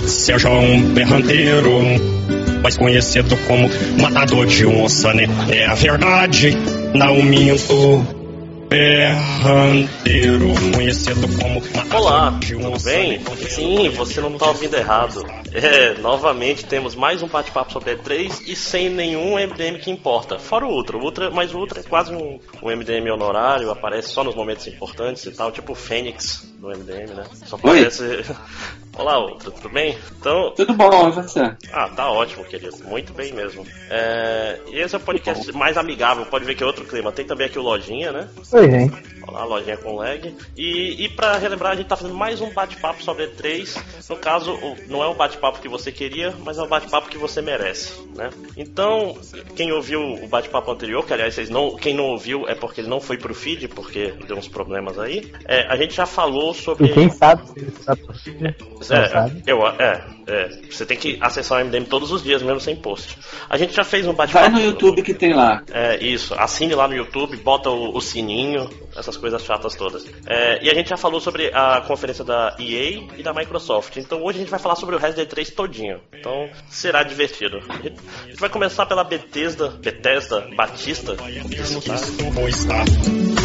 seja 0.00 0.48
um 0.48 0.94
berranteiro, 0.94 1.70
mas 2.62 2.76
conhecido 2.76 3.36
como 3.46 3.68
matador 4.00 4.46
de 4.46 4.64
onça, 4.64 5.12
né? 5.12 5.24
É 5.50 5.66
a 5.66 5.74
verdade, 5.74 6.56
não 6.94 7.22
minto 7.22 8.22
berranteiro, 8.72 10.48
conhecido 10.74 11.28
como 11.38 11.62
Olá, 11.94 12.38
tudo 12.40 12.82
bem? 12.82 13.20
Sim, 13.50 13.90
você 13.90 14.18
não 14.22 14.32
está 14.32 14.48
ouvindo 14.48 14.74
errado. 14.74 15.22
É, 15.52 15.92
novamente 15.98 16.64
temos 16.64 16.94
mais 16.94 17.22
um 17.22 17.28
bate-papo 17.28 17.70
sobre 17.70 17.94
E3 17.94 18.44
e 18.46 18.56
sem 18.56 18.88
nenhum 18.88 19.34
MDM 19.34 19.78
que 19.78 19.90
importa. 19.90 20.38
Fora 20.38 20.64
o 20.64 20.70
Ultra, 20.70 20.96
o 20.96 21.02
Ultra 21.02 21.30
mas 21.30 21.52
o 21.52 21.58
Ultra 21.58 21.80
é 21.80 21.82
quase 21.82 22.14
um, 22.14 22.40
um 22.62 22.74
MDM 22.74 23.10
honorário, 23.12 23.70
aparece 23.70 24.08
só 24.08 24.24
nos 24.24 24.34
momentos 24.34 24.66
importantes 24.66 25.26
e 25.26 25.32
tal, 25.32 25.52
tipo 25.52 25.72
o 25.72 25.74
Fênix 25.74 26.50
do 26.58 26.68
MDM, 26.68 27.12
né? 27.14 27.24
Só 27.44 27.56
aparece. 27.56 28.02
Olá, 28.96 29.18
Ultra, 29.24 29.50
tudo 29.50 29.68
bem? 29.70 29.96
Então. 30.18 30.52
Tudo 30.54 30.74
bom, 30.74 31.08
e 31.08 31.12
você? 31.12 31.40
Ah, 31.72 31.88
tá 31.88 32.10
ótimo, 32.10 32.44
querido. 32.44 32.76
Muito 32.84 33.12
bem 33.14 33.32
mesmo. 33.32 33.66
É... 33.88 34.60
E 34.68 34.78
esse 34.78 34.94
é 34.94 34.98
o 34.98 35.00
podcast 35.00 35.50
mais 35.52 35.76
amigável, 35.76 36.26
pode 36.26 36.44
ver 36.44 36.54
que 36.54 36.62
é 36.62 36.66
outro 36.66 36.84
clima. 36.84 37.10
Tem 37.10 37.24
também 37.24 37.46
aqui 37.46 37.58
o 37.58 37.62
Lojinha, 37.62 38.12
né? 38.12 38.28
Oi, 38.52 38.70
gente. 38.70 39.21
Olá, 39.26 39.44
Lojinha 39.44 39.76
com 39.76 39.96
lag. 39.96 40.34
E, 40.56 41.04
e 41.04 41.08
pra 41.08 41.36
relembrar, 41.36 41.72
a 41.72 41.76
gente 41.76 41.86
tá 41.86 41.96
fazendo 41.96 42.16
mais 42.16 42.40
um 42.40 42.50
bate-papo 42.52 43.02
sobre 43.02 43.28
E3. 43.28 43.82
No 44.08 44.16
caso, 44.16 44.58
não 44.88 45.02
é 45.02 45.06
o 45.06 45.14
bate-papo 45.14 45.60
que 45.60 45.68
você 45.68 45.92
queria, 45.92 46.34
mas 46.44 46.58
é 46.58 46.62
o 46.62 46.68
bate-papo 46.68 47.08
que 47.08 47.18
você 47.18 47.40
merece, 47.40 48.00
né? 48.16 48.30
Então, 48.56 49.16
quem 49.54 49.72
ouviu 49.72 50.00
o 50.00 50.28
bate-papo 50.28 50.70
anterior, 50.70 51.04
que 51.06 51.12
aliás, 51.12 51.34
vocês 51.34 51.48
não, 51.48 51.76
quem 51.76 51.94
não 51.94 52.04
ouviu 52.04 52.48
é 52.48 52.54
porque 52.54 52.80
ele 52.80 52.88
não 52.88 53.00
foi 53.00 53.16
pro 53.16 53.34
feed, 53.34 53.68
porque 53.68 54.12
deu 54.26 54.36
uns 54.36 54.48
problemas 54.48 54.98
aí. 54.98 55.32
É, 55.46 55.66
a 55.72 55.76
gente 55.76 55.94
já 55.94 56.06
falou 56.06 56.52
sobre. 56.52 56.86
E 56.86 56.92
quem 56.92 57.08
sabe 57.08 57.46
se 57.48 57.58
ele 57.58 57.68
está 57.68 57.96
pro 57.96 58.14
feed. 58.14 58.44
É, 58.44 59.42
eu, 59.46 59.66
é, 59.66 60.04
é, 60.26 60.48
você 60.70 60.86
tem 60.86 60.96
que 60.96 61.18
acessar 61.20 61.60
o 61.60 61.64
MDM 61.64 61.84
todos 61.84 62.10
os 62.12 62.22
dias, 62.22 62.42
mesmo 62.42 62.60
sem 62.60 62.76
post. 62.76 63.18
A 63.48 63.56
gente 63.56 63.74
já 63.74 63.84
fez 63.84 64.06
um 64.06 64.12
bate-papo. 64.12 64.50
Vai 64.50 64.60
no 64.60 64.66
YouTube 64.66 65.02
que 65.02 65.14
tem 65.14 65.34
lá. 65.34 65.62
É, 65.70 66.02
isso. 66.02 66.34
Assine 66.34 66.74
lá 66.74 66.86
no 66.88 66.94
YouTube, 66.94 67.36
bota 67.38 67.70
o, 67.70 67.96
o 67.96 68.00
sininho, 68.00 68.68
essas 68.96 69.16
coisas 69.16 69.42
chatas 69.42 69.74
todas. 69.74 70.04
É, 70.26 70.64
e 70.64 70.70
a 70.70 70.74
gente 70.74 70.90
já 70.90 70.96
falou 70.96 71.20
sobre 71.20 71.50
a 71.52 71.80
conferência 71.82 72.24
da 72.24 72.56
EA 72.58 73.02
e 73.16 73.22
da 73.22 73.32
Microsoft. 73.32 73.96
Então 73.96 74.22
hoje 74.22 74.38
a 74.38 74.40
gente 74.40 74.50
vai 74.50 74.60
falar 74.60 74.76
sobre 74.76 74.94
o 74.94 74.98
Resident 74.98 75.28
3 75.28 75.50
todinho. 75.50 76.00
Então 76.12 76.48
será 76.68 77.02
divertido. 77.02 77.58
A 77.68 78.28
gente 78.28 78.40
vai 78.40 78.48
começar 78.48 78.86
pela 78.86 79.04
Bethesda, 79.04 79.68
Bethesda, 79.70 80.48
Batista. 80.56 81.16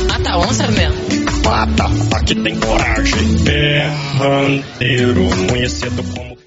Mata 0.08 0.38
onça 0.38 0.68
mesmo. 0.72 0.98
Mata, 1.44 1.86
aqui 2.18 2.36
tem 2.36 2.60
coragem. 2.60 3.44
Berranteiro, 3.44 5.22
conhecido 5.50 6.04
como. 6.14 6.47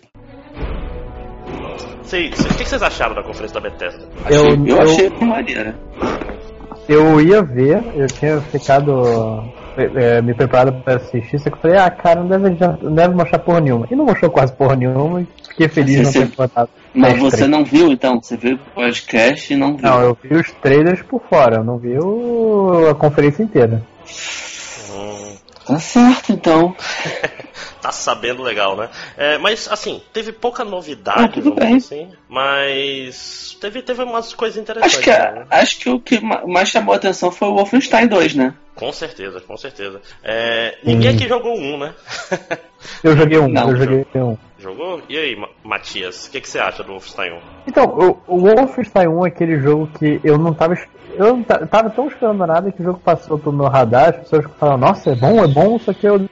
Sei, 2.11 2.33
sei, 2.33 2.51
o 2.51 2.55
que 2.55 2.65
vocês 2.69 2.83
acharam 2.83 3.15
da 3.15 3.23
conferência 3.23 3.61
da 3.61 3.69
Bethesda? 3.71 4.03
Eu, 4.29 4.45
Eu, 4.49 4.67
eu, 4.67 4.81
achei 4.83 5.11
maneira. 5.21 5.75
eu 6.89 7.21
ia 7.21 7.41
ver, 7.41 7.81
eu 7.95 8.07
tinha 8.09 8.41
ficado 8.41 9.45
é, 9.77 10.21
me 10.21 10.35
preparado 10.35 10.83
pra 10.83 10.97
assistir, 10.97 11.39
só 11.39 11.49
que 11.49 11.57
eu 11.57 11.61
falei, 11.61 11.77
ah, 11.79 11.89
cara, 11.89 12.21
não 12.25 12.29
deve, 12.29 12.57
não 12.83 12.95
deve 12.95 13.15
mostrar 13.15 13.39
porra 13.39 13.61
nenhuma. 13.61 13.87
E 13.89 13.95
não 13.95 14.05
mostrou 14.05 14.29
quase 14.29 14.53
porra 14.53 14.75
nenhuma, 14.75 15.21
e 15.23 15.27
fiquei 15.51 15.69
feliz 15.69 15.97
de 15.97 16.03
não 16.03 16.11
Você- 16.11 16.27
ter 16.27 16.37
botado. 16.37 16.71
Mas 16.93 17.17
você 17.21 17.37
três. 17.37 17.51
não 17.51 17.65
viu 17.65 17.93
então? 17.93 18.21
Você 18.21 18.37
viu 18.37 18.57
o 18.57 18.59
podcast 18.75 19.53
e 19.53 19.57
não 19.57 19.77
viu. 19.77 19.89
Não, 19.89 20.01
eu 20.03 20.19
vi 20.21 20.35
os 20.35 20.51
trailers 20.55 21.03
por 21.03 21.23
fora, 21.31 21.59
eu 21.59 21.65
não 21.65 21.79
vi 21.79 21.97
o- 21.97 22.89
a 22.91 22.95
conferência 22.97 23.45
inteira. 23.45 23.81
Hum, 24.93 25.30
Tá 25.71 25.79
certo 25.79 26.33
então. 26.33 26.75
tá 27.81 27.93
sabendo 27.93 28.43
legal, 28.43 28.77
né? 28.77 28.89
É, 29.17 29.39
mas 29.39 29.69
assim, 29.71 30.03
teve 30.13 30.33
pouca 30.33 30.65
novidade, 30.65 31.25
Ah, 31.25 31.29
tudo 31.29 31.55
bem. 31.55 31.77
assim, 31.77 32.09
mas 32.29 33.57
teve, 33.61 33.83
teve 33.83 34.03
umas 34.03 34.33
coisas 34.35 34.61
interessantes. 34.61 34.97
Acho 34.99 35.03
que, 35.05 35.11
né? 35.11 35.47
acho 35.51 35.79
que 35.79 35.91
o 35.91 36.01
que 36.01 36.21
ma- 36.21 36.47
mais 36.47 36.69
chamou 36.69 36.93
a 36.95 36.97
atenção 36.97 37.31
foi 37.31 37.49
o 37.49 37.55
Wolfenstein 37.57 38.07
2, 38.07 38.35
né? 38.35 38.55
Com 38.75 38.93
certeza, 38.93 39.41
com 39.41 39.57
certeza. 39.57 40.01
É, 40.25 40.79
ninguém 40.83 41.11
aqui 41.15 41.29
jogou 41.29 41.55
um, 41.59 41.79
né? 41.79 41.95
Eu 43.05 43.15
joguei 43.17 43.39
um, 43.39 43.47
Não, 43.49 43.71
eu 43.71 43.77
joguei 43.77 44.07
um. 44.15 44.39
Jogou? 44.59 45.03
E 45.07 45.17
aí, 45.19 45.37
Ma- 45.37 45.49
Matias, 45.63 46.27
o 46.27 46.31
que, 46.31 46.41
que 46.41 46.49
você 46.49 46.59
acha 46.59 46.83
do 46.83 46.93
Wolfenstein 46.93 47.33
1? 47.33 47.41
Então, 47.67 47.85
o, 47.85 48.23
o 48.27 48.39
Wolfenstein 48.41 49.07
1 49.07 49.27
é 49.27 49.29
aquele 49.29 49.59
jogo 49.61 49.87
que 49.99 50.19
eu 50.25 50.39
não 50.39 50.55
tava. 50.55 50.79
Eu 51.15 51.37
não 51.37 51.43
tava 51.43 51.91
tão 51.91 52.07
esperando 52.09 52.47
nada 52.47 52.71
que 52.73 52.81
o 52.81 52.85
jogo 52.85 53.01
passou 53.05 53.39
pelo 53.39 53.57
meu 53.57 53.67
radar, 53.69 54.11
as 54.11 54.17
pessoas 54.17 54.45
falaram, 54.59 54.79
nossa, 54.79 55.11
é 55.11 55.15
bom, 55.15 55.43
é 55.43 55.47
bom, 55.49 55.79
só 55.79 55.93
que 55.93 56.07
eu 56.07 56.19
dei 56.19 56.29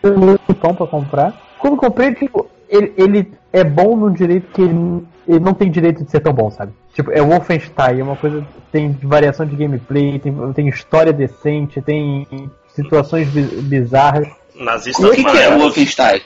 um 0.48 0.54
pão 0.54 0.74
pra 0.74 0.86
comprar. 0.86 1.34
Quando 1.58 1.74
eu 1.74 1.78
comprei, 1.78 2.14
tipo, 2.14 2.46
ele, 2.68 2.92
ele 2.96 3.32
é 3.52 3.64
bom 3.64 3.96
num 3.96 4.12
direito 4.12 4.46
que 4.52 4.62
ele, 4.62 5.04
ele 5.26 5.40
não 5.40 5.54
tem 5.54 5.70
direito 5.70 6.04
de 6.04 6.10
ser 6.10 6.20
tão 6.20 6.32
bom, 6.32 6.50
sabe? 6.50 6.72
Tipo, 6.94 7.10
é 7.12 7.20
Wolfenstein, 7.20 8.00
é 8.00 8.02
uma 8.02 8.16
coisa. 8.16 8.44
Tem 8.72 8.90
variação 9.02 9.46
de 9.46 9.56
gameplay, 9.56 10.18
tem, 10.18 10.34
tem 10.52 10.68
história 10.68 11.12
decente, 11.12 11.80
tem 11.80 12.26
situações 12.74 13.28
bi- 13.28 13.42
bizarras. 13.62 14.28
Nazistas 14.56 15.04
O 15.04 15.10
que, 15.12 15.22
que 15.22 15.28
é 15.28 15.30
o 15.30 15.34
maioros. 15.34 15.62
Wolfenstein? 15.62 16.20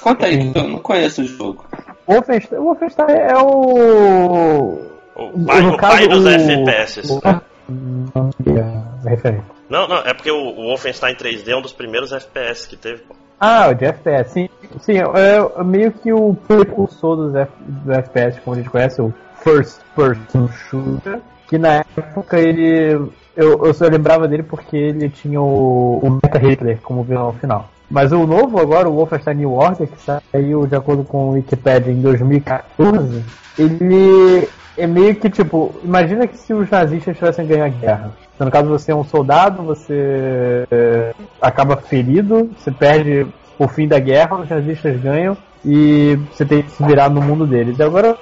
Conta- 0.00 0.26
aí, 0.26 0.50
que 0.52 0.58
eu 0.58 0.68
não 0.68 0.78
conheço 0.78 1.22
o 1.22 1.24
jogo. 1.26 1.64
Wolfenstein, 2.06 2.58
Wolfenstein 2.58 3.10
é 3.10 3.36
o. 3.36 4.78
O 5.14 5.44
pai, 5.44 5.60
no 5.62 5.74
o 5.74 5.76
pai 5.76 6.06
caso, 6.08 6.08
dos 6.08 6.24
o- 6.24 6.28
FPS. 6.28 7.12
o- 7.12 7.20
Não 7.68 8.30
sei 8.42 8.60
a 8.60 9.08
referência. 9.08 9.44
Não, 9.68 9.86
não, 9.86 9.98
é 9.98 10.14
porque 10.14 10.30
o 10.30 10.38
o 10.38 10.68
Wolfenstein 10.68 11.14
3D 11.14 11.48
é 11.48 11.56
um 11.56 11.62
dos 11.62 11.72
primeiros 11.72 12.12
FPS 12.12 12.66
que 12.66 12.76
teve. 12.76 13.02
pô. 13.02 13.14
Ah, 13.40 13.68
o 13.68 13.74
de 13.74 13.84
FPS, 13.84 14.32
sim. 14.32 14.48
Sim, 14.80 14.98
é 14.98 15.64
meio 15.64 15.92
que 15.92 16.12
o 16.12 16.34
precursor 16.34 17.16
dos 17.16 17.34
F, 17.34 17.52
FPS, 17.88 18.40
como 18.40 18.56
a 18.56 18.58
gente 18.58 18.70
conhece, 18.70 19.00
o 19.00 19.14
First 19.42 19.80
Person 19.94 20.48
Shooter, 20.48 21.20
que 21.48 21.56
na 21.58 21.84
época 21.96 22.38
ele. 22.38 23.10
Eu, 23.36 23.64
eu 23.64 23.72
só 23.72 23.86
lembrava 23.86 24.26
dele 24.26 24.42
porque 24.42 24.76
ele 24.76 25.08
tinha 25.08 25.40
o, 25.40 26.00
o 26.02 26.10
Meta 26.10 26.38
Hitler 26.38 26.80
como 26.82 27.04
vilão 27.04 27.32
final. 27.34 27.70
Mas 27.88 28.10
o 28.12 28.26
novo 28.26 28.60
agora, 28.60 28.88
o 28.88 28.94
Wolfenstein 28.94 29.36
New 29.36 29.52
Order, 29.52 29.88
que 29.88 30.00
saiu 30.02 30.66
de 30.66 30.74
acordo 30.74 31.04
com 31.04 31.28
o 31.28 31.30
Wikipedia 31.30 31.92
em 31.92 32.02
2014, 32.02 33.24
ele 33.58 34.48
é 34.78 34.86
meio 34.86 35.14
que 35.16 35.28
tipo, 35.28 35.74
imagina 35.84 36.26
que 36.26 36.36
se 36.36 36.52
os 36.54 36.70
nazistas 36.70 37.16
tivessem 37.16 37.46
ganho 37.46 37.64
a 37.64 37.68
guerra. 37.68 38.12
Então, 38.34 38.44
no 38.46 38.50
caso 38.50 38.68
você 38.68 38.92
é 38.92 38.94
um 38.94 39.04
soldado, 39.04 39.62
você 39.62 40.64
é, 40.70 41.12
acaba 41.42 41.76
ferido, 41.76 42.50
você 42.56 42.70
perde 42.70 43.26
o 43.58 43.66
fim 43.68 43.88
da 43.88 43.98
guerra, 43.98 44.36
os 44.40 44.48
nazistas 44.48 45.00
ganham 45.00 45.36
e 45.64 46.16
você 46.32 46.44
tem 46.44 46.62
que 46.62 46.70
se 46.70 46.84
virar 46.84 47.08
no 47.10 47.20
mundo 47.20 47.46
deles. 47.46 47.78
E 47.78 47.82
agora, 47.82 48.16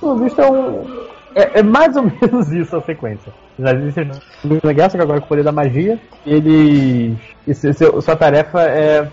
pelo 0.00 0.16
visto, 0.16 0.40
é 0.40 0.50
um. 0.50 1.04
É, 1.36 1.58
é 1.60 1.62
mais 1.62 1.94
ou 1.96 2.04
menos 2.22 2.50
isso 2.52 2.76
a 2.76 2.80
sequência. 2.82 3.32
Os 3.58 3.64
nazistas 3.64 4.06
ganham 4.44 4.60
a 4.64 4.72
guerra, 4.72 4.90
só 4.90 4.96
que 4.96 5.02
agora 5.04 5.20
com 5.20 5.26
o 5.26 5.28
poder 5.28 5.44
da 5.44 5.52
magia, 5.52 5.98
eles. 6.24 7.16
e 7.46 7.54
se- 7.54 7.72
seu- 7.74 8.00
sua 8.00 8.16
tarefa 8.16 8.62
é 8.62 9.06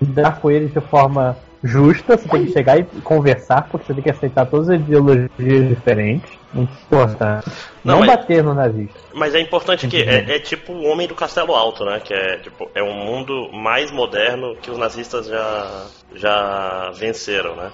lidar 0.00 0.40
com 0.40 0.50
eles 0.50 0.72
de 0.72 0.80
forma 0.80 1.36
justa, 1.64 2.16
você 2.16 2.28
tem 2.28 2.44
que 2.46 2.52
chegar 2.52 2.78
e 2.78 2.84
conversar, 3.02 3.62
porque 3.70 3.86
você 3.86 3.94
tem 3.94 4.02
que 4.02 4.10
aceitar 4.10 4.44
todas 4.46 4.68
as 4.68 4.76
ideologias 4.80 5.68
diferentes. 5.68 6.30
Muito 6.52 6.72
importante. 6.72 7.48
Não, 7.82 7.94
Não, 7.98 8.06
mas- 8.06 8.16
bater 8.16 8.44
no 8.44 8.54
nazista. 8.54 8.94
Mas 9.12 9.34
é 9.34 9.40
importante 9.40 9.88
que 9.88 9.96
é, 10.02 10.36
é 10.36 10.38
tipo 10.38 10.72
o 10.72 10.84
Homem 10.84 11.08
do 11.08 11.14
Castelo 11.14 11.52
Alto, 11.54 11.84
né? 11.84 12.00
Que 12.04 12.14
é 12.14 12.36
tipo 12.38 12.70
é 12.74 12.82
um 12.82 12.94
mundo 12.94 13.50
mais 13.52 13.90
moderno 13.90 14.54
que 14.62 14.70
os 14.70 14.78
nazistas 14.78 15.26
já 15.26 15.86
já 16.14 16.92
venceram, 16.94 17.56
né? 17.56 17.72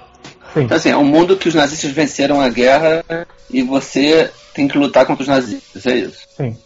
Sim. 0.54 0.62
Então, 0.62 0.76
assim, 0.76 0.90
é 0.90 0.96
um 0.96 1.04
mundo 1.04 1.36
que 1.36 1.48
os 1.48 1.54
nazistas 1.54 1.90
venceram 1.90 2.40
a 2.40 2.48
guerra 2.48 3.04
e 3.50 3.62
você 3.62 4.30
tem 4.54 4.66
que 4.66 4.78
lutar 4.78 5.04
contra 5.04 5.22
os 5.22 5.28
nazistas, 5.28 5.84
é 5.86 5.94
isso. 5.96 6.26
Sim. 6.36 6.56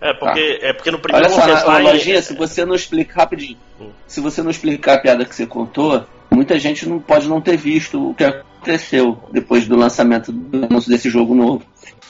É 0.00 0.12
porque 0.12 0.58
é 0.62 0.72
porque 0.72 0.90
no 0.90 0.98
primeiro 0.98 1.26
Olha 1.32 1.56
só, 1.58 1.70
na, 1.70 1.78
lojinha, 1.78 2.20
se 2.22 2.34
você 2.34 2.64
não 2.64 2.74
explicar 2.74 3.22
rapidinho, 3.22 3.56
Hum. 3.80 3.90
se 4.06 4.20
você 4.20 4.42
não 4.42 4.50
explicar 4.50 4.94
a 4.94 4.98
piada 4.98 5.24
que 5.24 5.34
você 5.34 5.46
contou, 5.46 6.04
muita 6.30 6.58
gente 6.58 6.88
não 6.88 6.98
pode 6.98 7.28
não 7.28 7.40
ter 7.40 7.56
visto 7.56 8.10
o 8.10 8.14
que 8.14 8.24
aconteceu 8.24 9.18
depois 9.32 9.66
do 9.68 9.76
lançamento 9.76 10.32
do 10.32 10.64
anúncio 10.66 10.90
desse 10.90 11.10
jogo 11.10 11.34
novo. 11.34 11.62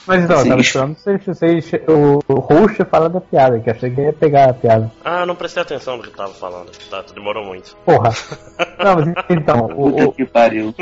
Mas 0.07 0.23
então, 0.23 0.37
Sim. 0.37 0.43
eu 0.43 0.49
tava 0.49 0.61
esperando 0.61 0.95
vocês, 0.95 1.25
vocês, 1.25 1.71
o, 1.85 2.19
o 2.33 2.39
host 2.39 2.81
falar 2.85 3.09
da 3.09 3.19
piada, 3.19 3.59
que 3.59 3.69
achei 3.69 3.91
que 3.91 3.99
ia 3.99 4.13
pegar 4.13 4.49
a 4.49 4.53
piada. 4.53 4.89
Ah, 5.03 5.25
não 5.25 5.35
prestei 5.35 5.61
atenção 5.61 5.97
no 5.97 6.03
que 6.03 6.11
tava 6.11 6.33
falando. 6.33 6.71
Tá, 6.89 7.03
demorou 7.13 7.43
muito. 7.45 7.75
Porra. 7.85 8.11
Não, 8.81 8.95
mas 8.95 9.25
então, 9.29 9.65
o, 9.75 9.91
Puta 9.91 10.11
que 10.13 10.25
pariu. 10.25 10.73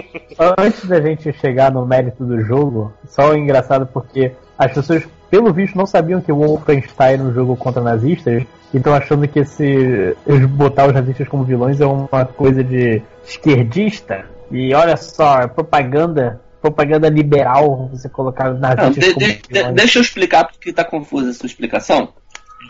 antes 0.60 0.86
da 0.88 1.02
gente 1.02 1.34
chegar 1.34 1.72
no 1.72 1.86
mérito 1.88 2.24
do 2.24 2.40
jogo, 2.42 2.94
só 3.07 3.31
o 3.31 3.36
engraçado 3.36 3.88
porque 3.88 4.31
as 4.60 4.72
pessoas, 4.72 5.07
pelo 5.30 5.51
visto, 5.54 5.75
não 5.77 5.86
sabiam 5.86 6.22
que 6.22 6.31
o 6.31 6.36
Wolfenstein 6.38 7.13
era 7.13 7.24
um 7.24 7.33
jogo 7.33 7.56
contra 7.56 7.81
nazistas, 7.81 8.44
e 8.74 8.77
estão 8.77 8.94
achando 8.94 9.27
que 9.27 9.39
esse 9.39 10.16
botar 10.50 10.88
os 10.88 10.94
nazistas 10.94 11.27
como 11.27 11.44
vilões 11.44 11.80
é 11.80 11.86
uma 11.86 12.25
coisa 12.25 12.63
de 12.63 13.01
esquerdista. 13.25 14.25
E 14.51 14.74
olha 14.74 14.95
só, 14.98 15.42
é 15.42 15.48
propaganda, 15.48 16.39
propaganda 16.62 17.10
liberal 17.10 17.89
você 17.92 18.10
colocar 18.10 18.51
os 18.54 18.60
Não, 18.60 18.69
nazistas 18.75 18.95
de- 19.06 19.13
como 19.13 19.25
de- 19.25 19.33
de- 19.33 19.42
vilões. 19.50 19.74
deixa 19.75 20.00
eu 20.00 20.01
explicar 20.01 20.45
porque 20.45 20.74
tá 20.74 20.83
confusa 20.83 21.30
a 21.30 21.33
sua 21.33 21.48
explicação. 21.48 22.10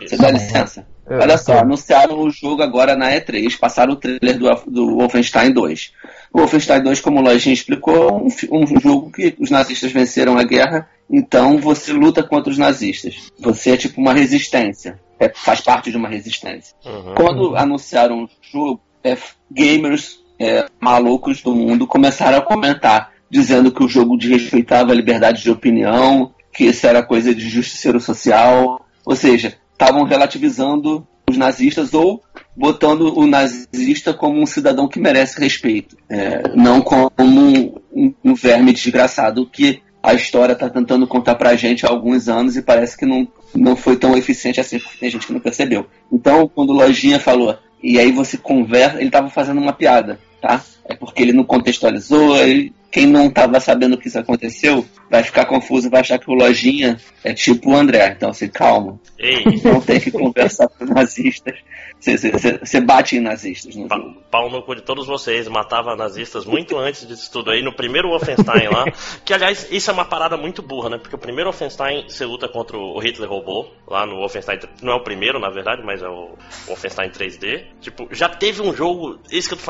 Você 0.00 0.16
dá 0.16 0.30
licença? 0.30 0.86
Eu- 1.08 1.20
Olha 1.20 1.38
só, 1.38 1.54
eu- 1.54 1.60
anunciaram 1.60 2.18
o 2.20 2.30
jogo 2.30 2.62
agora 2.62 2.96
na 2.96 3.10
E3, 3.12 3.56
passaram 3.58 3.92
o 3.92 3.96
trailer 3.96 4.38
do, 4.38 4.50
do 4.70 4.96
Wolfenstein 4.98 5.52
2. 5.52 5.92
O 6.32 6.38
Wolfenstein 6.38 6.82
2, 6.82 7.00
como 7.00 7.20
o 7.20 7.22
Lojinha 7.22 7.54
explicou, 7.54 7.94
é 7.94 8.12
um, 8.12 8.28
um 8.62 8.80
jogo 8.80 9.10
que 9.10 9.34
os 9.38 9.50
nazistas 9.50 9.92
venceram 9.92 10.38
a 10.38 10.42
guerra, 10.42 10.88
então 11.10 11.58
você 11.58 11.92
luta 11.92 12.22
contra 12.22 12.50
os 12.50 12.58
nazistas. 12.58 13.30
Você 13.38 13.70
é 13.70 13.76
tipo 13.76 14.00
uma 14.00 14.12
resistência, 14.12 15.00
é- 15.18 15.32
faz 15.34 15.60
parte 15.60 15.90
de 15.90 15.96
uma 15.96 16.08
resistência. 16.08 16.74
Uhum. 16.84 17.14
Quando 17.14 17.56
anunciaram 17.56 18.24
o 18.24 18.28
jogo, 18.52 18.80
é, 19.02 19.16
gamers 19.50 20.18
é, 20.38 20.66
malucos 20.80 21.42
do 21.42 21.54
mundo 21.54 21.86
começaram 21.86 22.38
a 22.38 22.42
comentar, 22.42 23.12
dizendo 23.30 23.72
que 23.72 23.82
o 23.82 23.88
jogo 23.88 24.16
desrespeitava 24.16 24.92
a 24.92 24.94
liberdade 24.94 25.42
de 25.42 25.50
opinião, 25.50 26.32
que 26.52 26.64
isso 26.64 26.86
era 26.86 27.02
coisa 27.02 27.34
de 27.34 27.48
justiceiro 27.48 28.00
social, 28.00 28.84
ou 29.04 29.16
seja, 29.16 29.56
estavam 29.72 30.04
relativizando 30.04 31.06
os 31.28 31.36
nazistas 31.36 31.92
ou 31.92 32.22
botando 32.56 33.16
o 33.16 33.26
nazista 33.26 34.14
como 34.14 34.40
um 34.40 34.46
cidadão 34.46 34.88
que 34.88 34.98
merece 34.98 35.38
respeito, 35.38 35.96
é, 36.08 36.42
não 36.54 36.80
como 36.80 37.10
um, 37.20 38.14
um- 38.24 38.34
verme 38.34 38.72
desgraçado 38.72 39.46
que 39.46 39.82
a 40.02 40.14
história 40.14 40.52
está 40.52 40.70
tentando 40.70 41.06
contar 41.06 41.34
pra 41.34 41.56
gente 41.56 41.84
há 41.84 41.90
alguns 41.90 42.28
anos 42.28 42.56
e 42.56 42.62
parece 42.62 42.96
que 42.96 43.04
não, 43.04 43.26
não 43.54 43.74
foi 43.76 43.96
tão 43.96 44.16
eficiente 44.16 44.60
assim, 44.60 44.78
porque 44.78 44.98
tem 44.98 45.10
gente 45.10 45.26
que 45.26 45.32
não 45.32 45.40
percebeu. 45.40 45.86
Então, 46.12 46.48
quando 46.48 46.70
o 46.70 46.74
Lojinha 46.74 47.18
falou, 47.18 47.58
e 47.82 47.98
aí 47.98 48.12
você 48.12 48.36
conversa, 48.36 48.96
ele 48.98 49.06
estava 49.06 49.28
fazendo 49.28 49.60
uma 49.60 49.72
piada, 49.72 50.18
tá? 50.40 50.62
É 50.88 50.94
porque 50.94 51.22
ele 51.22 51.32
não 51.32 51.44
contextualizou, 51.44 52.36
ele- 52.36 52.72
quem 52.92 53.06
não 53.06 53.26
estava 53.26 53.60
sabendo 53.60 53.98
que 53.98 54.08
isso 54.08 54.18
aconteceu 54.18 54.86
vai 55.10 55.22
ficar 55.22 55.44
confuso, 55.44 55.90
vai 55.90 56.00
achar 56.00 56.18
que 56.18 56.30
o 56.30 56.34
Lojinha 56.34 56.96
é 57.22 57.34
tipo 57.34 57.70
o 57.72 57.76
André. 57.76 58.14
Então, 58.16 58.30
assim, 58.30 58.48
calma, 58.48 58.98
Ei, 59.18 59.44
não 59.64 59.80
tem 59.80 60.00
que 60.00 60.10
conversar 60.10 60.68
com 60.78 60.84
nazistas. 60.86 61.54
Você- 62.00 62.80
bate 62.80 63.16
em 63.16 63.20
nazistas 63.20 63.74
no 63.74 63.88
pa- 63.88 63.96
jogo. 63.96 64.16
pau 64.30 64.50
no 64.50 64.62
cu 64.62 64.74
de 64.76 64.82
todos 64.82 65.06
vocês, 65.06 65.48
matava 65.48 65.96
nazistas 65.96 66.44
muito 66.44 66.76
antes 66.78 67.06
disso 67.06 67.30
tudo 67.32 67.50
aí, 67.50 67.62
no 67.62 67.74
primeiro 67.74 68.08
Wolfenstein 68.10 68.68
lá. 68.68 68.84
Que 69.24 69.32
aliás, 69.34 69.66
isso 69.70 69.90
é 69.90 69.92
uma 69.94 70.04
parada 70.04 70.36
muito 70.36 70.62
burra, 70.62 70.90
né? 70.90 70.98
Porque 70.98 71.16
o 71.16 71.18
primeiro 71.18 71.50
Wolfenstein 71.50 72.04
você 72.08 72.24
luta 72.24 72.48
contra 72.48 72.76
o 72.78 72.98
Hitler 72.98 73.28
robô, 73.28 73.66
lá 73.88 74.06
no 74.06 74.16
Wolfenstein. 74.16 74.58
Não 74.82 74.92
é 74.92 74.96
o 74.96 75.02
primeiro, 75.02 75.38
na 75.40 75.50
verdade, 75.50 75.82
mas 75.84 76.02
é 76.02 76.08
o 76.08 76.30
Wolfenstein 76.66 77.10
3D. 77.10 77.64
Tipo, 77.80 78.08
já 78.12 78.28
teve 78.28 78.62
um 78.62 78.74
jogo. 78.74 79.18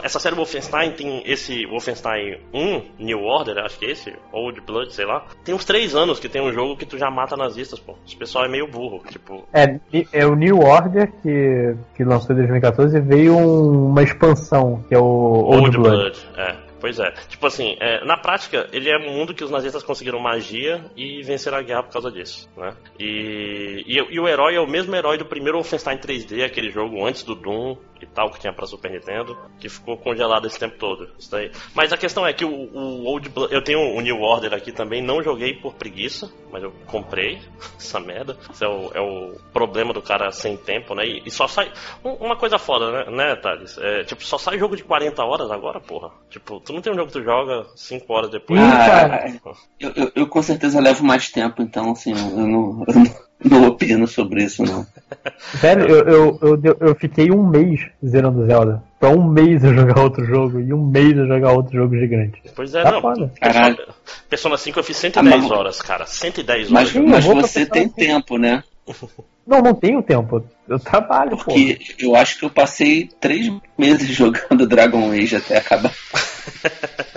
Essa 0.03 0.19
série 0.21 0.35
Wolfenstein 0.37 0.93
tem 0.93 1.06
esse 1.25 1.67
Wolfenstein 1.67 2.39
1, 2.53 2.83
New 2.99 3.21
Order, 3.23 3.59
acho 3.59 3.79
que 3.79 3.87
é 3.87 3.91
esse, 3.93 4.13
Old 4.33 4.61
Blood, 4.61 4.93
sei 4.93 5.05
lá. 5.07 5.25
Tem 5.45 5.55
uns 5.55 5.65
três 5.65 5.95
anos 5.95 6.19
que 6.19 6.29
tem 6.29 6.43
um 6.43 6.53
jogo 6.53 6.77
que 6.77 6.87
tu 6.87 6.99
já 6.99 7.11
mata 7.11 7.37
nazistas, 7.37 7.79
pô. 7.79 7.95
Esse 8.07 8.17
pessoal 8.17 8.45
é 8.45 8.49
meio 8.49 8.67
burro, 8.69 9.03
tipo. 9.09 9.47
É, 9.53 9.79
é 10.13 10.27
o 10.27 10.35
New 10.35 10.59
Order 10.61 11.13
que, 11.23 11.75
que 11.97 12.05
lançou 12.05 12.35
em 12.35 12.39
2014 12.39 12.97
e 12.97 13.01
veio 13.01 13.37
um- 13.37 13.87
uma 13.89 14.03
expansão, 14.03 14.85
que 14.89 14.95
é 14.95 14.99
o 14.99 15.03
Old, 15.05 15.57
Old 15.67 15.77
Blood. 15.79 15.97
Blood. 15.97 16.27
É, 16.37 16.66
pois 16.87 17.01
é. 17.01 17.11
Tipo 17.29 17.47
assim, 17.49 17.77
é, 17.81 18.05
na 18.05 18.17
prática, 18.17 18.69
ele 18.73 18.89
é 18.89 18.97
um 18.97 19.11
mundo 19.13 19.35
que 19.35 19.43
os 19.43 19.51
nazistas 19.51 19.83
conseguiram 19.83 20.21
magia 20.21 20.85
e 20.97 21.21
venceram 21.25 21.59
a 21.59 21.63
guerra 21.63 21.83
por 21.83 21.93
causa 21.93 22.13
disso, 22.13 22.49
né? 22.57 22.77
E, 22.97 23.83
e, 23.87 23.97
e 23.97 24.21
o 24.21 24.29
herói 24.29 24.55
é 24.55 24.61
o 24.61 24.69
mesmo 24.69 24.95
herói 24.95 25.19
do 25.19 25.25
primeiro 25.25 25.59
Wolfenstein 25.59 25.99
3D, 25.99 26.45
aquele 26.45 26.71
jogo 26.71 27.05
antes 27.05 27.25
do 27.25 27.35
Doom 27.35 27.77
e 28.01 28.07
tal, 28.07 28.31
que 28.31 28.39
tinha 28.39 28.53
pra 28.53 28.67
Super 28.67 28.91
Nintendo, 28.91 29.37
que 29.59 29.69
ficou 29.69 29.97
congelado 29.97 30.47
esse 30.47 30.59
tempo 30.59 30.77
todo. 30.79 31.11
Isso 31.19 31.31
daí. 31.31 31.51
Mas 31.75 31.93
a 31.93 31.97
questão 31.97 32.27
é 32.27 32.33
que 32.33 32.45
o, 32.45 32.51
o 32.51 33.05
Old 33.07 33.29
Blood, 33.31 33.53
eu 33.55 33.63
tenho 33.63 33.81
o 33.97 34.01
New 34.01 34.21
Order 34.21 34.53
aqui 34.53 34.71
também, 34.71 35.03
não 35.03 35.23
joguei 35.23 35.55
por 35.55 35.75
preguiça, 35.75 36.31
mas 36.53 36.63
eu 36.63 36.73
comprei 36.87 37.39
essa 37.79 37.99
merda. 37.99 38.37
Isso 38.53 38.63
é 38.65 38.69
o, 38.69 38.91
é 38.95 39.01
o 39.01 39.37
problema 39.53 39.93
do 39.93 40.03
cara 40.03 40.31
sem 40.31 40.57
tempo, 40.59 40.95
né? 40.95 41.07
E, 41.07 41.23
e 41.25 41.31
só 41.31 41.49
sai. 41.49 41.73
um- 42.05 42.27
Uma 42.27 42.37
coisa 42.37 42.59
foda, 42.59 42.91
né, 42.93 43.11
né 43.11 43.37
Thales? 43.37 43.79
É, 43.79 44.05
tipo, 44.05 44.23
só 44.23 44.37
sai 44.37 44.59
jogo 44.59 44.77
de 44.77 44.85
40 44.85 45.25
horas 45.25 45.51
agora, 45.51 45.81
porra. 45.81 46.11
Tipo, 46.29 46.61
tu 46.61 46.75
não 46.77 46.83
tem 46.83 46.93
um 46.93 46.97
jogo 46.97 47.09
que 47.11 47.19
tu 47.19 47.25
joga 47.25 47.67
5 47.75 48.13
horas 48.13 48.31
depois. 48.31 48.61
Ah, 48.61 48.87
cara. 48.87 49.33
eu, 49.81 49.93
eu- 49.97 50.13
eu 50.15 50.27
com 50.29 50.43
certeza 50.43 50.81
levo 50.81 51.05
mais 51.05 51.31
tempo, 51.31 51.61
então 51.63 51.91
assim, 51.93 52.13
eu 52.13 52.47
não, 52.47 52.85
eu 52.87 52.95
não, 52.95 53.05
não 53.63 53.69
opino 53.69 54.07
sobre 54.07 54.45
isso, 54.45 54.63
não. 54.63 54.87
Velho, 55.55 55.89
eu, 55.89 56.39
eu, 56.41 56.61
eu, 56.63 56.77
eu 56.81 56.95
fiquei 56.95 57.31
um 57.31 57.47
mês 57.47 57.81
zerando 58.05 58.47
Zelda. 58.47 58.83
Pra 58.99 59.11
um 59.11 59.25
mês 59.29 59.63
eu 59.63 59.75
jogar 59.75 60.01
outro 60.03 60.25
jogo 60.25 60.59
e 60.61 60.73
um 60.73 60.85
mês 60.87 61.17
eu 61.17 61.27
jogar 61.27 61.53
outro 61.53 61.77
jogo 61.77 61.97
gigante. 61.99 62.41
Pois 62.55 62.75
é, 62.75 62.83
Tá 62.83 62.93
não. 62.93 63.01
foda. 63.03 63.31
Caralho. 63.41 63.77
Persona, 63.77 63.95
Persona 64.29 64.57
5 64.57 64.79
eu 64.79 64.85
fiz 64.85 64.97
110 64.97 65.35
Ah, 65.35 65.39
mas- 65.39 65.51
horas, 65.51 65.83
cara. 65.83 66.07
110 66.07 66.71
Mas, 66.71 66.95
horas. 66.97 67.09
Mas 67.11 67.27
pra 67.27 67.35
você 67.35 67.67
tem 67.67 67.89
tempo, 67.89 68.39
né? 68.39 68.63
Não, 69.47 69.61
não 69.61 69.75
tenho 69.75 70.03
tempo. 70.03 70.45
Eu 70.69 70.79
trabalho, 70.79 71.37
pô. 71.37 71.45
Porque 71.45 71.79
eu 71.99 72.17
acho 72.17 72.39
que 72.39 72.45
eu 72.45 72.51
passei 72.51 73.09
três 73.21 73.51
meses 73.79 74.09
jogando 74.15 74.67
Dragon 74.67 75.11
Age 75.13 75.37
até 75.37 75.59
acabar. 75.59 75.93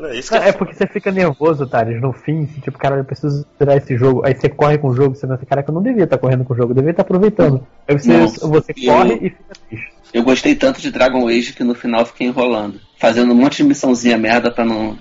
É 0.00 0.16
isso 0.16 0.30
que 0.30 0.38
Não, 0.38 0.44
é 0.44 0.52
porque 0.52 0.74
você 0.74 0.86
fica 0.86 1.10
nervoso, 1.10 1.66
Thales, 1.66 2.00
no 2.00 2.12
fim, 2.12 2.44
assim, 2.44 2.60
tipo, 2.60 2.78
cara, 2.78 2.98
eu 2.98 3.04
preciso 3.04 3.44
zerar 3.58 3.76
esse 3.76 3.96
jogo. 3.96 4.22
Aí 4.24 4.32
você 4.32 4.48
corre 4.48 4.78
com 4.78 4.88
o 4.90 4.94
jogo, 4.94 5.16
você 5.16 5.26
pensa, 5.26 5.44
cara, 5.44 5.60
que 5.60 5.70
eu 5.70 5.74
não 5.74 5.82
devia 5.82 6.04
estar 6.04 6.18
correndo 6.18 6.44
com 6.44 6.54
o 6.54 6.56
jogo, 6.56 6.70
eu 6.70 6.76
devia 6.76 6.92
estar 6.92 7.02
aproveitando. 7.02 7.66
Aí 7.88 7.98
você, 7.98 8.08
Não, 8.16 8.28
você 8.28 8.72
eu- 8.76 8.92
corre 8.92 9.14
e 9.14 9.30
fica 9.30 9.54
triste. 9.68 9.92
Eu 10.14 10.22
gostei 10.22 10.54
tanto 10.54 10.80
de 10.80 10.92
Dragon 10.92 11.26
Age 11.26 11.52
que 11.52 11.64
no 11.64 11.74
final 11.74 12.06
fiquei 12.06 12.28
enrolando. 12.28 12.80
Fazendo 12.98 13.32
um 13.32 13.36
monte 13.36 13.58
de 13.58 13.64
missãozinha 13.64 14.18
merda 14.18 14.50
pra 14.50 14.64
não, 14.64 14.98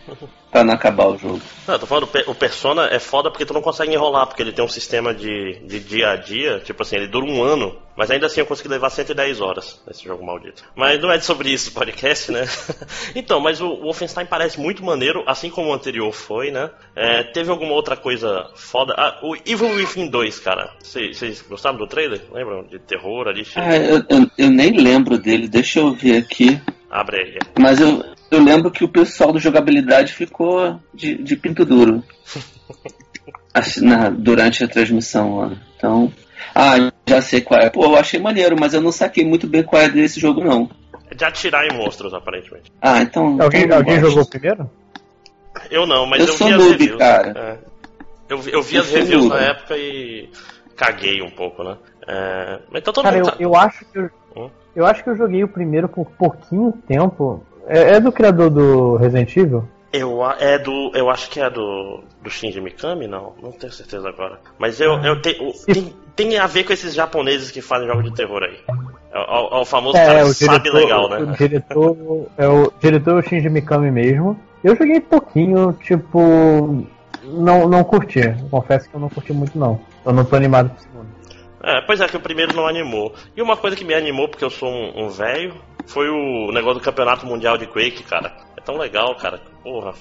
pra 0.51 0.63
não 0.63 0.73
acabar 0.73 1.07
o 1.07 1.17
jogo. 1.17 1.41
Não, 1.67 1.75
eu 1.75 1.79
tô 1.79 1.87
falando, 1.87 2.03
o 2.03 2.07
Pe- 2.07 2.23
o 2.27 2.35
Persona 2.35 2.87
é 2.91 2.99
foda 2.99 3.31
porque 3.31 3.45
tu 3.45 3.53
não 3.53 3.61
consegue 3.61 3.93
enrolar, 3.93 4.27
porque 4.27 4.41
ele 4.41 4.51
tem 4.51 4.63
um 4.63 4.67
sistema 4.69 5.13
de, 5.15 5.59
de 5.65 5.79
dia 5.79 6.11
a 6.11 6.15
dia, 6.15 6.59
tipo 6.59 6.83
assim, 6.83 6.95
ele 6.95 7.07
dura 7.07 7.25
um 7.25 7.41
ano, 7.43 7.75
mas 7.95 8.11
ainda 8.11 8.27
assim 8.27 8.39
eu 8.39 8.45
consegui 8.45 8.69
levar 8.69 8.91
110 8.91 9.41
horas 9.41 9.81
nesse 9.87 10.03
jogo 10.05 10.23
maldito. 10.23 10.63
Mas 10.75 11.01
não 11.01 11.11
é 11.11 11.19
sobre 11.19 11.49
isso 11.49 11.71
o 11.71 11.73
podcast, 11.73 12.31
né? 12.31 12.45
então, 13.15 13.39
mas 13.39 13.59
o, 13.61 13.67
o 13.67 13.81
Wolfenstein 13.85 14.27
parece 14.27 14.59
muito 14.59 14.85
maneiro, 14.85 15.23
assim 15.25 15.49
como 15.49 15.69
o 15.69 15.73
anterior 15.73 16.11
foi, 16.13 16.51
né? 16.51 16.69
É, 16.95 17.23
teve 17.23 17.49
alguma 17.49 17.73
outra 17.73 17.95
coisa 17.97 18.45
foda? 18.55 18.93
Ah, 18.95 19.19
o 19.23 19.35
Evil 19.35 19.69
Within 19.75 20.07
2, 20.07 20.39
cara. 20.39 20.69
Vocês 20.83 21.41
gostaram 21.49 21.77
do 21.77 21.87
trailer? 21.87 22.21
Lembram? 22.31 22.63
De 22.63 22.77
terror 22.77 23.27
ali? 23.27 23.43
Ah, 23.55 23.75
eu, 23.75 24.03
eu, 24.07 24.29
eu 24.37 24.49
nem 24.51 24.71
lembro 24.79 25.17
dele, 25.17 25.47
deixa 25.47 25.79
eu 25.79 25.93
ver 25.93 26.17
aqui. 26.17 26.61
Abre 26.89 27.17
aí. 27.17 27.37
Mas 27.59 27.79
eu, 27.79 28.03
eu 28.31 28.43
lembro 28.43 28.71
que 28.71 28.83
o 28.83 28.87
pessoal 28.89 29.31
do 29.33 29.39
jogabilidade 29.39 30.13
ficou 30.13 30.79
de, 30.93 31.15
de 31.21 31.35
pinto 31.35 31.65
duro. 31.65 32.03
Assim, 33.53 33.85
na- 33.85 34.09
durante 34.09 34.63
a 34.63 34.67
transmissão 34.67 35.37
lá. 35.39 35.51
Então. 35.75 36.11
Ah, 36.53 36.75
já 37.07 37.21
sei 37.21 37.41
qual 37.41 37.59
é. 37.59 37.69
Pô, 37.69 37.83
eu 37.85 37.95
achei 37.97 38.19
maneiro, 38.19 38.55
mas 38.59 38.73
eu 38.73 38.81
não 38.81 38.91
saquei 38.91 39.25
muito 39.25 39.47
bem 39.47 39.63
qual 39.63 39.81
é 39.81 39.89
desse 39.89 40.19
jogo, 40.19 40.43
não. 40.43 40.69
É 41.09 41.15
de 41.15 41.25
atirar 41.25 41.65
em 41.65 41.75
monstros, 41.75 42.13
aparentemente. 42.13 42.71
Ah, 42.81 43.01
então. 43.01 43.37
Alguém, 43.41 43.63
então 43.63 43.77
alguém 43.77 43.99
jogou 43.99 44.25
primeiro? 44.25 44.69
Eu 45.71 45.87
não, 45.87 46.05
mas 46.05 46.19
Eu 46.21 46.27
eu, 46.27 46.33
sou 46.33 46.47
vi 46.47 46.53
as 46.53 46.59
noob, 46.59 46.71
reviews. 46.77 46.97
cara. 46.99 47.33
É. 47.35 47.57
Eu, 48.29 48.37
vi- 48.39 48.51
eu 48.53 48.61
vi 48.61 48.75
Eu 48.75 48.81
as 48.81 48.91
reviews 48.91 49.25
noob. 49.25 49.35
na 49.41 49.41
época 49.49 49.77
e 49.77 50.29
caguei 50.75 51.21
um 51.21 51.29
pouco, 51.31 51.63
né? 51.63 51.77
É, 52.07 52.59
mas 52.71 52.81
então 52.81 52.93
todo 52.93 53.03
Cara, 53.05 53.17
mundo 53.17 53.27
eu, 53.27 53.31
tá- 53.31 53.37
eu 53.39 53.55
acho 53.55 53.85
que 53.85 53.97
eu, 53.97 54.09
Hum? 54.35 54.49
Eu 54.77 54.85
acho 54.85 55.03
que 55.03 55.09
eu 55.09 55.17
joguei 55.17 55.43
o 55.43 55.47
primeiro 55.47 55.89
por 55.89 56.05
pouquinho 56.11 56.71
tempo. 56.87 57.43
É, 57.67 57.95
é 57.95 57.99
do 57.99 58.11
criador 58.11 58.49
do 58.49 58.95
Resident 58.95 59.35
Evil? 59.35 59.63
Eu, 59.91 60.23
é 60.39 60.59
do, 60.59 60.91
eu 60.93 61.09
acho 61.09 61.29
que 61.29 61.39
é 61.39 61.49
do, 61.49 62.01
do 62.21 62.29
Shinji 62.29 62.61
Mikami, 62.61 63.07
não, 63.07 63.33
não 63.41 63.51
tenho 63.51 63.73
certeza 63.73 64.07
agora. 64.07 64.39
Mas 64.59 64.79
eu, 64.79 64.93
eu 65.03 65.21
te- 65.21 65.37
tem, 65.65 65.93
tem 66.15 66.37
a 66.37 66.45
ver 66.45 66.63
com 66.65 66.73
esses 66.73 66.93
japoneses 66.93 67.49
que 67.51 67.61
fazem 67.61 67.87
jogos 67.87 68.03
de 68.03 68.13
terror 68.13 68.43
aí. 68.43 68.57
É, 69.11 69.17
o- 69.19 69.57
é 69.57 69.61
o 69.61 69.65
famoso 69.65 69.93
cara 69.97 70.19
É, 70.19 70.23
o 70.23 70.27
sabe 70.33 70.59
diretor, 70.69 70.77
legal, 70.77 71.05
o 71.05 71.09
né? 71.25 71.35
diretor 71.37 71.97
é 72.37 72.47
o 72.47 72.71
diretor 72.79 73.11
é 73.11 73.19
o 73.19 73.21
Shinji 73.27 73.49
Mikami 73.49 73.89
mesmo. 73.89 74.37
Eu 74.63 74.75
joguei 74.75 74.99
pouquinho, 74.99 75.73
tipo, 75.81 76.85
não 77.23 77.67
não 77.67 77.83
curti. 77.83 78.21
Confesso 78.51 78.89
que 78.89 78.95
eu 78.95 78.99
não 78.99 79.09
curti 79.09 79.31
muito 79.33 79.57
não. 79.57 79.79
Eu 80.05 80.13
não 80.13 80.25
tô 80.25 80.35
animado 80.35 80.69
segundo. 80.79 80.96
É, 81.63 81.81
pois 81.81 81.99
é, 81.99 82.07
que 82.07 82.17
o 82.17 82.19
primeiro 82.21 82.55
não 82.55 82.67
animou. 82.67 83.13
E 83.35 83.41
uma 83.41 83.57
coisa 83.57 83.75
que 83.75 83.83
me 83.85 83.93
animou, 83.93 84.27
porque 84.29 84.43
eu 84.45 84.49
sou 84.49 84.69
um, 84.69 85.05
um 85.05 85.09
velho, 85.09 85.55
foi 85.87 86.07
o 86.09 86.51
negócio 86.51 86.79
do 86.79 86.83
Campeonato 86.83 87.25
Mundial 87.25 87.57
de 87.57 87.65
Quake, 87.67 88.03
cara. 88.03 88.31
É 88.55 88.61
tão 88.61 88.77
legal, 88.77 89.15
cara. 89.15 89.39
Porra. 89.63 89.93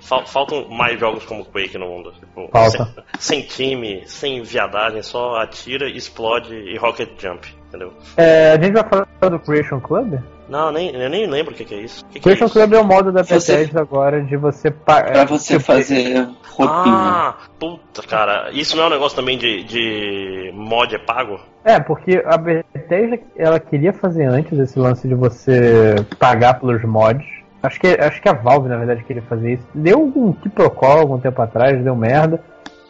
Fal- 0.00 0.26
faltam 0.26 0.68
mais 0.68 0.98
jogos 1.00 1.24
como 1.24 1.44
Quake 1.44 1.76
no 1.78 1.86
mundo. 1.88 2.12
Tipo, 2.12 2.48
Falta. 2.52 3.04
Sem, 3.18 3.42
sem 3.42 3.42
time, 3.42 4.02
sem 4.06 4.42
viadagem, 4.42 5.02
só 5.02 5.36
atira, 5.36 5.88
explode 5.88 6.54
e 6.54 6.76
rocket 6.78 7.10
jump, 7.20 7.46
entendeu? 7.68 7.92
É, 8.16 8.52
a 8.52 8.62
gente 8.62 8.72
vai 8.74 8.88
falar 8.88 9.06
do 9.30 9.38
Creation 9.40 9.80
Club? 9.80 10.14
Não, 10.48 10.70
nem, 10.70 10.94
eu 10.94 11.10
nem 11.10 11.26
lembro 11.26 11.52
o 11.52 11.56
que, 11.56 11.64
que 11.64 11.74
é 11.74 11.78
isso. 11.80 12.04
O 12.04 12.08
que, 12.08 12.12
que 12.14 12.18
é 12.18 12.22
Creation 12.22 12.44
isso? 12.46 12.54
Club 12.54 12.72
é 12.74 12.78
o 12.80 12.84
modo 12.84 13.10
da 13.12 13.22
Você- 13.24 13.34
Bethesda 13.52 13.80
agora 13.80 14.22
de 14.22 14.36
você 14.36 14.70
pagar. 14.70 15.12
Pra 15.12 15.24
você 15.24 15.58
fazer 15.58 16.28
roupinha. 16.50 16.94
Ah, 16.94 17.34
puta, 17.58 18.02
cara. 18.02 18.50
Isso 18.52 18.76
não 18.76 18.84
é 18.84 18.86
um 18.86 18.90
negócio 18.90 19.16
também 19.16 19.36
de, 19.36 19.64
de 19.64 20.52
mod 20.54 20.94
é 20.94 20.98
pago? 20.98 21.40
É, 21.64 21.80
porque 21.80 22.22
a 22.24 22.36
Bethesda 22.38 23.18
ela 23.36 23.58
queria 23.58 23.92
fazer 23.92 24.24
antes 24.24 24.56
esse 24.58 24.78
lance 24.78 25.06
de 25.08 25.14
você 25.14 25.96
pagar 26.18 26.60
pelos 26.60 26.82
mods. 26.84 27.26
Acho 27.62 27.80
que, 27.80 27.88
acho 27.88 28.22
que 28.22 28.28
a 28.28 28.32
Valve, 28.32 28.68
na 28.68 28.76
verdade, 28.76 29.02
queria 29.02 29.22
fazer 29.22 29.54
isso. 29.54 29.66
Deu 29.74 30.00
um 30.00 30.32
quiprocó 30.32 30.98
algum 30.98 31.18
tempo 31.18 31.42
atrás, 31.42 31.82
deu 31.82 31.96
merda. 31.96 32.40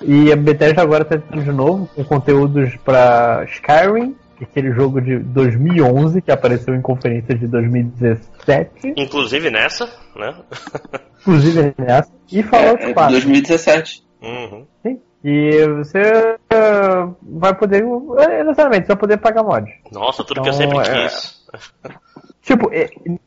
E 0.03 0.31
a 0.31 0.37
Bethesda 0.37 0.83
agora 0.83 1.07
tá 1.07 1.17
tentando 1.17 1.43
de 1.43 1.53
novo 1.53 1.89
com 1.97 2.05
conteúdos 2.05 2.77
pra 2.85 3.45
Skyrim, 3.49 4.11
é 4.11 4.26
aquele 4.45 4.73
jogo 4.73 5.01
de 5.01 5.19
2011 5.19 6.21
que 6.23 6.31
apareceu 6.31 6.75
em 6.75 6.83
conferência 6.83 7.35
de 7.35 7.47
2017. 7.47 8.95
Inclusive 8.97 9.51
nessa, 9.51 9.89
né? 10.15 10.35
Inclusive 11.21 11.75
nessa. 11.79 12.13
E 12.31 12.43
Fallout 12.43 12.83
É, 12.83 12.91
é 12.91 12.95
4. 12.95 13.13
2017. 13.13 14.05
Uhum. 14.23 14.67
Sim. 14.83 15.01
E 15.25 15.67
você 15.69 16.37
uh, 16.53 17.17
vai 17.23 17.55
poder. 17.55 17.83
é, 18.19 18.41
Exatamente, 18.43 18.83
você 18.83 18.89
vai 18.89 18.97
poder 18.97 19.17
pagar 19.19 19.43
mod. 19.43 19.69
Nossa, 19.91 20.23
tudo 20.23 20.43
que 20.43 20.49
eu 20.49 20.53
Então, 20.53 20.71
sempre 20.71 20.79
é- 20.79 21.09
quis. 21.09 21.37
Tipo, 22.43 22.71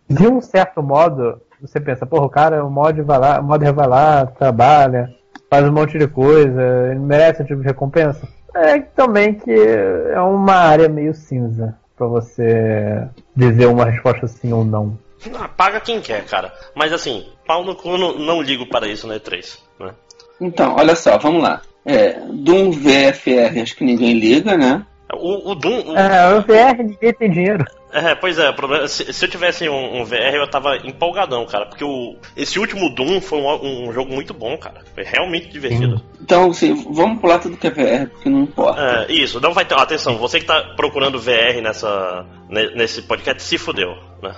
de 0.10 0.28
um 0.30 0.40
certo 0.40 0.82
modo, 0.82 1.42
você 1.60 1.78
pensa, 1.78 2.06
porra, 2.06 2.26
o 2.26 2.30
cara, 2.30 2.66
o 2.66 2.72
mod 2.72 3.02
vai 3.02 3.20
lá, 3.20 3.42
o 3.42 3.44
modder 3.44 3.74
vai 3.74 3.86
lá, 3.86 4.26
trabalha, 4.26 5.10
faz 5.50 5.66
um 5.68 5.74
monte 5.74 5.98
de 5.98 6.08
coisa, 6.08 6.62
ele 6.90 7.00
merece 7.00 7.42
um 7.42 7.46
tipo 7.46 7.60
de 7.60 7.68
recompensa. 7.68 8.26
É 8.56 8.80
também 8.80 9.34
que 9.34 9.52
é 9.52 10.20
uma 10.20 10.54
área 10.54 10.90
meio 10.90 11.14
cinza 11.14 11.78
pra 11.96 12.08
você 12.08 13.08
dizer 13.36 13.68
uma 13.68 13.86
resposta 13.86 14.28
sim 14.28 14.52
ou 14.52 14.64
não. 14.64 14.98
Ah, 15.36 15.48
paga 15.50 15.82
quem 15.82 16.00
quer, 16.02 16.26
cara. 16.26 16.52
Mas 16.74 16.94
assim, 16.94 17.28
pau 17.46 17.64
no 17.64 17.76
cu, 17.76 17.98
não, 17.98 18.18
não 18.18 18.42
ligo 18.42 18.68
para 18.68 18.88
isso 18.88 19.06
no 19.06 19.14
E3. 19.14 19.60
Né? 19.80 19.92
Então, 20.40 20.76
olha 20.76 20.96
só, 20.96 21.18
vamos 21.18 21.44
lá. 21.44 21.62
É, 21.86 22.14
Doom 22.14 22.72
VFR, 22.72 23.62
acho 23.62 23.76
que 23.76 23.84
ninguém 23.84 24.14
liga, 24.14 24.58
né? 24.58 24.86
O, 25.14 25.52
o 25.52 25.56
Doom. 25.56 25.92
o- 25.92 25.98
É, 25.98 26.36
o 26.36 26.42
VR 26.42 26.78
ninguém 26.84 27.14
tem 27.14 27.30
dinheiro. 27.32 27.66
É, 27.92 28.14
pois 28.14 28.38
é, 28.38 28.48
o 28.50 28.54
problema, 28.54 28.88
se, 28.88 29.12
se 29.12 29.26
eu 29.26 29.30
tivesse 29.30 29.68
um, 29.68 30.00
um 30.02 30.06
VR, 30.06 30.36
eu 30.36 30.48
tava 30.48 30.78
empolgadão, 30.78 31.44
cara. 31.48 31.66
Porque 31.66 31.84
o, 31.84 32.16
esse 32.38 32.60
último 32.60 32.94
Doom 32.94 33.20
foi 33.20 33.40
um, 33.40 33.90
um 33.90 33.92
jogo 33.92 34.14
muito 34.14 34.32
bom, 34.32 34.56
cara. 34.58 34.82
Foi 34.94 35.04
realmente 35.04 35.50
divertido. 35.50 36.00
Então, 36.22 36.52
assim, 36.52 36.74
vamos 36.94 37.20
pular 37.20 37.40
tudo 37.40 37.58
que 37.58 37.66
é 37.66 37.72
VR, 37.72 38.08
porque 38.12 38.30
não 38.30 38.42
importa. 38.42 38.80
É, 39.10 39.12
isso, 39.12 39.42
não 39.42 39.54
vai 39.54 39.66
ter. 39.66 39.74
Atenção, 39.74 40.18
você 40.18 40.40
que 40.40 40.46
tá 40.46 40.74
procurando 40.76 41.20
VR 41.20 41.60
nessa, 41.64 42.26
ne- 42.48 42.76
nesse 42.76 43.02
podcast 43.02 43.42
se 43.42 43.58
fudeu, 43.58 43.90
né? 44.22 44.36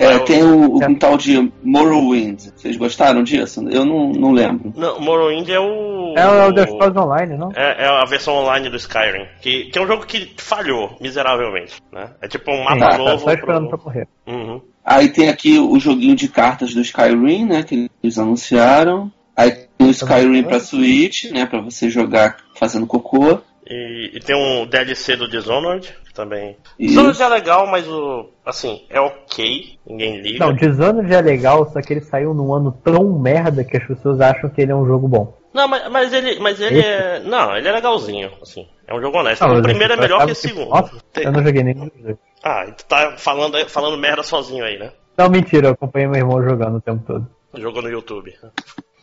É, 0.00 0.18
tem 0.20 0.42
o, 0.42 0.76
um 0.82 0.94
tal 0.94 1.16
de 1.18 1.52
Morrowind. 1.62 2.40
Vocês 2.56 2.76
gostaram 2.76 3.22
disso? 3.22 3.68
Eu 3.68 3.84
não, 3.84 4.10
não 4.12 4.32
lembro. 4.32 4.72
Não, 4.76 4.98
Morrowind 5.00 5.48
é 5.48 5.60
o. 5.60 6.14
É 6.16 6.26
o 6.26 6.44
Elder 6.46 6.66
Scrolls 6.68 6.98
Online, 6.98 7.36
não? 7.36 7.52
É, 7.54 7.84
é 7.84 7.86
a 7.86 8.04
versão 8.06 8.34
online 8.34 8.68
do 8.70 8.76
Skyrim, 8.76 9.26
que, 9.42 9.66
que 9.66 9.78
é 9.78 9.82
um 9.82 9.86
jogo 9.86 10.06
que 10.06 10.32
falhou 10.38 10.96
miseravelmente, 11.00 11.74
né? 11.92 12.10
É 12.22 12.26
tipo 12.26 12.50
um 12.50 12.64
mapa 12.64 12.74
Sim, 12.74 12.80
tá 12.80 12.98
novo. 12.98 13.18
só 13.24 13.32
esperando 13.32 13.68
pro- 13.68 13.78
pra 13.78 13.84
morrer. 13.92 14.08
Uhum. 14.26 14.60
Aí 14.84 15.08
tem 15.10 15.28
aqui 15.28 15.58
o 15.58 15.78
joguinho 15.78 16.16
de 16.16 16.28
cartas 16.28 16.72
do 16.74 16.80
Skyrim, 16.80 17.44
né? 17.44 17.62
Que 17.62 17.90
eles 18.02 18.18
anunciaram. 18.18 19.12
Aí 19.36 19.50
tem 19.76 19.86
o 19.86 19.90
Skyrim 19.90 20.42
pra 20.44 20.58
Switch, 20.60 21.24
né? 21.30 21.44
Pra 21.46 21.60
você 21.60 21.90
jogar 21.90 22.38
fazendo 22.56 22.86
cocô. 22.86 23.38
E, 23.66 24.10
e 24.14 24.20
tem 24.20 24.34
um 24.34 24.66
DLC 24.66 25.14
do 25.16 25.28
Dishonored, 25.30 25.94
também. 26.20 26.56
Isso. 26.78 26.94
Dishonored 26.94 27.22
é 27.22 27.28
legal, 27.28 27.66
mas 27.66 27.88
o. 27.88 28.28
Assim, 28.44 28.84
é 28.90 29.00
ok, 29.00 29.78
ninguém 29.86 30.20
liga. 30.20 30.44
Não, 30.44 30.54
Dishonored 30.54 31.14
é 31.14 31.20
legal, 31.20 31.70
só 31.72 31.80
que 31.80 31.94
ele 31.94 32.02
saiu 32.02 32.34
num 32.34 32.52
ano 32.52 32.72
tão 32.84 33.18
merda 33.18 33.64
que 33.64 33.76
as 33.76 33.86
pessoas 33.86 34.20
acham 34.20 34.50
que 34.50 34.60
ele 34.60 34.72
é 34.72 34.74
um 34.74 34.86
jogo 34.86 35.08
bom. 35.08 35.38
Não, 35.54 35.66
mas, 35.66 35.90
mas 35.90 36.12
ele, 36.12 36.38
mas 36.38 36.60
ele 36.60 36.80
é. 36.80 37.20
Não, 37.20 37.56
ele 37.56 37.66
é 37.66 37.72
legalzinho, 37.72 38.30
assim. 38.42 38.68
É 38.86 38.94
um 38.94 39.00
jogo 39.00 39.18
honesto. 39.18 39.46
Não, 39.46 39.58
o 39.58 39.62
primeiro 39.62 39.94
é 39.94 39.96
melhor 39.96 40.18
que 40.18 40.30
o 40.30 40.32
achava 40.32 40.34
segundo. 40.34 40.68
Nossa, 40.68 40.92
Tem- 41.12 41.24
eu 41.24 41.32
não 41.32 41.42
joguei 41.42 41.62
nenhum 41.64 41.88
dos 41.88 42.02
dois. 42.02 42.16
Ah, 42.44 42.66
e 42.68 42.72
tu 42.72 42.84
tá 42.84 43.14
falando, 43.16 43.58
falando 43.68 43.96
merda 43.98 44.22
sozinho 44.22 44.64
aí, 44.64 44.78
né? 44.78 44.92
Não, 45.16 45.28
mentira, 45.28 45.68
eu 45.68 45.72
acompanhei 45.72 46.06
meu 46.08 46.18
irmão 46.18 46.42
jogando 46.42 46.76
o 46.76 46.80
tempo 46.80 47.02
todo. 47.06 47.26
Jogou 47.54 47.82
no 47.82 47.90
YouTube. 47.90 48.32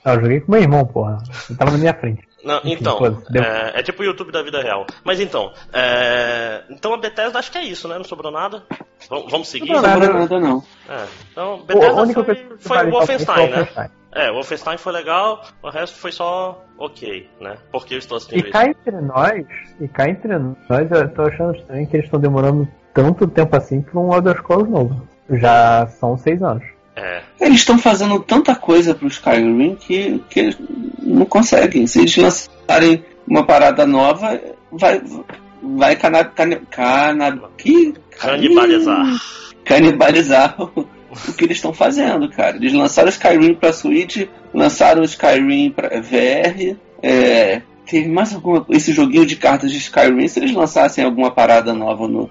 Não, 0.08 0.14
eu 0.16 0.22
joguei 0.22 0.40
com 0.40 0.52
meu 0.54 0.62
irmão, 0.62 0.86
porra. 0.86 1.18
Ele 1.50 1.58
tava 1.60 1.72
na 1.72 1.78
minha 1.78 1.94
frente. 1.94 2.26
Não, 2.44 2.60
Enfim, 2.60 2.78
então, 2.80 3.00
deu. 3.30 3.44
é, 3.44 3.74
é 3.80 3.84
tipo 3.84 4.02
o 4.02 4.06
YouTube 4.06 4.32
da 4.32 4.42
vida 4.42 4.62
real. 4.62 4.86
Mas 5.04 5.20
então, 5.20 5.52
é, 5.74 6.64
então 6.70 6.94
a 6.94 6.98
Bethesda 6.98 7.40
acho 7.40 7.52
que 7.52 7.58
é 7.58 7.64
isso, 7.64 7.88
né? 7.90 7.98
Não 7.98 8.06
sobrou 8.06 8.32
nada. 8.32 8.64
Vamos, 9.10 9.30
vamos 9.32 9.48
seguir? 9.50 9.70
Não 9.74 9.82
Não, 9.82 9.90
sobrou 9.94 10.14
nada. 10.14 10.20
nada, 10.20 10.40
não. 10.40 10.64
É, 10.88 11.06
então, 11.32 11.62
Bethesda 11.66 12.00
a 12.00 12.04
única 12.04 12.24
foi, 12.24 12.36
coisa 12.36 12.56
que 12.56 12.64
foi 12.64 12.88
o 12.88 12.92
Wolfenstein, 12.92 13.36
foi 13.36 13.44
o 13.46 13.50
né? 13.50 13.56
Wolfenstein. 13.58 13.90
É, 14.14 14.32
o 14.32 14.34
Wolfenstein 14.36 14.78
foi 14.78 14.94
legal, 14.94 15.44
o 15.62 15.70
resto 15.70 15.98
foi 16.00 16.12
só 16.14 16.64
ok, 16.78 17.30
né? 17.42 17.58
Porque 17.72 17.96
eu 17.96 18.00
estou 18.00 18.18
E 18.18 18.20
assistindo 18.20 18.44
isso. 18.44 18.52
cá 18.54 18.66
entre 18.66 19.02
nós, 19.02 19.46
e 19.82 19.88
cá 19.90 20.08
entre 20.10 20.38
nós, 20.38 20.90
eu 20.92 21.10
tô 21.14 21.24
achando 21.24 21.56
estranho 21.58 21.86
que 21.86 21.98
eles 21.98 22.06
estão 22.06 22.20
demorando 22.20 22.66
tanto 22.94 23.28
tempo 23.28 23.56
assim 23.58 23.82
pra 23.82 24.00
um 24.00 24.14
Elder 24.14 24.38
Scrolls 24.38 24.72
novo. 24.72 25.06
Já 25.30 25.86
são 25.88 26.18
seis 26.18 26.42
anos. 26.42 26.64
É, 26.98 27.22
Eles 27.40 27.60
estão 27.60 27.78
fazendo 27.78 28.20
tanta 28.20 28.56
coisa 28.56 28.96
pro 28.96 29.08
Skyrim 29.08 29.76
que, 29.76 30.20
que 30.30 30.40
eles 30.40 30.58
não 31.00 31.26
conseguem. 31.26 31.86
Se 31.86 32.00
eles 32.00 32.18
lançarem 32.18 33.06
uma 33.28 33.46
parada 33.46 33.86
nova, 33.86 34.42
vai. 34.72 35.02
Vai 35.62 35.96
cana, 35.96 36.24
cana, 36.24 36.62
cana, 36.70 37.40
que, 37.58 37.94
canibalizar. 38.12 39.06
canibalizar 39.66 40.56
o, 40.60 40.88
que 41.34 41.46
eles 41.46 41.58
estão 41.58 41.74
fazendo, 41.74 42.30
cara. 42.30 42.58
Eles 42.58 42.74
lançaram 42.74 43.10
Skyrim 43.10 43.54
pra 43.56 43.74
Switch, 43.74 44.28
lançaram 44.54 45.04
Skyrim 45.04 45.72
pra 45.72 46.00
VR. 46.00 46.78
É, 47.02 47.62
teve 47.86 48.08
mais 48.08 48.34
alguma 48.34 48.66
esse 48.70 48.92
joguinho 48.92 49.26
de 49.26 49.36
cartas 49.36 49.72
de 49.72 49.78
Skyrim, 49.78 50.28
se 50.28 50.40
eles 50.40 50.54
lançassem 50.54 51.04
alguma 51.04 51.32
parada 51.32 51.74
nova 51.74 52.08
no 52.08 52.30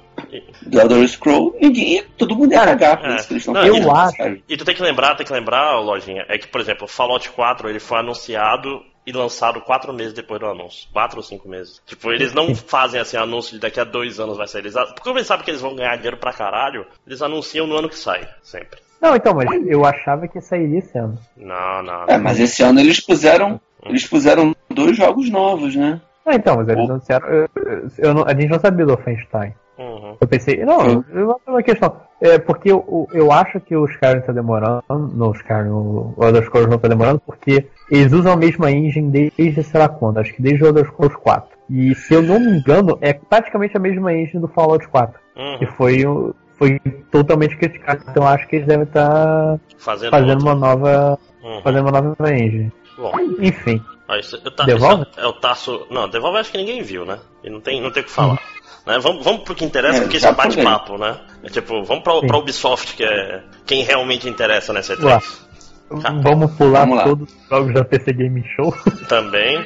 do 0.63 0.81
Elder 0.81 1.09
Scroll, 1.09 1.57
ninguém, 1.61 2.05
todo 2.17 2.37
mundo 2.37 2.53
ia 2.53 2.65
cagar 2.65 3.01
por 3.01 3.11
é. 3.11 3.17
isso 3.17 3.29
que 3.29 3.33
eles 3.35 3.43
estão 3.43 3.55
Não, 3.55 3.63
fazendo. 3.63 3.83
eu 3.85 3.95
acho. 3.95 4.43
E 4.49 4.57
tu 4.57 4.65
tem 4.65 4.75
que 4.75 4.83
lembrar, 4.83 5.15
tem 5.15 5.27
que 5.27 5.33
lembrar, 5.33 5.79
Lojinha, 5.81 6.25
é 6.29 6.39
que, 6.39 6.49
por 6.49 6.61
exemplo, 6.61 6.85
o 6.85 6.89
Fallout 6.89 7.31
4 7.31 7.69
ele 7.69 7.81
foi 7.81 7.99
anunciado 7.99 8.83
e 9.07 9.13
lançado 9.13 9.61
quatro 9.61 9.93
meses 9.93 10.13
depois 10.13 10.41
do 10.41 10.47
anúncio. 10.47 10.89
Quatro 10.93 11.19
ou 11.19 11.23
cinco 11.23 11.49
meses. 11.49 11.81
Tipo, 11.87 12.11
eles 12.13 12.35
não 12.35 12.53
fazem 12.57 13.01
assim 13.01 13.17
anúncio 13.17 13.53
de 13.53 13.61
daqui 13.61 13.79
a 13.79 13.85
dois 13.85 14.19
anos 14.19 14.37
vai 14.37 14.49
sair. 14.49 14.63
Eles, 14.63 14.75
porque 14.75 15.09
eles 15.11 15.27
sabem 15.27 15.45
que 15.45 15.51
eles 15.51 15.61
vão 15.61 15.77
ganhar 15.77 15.95
dinheiro 15.97 16.17
pra 16.17 16.33
caralho, 16.33 16.85
eles 17.07 17.23
anunciam 17.23 17.67
no 17.67 17.77
ano 17.77 17.89
que 17.89 17.97
sai, 17.97 18.29
sempre. 18.43 18.81
Não, 19.01 19.15
então, 19.15 19.35
mas 19.35 19.67
eu 19.67 19.85
achava 19.85 20.27
que 20.27 20.41
sairia 20.41 20.79
esse 20.79 20.99
ano. 20.99 21.19
Não, 21.37 21.83
não. 21.83 22.05
É, 22.09 22.19
mas 22.19 22.41
esse 22.41 22.63
ano 22.63 22.81
eles 22.81 22.99
puseram, 22.99 23.61
eles 23.85 24.07
puseram 24.07 24.57
dois 24.71 24.97
jogos 24.97 25.31
novos, 25.31 25.77
né? 25.77 26.01
Ah, 26.27 26.35
então, 26.35 26.57
mas 26.57 26.69
eles 26.69 26.89
O- 26.89 26.91
anunciaram. 26.93 27.29
Eu, 27.29 27.49
eu- 27.55 27.89
eu 27.99 28.15
não- 28.15 28.25
a 28.27 28.31
gente 28.31 28.49
não 28.49 28.59
sabia 28.59 28.85
do 28.85 28.95
Wolfenstein. 28.95 29.55
Uhum. 29.79 30.17
Eu 30.21 30.27
pensei, 30.27 30.65
não, 30.65 31.05
eu 31.13 31.27
não 31.27 31.41
uma 31.47 31.63
questão. 31.63 31.97
É 32.21 32.39
porque 32.39 32.73
eu, 32.73 33.07
eu 33.13 33.31
acho 33.31 33.61
que 33.61 33.77
o 33.77 33.85
Skyrim 33.85 34.21
tá 34.23 34.33
demorando. 34.33 34.83
No 34.89 35.33
Skyrim, 35.33 35.69
o 35.69 36.15
Elder 36.19 36.43
Scrolls 36.45 36.71
não 36.71 36.79
tá 36.79 36.89
demorando, 36.89 37.21
porque 37.21 37.67
eles 37.91 38.11
usam 38.13 38.33
a 38.33 38.37
mesma 38.37 38.71
engine 38.71 39.31
desde 39.37 39.63
sei 39.63 39.79
lá 39.81 39.89
quando, 39.89 40.19
acho 40.19 40.35
que 40.35 40.41
desde 40.43 40.65
o 40.65 40.67
Elder 40.69 40.87
Scrolls 40.87 41.17
4. 41.19 41.57
E 41.69 41.95
se 41.95 42.15
eu 42.15 42.23
não 42.23 42.41
me 42.41 42.59
engano, 42.59 42.97
é 43.03 43.13
praticamente 43.13 43.77
a 43.77 43.81
mesma 43.81 44.13
engine 44.15 44.41
do 44.41 44.49
Fallout 44.49 44.89
4. 44.89 45.21
Uhum. 45.37 45.59
Que 45.59 45.67
foi, 45.67 46.07
o- 46.07 46.35
foi 46.59 46.81
totalmente 47.11 47.55
criticado. 47.59 48.03
Então 48.09 48.23
eu 48.23 48.29
acho 48.31 48.49
que 48.49 48.57
eles 48.57 48.67
devem 48.67 48.85
estar 48.85 49.59
Fazendo, 49.77 50.11
fazendo 50.11 50.31
outro. 50.31 50.47
uma 50.47 50.55
nova. 50.55 51.19
Uhum. 51.45 51.61
Fazendo 51.63 51.89
uma 51.91 52.01
nova 52.01 52.35
engine. 52.35 52.73
Bom, 52.97 53.13
Enfim. 53.41 53.81
Isso, 54.21 54.41
eu 54.45 54.51
tá, 54.51 54.65
Devolve? 54.65 55.03
isso 55.11 55.21
é 55.21 55.27
o 55.27 55.33
Taço. 55.33 55.87
Não, 55.91 56.09
devolve 56.09 56.39
acho 56.39 56.51
que 56.53 56.59
ninguém 56.59 56.83
viu, 56.83 57.05
né? 57.05 57.19
E 57.43 57.51
não 57.51 57.61
tem, 57.61 57.81
não 57.81 57.91
tem 57.91 58.03
o 58.03 58.07
que 58.07 58.13
falar. 58.13 58.41
Né? 58.87 58.99
Vamos, 59.01 59.25
vamos 59.25 59.43
pro 59.43 59.55
que 59.55 59.65
interessa, 59.65 59.99
É, 59.99 60.01
porque 60.03 60.17
isso 60.19 60.27
é 60.29 60.33
bate-papo, 60.33 60.97
né? 60.97 61.19
É 61.43 61.49
tipo, 61.49 61.83
vamos 61.83 62.05
pra, 62.05 62.13
Sim. 62.21 62.27
pra 62.29 62.39
Ubisoft, 62.39 62.95
que 62.97 63.03
é 63.05 63.43
quem 63.67 63.83
realmente 63.83 64.29
interessa 64.29 64.73
nessa 64.73 64.93
Ué. 64.95 65.17
E3. 65.19 66.03
Tá. 66.03 66.11
Vamos 66.23 66.53
pular 66.55 66.87
Vamos 66.87 67.03
todos 67.05 67.33
os 67.33 67.49
jogos 67.49 67.75
da 67.75 67.85
PC 67.85 68.13
Game 68.13 68.45
Show. 68.57 68.73
Também. 69.09 69.65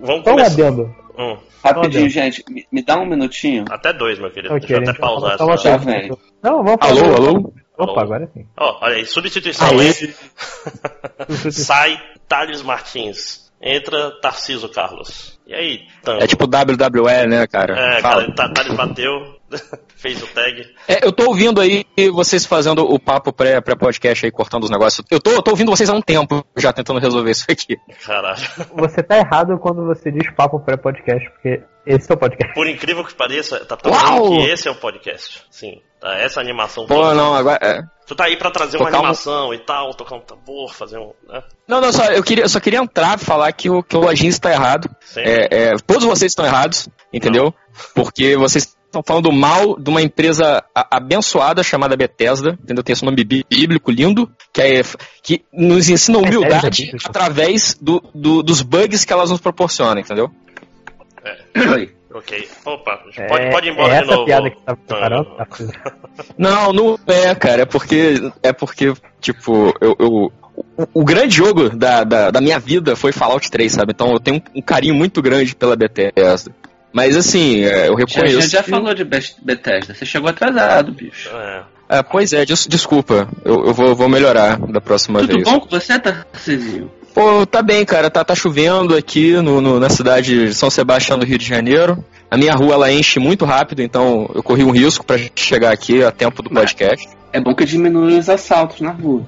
Vamos 0.00 0.20
um 0.20 0.22
começar. 0.22 0.52
adendo. 0.52 0.94
Hum, 1.18 1.36
Rapidinho, 1.64 2.08
gente, 2.08 2.44
me, 2.48 2.64
me 2.70 2.82
dá 2.82 2.96
um 2.98 3.04
minutinho. 3.06 3.64
até 3.68 3.92
dois, 3.92 4.18
meu 4.18 4.30
querido. 4.30 4.54
Ok, 4.54 4.60
Deixa 4.60 4.74
eu 4.74 4.78
até 4.78 4.92
gente, 4.92 5.00
pausar 5.00 5.36
uma 5.42 5.54
essa. 5.54 5.70
Coisa. 5.70 5.78
vem. 5.78 6.10
Não, 6.42 6.62
vamos 6.62 6.78
Alô, 6.80 6.96
falar- 6.96 7.14
alô? 7.16 7.52
Opa, 7.76 7.92
Alô. 7.92 8.00
agora 8.00 8.30
sim. 8.32 8.46
Ó, 8.56 8.78
olha 8.82 8.94
aí, 8.96 9.04
substituição? 9.06 9.68
Sai 11.50 11.98
Thales 12.28 12.62
Martins. 12.62 13.47
Entra 13.60 14.12
Tarciso 14.20 14.68
Carlos. 14.68 15.38
E 15.46 15.54
aí, 15.54 15.80
Tango? 16.02 16.22
É 16.22 16.26
tipo 16.26 16.44
WWE, 16.44 17.26
né, 17.26 17.46
cara? 17.46 17.74
É, 17.96 18.00
Fala. 18.00 18.22
cara, 18.22 18.34
Tha- 18.34 18.52
Thales 18.52 18.76
bateu, 18.76 19.10
fez 19.96 20.22
o 20.22 20.26
tag. 20.28 20.62
É, 20.86 21.04
eu 21.04 21.10
tô 21.10 21.26
ouvindo 21.26 21.60
aí 21.60 21.84
vocês 22.12 22.44
fazendo 22.46 22.82
o 22.84 23.00
papo 23.00 23.32
pré- 23.32 23.60
pré-podcast 23.60 24.26
aí, 24.26 24.30
cortando 24.30 24.64
os 24.64 24.70
negócios. 24.70 25.04
Eu 25.10 25.18
tô, 25.20 25.30
eu 25.30 25.42
tô 25.42 25.50
ouvindo 25.52 25.70
vocês 25.70 25.88
há 25.90 25.94
um 25.94 26.02
tempo 26.02 26.44
já 26.56 26.72
tentando 26.72 27.00
resolver 27.00 27.30
isso 27.30 27.46
aqui. 27.50 27.76
Caralho. 28.04 28.38
Você 28.76 29.02
tá 29.02 29.16
errado 29.18 29.58
quando 29.58 29.84
você 29.86 30.10
diz 30.12 30.30
papo 30.36 30.60
pré-podcast, 30.60 31.28
porque 31.30 31.62
esse 31.86 32.10
é 32.12 32.14
o 32.14 32.18
podcast. 32.18 32.54
Por 32.54 32.68
incrível 32.68 33.02
que 33.04 33.14
pareça, 33.14 33.64
tá 33.64 33.76
tão 33.76 33.90
Uau! 33.90 34.28
que 34.30 34.42
esse 34.50 34.68
é 34.68 34.70
o 34.70 34.74
podcast. 34.76 35.42
Sim. 35.50 35.80
Tá, 36.00 36.14
Essa 36.18 36.40
animação 36.40 36.86
Pô, 36.86 36.94
toda. 36.94 37.14
não, 37.14 37.34
agora. 37.34 37.58
é. 37.60 37.82
Tu 38.06 38.14
tá 38.14 38.24
aí 38.24 38.36
pra 38.38 38.50
trazer 38.50 38.78
uma 38.78 38.86
Tocar 38.86 38.96
um- 38.98 39.00
animação 39.00 39.52
e 39.54 39.58
tal, 39.58 39.92
tocar 39.94 40.16
um 40.16 40.20
tambor, 40.20 40.72
fazer 40.72 40.96
um. 40.98 41.12
Né? 41.28 41.42
Não, 41.66 41.80
não, 41.80 41.92
só, 41.92 42.04
eu, 42.06 42.22
queria, 42.22 42.44
eu 42.44 42.48
só 42.48 42.58
queria 42.60 42.78
entrar 42.78 43.18
e 43.18 43.24
falar 43.24 43.52
que 43.52 43.68
o, 43.68 43.82
que 43.82 43.96
o 43.96 44.10
está 44.10 44.50
errado. 44.50 44.88
Sim. 45.00 45.20
É, 45.20 45.48
é, 45.50 45.76
todos 45.86 46.04
vocês 46.04 46.32
estão 46.32 46.46
errados, 46.46 46.88
entendeu? 47.12 47.52
Porque 47.94 48.34
vocês 48.36 48.74
estão 48.86 49.02
falando 49.06 49.30
mal 49.30 49.78
de 49.78 49.90
uma 49.90 50.00
empresa 50.00 50.64
abençoada 50.74 51.62
chamada 51.62 51.96
Bethesda, 51.98 52.56
entendeu? 52.62 52.82
Tem 52.82 52.94
esse 52.94 53.04
nome 53.04 53.22
bí- 53.24 53.44
bíblico 53.50 53.90
lindo, 53.90 54.30
que, 54.54 54.62
é, 54.62 54.80
que 55.22 55.44
nos 55.52 55.90
ensina 55.90 56.16
humildade 56.16 56.90
através 57.04 57.74
do, 57.78 58.00
do- 58.14 58.42
dos 58.42 58.62
bugs 58.62 59.04
que 59.04 59.12
elas 59.12 59.30
nos 59.30 59.40
proporcionam, 59.40 60.00
entendeu? 60.00 60.30
Oi. 61.74 61.94
Ok. 62.12 62.48
Opa, 62.64 63.00
É, 63.16 63.26
pode, 63.26 63.50
pode 63.50 63.68
ir 63.68 63.72
embora 63.72 63.92
é 63.94 63.98
de 63.98 64.04
essa 64.04 64.12
novo. 64.12 64.24
piada 64.24 64.50
que 64.50 64.56
você 64.56 64.76
preparando? 64.76 65.24
Tá. 65.36 65.46
Não, 66.38 66.72
não 66.72 66.98
é, 67.06 67.34
cara. 67.34 67.62
É 67.62 67.66
porque, 67.66 68.14
é 68.42 68.52
porque 68.52 68.92
tipo, 69.20 69.72
eu, 69.80 69.94
eu- 69.98 70.32
o, 70.76 70.88
o 71.00 71.04
grande 71.04 71.36
jogo 71.36 71.68
da, 71.70 72.02
da, 72.04 72.30
da 72.30 72.40
minha 72.40 72.58
vida 72.58 72.96
foi 72.96 73.12
Fallout 73.12 73.48
3, 73.50 73.70
sabe? 73.72 73.92
Então 73.92 74.12
eu 74.12 74.18
tenho 74.20 74.38
um, 74.38 74.58
um 74.58 74.62
carinho 74.62 74.94
muito 74.94 75.20
grande 75.22 75.54
pela 75.54 75.76
Bethesda. 75.76 76.50
Mas 76.92 77.14
assim, 77.16 77.60
é, 77.64 77.88
eu 77.88 77.96
Já, 77.98 78.06
já, 78.06 78.20
reconheço. 78.22 78.48
já 78.50 78.62
que- 78.62 78.70
falou 78.70 78.94
de 78.94 79.04
Be- 79.04 79.34
Bethesda. 79.42 79.94
Você 79.94 80.04
chegou 80.06 80.30
atrasado, 80.30 80.90
bicho. 80.92 81.28
É. 81.30 81.62
É, 81.90 82.02
pois 82.02 82.32
é, 82.32 82.44
des- 82.44 82.66
desculpa. 82.66 83.28
Eu, 83.44 83.66
eu 83.66 83.74
vou, 83.74 83.94
vou 83.94 84.08
melhorar 84.08 84.58
da 84.58 84.80
próxima 84.80 85.20
Tudo 85.20 85.34
vez. 85.34 85.44
bom 85.44 85.60
com 85.60 85.68
você, 85.68 85.98
Tarcísio? 85.98 86.90
Pô, 87.18 87.44
tá 87.44 87.62
bem, 87.62 87.84
cara. 87.84 88.08
Tá, 88.08 88.22
tá 88.22 88.32
chovendo 88.32 88.94
aqui 88.94 89.32
no, 89.42 89.60
no- 89.60 89.80
na 89.80 89.90
cidade 89.90 90.46
de 90.46 90.54
São 90.54 90.70
Sebastião 90.70 91.18
do 91.18 91.26
Rio 91.26 91.36
de 91.36 91.44
Janeiro. 91.44 92.04
A 92.30 92.36
minha 92.36 92.54
rua 92.54 92.74
ela 92.74 92.92
enche 92.92 93.18
muito 93.18 93.44
rápido, 93.44 93.82
então 93.82 94.30
eu 94.32 94.40
corri 94.40 94.62
um 94.62 94.70
risco 94.70 95.04
pra 95.04 95.18
chegar 95.34 95.72
aqui 95.72 96.04
a 96.04 96.12
tempo 96.12 96.42
do 96.44 96.50
podcast. 96.50 97.08
É 97.32 97.40
bom 97.40 97.56
que 97.56 97.64
diminui 97.64 98.16
os 98.16 98.28
assaltos 98.28 98.80
na 98.80 98.92
rua. 98.92 99.24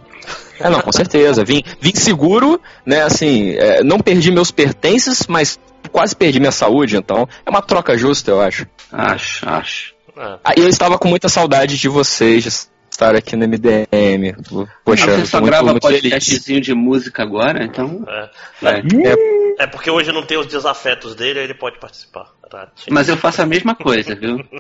É, 0.61 0.71
não, 0.71 0.81
com 0.81 0.93
certeza. 0.93 1.43
Vim, 1.45 1.65
vim 1.81 1.91
seguro, 1.93 2.61
né? 2.87 3.03
Assim, 3.03 3.55
é, 3.55 3.83
não 3.83 3.99
perdi 3.99 4.31
meus 4.31 4.53
pertences, 4.53 5.27
mas 5.27 5.59
quase 5.91 6.15
perdi 6.15 6.39
minha 6.39 6.53
saúde, 6.53 6.97
então 6.97 7.27
é 7.45 7.51
uma 7.51 7.61
troca 7.61 7.99
justa, 7.99 8.31
eu 8.31 8.41
acho. 8.41 8.69
Acho, 8.93 9.49
acho. 9.49 9.95
É. 10.17 10.39
Ah, 10.45 10.53
e 10.57 10.61
eu 10.61 10.69
estava 10.69 10.97
com 10.97 11.09
muita 11.09 11.29
saudade 11.29 11.77
de 11.77 11.89
vocês, 11.89 12.71
estar 13.01 13.15
aqui 13.15 13.35
no 13.35 13.49
MDM. 13.49 14.37
Poxa, 14.85 15.07
você 15.07 15.27
só 15.27 15.39
muito, 15.39 15.51
grava 15.51 15.71
muito 15.71 15.81
podcastzinho 15.81 16.61
de 16.61 16.75
música 16.75 17.23
agora, 17.23 17.65
então. 17.65 18.05
É. 18.07 18.31
É. 18.63 19.41
É 19.61 19.67
porque 19.67 19.91
hoje 19.91 20.13
não 20.13 20.23
tem 20.23 20.39
os 20.39 20.47
desafetos 20.47 21.15
dele, 21.15 21.39
aí 21.39 21.45
ele 21.45 21.55
pode 21.55 21.79
participar. 21.79 22.27
Tá? 22.51 22.69
Mas 22.91 23.09
eu 23.09 23.17
faço 23.17 23.43
a 23.43 23.47
mesma 23.47 23.75
coisa, 23.75 24.15
viu? 24.15 24.39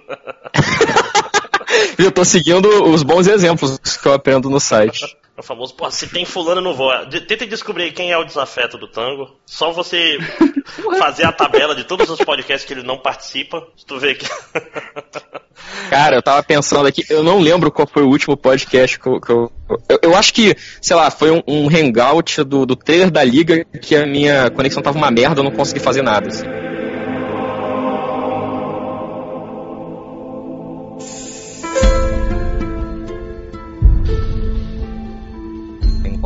Eu 1.96 2.10
tô 2.10 2.24
seguindo 2.24 2.66
os 2.90 3.02
bons 3.02 3.28
exemplos 3.28 3.78
que 3.78 4.08
eu 4.08 4.12
aprendo 4.12 4.50
no 4.50 4.58
site. 4.58 5.16
É 5.40 5.42
o 5.42 5.42
famoso, 5.42 5.74
pô, 5.74 5.90
se 5.90 6.06
tem 6.06 6.26
fulano 6.26 6.60
não 6.60 6.74
vou. 6.74 6.92
De- 7.06 7.22
Tenta 7.22 7.46
descobrir 7.46 7.92
quem 7.92 8.12
é 8.12 8.18
o 8.18 8.24
desafeto 8.24 8.76
do 8.76 8.86
tango. 8.86 9.36
Só 9.46 9.72
você 9.72 10.18
fazer 10.98 11.24
a 11.24 11.32
tabela 11.32 11.74
de 11.74 11.84
todos 11.84 12.10
os 12.10 12.18
podcasts 12.18 12.66
que 12.66 12.74
ele 12.74 12.82
não 12.82 12.98
participa. 12.98 13.66
Se 13.74 13.86
tu 13.86 13.98
vê 13.98 14.14
que. 14.14 14.26
Cara, 15.88 16.14
eu 16.16 16.22
tava 16.22 16.42
pensando 16.42 16.86
aqui, 16.86 17.04
eu 17.08 17.22
não 17.22 17.40
lembro 17.40 17.70
qual 17.72 17.88
foi 17.88 18.02
o 18.02 18.08
último 18.08 18.36
podcast 18.36 18.98
que 18.98 19.06
eu. 19.08 19.18
que 19.18 19.30
eu, 19.32 19.50
eu- 19.88 19.98
eu 20.02 20.14
acho 20.16 20.34
que, 20.34 20.54
sei 20.82 20.94
lá, 20.94 21.10
foi 21.10 21.30
um, 21.30 21.42
um 21.48 21.68
hangout 21.68 22.44
do, 22.44 22.66
do 22.66 22.76
trailer 22.76 23.10
da 23.10 23.24
liga 23.24 23.64
que 23.80 23.96
a 23.96 24.04
minha 24.06 24.50
conexão 24.50 24.82
tava 24.82 24.98
uma 24.98 25.10
merda, 25.10 25.40
eu 25.40 25.44
não 25.44 25.50
consegui 25.50 25.80
fazer 25.80 26.02
nada. 26.02 26.28
assim. 26.28 26.44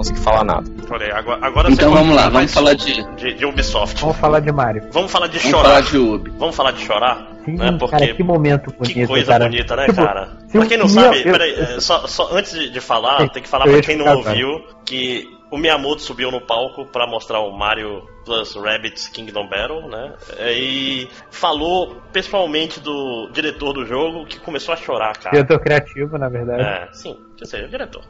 Consegui 0.05 0.21
falar 0.21 0.45
nada. 0.45 0.65
Olha 0.91 1.07
aí, 1.07 1.13
agora, 1.13 1.47
agora 1.47 1.71
Então 1.71 1.91
você 1.91 1.97
vamos 1.99 2.17
lá, 2.17 2.29
vamos 2.29 2.53
falar 2.53 2.75
de. 2.75 3.15
de, 3.17 3.35
de 3.35 3.47
Ubisoft. 3.47 4.01
Vamos 4.01 4.17
falar 4.19 4.41
de 4.41 4.53
Mario. 4.53 4.83
Vamos 4.93 5.11
falar 5.11 5.27
de 5.29 5.39
Vamos 5.39 5.51
chorar. 5.51 5.69
falar 5.69 5.81
de 5.81 5.99
Ubi. 5.99 6.31
Vamos 6.39 6.57
falar 6.57 6.71
de 6.73 6.81
chorar? 6.85 7.29
Sim, 7.45 7.53
né? 7.57 7.77
Porque 7.79 7.97
cara, 7.99 8.15
que 8.15 8.23
momento 8.23 8.71
bonito, 8.73 8.95
que 8.95 9.07
coisa 9.07 9.33
cara. 9.33 9.45
bonita, 9.45 9.77
né, 9.77 9.87
Tipo, 9.87 10.05
cara? 10.05 10.31
se 10.47 10.59
Pra 10.59 10.67
quem 10.67 10.77
não 10.79 10.89
sabe, 10.89 11.19
eu- 11.27 11.33
peraí, 11.33 11.53
é, 11.55 11.81
só, 11.81 12.07
só 12.07 12.29
antes 12.35 12.53
de, 12.73 12.81
falar, 12.81 13.21
Sim, 13.21 13.29
tem 13.29 13.43
que 13.43 13.49
falar 13.49 13.67
eu 13.67 13.73
pra 13.75 13.83
quem 13.83 13.97
não 13.97 14.17
ouviu 14.17 14.65
que 14.85 15.27
o 15.51 15.59
Miyamoto 15.59 16.01
subiu 16.03 16.31
no 16.31 16.41
palco 16.41 16.87
pra 16.87 17.07
mostrar 17.07 17.41
o 17.41 17.53
Mario 17.57 18.03
Plus 18.25 18.55
Rabbids 18.57 19.09
Kingdom 19.09 19.47
Battle, 19.49 19.89
né? 19.89 20.13
E 20.51 21.07
falou 21.31 21.97
pessoalmente 22.13 22.81
do 22.81 23.29
diretor 23.33 23.73
do 23.75 23.85
jogo 23.87 24.25
que 24.27 24.41
começou 24.41 24.73
a 24.73 24.77
chorar, 24.77 25.13
cara. 25.19 25.37
Diretor 25.37 25.61
criativo, 25.61 26.17
na 26.19 26.29
verdade. 26.31 26.63
É, 26.63 26.89
sim, 26.93 27.17
quer 27.37 27.45
dizer, 27.45 27.65
o 27.65 27.69
diretor. 27.69 28.03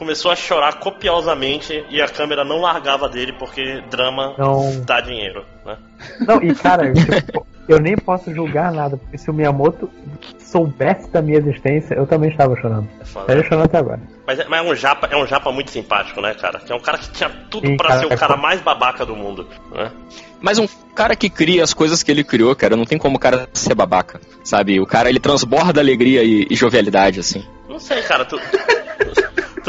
Começou 0.00 0.30
a 0.30 0.34
chorar 0.34 0.78
copiosamente 0.78 1.84
e 1.90 2.00
a 2.00 2.08
câmera 2.08 2.42
não 2.42 2.58
largava 2.62 3.06
dele 3.06 3.34
porque 3.38 3.82
drama 3.90 4.34
Não, 4.38 4.80
dá 4.80 4.98
dinheiro, 4.98 5.44
né? 5.62 5.76
não, 6.26 6.42
e 6.42 6.54
cara, 6.54 6.86
eu, 6.86 7.46
eu 7.68 7.78
nem 7.78 7.94
posso 7.94 8.34
julgar 8.34 8.72
nada, 8.72 8.96
porque 8.96 9.18
se 9.18 9.30
o 9.30 9.34
Miyamoto 9.34 9.90
soubesse 10.38 11.10
da 11.10 11.20
minha 11.20 11.36
existência, 11.36 11.94
eu 11.94 12.06
também 12.06 12.30
estava 12.30 12.56
chorando. 12.56 12.88
É 12.98 13.04
foda. 13.04 13.44
Chorando 13.44 13.64
até 13.64 13.76
agora. 13.76 14.00
Mas, 14.26 14.38
é, 14.38 14.48
mas 14.48 14.64
é 14.66 14.70
um 14.70 14.74
japa, 14.74 15.06
é 15.10 15.16
um 15.18 15.26
japa 15.26 15.52
muito 15.52 15.70
simpático, 15.70 16.22
né, 16.22 16.32
cara? 16.32 16.60
Que 16.60 16.72
é 16.72 16.74
um 16.74 16.80
cara 16.80 16.96
que 16.96 17.10
tinha 17.10 17.28
tudo 17.50 17.66
Sim, 17.66 17.76
pra 17.76 17.88
cara, 17.88 18.00
ser 18.00 18.06
o 18.06 18.12
é 18.14 18.16
cara 18.16 18.38
mais 18.38 18.62
babaca 18.62 19.04
do 19.04 19.14
mundo, 19.14 19.46
né? 19.70 19.92
Mas 20.40 20.58
um 20.58 20.66
cara 20.94 21.14
que 21.14 21.28
cria 21.28 21.62
as 21.62 21.74
coisas 21.74 22.02
que 22.02 22.10
ele 22.10 22.24
criou, 22.24 22.56
cara, 22.56 22.74
não 22.74 22.86
tem 22.86 22.96
como 22.96 23.18
o 23.18 23.20
cara 23.20 23.46
ser 23.52 23.74
babaca, 23.74 24.18
sabe? 24.42 24.80
O 24.80 24.86
cara, 24.86 25.10
ele 25.10 25.20
transborda 25.20 25.78
alegria 25.78 26.24
e, 26.24 26.46
e 26.50 26.56
jovialidade, 26.56 27.20
assim. 27.20 27.44
Não 27.68 27.78
sei, 27.78 28.00
cara, 28.00 28.24
tu. 28.24 28.40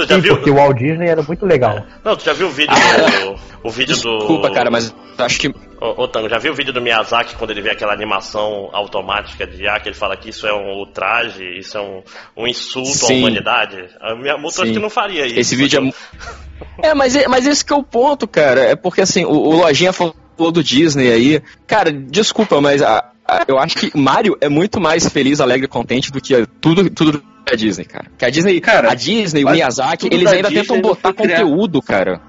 Tu 0.06 0.10
já 0.10 0.16
Sim, 0.16 0.22
viu? 0.22 0.36
porque 0.36 0.50
o 0.52 0.56
Walt 0.56 0.78
Disney 0.78 1.08
era 1.08 1.22
muito 1.24 1.46
legal. 1.46 1.84
Não, 2.04 2.16
tu 2.16 2.24
já 2.26 2.34
viu 2.34 2.48
o 2.48 2.52
vídeo 2.52 2.74
Ah, 2.76 3.26
do. 3.26 3.40
O 3.64 3.72
vídeo 3.72 3.96
do. 3.96 4.18
Desculpa, 4.18 4.52
cara, 4.52 4.70
mas 4.72 4.94
acho 5.18 5.40
que 5.40 5.48
Ô, 5.80 6.04
ô 6.04 6.08
Tango, 6.08 6.30
já 6.30 6.38
viu 6.38 6.52
o 6.54 6.56
vídeo 6.56 6.72
do 6.72 6.80
Miyazaki 6.82 7.36
quando 7.36 7.50
ele 7.52 7.62
vê 7.62 7.72
aquela 7.72 7.92
animação 7.94 8.70
automática 8.72 9.48
de 9.48 9.64
IA, 9.64 9.80
que 9.80 9.90
ele 9.90 9.96
fala 9.96 10.16
que 10.16 10.30
isso 10.30 10.46
é 10.46 10.54
um 10.54 10.78
ultraje, 10.78 11.44
isso 11.58 11.76
é 11.78 11.82
um, 11.82 12.04
um 12.38 12.48
insulto 12.48 12.90
à 12.90 13.08
Sim. 13.08 13.20
humanidade? 13.20 13.86
A 14.00 14.14
Miyamoto 14.16 14.62
acho 14.62 14.68
Sim. 14.68 14.74
que 14.74 14.80
não 14.80 14.90
faria 14.92 15.26
isso. 15.26 15.40
Esse 15.40 15.56
vídeo 15.56 15.88
é. 15.88 15.92
É, 16.84 16.94
mas, 16.94 17.16
é- 17.16 17.28
mas 17.28 17.48
esse 17.48 17.66
que 17.66 17.74
é 17.74 17.76
o 17.76 17.82
ponto, 17.84 18.28
cara. 18.28 18.62
É 18.62 18.76
porque 18.76 19.02
assim, 19.02 19.26
o, 19.26 19.32
o 19.32 19.56
Lojinha 19.56 19.92
falou 19.92 20.14
do 20.52 20.64
Disney 20.64 21.12
aí. 21.12 21.42
Cara, 21.66 21.92
desculpa, 21.92 22.62
mas 22.62 22.84
a- 22.84 23.04
eu 23.48 23.58
acho 23.60 23.76
que 23.78 23.98
Mario 23.98 24.38
é 24.41 24.50
muito 24.50 24.80
mais 24.80 25.08
feliz, 25.10 25.39
alegre 25.41 25.65
e 25.65 25.70
contente 25.70 26.12
do 26.12 26.20
que 26.22 26.46
tudo, 26.60 26.89
tudo 26.89 27.24
da 27.46 27.56
Disney, 27.56 27.86
cara. 27.86 28.06
Que 28.17 28.26
a 28.26 28.30
Disney, 28.30 28.60
Cara, 28.62 28.91
a 28.91 28.96
Disney, 28.96 29.44
o 29.44 29.50
Miyazaki, 29.50 30.08
eles 30.08 30.24
da 30.26 30.32
ainda 30.32 30.50
Disney 30.50 30.63
tentam 30.63 30.82
botar 30.82 31.13
conteúdo, 31.13 31.82
cara. 31.82 32.22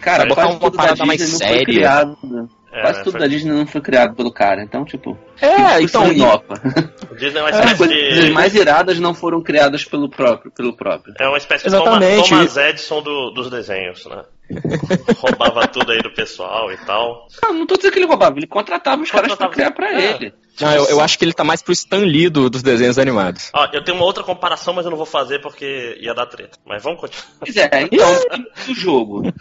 Cara, 0.00 0.24
botar 0.26 0.48
uma 0.48 0.70
parada 0.70 1.04
mais 1.04 1.20
séria. 1.22 2.04
né? 2.06 2.46
É, 2.72 2.82
Quase 2.82 2.98
tudo 3.02 3.12
foi- 3.12 3.20
da 3.22 3.26
Disney 3.26 3.52
não 3.52 3.66
foi 3.66 3.80
criado 3.80 4.14
pelo 4.14 4.32
cara, 4.32 4.62
então, 4.62 4.84
tipo. 4.84 5.18
É, 5.42 5.80
isso 5.82 5.96
então. 5.98 6.06
e- 6.12 6.14
inova. 6.14 6.44
O 7.10 7.16
Disney 7.16 7.40
é 7.40 7.42
uma 7.42 7.50
As 7.50 7.72
espécie 7.72 8.22
de. 8.26 8.30
mais 8.30 8.54
iradas 8.54 9.00
não 9.00 9.12
foram 9.12 9.42
criadas 9.42 9.84
pelo 9.84 10.08
próprio. 10.08 10.52
Pelo 10.52 10.76
próprio. 10.76 11.12
É 11.18 11.26
uma 11.26 11.36
espécie 11.36 11.64
de 11.68 11.74
Exatamente. 11.74 12.28
Thomas, 12.30 12.54
Thomas 12.54 12.56
Edison 12.56 13.02
do- 13.02 13.30
dos 13.32 13.50
desenhos, 13.50 14.06
né? 14.06 14.22
Roubava 15.18 15.66
tudo 15.68 15.90
aí 15.92 15.98
do 16.00 16.12
pessoal 16.14 16.70
e 16.72 16.76
tal. 16.78 17.26
Não, 17.42 17.54
não 17.54 17.66
tô 17.66 17.76
dizendo 17.76 17.92
que 17.92 17.98
ele 17.98 18.06
roubava, 18.06 18.36
ele 18.38 18.46
contratava 18.46 19.02
os 19.02 19.10
caras 19.10 19.34
pra 19.34 19.48
Contratava- 19.48 19.52
criar 19.52 19.70
pra 19.72 20.00
É. 20.00 20.14
ele. 20.14 20.34
Não, 20.60 20.72
eu, 20.72 20.84
eu 20.90 21.00
acho 21.00 21.18
que 21.18 21.24
ele 21.24 21.32
tá 21.32 21.44
mais 21.44 21.62
pro 21.62 21.72
Stan 21.72 21.98
Lee 22.04 22.28
do- 22.30 22.48
dos 22.50 22.62
desenhos 22.62 22.98
animados. 22.98 23.50
Ó, 23.54 23.66
eu 23.72 23.82
tenho 23.84 23.96
uma 23.96 24.04
outra 24.06 24.22
comparação, 24.24 24.72
mas 24.74 24.84
eu 24.84 24.90
não 24.90 24.96
vou 24.98 25.06
fazer 25.06 25.40
porque 25.40 25.98
ia 26.00 26.14
dar 26.14 26.26
treta. 26.26 26.58
Mas 26.66 26.82
vamos 26.82 27.00
continuar. 27.00 27.26
Pois 27.40 27.56
é, 27.56 27.70
então, 27.90 28.16
o 28.68 28.74
jogo. 28.74 29.22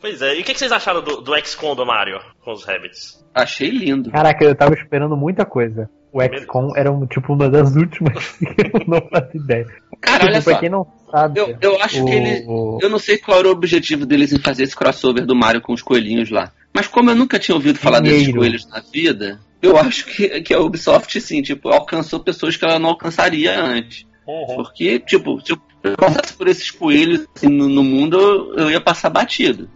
Pois 0.00 0.22
é, 0.22 0.34
e 0.38 0.40
o 0.40 0.44
que, 0.44 0.54
que 0.54 0.58
vocês 0.58 0.72
acharam 0.72 1.02
do, 1.02 1.20
do 1.20 1.36
XCOM 1.44 1.74
do 1.76 1.84
Mario 1.84 2.18
com 2.42 2.52
os 2.52 2.64
Rabbits? 2.64 3.22
Achei 3.34 3.68
lindo. 3.68 4.10
Caraca, 4.10 4.42
eu 4.42 4.54
tava 4.54 4.72
esperando 4.74 5.14
muita 5.14 5.44
coisa. 5.44 5.90
O 6.10 6.22
XCOM 6.22 6.70
era 6.74 6.90
um, 6.90 7.06
tipo 7.06 7.34
uma 7.34 7.50
das 7.50 7.76
últimas 7.76 8.26
que 8.38 8.46
eu 8.62 8.80
não 8.86 9.00
fazia 9.10 9.30
ideia. 9.40 9.66
Cara, 10.00 10.20
Tipo, 10.20 10.32
olha 10.32 10.42
pra 10.42 10.54
só. 10.54 10.58
quem 10.60 10.68
não 10.70 10.86
sabe. 11.10 11.38
Eu, 11.38 11.56
eu 11.60 11.82
acho 11.82 12.02
o- 12.02 12.06
que 12.06 12.12
ele. 12.12 12.44
o- 12.48 12.78
Eu 12.80 12.88
não 12.88 12.98
sei 12.98 13.18
qual 13.18 13.40
era 13.40 13.48
o 13.48 13.52
objetivo 13.52 14.06
deles 14.06 14.32
em 14.32 14.38
fazer 14.40 14.62
esse 14.62 14.74
crossover 14.74 15.26
do 15.26 15.36
Mario 15.36 15.60
com 15.60 15.74
os 15.74 15.82
coelhinhos 15.82 16.30
lá. 16.30 16.50
Mas 16.74 16.86
como 16.86 17.10
eu 17.10 17.14
nunca 17.14 17.38
tinha 17.38 17.54
ouvido 17.54 17.78
falar 17.78 18.00
desses 18.00 18.20
Dinheiro. 18.20 18.38
coelhos 18.38 18.66
na 18.70 18.80
vida, 18.80 19.38
eu 19.62 19.76
acho 19.76 20.06
que, 20.06 20.40
que 20.42 20.54
a 20.54 20.60
Ubisoft, 20.60 21.20
sim, 21.20 21.42
tipo, 21.42 21.68
alcançou 21.68 22.20
pessoas 22.20 22.56
que 22.56 22.64
ela 22.64 22.78
não 22.78 22.90
alcançaria 22.90 23.60
antes. 23.60 24.06
Porque, 24.54 24.98
tipo, 25.00 25.40
se 25.40 25.52
eu 25.52 25.96
passasse 25.96 26.32
por 26.34 26.46
esses 26.46 26.70
coelhos 26.70 27.26
assim, 27.34 27.48
no, 27.48 27.68
no 27.68 27.82
mundo, 27.82 28.18
eu, 28.18 28.54
eu 28.64 28.70
ia 28.70 28.80
passar 28.80 29.10
batido. 29.10 29.68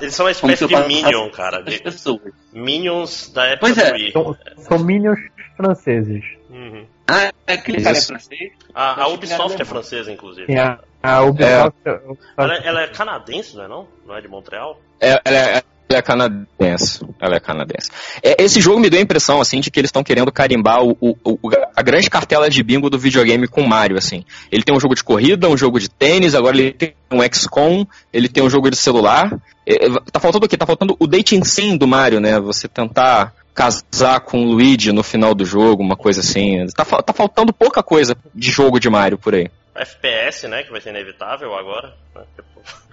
Eles 0.00 0.14
são 0.14 0.24
uma 0.26 0.34
Como 0.34 0.52
espécie 0.52 0.66
de 0.74 0.88
Minion, 0.88 1.28
cara. 1.30 1.60
De 1.62 1.78
pessoas. 1.82 2.20
Minions 2.52 3.30
da 3.32 3.44
época 3.46 3.60
Pois 3.60 3.76
é. 3.78 3.90
do 3.90 3.94
Wii. 3.96 4.12
São, 4.12 4.36
são 4.56 4.78
minions 4.78 5.18
franceses. 5.56 6.24
Uhum. 6.48 6.86
Ah, 7.06 7.30
aquele 7.46 7.82
cara 7.82 7.98
é 7.98 8.00
francês? 8.00 8.52
A, 8.74 9.02
a 9.02 9.06
que 9.06 9.12
Ubisoft 9.12 9.60
é 9.60 9.64
francesa, 9.64 10.10
inclusive. 10.12 10.46
Tem 10.46 10.58
a, 10.58 10.78
a 11.02 11.20
Ubisoft. 11.22 11.76
a 11.84 11.92
Ubisoft- 11.92 12.24
Ela, 12.38 12.54
ela 12.58 12.82
é 12.82 12.88
canadense, 12.88 13.56
não 13.56 13.64
é 13.64 13.68
não? 13.68 13.88
Não 14.06 14.16
é 14.16 14.20
de 14.22 14.28
Montreal? 14.28 14.80
É, 15.00 15.20
ela, 15.24 15.62
é, 15.94 15.98
ela 15.98 15.98
é 15.98 16.02
canadense. 16.02 17.00
Ela 17.20 17.36
é 17.36 17.40
canadense. 17.40 17.90
É, 18.22 18.42
esse 18.42 18.60
jogo 18.60 18.80
me 18.80 18.90
deu 18.90 18.98
a 18.98 19.02
impressão, 19.02 19.40
assim, 19.40 19.60
de 19.60 19.70
que 19.70 19.78
eles 19.78 19.88
estão 19.88 20.02
querendo 20.02 20.32
carimbar 20.32 20.82
o, 20.82 20.96
o, 21.00 21.16
o, 21.24 21.50
a 21.74 21.82
grande 21.82 22.10
cartela 22.10 22.50
de 22.50 22.62
bingo 22.62 22.90
do 22.90 22.98
videogame 22.98 23.46
com 23.46 23.62
Mario, 23.62 23.96
assim. 23.96 24.24
Ele 24.50 24.62
tem 24.62 24.74
um 24.74 24.80
jogo 24.80 24.94
de 24.94 25.04
corrida, 25.04 25.48
um 25.48 25.56
jogo 25.56 25.78
de 25.78 25.88
tênis, 25.88 26.34
agora 26.34 26.56
ele 26.56 26.72
tem 26.72 26.94
um 27.10 27.20
XCOM, 27.22 27.86
ele 28.12 28.28
tem 28.28 28.42
um 28.42 28.50
jogo 28.50 28.70
de 28.70 28.76
celular. 28.76 29.30
É, 29.66 29.88
tá 30.10 30.20
faltando 30.20 30.46
o 30.46 30.48
quê? 30.48 30.56
Tá 30.56 30.66
faltando 30.66 30.96
o 30.98 31.06
dating 31.06 31.44
sim 31.44 31.76
do 31.76 31.86
Mario, 31.86 32.20
né? 32.20 32.38
Você 32.40 32.68
tentar 32.68 33.32
casar 33.54 34.20
com 34.20 34.44
o 34.44 34.52
Luigi 34.52 34.92
no 34.92 35.02
final 35.02 35.34
do 35.34 35.44
jogo, 35.44 35.82
uma 35.82 35.96
coisa 35.96 36.20
assim. 36.20 36.66
Tá, 36.74 36.84
tá 36.84 37.12
faltando 37.12 37.52
pouca 37.52 37.82
coisa 37.82 38.16
de 38.34 38.50
jogo 38.50 38.80
de 38.80 38.90
Mario 38.90 39.16
por 39.16 39.34
aí. 39.34 39.48
FPS, 39.74 40.48
né? 40.48 40.62
Que 40.62 40.70
vai 40.70 40.80
ser 40.80 40.90
inevitável 40.90 41.54
agora. 41.54 41.94
Né? 42.14 42.22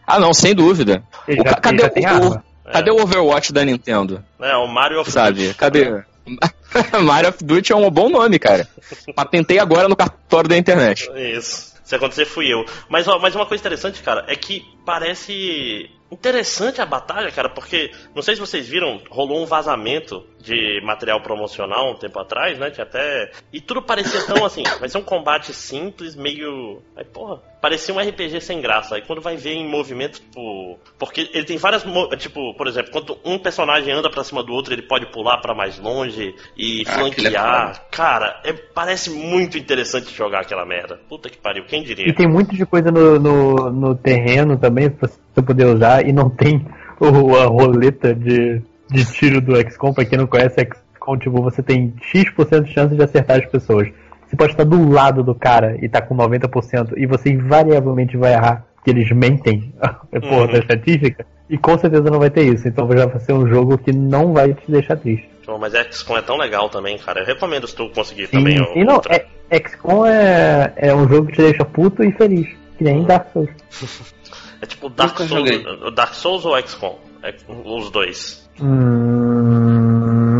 Ah, 0.06 0.20
não, 0.20 0.34
sem 0.34 0.54
dúvida. 0.54 1.04
O, 1.28 1.62
cadê, 1.62 1.86
o, 1.86 2.42
cadê 2.72 2.92
o 2.92 3.02
Overwatch 3.02 3.52
da 3.54 3.64
Nintendo? 3.64 4.24
É, 4.40 4.56
o 4.56 4.68
Mario 4.68 5.02
of 5.02 5.12
Sabe, 5.12 5.48
Duty. 5.48 5.58
cadê? 5.58 6.04
Mario 7.04 7.30
of 7.30 7.44
Duty 7.44 7.72
é 7.72 7.76
um 7.76 7.90
bom 7.90 8.10
nome, 8.10 8.40
cara. 8.40 8.68
Patentei 9.16 9.60
agora 9.60 9.88
no 9.88 9.96
cartório 9.96 10.50
da 10.50 10.58
internet. 10.58 11.10
Isso. 11.16 11.72
Se 11.84 11.96
acontecer, 11.96 12.26
fui 12.26 12.48
eu. 12.48 12.64
Mas, 12.88 13.08
ó, 13.08 13.20
mas 13.20 13.36
uma 13.36 13.46
coisa 13.46 13.62
interessante, 13.62 14.02
cara, 14.02 14.24
é 14.28 14.36
que 14.36 14.64
parece 14.86 15.90
interessante 16.12 16.82
a 16.82 16.86
batalha, 16.86 17.32
cara, 17.32 17.50
porque 17.50 17.92
não 18.14 18.22
sei 18.22 18.36
se 18.36 18.42
vocês 18.42 18.68
viram, 18.68 19.00
rolou 19.10 19.42
um 19.42 19.46
vazamento 19.46 20.26
de 20.40 20.82
material 20.84 21.22
promocional 21.22 21.92
um 21.92 21.96
tempo 21.96 22.20
atrás, 22.20 22.60
né? 22.60 22.70
Tinha 22.70 22.86
até. 22.86 23.32
E 23.54 23.62
tudo 23.62 23.82
parecia 23.82 24.26
tão 24.26 24.44
assim, 24.46 24.64
vai 24.80 24.90
ser 24.90 24.98
um 24.98 25.04
combate 25.04 25.54
simples, 25.54 26.16
meio. 26.16 26.82
Aí, 26.96 27.06
porra, 27.06 27.40
parecia 27.62 27.94
um 27.94 28.00
RPG 28.00 28.42
sem 28.42 28.60
graça. 28.60 28.96
Aí 28.96 29.04
quando 29.04 29.22
vai 29.22 29.38
ver 29.38 29.54
em 29.54 29.70
movimento, 29.70 30.20
tipo. 30.20 30.80
Porque 31.00 31.30
ele 31.34 31.46
tem 31.46 31.58
várias. 31.58 31.86
Tipo, 32.18 32.54
por 32.56 32.68
exemplo, 32.68 32.92
quando 32.92 33.18
um 33.24 33.38
personagem 33.38 33.94
anda 33.94 34.10
pra 34.10 34.24
cima 34.24 34.44
do 34.44 34.52
outro, 34.52 34.74
ele 34.74 34.82
pode 34.82 35.06
pular 35.12 35.38
para 35.38 35.56
mais 35.56 35.80
longe 35.80 36.36
e 36.58 36.84
ah, 36.88 36.92
flanquear. 36.92 37.72
É 37.76 37.96
cara, 37.96 38.42
é, 38.44 38.54
parece 38.54 39.10
muito 39.12 39.58
interessante 39.58 40.14
jogar 40.14 40.42
aquela 40.42 40.66
merda. 40.66 41.00
Puta 41.08 41.30
que 41.30 41.38
pariu, 41.38 41.66
quem 41.66 41.84
diria? 41.84 42.10
E 42.10 42.14
tem 42.14 42.28
muito 42.28 42.56
de 42.56 42.66
coisa 42.66 42.92
no, 42.92 43.20
no, 43.20 43.72
no 43.72 43.96
terreno 43.96 44.58
também 44.58 44.90
pra 44.90 45.08
você 45.34 45.42
poder 45.42 45.66
usar 45.66 46.08
e 46.08 46.12
não 46.12 46.30
tem 46.30 46.66
o, 47.00 47.36
a 47.36 47.46
roleta 47.46 48.14
de, 48.14 48.62
de 48.90 49.06
tiro 49.14 49.42
do 49.42 49.56
XCOM. 49.56 49.94
Pra 49.94 50.06
quem 50.06 50.18
não 50.18 50.28
conhece 50.28 50.68
XCOM, 50.94 51.18
tipo, 51.18 51.42
você 51.42 51.64
tem 51.64 51.94
X% 52.02 52.62
de 52.64 52.74
chance 52.74 52.96
de 52.96 53.04
acertar 53.04 53.40
as 53.40 53.46
pessoas. 53.46 53.90
Você 54.28 54.36
pode 54.36 54.52
estar 54.52 54.64
do 54.64 54.90
lado 54.90 55.24
do 55.24 55.36
cara 55.36 55.78
e 55.82 55.90
tá 55.90 56.02
com 56.02 56.16
90% 56.16 56.94
e 56.96 57.06
você 57.06 57.32
invariavelmente 57.32 58.16
vai 58.16 58.34
errar, 58.34 58.66
que 58.84 58.90
eles 58.90 59.12
mentem 59.12 59.74
por 60.10 60.24
uhum. 60.24 60.48
da 60.48 60.60
estatística, 60.60 61.26
e 61.50 61.58
com 61.58 61.78
certeza 61.78 62.10
não 62.10 62.20
vai 62.20 62.30
ter 62.30 62.44
isso. 62.44 62.66
Então 62.68 62.90
já 62.96 63.06
vai 63.06 63.20
ser 63.20 63.34
um 63.34 63.46
jogo 63.46 63.78
que 63.78 63.92
não 63.92 64.32
vai 64.32 64.54
te 64.54 64.72
deixar 64.72 64.96
triste. 64.96 65.30
Mas 65.60 65.74
XCOM 65.74 66.18
é 66.18 66.22
tão 66.22 66.38
legal 66.38 66.70
também, 66.70 66.98
cara. 66.98 67.20
Eu 67.20 67.26
recomendo 67.26 67.68
se 67.68 67.76
tu 67.76 67.90
conseguir 67.90 68.28
Sim, 68.28 68.38
também. 68.38 68.56
E 68.74 68.86
não, 68.86 69.02
é, 69.10 69.26
XCOM 69.60 70.06
é, 70.06 70.72
é 70.78 70.96
um 70.96 71.08
jogo 71.10 71.28
que 71.28 71.34
te 71.34 71.42
deixa 71.42 71.66
puto 71.66 72.02
e 72.04 72.12
feliz, 72.14 72.48
que 72.78 72.84
nem 72.86 73.04
Dark 73.04 73.34
Souls. 73.34 73.50
É 74.62 74.66
tipo 74.66 74.90
Dark 74.90 75.18
Souls, 75.18 75.94
Dark 75.94 76.14
Souls 76.14 76.46
ou 76.46 76.62
XCOM? 76.62 77.00
É, 77.24 77.36
os 77.48 77.90
dois. 77.90 78.50
Hum, 78.60 80.40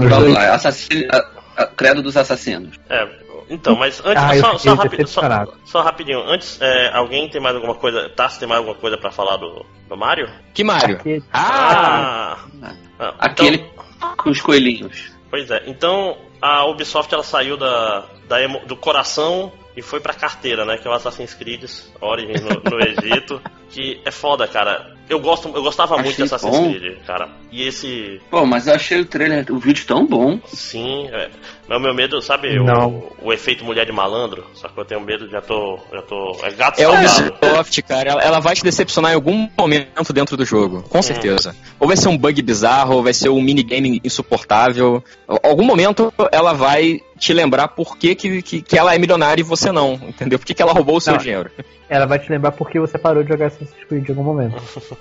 Assassino, 0.54 1.08
a, 1.12 1.64
a, 1.64 1.68
credo 1.68 2.02
dos 2.02 2.16
assassinos. 2.16 2.80
É, 2.90 3.08
então, 3.50 3.76
mas 3.76 4.00
antes, 4.06 4.24
ah, 4.24 4.36
só, 4.38 4.58
só, 4.58 4.74
rapi 4.76 5.08
só, 5.08 5.46
só, 5.66 5.82
rapidinho, 5.82 6.22
antes, 6.22 6.62
é, 6.62 6.90
alguém 6.94 7.30
tem 7.30 7.42
mais 7.42 7.56
alguma 7.56 7.76
coisa, 7.76 8.10
Tassi 8.10 8.40
tem 8.40 8.48
mais 8.48 8.60
alguma 8.60 8.78
coisa 8.78 8.98
pra 8.98 9.12
falar 9.12 9.38
do, 9.38 9.66
do 9.90 9.98
Mario? 9.98 10.30
Que 10.54 10.64
Mario? 10.64 11.00
Ah! 11.34 12.38
ah, 12.64 12.74
ah 13.00 13.16
Aquele 13.20 13.58
então, 13.58 14.16
com 14.16 14.30
os 14.30 14.40
coelhinhos. 14.40 15.12
Pois 15.30 15.50
é, 15.50 15.64
então 15.68 16.18
a 16.42 16.66
Ubisoft 16.66 17.14
ela 17.14 17.24
saiu 17.24 17.58
da, 17.58 18.06
da 18.28 18.38
do 18.66 18.76
coração 18.76 19.52
e 19.76 19.82
foi 19.82 20.00
pra 20.00 20.14
carteira, 20.14 20.66
né? 20.66 20.78
Que 20.78 20.88
é 20.88 20.92
o 20.92 20.94
Assassin's 20.94 21.34
Creed 21.34 21.64
Origins 22.00 22.42
no, 22.42 22.50
no 22.70 22.80
Egito. 22.80 23.42
que 23.70 24.02
é 24.06 24.12
foda, 24.12 24.48
cara. 24.48 24.96
Eu, 25.12 25.20
gosto, 25.20 25.50
eu 25.54 25.62
gostava 25.62 25.96
achei 25.96 26.06
muito 26.06 26.16
de 26.16 26.24
Assassin's 26.24 26.58
bom. 26.58 26.74
Creed, 26.74 27.00
cara. 27.06 27.28
E 27.52 27.68
esse. 27.68 28.22
Pô, 28.30 28.46
mas 28.46 28.66
eu 28.66 28.76
achei 28.76 29.02
o 29.02 29.06
trailer, 29.06 29.46
o 29.52 29.60
vídeo 29.60 29.86
tão 29.86 30.08
bom. 30.08 30.40
Sim, 30.46 31.10
é. 31.12 31.30
Mas 31.68 31.78
o 31.78 31.82
meu 31.82 31.94
medo, 31.94 32.22
sabe, 32.22 32.58
o, 32.58 33.12
o, 33.22 33.34
efeito 33.34 33.66
mulher 33.66 33.86
de 33.86 33.92
malandro? 33.92 34.46
Só 34.54 34.70
que 34.70 34.80
eu 34.80 34.86
tenho 34.86 35.02
medo, 35.02 35.30
já 35.30 35.42
tô. 35.42 35.78
Já 35.92 36.02
tô 36.04 36.38
é 36.44 36.52
gato 36.52 36.80
É 36.80 36.88
o 36.88 36.94
Ubisoft, 36.94 37.82
cara. 37.82 38.10
Ela, 38.10 38.22
ela, 38.22 38.40
vai 38.40 38.56
te 38.56 38.64
decepcionar 38.64 39.12
em 39.12 39.16
algum 39.16 39.50
momento 39.58 40.14
dentro 40.14 40.38
do 40.38 40.46
jogo, 40.46 40.82
com 40.84 41.00
hum. 41.00 41.02
certeza. 41.02 41.54
Ou 41.78 41.90
vai 41.90 41.98
ser 41.98 42.08
um 42.08 42.18
bug 42.18 42.42
bizarro, 42.42 42.96
ou 42.96 43.04
vai 43.04 43.14
ser 43.14 43.28
um 43.28 43.42
minigame 43.42 44.00
insuportável. 44.06 45.04
Algum 45.28 45.66
momento 45.66 46.14
ela 46.32 46.54
vai 46.54 47.02
te 47.20 47.34
lembrar 47.34 47.68
por 47.68 47.98
que, 47.98 48.16
que, 48.16 48.42
que, 48.42 48.78
ela 48.78 48.96
é 48.96 48.98
milionária 48.98 49.42
e 49.42 49.46
você 49.46 49.72
não, 49.72 49.94
entendeu? 49.94 50.40
Por 50.40 50.46
que, 50.46 50.54
que 50.54 50.62
ela 50.62 50.74
roubou 50.74 50.96
o 50.96 51.02
seu 51.02 51.14
não, 51.14 51.20
dinheiro. 51.20 51.52
Ela 51.88 52.06
vai 52.06 52.18
te 52.18 52.32
lembrar 52.32 52.54
porque 52.54 52.80
você 52.80 52.98
parou 52.98 53.22
de 53.22 53.30
jogar 53.30 53.48
Assassin's 53.48 53.72
Creed 53.88 54.08
em 54.08 54.12
algum 54.12 54.24
momento. 54.24 54.56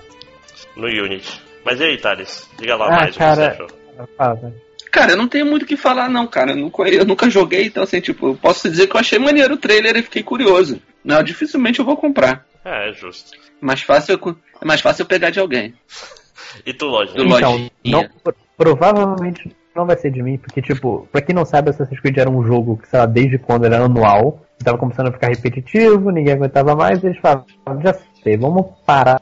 no 0.77 0.87
Unity. 0.87 1.41
Mas 1.65 1.81
e 1.81 1.85
aí, 1.85 1.99
Thales? 1.99 2.49
Diga 2.59 2.77
lá 2.77 2.87
ah, 2.87 2.91
mais 2.91 3.17
cara... 3.17 3.33
o 3.33 3.51
que 3.51 3.57
você 3.57 3.63
achou. 3.63 4.71
Cara, 4.91 5.13
eu 5.13 5.17
não 5.17 5.29
tenho 5.29 5.47
muito 5.47 5.63
o 5.63 5.67
que 5.67 5.77
falar, 5.77 6.09
não, 6.09 6.27
cara. 6.27 6.51
Eu 6.53 6.57
nunca, 6.57 6.83
eu 6.89 7.05
nunca 7.05 7.31
joguei, 7.31 7.67
então, 7.67 7.83
assim, 7.83 8.01
tipo, 8.01 8.29
eu 8.29 8.35
posso 8.35 8.69
dizer 8.69 8.89
que 8.89 8.97
eu 8.97 9.01
achei 9.01 9.19
maneiro 9.19 9.55
o 9.55 9.59
trailer 9.59 9.97
e 9.97 10.03
fiquei 10.03 10.23
curioso. 10.23 10.81
Não, 11.05 11.23
dificilmente 11.23 11.79
eu 11.79 11.85
vou 11.85 11.97
comprar. 11.97 12.45
É, 12.65 12.91
é 12.91 12.93
justo. 12.93 13.31
Mais 13.61 13.83
fácil, 13.83 14.19
é 14.61 14.65
mais 14.65 14.81
fácil 14.81 15.03
eu 15.03 15.07
pegar 15.07 15.31
de 15.31 15.39
alguém. 15.39 15.75
e 16.67 16.73
tu, 16.73 16.87
Lojinha? 16.87 17.25
Então, 17.25 17.71
não, 17.85 18.09
provavelmente 18.57 19.55
não 19.75 19.87
vai 19.87 19.97
ser 19.97 20.11
de 20.11 20.23
mim, 20.23 20.37
porque, 20.37 20.61
tipo, 20.61 21.09
pra 21.13 21.23
quem 21.23 21.35
não 21.35 21.45
sabe, 21.45 21.71
Assassin's 21.71 22.01
Creed 22.01 22.19
era 22.19 22.31
um 22.31 22.45
jogo 22.45 22.77
que, 22.77 22.89
sei 22.89 22.99
lá, 22.99 23.07
desde 23.07 23.39
quando 23.39 23.67
era 23.67 23.85
anual, 23.85 24.45
tava 24.65 24.77
começando 24.77 25.09
a 25.09 25.13
ficar 25.13 25.29
repetitivo, 25.29 26.11
ninguém 26.11 26.35
aguentava 26.35 26.75
mais, 26.75 27.03
e 27.03 27.07
eles 27.07 27.19
falaram, 27.19 27.47
já 27.83 27.95
sei, 28.23 28.37
vamos 28.37 28.67
parar 28.85 29.21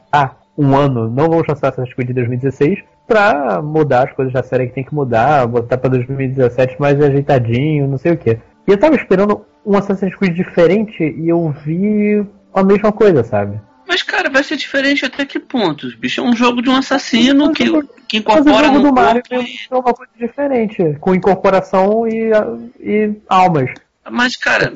um 0.59 0.75
ano, 0.75 1.09
não 1.09 1.29
vamos 1.29 1.47
lançar 1.47 1.69
Assassin's 1.69 1.93
Creed 1.93 2.11
2016, 2.11 2.79
pra 3.07 3.61
mudar 3.61 4.09
as 4.09 4.13
coisas 4.13 4.33
da 4.33 4.43
série 4.43 4.67
que 4.67 4.73
tem 4.73 4.83
que 4.83 4.93
mudar, 4.93 5.47
botar 5.47 5.77
pra 5.77 5.89
2017 5.89 6.75
mais 6.77 7.01
ajeitadinho, 7.01 7.87
não 7.87 7.97
sei 7.97 8.11
o 8.11 8.17
que. 8.17 8.31
E 8.67 8.71
eu 8.71 8.77
tava 8.77 8.95
esperando 8.95 9.45
um 9.65 9.77
Assassin's 9.77 10.13
Creed 10.15 10.35
diferente 10.35 11.01
e 11.01 11.29
eu 11.29 11.49
vi 11.65 12.25
a 12.53 12.61
mesma 12.61 12.91
coisa, 12.91 13.23
sabe? 13.23 13.57
Mas, 13.87 14.03
cara, 14.03 14.29
vai 14.29 14.43
ser 14.43 14.57
diferente 14.57 15.05
até 15.05 15.25
que 15.25 15.39
pontos? 15.39 15.95
Bicho, 15.95 16.21
é 16.21 16.23
um 16.23 16.35
jogo 16.35 16.61
de 16.61 16.69
um 16.69 16.75
assassino 16.75 17.51
que, 17.53 17.65
que 18.07 18.17
incorpora 18.17 18.67
mas 18.67 18.69
o 18.69 18.73
jogo 18.73 18.79
do 18.79 18.93
Mario 18.93 19.23
é 19.31 19.75
uma 19.75 19.93
coisa 19.93 20.11
diferente, 20.19 20.97
com 20.99 21.15
incorporação 21.15 22.05
e, 22.05 22.31
e 22.79 23.13
almas. 23.27 23.71
Mas, 24.11 24.35
cara, 24.35 24.73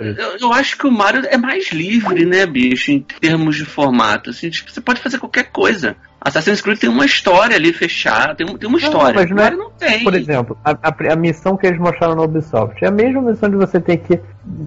eu, 0.00 0.38
eu, 0.40 0.52
acho 0.52 0.76
que 0.76 0.86
o 0.86 0.92
Mario 0.92 1.22
é 1.26 1.36
mais 1.36 1.70
livre, 1.70 2.24
né, 2.24 2.46
bicho, 2.46 2.90
em 2.90 3.00
termos 3.00 3.56
de 3.56 3.64
formato. 3.64 4.30
Assim, 4.30 4.50
tipo, 4.50 4.70
você 4.70 4.80
pode 4.80 5.00
fazer 5.00 5.18
qualquer 5.18 5.50
coisa. 5.50 5.96
Assassin's 6.20 6.60
Creed 6.60 6.78
tem 6.78 6.90
uma 6.90 7.06
história 7.06 7.54
ali 7.54 7.72
fechada, 7.72 8.34
tem, 8.34 8.46
tem 8.56 8.68
uma 8.68 8.78
história. 8.78 9.14
Não, 9.14 9.14
mas 9.14 9.30
não, 9.30 9.44
é, 9.44 9.50
não 9.50 9.70
tem. 9.70 10.02
Por 10.02 10.14
exemplo, 10.14 10.58
a, 10.64 10.72
a, 10.72 11.12
a, 11.12 11.16
missão 11.16 11.56
que 11.56 11.66
eles 11.66 11.78
mostraram 11.78 12.16
no 12.16 12.24
Ubisoft 12.24 12.84
é 12.84 12.88
a 12.88 12.90
mesma 12.90 13.22
missão 13.22 13.48
de 13.48 13.56
você 13.56 13.80
ter 13.80 13.98
que 13.98 14.20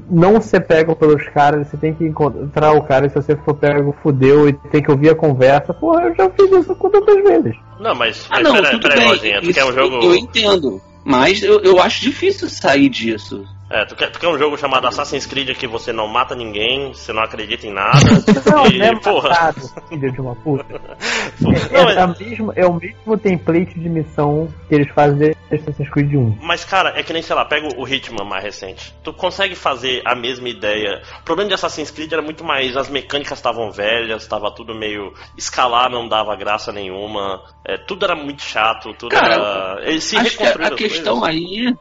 não 0.10 0.40
ser 0.40 0.62
pego 0.62 0.96
pelos 0.96 1.28
caras, 1.30 1.68
você 1.68 1.76
tem 1.76 1.94
que 1.94 2.06
encontrar 2.06 2.72
o 2.72 2.84
cara, 2.84 3.06
e 3.06 3.10
se 3.10 3.16
você 3.16 3.36
for 3.36 3.54
pego, 3.56 3.96
fudeu, 4.02 4.48
e 4.48 4.54
tem 4.54 4.82
que 4.82 4.90
ouvir 4.90 5.10
a 5.10 5.16
conversa. 5.16 5.74
Porra, 5.74 6.04
eu 6.04 6.16
já 6.16 6.30
fiz 6.30 6.52
isso 6.52 6.74
quantas 6.76 7.22
vezes. 7.22 7.56
Não, 7.80 7.96
mas, 7.96 8.26
mas 8.30 8.40
ah, 8.40 8.44
não, 8.44 8.54
pera, 8.54 8.72
tudo 8.72 8.88
pera, 8.88 9.18
bem. 9.18 9.42
tu 9.42 9.54
quer 9.54 9.66
um 9.66 9.74
jogo... 9.74 9.96
Eu 9.98 10.16
entendo. 10.16 10.82
Mas 11.04 11.42
eu, 11.44 11.60
eu 11.62 11.82
acho 11.82 12.02
difícil 12.02 12.48
sair 12.48 12.88
disso. 12.90 13.44
É, 13.72 13.86
tu 13.86 13.96
quer, 13.96 14.12
tu 14.12 14.20
quer 14.20 14.28
um 14.28 14.38
jogo 14.38 14.58
chamado 14.58 14.86
Assassin's 14.86 15.26
Creed 15.26 15.56
que 15.56 15.66
você 15.66 15.94
não 15.94 16.06
mata 16.06 16.36
ninguém, 16.36 16.94
você 16.94 17.14
não 17.14 17.24
acredita 17.24 17.66
em 17.66 17.74
nada. 17.74 18.00
Não, 18.52 18.68
e, 18.68 18.82
é 18.82 18.94
porra. 19.00 19.30
Matado, 19.30 19.62
filho 19.88 20.12
de 20.12 20.20
uma 20.20 20.36
puta. 20.36 20.66
é, 20.76 21.72
não, 21.72 21.90
é, 21.90 22.08
mas... 22.08 22.20
mesmo, 22.20 22.54
é 22.56 22.66
o 22.66 22.74
mesmo 22.74 23.18
template 23.18 23.80
de 23.80 23.88
missão 23.88 24.50
que 24.68 24.76
eles 24.76 24.92
fazem 24.94 25.34
Assassin's 25.52 25.90
Creed 25.90 26.14
1. 26.14 26.38
Mas, 26.42 26.66
cara, 26.66 26.94
é 27.00 27.04
que 27.04 27.14
nem, 27.14 27.22
sei 27.22 27.36
lá, 27.36 27.46
pega 27.46 27.70
o 27.78 27.88
Hitman 27.88 28.26
mais 28.26 28.44
recente. 28.44 28.94
Tu 29.04 29.14
consegue 29.14 29.56
fazer 29.56 30.02
a 30.06 30.16
mesma 30.16 30.50
ideia. 30.50 31.02
O 31.22 31.24
problema 31.24 31.50
de 31.50 31.54
Assassin's 31.54 31.92
Creed 31.92 32.12
era 32.12 32.22
muito 32.22 32.44
mais. 32.44 32.76
As 32.76 32.90
mecânicas 32.90 33.38
estavam 33.38 33.72
velhas, 33.72 34.24
estava 34.24 34.52
tudo 34.52 34.76
meio. 34.76 35.14
Escalar 35.38 35.90
não 35.90 36.10
dava 36.10 36.36
graça 36.36 36.72
nenhuma. 36.72 37.42
É, 37.66 37.78
tudo 37.78 38.04
era 38.04 38.16
muito 38.16 38.42
chato, 38.42 38.94
tudo 38.94 39.12
cara, 39.12 39.34
era. 39.34 39.90
Eles 39.90 40.04
se 40.04 40.18
acho 40.18 40.38
que 40.38 40.44
a 40.44 40.72
questão 40.72 41.20
coisas. 41.20 41.40
aí 41.40 41.74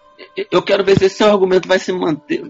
eu 0.50 0.62
quero 0.62 0.85
ver 0.85 0.98
se 0.98 1.06
esse 1.06 1.16
seu 1.16 1.30
argumento 1.30 1.68
vai 1.68 1.78
se 1.78 1.92
manter, 1.92 2.42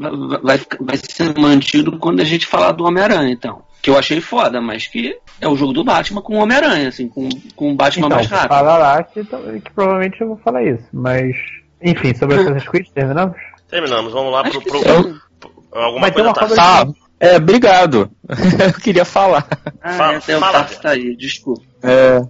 vai, 0.43 0.61
vai 0.81 0.97
ser 0.97 1.39
mantido 1.39 1.99
quando 1.99 2.21
a 2.21 2.25
gente 2.25 2.47
falar 2.47 2.73
do 2.73 2.85
Homem-Aranha, 2.85 3.31
então. 3.31 3.63
Que 3.83 3.89
eu 3.89 3.99
achei 3.99 4.21
foda, 4.21 4.61
mas 4.61 4.87
que 4.87 5.17
é 5.41 5.49
o 5.49 5.57
jogo 5.57 5.73
do 5.73 5.85
Batman 5.85 6.21
com 6.21 6.37
o 6.37 6.43
Homem-Aranha, 6.43 6.89
assim, 6.89 7.09
com, 7.09 7.29
com 7.57 7.73
o 7.73 7.75
Batman 7.75 8.07
então, 8.07 8.17
mais 8.17 8.29
rápido. 8.29 8.49
Fala 8.49 8.77
lá 8.77 9.03
que, 9.03 9.25
que, 9.25 9.71
provavelmente 9.75 10.21
eu 10.21 10.29
vou 10.29 10.37
falar 10.39 10.63
isso. 10.65 10.85
Mas, 10.93 11.35
enfim, 11.83 12.15
sobre 12.15 12.37
Assassin's 12.37 12.69
Creed, 12.69 12.87
terminamos? 12.93 13.37
Terminamos, 13.69 14.13
vamos 14.13 14.33
lá 14.33 14.43
pro. 14.43 14.61
pro, 14.61 14.81
pro, 14.81 15.21
pro 15.41 15.61
alguma 15.73 16.11
coisa 16.11 16.55
tá. 16.55 16.83
Ah, 16.83 16.87
é, 17.19 17.37
obrigado. 17.37 18.11
eu 18.67 18.81
queria 18.81 19.05
falar. 19.05 19.47
Ah, 19.81 19.93
fala, 19.93 20.15
é, 20.15 20.19
o 20.19 20.41
fala, 20.41 20.65
tá 20.65 20.91
aí, 20.91 21.17
desculpa. 21.17 21.63
É, 21.83 22.21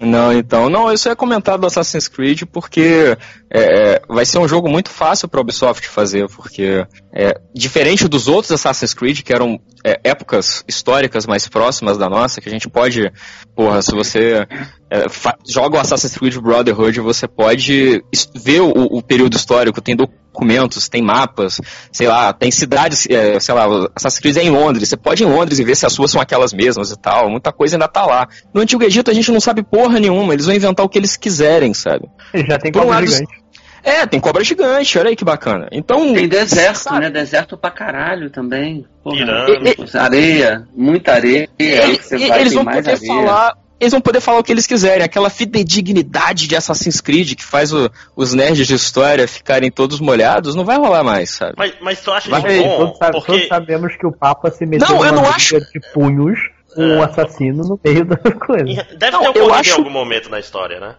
Não, 0.00 0.32
então, 0.32 0.68
não, 0.68 0.92
isso 0.92 1.08
é 1.08 1.16
comentado 1.16 1.60
do 1.60 1.66
Assassin's 1.66 2.06
Creed 2.06 2.42
porque 2.52 3.16
é, 3.52 4.02
vai 4.08 4.24
ser 4.24 4.38
um 4.38 4.48
jogo 4.48 4.68
muito 4.68 4.90
fácil 4.90 5.28
para 5.28 5.40
a 5.40 5.42
Ubisoft 5.42 5.88
fazer, 5.88 6.26
porque 6.28 6.84
é, 7.14 7.40
diferente 7.54 8.08
dos 8.08 8.28
outros 8.28 8.52
Assassin's 8.52 8.92
Creed, 8.92 9.22
que 9.22 9.32
eram 9.32 9.60
é, 9.84 10.00
épocas 10.02 10.64
históricas 10.66 11.26
mais 11.26 11.46
próximas 11.48 11.96
da 11.96 12.08
nossa, 12.08 12.40
que 12.40 12.48
a 12.48 12.52
gente 12.52 12.68
pode, 12.68 13.10
porra, 13.54 13.80
se 13.82 13.92
você 13.92 14.46
é, 14.90 15.06
joga 15.48 15.76
o 15.76 15.80
Assassin's 15.80 16.16
Creed 16.16 16.36
Brotherhood, 16.38 17.00
você 17.00 17.28
pode 17.28 18.02
ver 18.34 18.60
o, 18.60 18.70
o, 18.70 19.02
período 19.02 19.36
histórico, 19.36 19.80
tem 19.80 19.94
documentos, 19.94 20.88
tem 20.88 21.02
mapas, 21.02 21.60
sei 21.92 22.08
lá, 22.08 22.32
tem 22.32 22.50
cidades, 22.50 23.06
é, 23.08 23.38
sei 23.38 23.54
lá, 23.54 23.66
Assassin's 23.94 24.20
Creed 24.20 24.36
é 24.38 24.42
em 24.42 24.50
Londres, 24.50 24.88
você 24.88 24.96
pode 24.96 25.22
ir 25.22 25.26
em 25.26 25.30
Londres 25.30 25.60
e 25.60 25.64
ver 25.64 25.76
se 25.76 25.86
as 25.86 25.92
suas 25.92 26.10
são 26.10 26.20
aquelas 26.20 26.52
mesmas 26.52 26.90
e 26.90 27.00
tal, 27.00 27.30
muita 27.30 27.52
coisa 27.52 27.76
ainda 27.76 27.86
tá 27.86 28.04
lá. 28.04 28.28
No 28.52 28.60
Antigo 28.60 28.82
Egito 28.82 29.10
a 29.10 29.14
gente 29.14 29.30
não 29.30 29.40
sabe 29.40 29.62
porra 29.62 30.00
nenhuma, 30.00 30.34
eles 30.34 30.46
vão 30.46 30.54
inventar 30.54 30.84
o 30.84 30.88
que 30.88 30.98
eles 30.98 31.16
quiserem, 31.16 31.72
sabe? 31.72 32.08
Já 32.34 32.58
tem 32.58 32.72
um 32.74 33.06
gigante. 33.06 33.45
É, 33.86 34.04
tem 34.04 34.18
cobra 34.18 34.42
gigante, 34.42 34.98
olha 34.98 35.10
aí 35.10 35.16
que 35.16 35.24
bacana. 35.24 35.68
Então, 35.70 36.12
tem 36.12 36.26
deserto, 36.26 36.78
sabe? 36.78 37.02
né? 37.02 37.10
Deserto 37.10 37.56
pra 37.56 37.70
caralho 37.70 38.28
também. 38.30 38.84
Porra, 39.00 39.46
areia, 39.94 40.66
muita 40.74 41.12
areia. 41.12 41.48
E, 41.56 41.64
eles 41.64 42.52
vão 42.52 42.64
poder 42.64 42.90
areia. 42.90 43.06
falar 43.06 43.56
eles 43.78 43.92
vão 43.92 44.00
poder 44.00 44.20
falar 44.20 44.38
o 44.38 44.42
que 44.42 44.50
eles 44.50 44.66
quiserem. 44.66 45.04
Aquela 45.04 45.30
fidedignidade 45.30 46.48
de 46.48 46.56
Assassin's 46.56 47.00
Creed 47.00 47.34
que 47.34 47.44
faz 47.44 47.72
o, 47.72 47.88
os 48.16 48.32
nerds 48.32 48.66
de 48.66 48.74
história 48.74 49.28
ficarem 49.28 49.70
todos 49.70 50.00
molhados, 50.00 50.56
não 50.56 50.64
vai 50.64 50.78
rolar 50.78 51.04
mais, 51.04 51.30
sabe? 51.30 51.52
Mas, 51.56 51.74
mas 51.80 52.00
tu 52.00 52.10
acha 52.10 52.28
isso 52.28 52.62
bom? 52.62 52.76
Todos, 52.78 52.98
sabe, 52.98 53.12
porque... 53.12 53.32
todos 53.32 53.48
sabemos 53.48 53.96
que 53.96 54.06
o 54.06 54.12
Papa 54.12 54.50
se 54.50 54.66
meteu 54.66 54.88
não, 54.88 55.04
eu 55.04 55.12
não 55.12 55.28
acho... 55.28 55.60
de 55.60 55.80
punhos 55.92 56.40
com 56.74 56.82
um 56.82 57.02
é. 57.02 57.04
assassino 57.04 57.62
no 57.64 57.78
meio 57.84 58.04
da 58.04 58.16
coisa. 58.34 58.86
Deve 58.96 59.12
não, 59.12 59.20
ter 59.20 59.28
ocorrido 59.28 59.54
acho... 59.54 59.70
em 59.70 59.74
algum 59.74 59.90
momento 59.90 60.28
na 60.28 60.40
história, 60.40 60.80
né? 60.80 60.94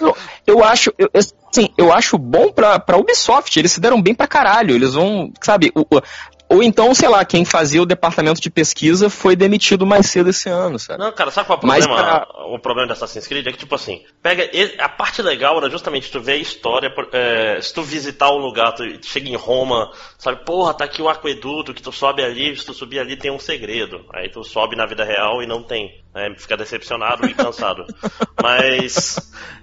Eu, 0.00 0.16
eu 0.46 0.64
acho, 0.64 0.92
eu, 0.98 1.08
assim, 1.56 1.72
eu 1.76 1.92
acho 1.92 2.18
bom 2.18 2.52
pra, 2.52 2.78
pra 2.78 2.98
Ubisoft, 2.98 3.58
eles 3.58 3.72
se 3.72 3.80
deram 3.80 4.00
bem 4.00 4.14
pra 4.14 4.26
caralho, 4.26 4.74
eles 4.74 4.94
vão, 4.94 5.32
sabe, 5.40 5.72
o, 5.74 5.84
ou 6.48 6.62
então, 6.62 6.94
sei 6.94 7.08
lá, 7.08 7.24
quem 7.24 7.44
fazia 7.44 7.82
o 7.82 7.86
departamento 7.86 8.40
de 8.40 8.48
pesquisa 8.48 9.10
foi 9.10 9.34
demitido 9.34 9.84
mais 9.84 10.06
cedo 10.06 10.30
esse 10.30 10.48
ano, 10.48 10.78
sabe? 10.78 11.02
Não, 11.02 11.10
cara, 11.10 11.30
sabe 11.30 11.48
qual 11.48 11.56
é 11.56 11.58
o 11.58 11.60
problema? 11.60 11.96
Pra... 11.96 12.26
O 12.46 12.58
problema 12.60 12.86
da 12.86 12.94
Assassin's 12.94 13.26
Creed 13.26 13.46
é 13.48 13.52
que, 13.52 13.58
tipo 13.58 13.74
assim, 13.74 14.04
pega. 14.22 14.48
A 14.78 14.88
parte 14.88 15.20
legal 15.22 15.58
era 15.58 15.68
justamente 15.68 16.10
tu 16.10 16.20
ver 16.20 16.34
a 16.34 16.36
história. 16.36 16.88
É, 17.12 17.60
se 17.60 17.74
tu 17.74 17.82
visitar 17.82 18.30
um 18.30 18.38
lugar, 18.38 18.72
tu 18.72 18.84
chega 19.02 19.28
em 19.28 19.34
Roma, 19.34 19.90
sabe, 20.16 20.44
porra, 20.44 20.72
tá 20.72 20.84
aqui 20.84 21.02
o 21.02 21.08
aqueduto, 21.08 21.74
que 21.74 21.82
tu 21.82 21.90
sobe 21.90 22.22
ali, 22.22 22.56
se 22.56 22.64
tu 22.64 22.72
subir 22.72 23.00
ali 23.00 23.16
tem 23.16 23.32
um 23.32 23.40
segredo. 23.40 24.04
Aí 24.14 24.30
tu 24.30 24.44
sobe 24.44 24.76
na 24.76 24.86
vida 24.86 25.04
real 25.04 25.42
e 25.42 25.46
não 25.46 25.64
tem. 25.64 25.90
Né? 26.16 26.34
Fica 26.38 26.56
decepcionado 26.56 27.26
e 27.26 27.34
cansado. 27.34 27.84
Mas 28.42 29.16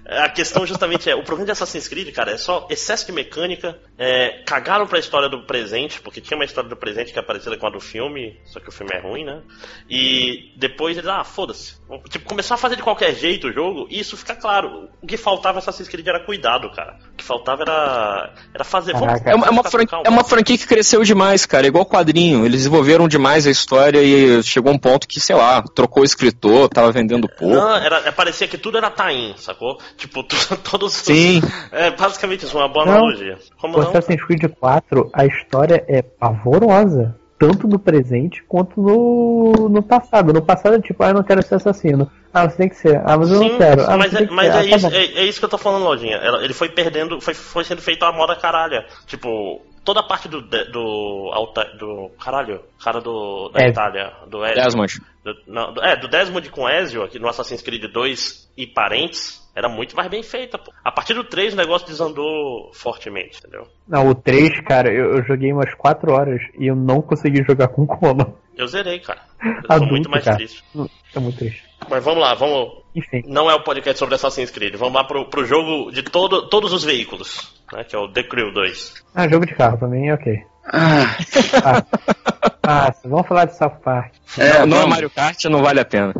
a 0.06 0.28
questão 0.28 0.64
justamente 0.64 1.10
é, 1.10 1.14
o 1.14 1.24
problema 1.24 1.46
de 1.46 1.50
Assassin's 1.50 1.88
Creed, 1.88 2.14
cara, 2.14 2.30
é 2.30 2.38
só 2.38 2.68
excesso 2.70 3.06
de 3.06 3.12
mecânica, 3.12 3.76
é, 3.98 4.42
cagaram 4.46 4.86
pra 4.86 5.00
história 5.00 5.28
do 5.28 5.42
presente, 5.42 6.00
porque 6.00 6.20
tinha 6.20 6.38
uma 6.38 6.44
história 6.44 6.70
do 6.70 6.76
presente 6.76 7.12
que 7.12 7.18
é 7.18 7.22
parecida 7.22 7.56
com 7.56 7.66
a 7.66 7.70
do 7.70 7.80
filme, 7.80 8.38
só 8.44 8.60
que 8.60 8.68
o 8.68 8.72
filme 8.72 8.92
é 8.94 9.00
ruim, 9.00 9.24
né? 9.24 9.42
E 9.90 10.52
depois 10.56 10.96
eles, 10.96 11.08
ah, 11.08 11.24
foda-se. 11.24 11.74
Tipo, 12.08 12.26
começar 12.26 12.54
a 12.54 12.58
fazer 12.58 12.76
de 12.76 12.82
qualquer 12.82 13.14
jeito 13.14 13.48
o 13.48 13.52
jogo, 13.52 13.86
e 13.90 13.98
isso 13.98 14.16
fica 14.16 14.36
claro. 14.36 14.88
O 15.02 15.06
que 15.06 15.16
faltava 15.16 15.58
Assassin's 15.58 15.88
Creed 15.88 16.06
era 16.06 16.24
cuidado, 16.24 16.70
cara. 16.70 16.98
O 17.12 17.16
que 17.16 17.24
faltava 17.24 17.62
era, 17.62 18.34
era 18.54 18.64
fazer. 18.64 18.92
Vamos, 18.92 19.20
é, 19.24 19.34
uma, 19.34 19.46
é, 19.46 19.50
uma 19.50 19.64
franquia, 19.64 19.98
é 20.04 20.08
uma 20.08 20.24
franquia 20.24 20.56
que 20.56 20.66
cresceu 20.66 21.02
demais, 21.02 21.46
cara. 21.46 21.66
Igual 21.66 21.84
quadrinho. 21.84 22.44
Eles 22.44 22.58
desenvolveram 22.58 23.08
demais 23.08 23.46
a 23.46 23.50
história 23.50 24.02
e 24.02 24.42
chegou 24.42 24.72
um 24.72 24.78
ponto 24.78 25.08
que, 25.08 25.20
sei 25.20 25.34
lá, 25.34 25.62
trocou 25.62 26.02
o 26.02 26.06
escritor, 26.06 26.43
tava 26.68 26.92
vendendo 26.92 27.28
pouco. 27.28 27.54
Não, 27.54 27.76
era, 27.76 27.98
é, 28.06 28.10
parecia 28.10 28.48
que 28.48 28.58
tudo 28.58 28.78
era 28.78 28.90
tain, 28.90 29.34
sacou? 29.36 29.78
Tipo, 29.96 30.22
todos. 30.68 30.92
Sim. 30.92 31.40
É 31.72 31.90
basicamente 31.90 32.44
isso, 32.44 32.56
uma 32.56 32.68
boa 32.68 32.84
não, 32.84 32.92
analogia. 32.92 33.38
Como 33.60 33.78
o 33.78 33.80
Assassin's 33.80 34.24
Creed 34.24 34.44
4, 34.58 35.10
a 35.12 35.26
história 35.26 35.84
é 35.88 36.02
pavorosa. 36.02 37.16
Tanto 37.36 37.66
no 37.66 37.80
presente 37.80 38.42
quanto 38.48 38.80
no, 38.80 39.68
no 39.68 39.82
passado. 39.82 40.32
No 40.32 40.40
passado, 40.40 40.80
tipo, 40.80 41.02
ah, 41.02 41.08
eu 41.08 41.14
não 41.14 41.22
quero 41.24 41.42
ser 41.42 41.56
assassino. 41.56 42.10
Ah, 42.32 42.48
você 42.48 42.56
tem 42.56 42.68
que 42.68 42.76
ser. 42.76 43.02
Ah, 43.04 43.18
mas 43.18 43.30
eu 43.30 43.38
Sim, 43.38 43.48
não 43.50 43.58
quero. 43.58 43.82
Ah, 43.82 43.96
mas 43.96 44.14
é, 44.14 44.26
mas 44.30 44.46
é, 44.46 44.50
ah, 44.50 44.54
tá 44.54 44.64
isso, 44.64 44.86
é, 44.86 45.04
é, 45.04 45.24
isso 45.24 45.38
que 45.40 45.44
eu 45.44 45.48
tô 45.48 45.58
falando, 45.58 45.84
Lojinha. 45.84 46.20
Ele 46.42 46.54
foi 46.54 46.68
perdendo, 46.68 47.20
foi, 47.20 47.34
foi 47.34 47.64
sendo 47.64 47.82
feito 47.82 48.04
a 48.04 48.12
moda 48.12 48.36
caralha. 48.36 48.86
Tipo, 49.06 49.60
toda 49.84 50.00
a 50.00 50.02
parte 50.02 50.28
do. 50.28 50.40
do. 50.40 51.30
do. 51.78 52.10
caralho, 52.18 52.60
cara 52.82 53.00
do. 53.00 53.50
da 53.50 53.64
é. 53.64 53.68
Itália, 53.68 54.12
do 54.26 54.44
Ezio. 54.44 54.62
Desmond. 54.62 55.00
Do, 55.22 55.36
não, 55.46 55.74
é, 55.82 55.96
do 55.96 56.08
Desmond 56.08 56.50
com 56.50 56.68
Ezio, 56.68 57.02
aqui 57.02 57.18
no 57.18 57.28
Assassin's 57.28 57.62
Creed 57.62 57.84
2 57.84 58.52
e 58.56 58.66
parentes, 58.66 59.42
era 59.54 59.68
muito 59.68 59.96
mais 59.96 60.08
bem 60.08 60.22
feita, 60.22 60.58
pô. 60.58 60.72
A 60.84 60.90
partir 60.90 61.14
do 61.14 61.24
3 61.24 61.54
o 61.54 61.56
negócio 61.56 61.86
desandou 61.86 62.70
fortemente, 62.72 63.38
entendeu? 63.38 63.68
Não, 63.86 64.08
o 64.08 64.14
3, 64.14 64.60
cara, 64.62 64.92
eu, 64.92 65.16
eu 65.16 65.24
joguei 65.24 65.52
umas 65.52 65.72
4 65.74 66.12
horas 66.12 66.40
e 66.58 66.66
eu 66.66 66.74
não 66.74 67.00
consegui 67.00 67.44
jogar 67.44 67.68
com 67.68 67.86
coma. 67.86 68.34
Eu 68.56 68.66
zerei, 68.66 69.00
cara. 69.00 69.22
Eu 69.42 69.52
Adulto, 69.68 69.92
muito 69.92 70.10
mais 70.10 70.24
cara. 70.24 70.36
triste. 70.36 70.64
É 71.14 71.18
muito 71.18 71.38
triste. 71.38 71.62
Mas 71.88 72.04
vamos 72.04 72.20
lá, 72.20 72.34
vamos. 72.34 72.82
Enfim. 72.94 73.22
Não 73.26 73.50
é 73.50 73.54
o 73.54 73.62
podcast 73.62 73.98
sobre 73.98 74.14
Assassin's 74.14 74.50
Creed. 74.50 74.76
Vamos 74.76 74.94
lá 74.94 75.04
pro, 75.04 75.28
pro 75.28 75.44
jogo 75.44 75.90
de 75.90 76.02
todo, 76.02 76.48
todos 76.48 76.72
os 76.72 76.84
veículos, 76.84 77.52
né? 77.74 77.84
Que 77.84 77.94
é 77.94 77.98
o 77.98 78.08
The 78.08 78.22
Crew 78.22 78.52
2. 78.52 79.04
Ah, 79.14 79.28
jogo 79.28 79.46
de 79.46 79.54
carro 79.54 79.78
também, 79.78 80.12
ok. 80.12 80.42
Ah. 80.66 81.16
ah. 82.62 82.94
vamos 83.04 83.26
falar 83.26 83.44
de 83.44 83.56
South 83.56 83.80
Park. 83.84 84.12
É, 84.38 84.60
não, 84.60 84.66
não 84.66 84.82
é 84.82 84.86
Mario 84.86 85.10
Kart, 85.10 85.44
não 85.44 85.62
vale 85.62 85.80
a 85.80 85.84
pena. 85.84 86.14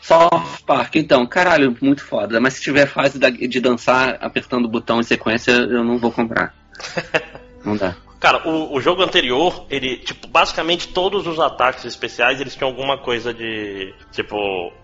South 0.00 0.62
Park, 0.66 0.96
então, 0.96 1.26
caralho, 1.26 1.76
muito 1.82 2.04
foda. 2.04 2.40
Mas 2.40 2.54
se 2.54 2.62
tiver 2.62 2.86
fase 2.86 3.18
de 3.18 3.60
dançar 3.60 4.18
apertando 4.20 4.64
o 4.64 4.70
botão 4.70 5.00
em 5.00 5.04
sequência, 5.04 5.52
eu 5.52 5.84
não 5.84 5.98
vou 5.98 6.10
comprar. 6.10 6.54
Não 7.62 7.76
dá. 7.76 7.94
Cara, 8.18 8.48
o, 8.48 8.74
o, 8.74 8.80
jogo 8.80 9.02
anterior, 9.02 9.66
ele, 9.68 9.98
tipo, 9.98 10.26
basicamente 10.26 10.88
todos 10.88 11.26
os 11.26 11.38
ataques 11.38 11.84
especiais, 11.84 12.40
eles 12.40 12.54
tinham 12.54 12.70
alguma 12.70 12.96
coisa 12.96 13.34
de, 13.34 13.92
tipo, 14.12 14.36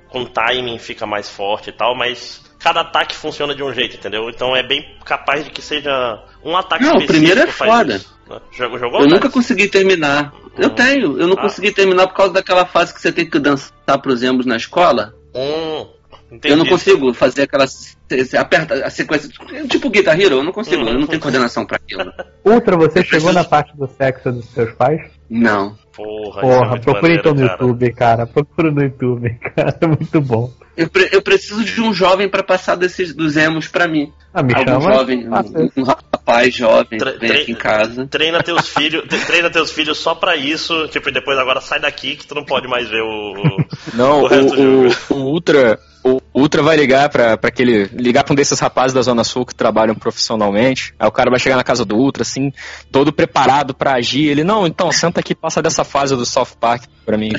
com 0.08 0.24
timing 0.24 0.78
fica 0.78 1.06
mais 1.06 1.28
forte 1.30 1.70
e 1.70 1.72
tal, 1.72 1.96
mas 1.96 2.45
cada 2.66 2.80
ataque 2.80 3.14
funciona 3.14 3.54
de 3.54 3.62
um 3.62 3.72
jeito, 3.72 3.94
entendeu? 3.96 4.28
Então 4.28 4.56
é 4.56 4.60
bem 4.60 4.84
capaz 5.04 5.44
de 5.44 5.50
que 5.52 5.62
seja 5.62 6.20
um 6.44 6.56
ataque 6.56 6.82
Não, 6.82 6.96
o 6.96 7.06
primeiro 7.06 7.40
é 7.40 7.46
foda. 7.46 7.94
Isso. 7.94 8.16
Jogo, 8.50 8.76
jogou, 8.76 9.02
eu 9.02 9.06
nunca 9.06 9.30
consegui 9.30 9.68
terminar. 9.68 10.34
Hum. 10.34 10.50
Eu 10.58 10.70
tenho, 10.70 11.16
eu 11.16 11.28
não 11.28 11.36
ah. 11.38 11.42
consegui 11.42 11.70
terminar 11.70 12.08
por 12.08 12.14
causa 12.14 12.32
daquela 12.32 12.66
fase 12.66 12.92
que 12.92 13.00
você 13.00 13.12
tem 13.12 13.30
que 13.30 13.38
dançar 13.38 14.02
pros 14.02 14.24
embos 14.24 14.44
na 14.46 14.56
escola. 14.56 15.14
Hum. 15.32 15.86
Entendi. 16.28 16.52
Eu 16.52 16.56
não 16.56 16.66
consigo 16.66 17.14
fazer 17.14 17.42
aquela. 17.42 17.66
Aperta 18.36 18.84
a 18.84 18.90
sequência. 18.90 19.30
Tipo 19.68 19.88
Guitar 19.88 20.20
Hero, 20.20 20.36
eu 20.36 20.42
não 20.42 20.50
consigo, 20.50 20.82
hum. 20.82 20.88
eu 20.88 20.94
não 20.94 21.06
tenho 21.06 21.22
coordenação 21.22 21.64
pra 21.64 21.76
aquilo. 21.76 22.12
Ultra, 22.44 22.76
você 22.76 23.04
chegou 23.04 23.32
na 23.32 23.44
parte 23.44 23.76
do 23.76 23.86
sexo 23.86 24.32
dos 24.32 24.46
seus 24.46 24.72
pais? 24.72 25.02
Não. 25.30 25.78
Porra, 25.96 26.42
Porra 26.42 26.76
é 26.76 26.78
procura 26.78 27.14
então 27.14 27.32
no 27.32 27.40
cara. 27.40 27.52
YouTube, 27.52 27.92
cara. 27.94 28.26
Procura 28.26 28.70
no 28.70 28.82
YouTube, 28.82 29.30
cara. 29.56 29.78
É 29.80 29.86
muito 29.86 30.20
bom. 30.20 30.52
Eu, 30.76 30.90
pre 30.90 31.08
eu 31.10 31.22
preciso 31.22 31.64
de 31.64 31.80
um 31.80 31.94
jovem 31.94 32.28
para 32.28 32.42
passar 32.42 32.74
desses 32.74 33.14
dos 33.14 33.34
emos 33.36 33.66
para 33.66 33.88
mim. 33.88 34.12
Ah, 34.34 34.42
me 34.42 34.54
Algum 34.54 34.72
chama, 34.72 34.92
jovem, 34.92 35.26
um, 35.26 35.80
um, 35.80 35.84
rapaz 35.84 36.54
jovem, 36.54 36.98
tre 36.98 37.12
vem 37.18 37.32
aqui 37.32 37.52
em 37.52 37.54
casa. 37.54 38.06
Treina 38.06 38.42
teus 38.42 38.68
filhos, 38.68 39.04
treina 39.26 39.48
teus 39.48 39.72
filhos 39.72 39.96
só 39.96 40.14
para 40.14 40.36
isso, 40.36 40.86
tipo, 40.88 41.08
e 41.08 41.12
depois 41.12 41.38
agora 41.38 41.62
sai 41.62 41.80
daqui 41.80 42.14
que 42.14 42.26
tu 42.26 42.34
não 42.34 42.44
pode 42.44 42.68
mais 42.68 42.86
ver 42.86 43.00
o, 43.00 43.56
não, 43.94 44.24
o 44.24 44.26
resto 44.26 44.52
o, 44.52 44.56
do 44.56 44.90
jogo. 44.90 44.96
O, 45.08 45.14
o 45.14 45.32
Ultra, 45.32 45.78
o 46.04 46.15
Ultra 46.36 46.62
vai 46.62 46.76
ligar 46.76 47.08
pra, 47.08 47.32
aquele. 47.32 47.84
ligar 47.94 48.22
pra 48.22 48.34
um 48.34 48.36
desses 48.36 48.60
rapazes 48.60 48.92
da 48.92 49.00
Zona 49.00 49.24
Sul 49.24 49.46
que 49.46 49.54
trabalham 49.54 49.94
profissionalmente. 49.94 50.94
Aí 50.98 51.08
o 51.08 51.10
cara 51.10 51.30
vai 51.30 51.38
chegar 51.38 51.56
na 51.56 51.64
casa 51.64 51.82
do 51.82 51.96
Ultra, 51.96 52.22
assim, 52.22 52.52
todo 52.92 53.10
preparado 53.10 53.72
para 53.72 53.94
agir. 53.94 54.26
Ele, 54.26 54.44
não, 54.44 54.66
então, 54.66 54.92
senta 54.92 55.20
aqui 55.20 55.34
passa 55.34 55.62
dessa 55.62 55.82
fase 55.82 56.14
do 56.14 56.26
South 56.26 56.54
Park 56.60 56.84
pra 57.06 57.16
mim. 57.16 57.32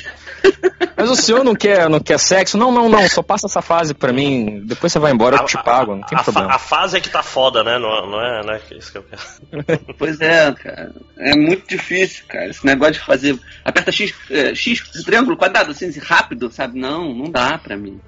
Mas 0.97 1.11
o 1.11 1.15
senhor 1.15 1.43
não 1.43 1.53
quer, 1.53 1.87
não 1.87 1.99
quer 1.99 2.17
sexo? 2.17 2.57
Não, 2.57 2.71
não, 2.71 2.89
não, 2.89 3.07
só 3.07 3.21
passa 3.21 3.45
essa 3.45 3.61
fase 3.61 3.93
pra 3.93 4.11
mim. 4.11 4.63
Depois 4.65 4.91
você 4.91 4.97
vai 4.97 5.11
embora, 5.11 5.35
eu 5.35 5.45
te 5.45 5.61
pago, 5.61 5.95
não 5.95 6.01
tem 6.01 6.17
a, 6.17 6.23
problema. 6.23 6.55
A 6.55 6.57
fase 6.57 6.97
é 6.97 6.99
que 6.99 7.09
tá 7.09 7.21
foda, 7.21 7.63
né? 7.63 7.77
Não, 7.77 8.09
não 8.09 8.19
é, 8.19 8.43
não 8.43 8.53
é 8.53 8.61
isso 8.71 8.91
que 8.91 8.97
eu 8.97 9.03
quero. 9.03 9.87
Pois 9.97 10.19
é, 10.21 10.51
cara. 10.53 10.91
É 11.17 11.35
muito 11.35 11.67
difícil, 11.67 12.23
cara. 12.27 12.47
Esse 12.49 12.65
negócio 12.65 12.93
de 12.93 12.99
fazer. 12.99 13.39
Aperta 13.63 13.91
X, 13.91 14.13
é, 14.31 14.55
X 14.55 14.81
triângulo, 15.05 15.37
quadrado, 15.37 15.71
assim, 15.71 15.91
rápido, 15.99 16.51
sabe? 16.51 16.79
Não, 16.79 17.13
não 17.13 17.29
dá 17.29 17.57
pra 17.57 17.77
mim. 17.77 17.99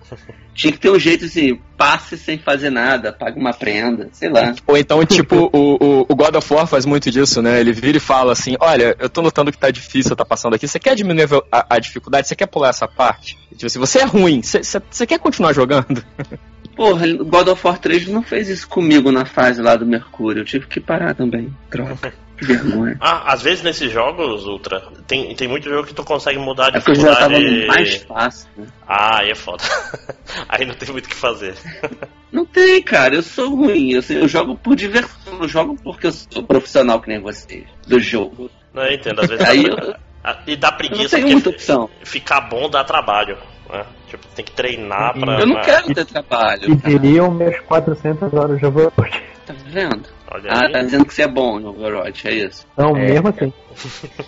Tinha 0.53 0.73
que 0.79 0.87
ter 0.87 0.89
um 0.89 0.97
jeito 0.97 1.25
assim, 1.25 1.59
passe 1.77 2.17
sem 2.17 2.39
fazer 2.39 2.69
nada, 2.69 3.11
pague 3.11 3.39
uma 3.39 3.53
prenda, 3.53 4.09
sei 4.13 4.29
lá. 4.29 4.55
Ou 4.65 4.77
então, 4.77 5.05
tipo, 5.05 5.49
o, 5.53 6.05
o, 6.09 6.15
God 6.15 6.35
of 6.35 6.53
War 6.53 6.65
faz 6.65 6.85
muito 6.85 7.11
disso, 7.11 7.41
né? 7.41 7.59
Ele 7.59 7.73
vira 7.73 7.97
e 7.97 7.99
fala 8.01 8.31
assim: 8.31 8.55
Olha, 8.59 8.95
eu 8.99 9.09
tô 9.09 9.21
notando 9.21 9.51
que 9.51 9.57
tá 9.57 9.69
difícil, 9.69 10.15
tá 10.15 10.25
passando 10.25 10.55
aqui. 10.55 10.67
Você 10.67 10.79
quer 10.79 10.95
diminuir 10.95 11.27
a, 11.51 11.75
a 11.75 11.79
dificuldade? 11.79 12.27
Você 12.27 12.35
quer 12.35 12.47
pular 12.47 12.69
essa 12.69 12.87
parte? 12.87 13.37
Tipo 13.51 13.65
assim, 13.65 13.79
você 13.79 13.99
é 13.99 14.05
ruim, 14.05 14.41
você 14.41 15.05
quer 15.05 15.19
continuar 15.19 15.53
jogando? 15.53 16.03
Porra, 16.75 17.05
God 17.07 17.49
of 17.49 17.67
War 17.67 17.77
3 17.77 18.07
não 18.07 18.23
fez 18.23 18.47
isso 18.47 18.67
comigo 18.67 19.11
na 19.11 19.25
fase 19.25 19.61
lá 19.61 19.75
do 19.75 19.85
Mercúrio. 19.85 20.41
Eu 20.41 20.45
tive 20.45 20.65
que 20.65 20.79
parar 20.79 21.13
também. 21.13 21.53
Troca. 21.69 22.13
Que 22.39 22.45
vergonha. 22.45 22.97
Ah, 23.01 23.33
às 23.33 23.41
vezes 23.41 23.61
nesses 23.63 23.91
jogos, 23.91 24.45
Ultra, 24.45 24.81
tem, 25.07 25.35
tem 25.35 25.47
muito 25.47 25.69
jogo 25.69 25.85
que 25.87 25.93
tu 25.93 26.03
consegue 26.03 26.39
mudar 26.39 26.73
a 26.73 26.77
É 26.77 26.79
porque 26.81 26.91
eu 26.91 26.95
já 26.95 27.15
tava 27.15 27.39
mais 27.67 27.95
fácil, 28.03 28.49
né? 28.57 28.67
Ah, 28.87 29.19
aí 29.19 29.31
é 29.31 29.35
foda. 29.35 29.63
aí 30.49 30.65
não 30.65 30.73
tem 30.73 30.89
muito 30.91 31.05
o 31.05 31.09
que 31.09 31.15
fazer. 31.15 31.55
Não 32.31 32.45
tem, 32.45 32.79
cara, 32.83 33.15
eu 33.15 33.23
sou 33.23 33.55
ruim. 33.55 33.91
Eu, 33.93 34.03
eu 34.07 34.27
jogo 34.27 34.55
por 34.55 34.75
diversão, 34.75 35.41
eu 35.41 35.47
jogo 35.47 35.75
porque 35.83 36.05
eu 36.05 36.11
sou 36.11 36.43
profissional 36.43 37.01
que 37.01 37.07
nem 37.09 37.19
vocês, 37.19 37.63
do 37.87 37.99
jogo. 37.99 38.51
Não, 38.71 38.83
eu 38.83 38.93
entendo, 38.93 39.19
às 39.21 39.27
vezes. 39.27 39.47
Aí 39.47 39.63
dá- 39.63 39.69
eu- 39.83 39.95
Ah, 40.23 40.37
E 40.45 40.55
dá 40.55 40.67
Eu 40.67 40.71
não 40.71 40.77
preguiça 40.77 41.17
porque 41.17 41.31
muita 41.33 41.49
opção. 41.49 41.89
ficar 42.03 42.41
bom 42.41 42.69
dá 42.69 42.83
trabalho. 42.83 43.35
Né? 43.67 43.83
Tipo, 44.09 44.27
tem 44.35 44.45
que 44.45 44.51
treinar 44.51 45.17
pra. 45.19 45.39
Eu 45.39 45.47
não 45.47 45.55
pra- 45.55 45.63
quero 45.63 45.93
ter 45.93 46.01
E 46.01 46.05
trabalho. 46.05 46.77
cara. 46.77 46.99
diriam 46.99 47.31
minhas 47.31 47.59
400 47.61 48.31
horas 48.33 48.59
de 48.59 48.65
Overwatch. 48.67 49.23
Tá 49.47 49.53
vendo? 49.65 50.07
Olha 50.31 50.51
Ah, 50.51 50.65
aí. 50.67 50.71
tá 50.71 50.81
dizendo 50.81 51.05
que 51.05 51.13
você 51.13 51.23
é 51.23 51.27
bom 51.27 51.59
no 51.59 51.69
Overwatch, 51.69 52.27
é 52.27 52.33
isso. 52.33 52.65
Não, 52.77 52.95
É. 52.95 53.05
mesmo 53.13 53.29
assim. 53.29 53.51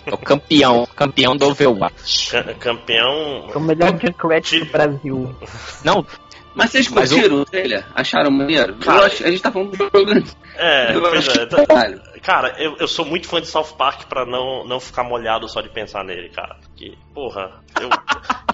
É 0.06 0.14
o 0.14 0.18
campeão, 0.18 0.86
campeão 0.96 1.36
do 1.36 1.46
Overwatch. 1.46 2.30
Ca- 2.32 2.54
Campeão. 2.58 3.48
É 3.54 3.56
o 3.56 3.60
melhor 3.60 3.96
Junkrat 4.00 4.58
do 4.58 4.66
Brasil. 4.66 5.36
Não, 5.84 6.04
Mas 6.54 6.70
vocês 6.70 6.88
curtiram 6.88 7.40
o 7.40 7.44
trailer? 7.44 7.84
Acharam 7.94 8.30
maneiro? 8.30 8.74
Cara, 8.76 9.00
eu 9.00 9.04
acho, 9.06 9.24
a 9.24 9.30
gente 9.30 9.42
tá 9.42 9.50
falando 9.50 9.70
do 9.70 9.76
jogo. 9.76 10.26
É, 10.56 10.94
eu 10.94 11.00
pois 11.00 11.28
acho 11.28 11.40
é. 11.40 11.46
caralho. 11.66 12.02
Cara, 12.22 12.54
eu, 12.62 12.76
eu 12.78 12.86
sou 12.86 13.04
muito 13.04 13.26
fã 13.26 13.40
de 13.40 13.46
South 13.48 13.74
Park 13.76 14.04
pra 14.08 14.24
não, 14.24 14.64
não 14.66 14.78
ficar 14.78 15.02
molhado 15.02 15.48
só 15.48 15.60
de 15.60 15.68
pensar 15.70 16.04
nele, 16.04 16.28
cara. 16.28 16.56
Que, 16.76 16.96
porra, 17.14 17.60
eu, 17.80 17.88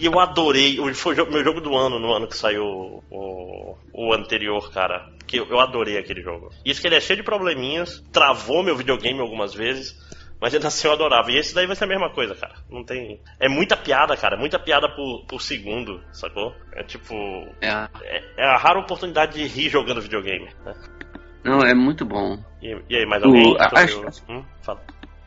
e 0.00 0.06
eu 0.06 0.18
adorei. 0.18 0.78
o- 0.80 0.94
Foi 0.94 1.12
o 1.12 1.16
jogo- 1.16 1.32
meu 1.32 1.44
jogo 1.44 1.60
do 1.60 1.76
ano, 1.76 1.98
no 1.98 2.12
ano 2.14 2.26
que 2.28 2.36
saiu 2.36 2.64
o, 3.10 3.76
o 3.92 4.14
anterior, 4.14 4.70
cara. 4.72 5.06
Que 5.26 5.38
eu, 5.38 5.46
eu 5.50 5.60
adorei 5.60 5.98
aquele 5.98 6.22
jogo. 6.22 6.50
Isso 6.64 6.80
que 6.80 6.86
ele 6.86 6.96
é 6.96 7.00
cheio 7.00 7.18
de 7.18 7.22
probleminhas, 7.24 8.02
travou 8.12 8.62
meu 8.62 8.76
videogame 8.76 9.20
algumas 9.20 9.52
vezes. 9.52 9.94
Mas 10.40 10.54
ainda 10.54 10.68
assim 10.68 10.86
eu 10.86 10.92
adorava. 10.94 11.30
E 11.32 11.36
esse 11.38 11.54
daí 11.54 11.66
vai 11.66 11.74
ser 11.74 11.84
a 11.84 11.88
mesma 11.88 12.10
coisa, 12.10 12.34
cara. 12.34 12.54
Não 12.70 12.84
tem. 12.84 13.20
É 13.40 13.48
muita 13.48 13.76
piada, 13.76 14.16
cara. 14.16 14.36
É 14.36 14.38
muita 14.38 14.58
piada 14.58 14.88
por, 14.94 15.24
por 15.26 15.42
segundo, 15.42 16.00
sacou? 16.12 16.54
É 16.74 16.82
tipo. 16.84 17.14
É. 17.60 17.88
É, 18.02 18.24
é 18.36 18.44
a 18.44 18.56
rara 18.56 18.78
oportunidade 18.78 19.32
de 19.34 19.46
rir 19.46 19.68
jogando 19.68 20.00
videogame. 20.00 20.48
né? 20.64 20.74
Não, 21.44 21.60
é 21.60 21.74
muito 21.74 22.04
bom. 22.04 22.38
E, 22.62 22.76
e 22.88 22.96
aí, 22.96 23.06
mais 23.06 23.22
O- 23.22 23.26
alguém? 23.26 23.56
a- 23.58 23.68
Tu- 23.68 23.76
acho- 23.78 24.22
hum? 24.28 24.44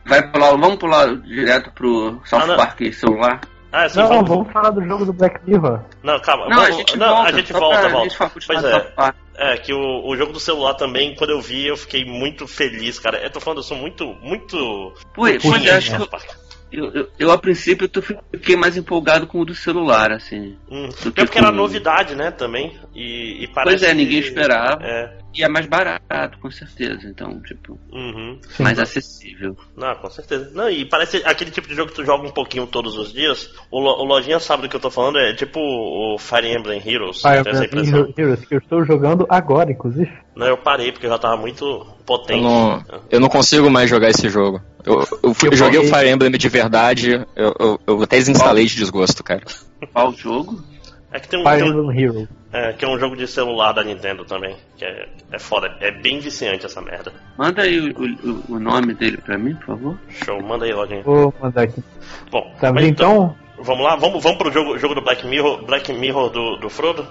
Vai 0.04 0.30
pular, 0.30 0.50
vamos 0.50 0.76
pular 0.76 1.14
direto 1.16 1.70
pro 1.72 2.20
South 2.24 2.50
Ah. 2.50 2.56
Park 2.56 2.80
celular? 2.92 3.40
Ah, 3.72 3.88
sim, 3.88 3.98
Não, 3.98 4.08
vamos, 4.08 4.28
vamos 4.28 4.52
falar 4.52 4.70
do 4.70 4.84
jogo 4.86 5.06
do 5.06 5.12
Black 5.14 5.40
Mirror. 5.48 5.80
Não, 6.02 6.20
calma. 6.20 6.46
Não, 6.48 6.56
vamos- 6.56 6.68
a 6.68 6.72
gente 6.72 6.96
não, 6.98 7.08
volta. 7.08 7.28
a 7.28 7.32
gente 7.32 7.52
volta, 7.52 7.88
volta. 7.88 8.32
Pois 8.46 8.62
no 8.62 8.68
é. 8.68 9.14
É, 9.34 9.56
que 9.56 9.72
o, 9.72 10.06
o 10.06 10.14
jogo 10.14 10.32
do 10.32 10.38
celular 10.38 10.74
também, 10.74 11.14
quando 11.14 11.30
eu 11.30 11.40
vi, 11.40 11.66
eu 11.66 11.76
fiquei 11.76 12.04
muito 12.04 12.46
feliz, 12.46 12.98
cara. 12.98 13.18
Eu 13.18 13.30
tô 13.30 13.40
falando, 13.40 13.58
eu 13.60 13.62
sou 13.64 13.76
muito, 13.76 14.14
muito. 14.20 14.92
Pois, 15.14 15.42
é, 15.64 15.70
acho 15.76 15.96
eu, 16.70 16.90
eu, 16.94 17.08
eu, 17.18 17.30
a 17.30 17.36
princípio 17.38 17.90
eu 17.94 18.02
fiquei 18.02 18.56
mais 18.56 18.76
empolgado 18.76 19.26
com 19.26 19.40
o 19.40 19.44
do 19.44 19.54
celular, 19.54 20.10
assim. 20.12 20.56
Hum. 20.70 20.88
do 20.88 21.08
É 21.08 21.12
que 21.12 21.24
porque 21.24 21.38
era 21.38 21.48
com- 21.48 21.52
novidade, 21.54 22.14
né, 22.14 22.30
também. 22.30 22.78
E, 22.94 23.44
e 23.44 23.48
parece 23.48 23.78
Pois 23.78 23.90
é, 23.90 23.94
ninguém 23.94 24.18
esperava. 24.20 24.82
É. 24.82 25.18
E 25.34 25.42
é 25.42 25.48
mais 25.48 25.66
barato, 25.66 26.38
com 26.40 26.50
certeza. 26.50 27.08
Então, 27.08 27.40
tipo, 27.42 27.78
Uhum. 27.92 28.38
mais 28.58 28.78
acessível. 28.78 29.56
Não, 29.76 29.94
com 29.96 30.10
certeza. 30.10 30.50
Não, 30.54 30.68
e 30.68 30.84
parece 30.84 31.22
aquele 31.24 31.50
tipo 31.50 31.68
de 31.68 31.74
jogo 31.74 31.90
que 31.90 31.96
tu 31.96 32.04
joga 32.04 32.26
um 32.26 32.30
pouquinho 32.30 32.66
todos 32.66 32.96
os 32.98 33.12
dias. 33.12 33.50
O, 33.70 33.80
Lo- 33.80 34.02
o 34.02 34.04
Lojinha 34.04 34.38
sabe 34.38 34.62
do 34.62 34.68
que 34.68 34.76
eu 34.76 34.80
tô 34.80 34.90
falando, 34.90 35.18
é 35.18 35.34
tipo 35.34 35.58
o 35.58 36.18
Fire 36.18 36.52
Emblem 36.54 36.82
Heroes. 36.86 37.22
Fire 37.22 37.38
Emblem. 37.38 38.12
Heroes, 38.16 38.44
que 38.44 38.54
eu 38.54 38.58
estou 38.58 38.84
jogando 38.84 39.26
agora, 39.28 39.70
inclusive. 39.72 40.10
Não, 40.36 40.46
eu 40.46 40.56
parei 40.58 40.92
porque 40.92 41.06
eu 41.06 41.10
já 41.10 41.18
tava 41.18 41.36
muito 41.36 41.64
eu 41.64 41.84
potente. 42.06 42.42
não, 42.42 42.84
eu 43.10 43.20
não 43.20 43.28
consigo 43.28 43.70
mais 43.70 43.88
jogar 43.88 44.10
esse 44.10 44.28
jogo. 44.28 44.60
Eu, 44.84 45.00
eu, 45.22 45.34
fui- 45.34 45.48
Eu 45.48 45.52
eu 45.52 45.56
joguei 45.56 45.78
o 45.80 45.84
Fire 45.84 46.08
Emblem 46.10 46.30
de 46.32 46.48
verdade, 46.48 47.24
eu, 47.36 47.54
eu, 47.58 47.80
eu 47.86 48.02
até 48.02 48.16
desinstalei 48.18 48.66
de 48.66 48.74
desgosto, 48.76 49.22
cara. 49.24 49.42
Qual 49.92 50.12
jogo? 50.12 50.62
É 51.12 51.20
que 51.20 51.28
tem 51.28 51.40
um, 51.40 51.42
Fire 51.44 51.62
tem 51.62 51.72
um- 51.72 51.92
Heroes. 51.92 52.28
é, 52.52 52.72
que 52.72 52.84
é 52.84 52.88
um 52.88 52.98
jogo 52.98 53.14
de 53.16 53.26
celular 53.26 53.72
da 53.72 53.84
Nintendo 53.84 54.24
também. 54.24 54.56
Que 54.76 54.84
é, 54.84 55.08
é 55.32 55.38
foda. 55.38 55.76
É 55.80 55.90
bem 55.90 56.18
viciante 56.20 56.64
essa 56.66 56.80
merda. 56.80 57.12
Manda 57.36 57.62
aí 57.62 57.78
o, 57.78 57.92
o, 58.50 58.54
o 58.54 58.58
nome 58.58 58.94
dele 58.94 59.18
pra 59.18 59.36
mim, 59.36 59.54
por 59.56 59.66
favor. 59.66 59.98
Show, 60.24 60.42
manda 60.42 60.64
aí, 60.64 60.72
Lojinha. 60.72 61.02
Vou 61.02 61.32
mandar 61.40 61.62
aqui. 61.64 61.82
Bom, 62.30 62.50
Tá 62.60 62.72
mas 62.72 62.82
vendo 62.84 62.92
então? 62.94 63.36
Vamos 63.58 63.84
lá, 63.84 63.94
vamos, 63.96 64.22
vamos 64.22 64.38
pro 64.38 64.50
jogo, 64.50 64.76
jogo 64.78 64.94
do 64.96 65.02
Black 65.02 65.24
Mirror, 65.26 65.64
Black 65.64 65.92
Mirror 65.92 66.30
do, 66.30 66.56
do 66.56 66.68
Frodo? 66.68 67.06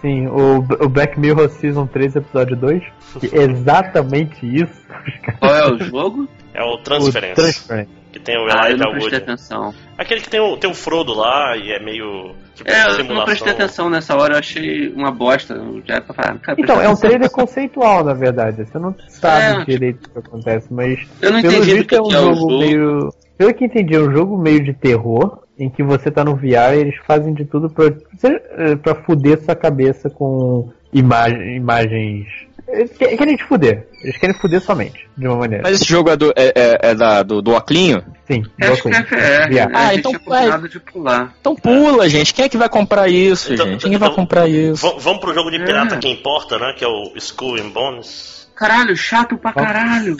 Sim, 0.00 0.26
o, 0.28 0.58
o 0.58 0.88
Black 0.88 1.18
Mirror 1.18 1.48
Season 1.48 1.86
3, 1.86 2.16
episódio 2.16 2.56
2. 2.56 2.82
Que 3.20 3.26
é 3.36 3.42
exatamente 3.42 4.44
isso. 4.46 4.80
Qual 5.40 5.54
é 5.54 5.72
o 5.72 5.78
jogo? 5.78 6.28
É 6.54 6.62
o 6.62 6.74
O 6.74 6.78
Transference. 6.78 7.66
Que 8.12 8.18
tem 8.20 8.36
o 8.36 8.42
Ah, 8.50 8.64
eu 8.68 8.72
Elijah 8.72 8.84
não 8.84 8.90
prestei 8.92 9.18
Wood. 9.18 9.30
atenção. 9.30 9.74
Aquele 9.96 10.20
que 10.20 10.28
tem 10.28 10.40
o, 10.40 10.56
tem 10.58 10.70
o 10.70 10.74
Frodo 10.74 11.14
lá 11.14 11.56
e 11.56 11.72
é 11.72 11.80
meio. 11.80 12.34
Tipo, 12.54 12.70
É, 12.70 12.84
eu 13.00 13.04
não 13.04 13.24
prestei 13.24 13.52
atenção 13.52 13.88
nessa 13.88 14.14
hora, 14.14 14.34
eu 14.34 14.38
achei 14.38 14.92
uma 14.92 15.10
bosta. 15.10 15.54
Eu 15.54 15.82
Já 15.86 16.00
pra 16.02 16.14
falar, 16.14 16.38
Então, 16.58 16.80
é 16.80 16.88
um 16.88 16.94
trailer 16.96 17.30
conceitual, 17.30 18.04
na 18.04 18.12
verdade. 18.12 18.64
Você 18.66 18.78
não 18.78 18.94
sabe 19.08 19.62
É. 19.62 19.64
direito 19.64 20.06
o 20.06 20.10
que 20.10 20.18
acontece, 20.18 20.66
mas. 20.70 21.00
Eu 21.22 21.32
não 21.32 21.40
pelo 21.40 21.54
entendi 21.54 21.84
que, 21.84 21.94
é 21.94 22.00
um 22.02 22.08
que 22.08 22.14
é 22.14 22.18
o 22.18 22.22
jogo 22.24 22.34
jogo. 22.36 22.58
meio. 22.58 23.08
Pelo 23.38 23.54
que 23.54 23.64
entendi, 23.64 23.96
é 23.96 24.00
um 24.00 24.12
jogo 24.12 24.36
meio 24.38 24.62
de 24.62 24.74
terror, 24.74 25.38
em 25.58 25.70
que 25.70 25.82
você 25.82 26.10
tá 26.10 26.22
no 26.22 26.36
VR 26.36 26.74
e 26.76 26.80
eles 26.80 26.96
fazem 27.06 27.32
de 27.32 27.46
tudo 27.46 27.70
pra, 27.70 27.86
eh, 27.86 28.76
pra 28.76 28.94
fuder 28.94 29.40
sua 29.42 29.56
cabeça 29.56 30.10
com 30.10 30.70
imagem, 30.92 31.56
imagens. 31.56 32.26
Eles 32.68 32.90
que- 32.92 33.16
querem 33.16 33.36
te 33.36 33.44
fuder. 33.44 33.86
Eles 34.02 34.16
querem 34.16 34.34
fuder 34.36 34.60
somente, 34.60 35.06
de 35.16 35.26
uma 35.26 35.36
maneira. 35.36 35.62
Mas 35.64 35.74
esse 35.80 35.84
jogo 35.90 36.08
é 36.10 36.16
do, 36.16 36.30
é, 36.36 36.52
é- 36.54 36.78
é 36.90 36.94
da, 36.94 37.22
do, 37.22 37.42
do 37.42 37.54
Oclinho? 37.54 38.02
Sim, 38.26 38.44
Eu 38.58 38.72
Acho 38.72 38.82
que 38.82 38.88
é 38.88 39.02
FR, 39.02 39.50
né? 39.54 39.68
Ah, 39.74 39.88
a 39.88 39.90
gente 39.94 39.98
então 39.98 40.12
vai. 40.26 40.40
combinado 40.40 40.68
de 40.68 40.80
pular. 40.80 41.34
Então 41.40 41.54
pula, 41.54 42.08
gente. 42.08 42.32
Quem 42.32 42.44
é 42.44 42.48
que 42.48 42.56
vai 42.56 42.68
comprar 42.68 43.08
isso, 43.08 43.52
Então- 43.52 43.66
gente? 43.66 43.84
Ninguém 43.84 43.98
vai 43.98 44.08
então- 44.08 44.16
comprar 44.22 44.48
isso. 44.48 44.94
Vamos 45.00 45.20
pro 45.20 45.34
jogo 45.34 45.50
de 45.50 45.58
pirata 45.58 45.96
É. 45.96 45.98
que 45.98 46.08
importa, 46.08 46.58
né? 46.58 46.72
Que 46.78 46.84
é 46.84 46.88
o 46.88 47.12
Skull 47.16 47.56
and 47.56 47.70
Bones. 47.70 48.41
Caralho, 48.68 48.96
chato 48.96 49.36
pra 49.36 49.52
caralho. 49.52 50.16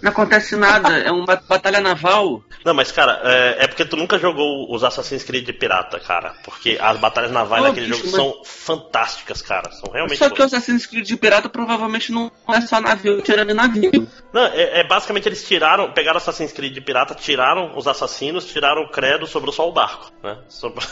Não 0.00 0.10
acontece 0.10 0.54
nada, 0.54 0.98
é 0.98 1.10
uma 1.10 1.24
batalha 1.48 1.80
naval. 1.80 2.42
Não, 2.64 2.72
mas 2.74 2.92
cara, 2.92 3.20
é, 3.24 3.64
é 3.64 3.66
porque 3.66 3.84
tu 3.84 3.96
nunca 3.96 4.18
jogou 4.18 4.72
os 4.72 4.84
Assassin's 4.84 5.24
Creed 5.24 5.44
de 5.44 5.52
pirata, 5.52 5.98
cara. 5.98 6.34
Porque 6.44 6.78
as 6.80 6.96
batalhas 6.98 7.32
navais 7.32 7.62
Pô, 7.62 7.68
naquele 7.68 7.86
bicho, 7.86 7.98
jogo 8.08 8.10
mas- 8.12 8.16
são 8.16 8.42
fantásticas, 8.44 9.42
cara. 9.42 9.70
São 9.72 9.90
realmente 9.90 10.18
Só 10.18 10.26
que 10.28 10.34
o 10.34 10.36
boas. 10.38 10.52
Assassin's 10.54 10.86
Creed 10.86 11.06
de 11.06 11.16
pirata 11.16 11.48
provavelmente 11.48 12.12
não 12.12 12.30
é 12.48 12.60
só 12.60 12.80
navio 12.80 13.20
tirando 13.22 13.52
navio. 13.54 13.90
Não, 14.32 14.44
é, 14.46 14.80
é 14.80 14.84
basicamente 14.86 15.28
eles 15.28 15.44
tiraram, 15.46 15.90
pegaram 15.92 16.18
Assassin's 16.18 16.52
Creed 16.52 16.72
de 16.72 16.80
pirata, 16.80 17.14
tiraram 17.14 17.76
os 17.76 17.88
assassinos, 17.88 18.44
tiraram 18.46 18.82
o 18.82 18.90
credo, 18.90 19.26
sobrou 19.26 19.52
só 19.52 19.68
o 19.68 19.72
barco, 19.72 20.12
né? 20.22 20.38
Sobrou- 20.48 20.86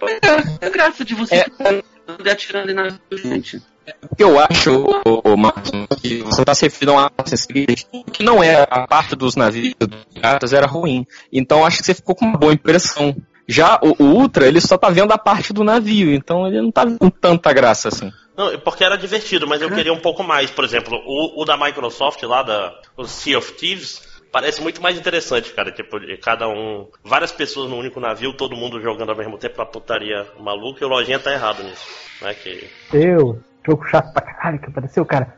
Pois 0.00 0.12
é, 0.22 0.66
é 0.66 0.70
graça 0.70 1.04
de 1.04 1.14
você 1.14 1.34
É. 1.36 2.30
atirando 2.30 2.70
em 2.70 2.74
navio, 2.74 2.98
gente. 3.12 3.60
O 4.10 4.16
que 4.16 4.24
eu 4.24 4.38
acho, 4.38 4.84
o, 5.04 5.36
Marcos, 5.36 5.70
que 6.00 6.22
você 6.22 6.42
está 6.42 6.54
se 6.54 6.62
referindo 6.62 6.92
a 6.92 7.02
um 7.02 7.08
Assassin's 7.18 7.46
Creed, 7.46 7.82
que 8.12 8.22
não 8.22 8.42
é 8.42 8.66
a 8.70 8.86
parte 8.86 9.14
dos 9.14 9.36
navios 9.36 9.74
dos 9.78 10.04
piratas 10.12 10.52
era 10.52 10.66
ruim. 10.66 11.06
Então 11.32 11.64
acho 11.64 11.78
que 11.78 11.84
você 11.84 11.94
ficou 11.94 12.14
com 12.14 12.24
uma 12.24 12.38
boa 12.38 12.52
impressão. 12.52 13.16
Já 13.46 13.80
o, 13.82 14.02
o 14.02 14.06
Ultra, 14.06 14.46
ele 14.46 14.60
só 14.60 14.76
tá 14.76 14.90
vendo 14.90 15.12
a 15.12 15.18
parte 15.18 15.52
do 15.52 15.64
navio, 15.64 16.12
então 16.12 16.46
ele 16.46 16.60
não 16.60 16.70
tá 16.70 16.84
vendo 16.84 17.10
tanta 17.10 17.52
graça 17.52 17.88
assim. 17.88 18.12
Não, 18.36 18.56
porque 18.60 18.84
era 18.84 18.96
divertido, 18.96 19.48
mas 19.48 19.62
eu 19.62 19.70
queria 19.70 19.92
um 19.92 19.98
pouco 19.98 20.22
mais. 20.22 20.50
Por 20.50 20.64
exemplo, 20.64 20.96
o, 21.04 21.42
o 21.42 21.44
da 21.44 21.56
Microsoft 21.56 22.22
lá, 22.22 22.42
da, 22.42 22.72
o 22.96 23.04
Sea 23.04 23.38
of 23.38 23.52
Thieves, 23.54 24.20
parece 24.30 24.62
muito 24.62 24.80
mais 24.80 24.96
interessante, 24.98 25.52
cara. 25.52 25.72
Tipo, 25.72 25.98
cada 26.22 26.46
um. 26.46 26.86
Várias 27.02 27.32
pessoas 27.32 27.68
no 27.68 27.76
único 27.76 27.98
navio, 27.98 28.36
todo 28.36 28.54
mundo 28.54 28.80
jogando 28.80 29.10
ao 29.10 29.16
mesmo 29.16 29.38
tempo, 29.38 29.56
uma 29.58 29.66
putaria 29.66 30.26
maluca, 30.38 30.84
e 30.84 30.86
o 30.86 30.88
Lojinha 30.88 31.18
tá 31.18 31.32
errado 31.32 31.62
nisso. 31.64 31.84
Né? 32.22 32.34
Que... 32.34 32.68
Deus, 32.92 33.38
jogo 33.68 33.84
chato 33.88 34.12
pra 34.12 34.22
caralho 34.22 34.58
que 34.58 34.66
apareceu, 34.66 35.04
cara. 35.04 35.34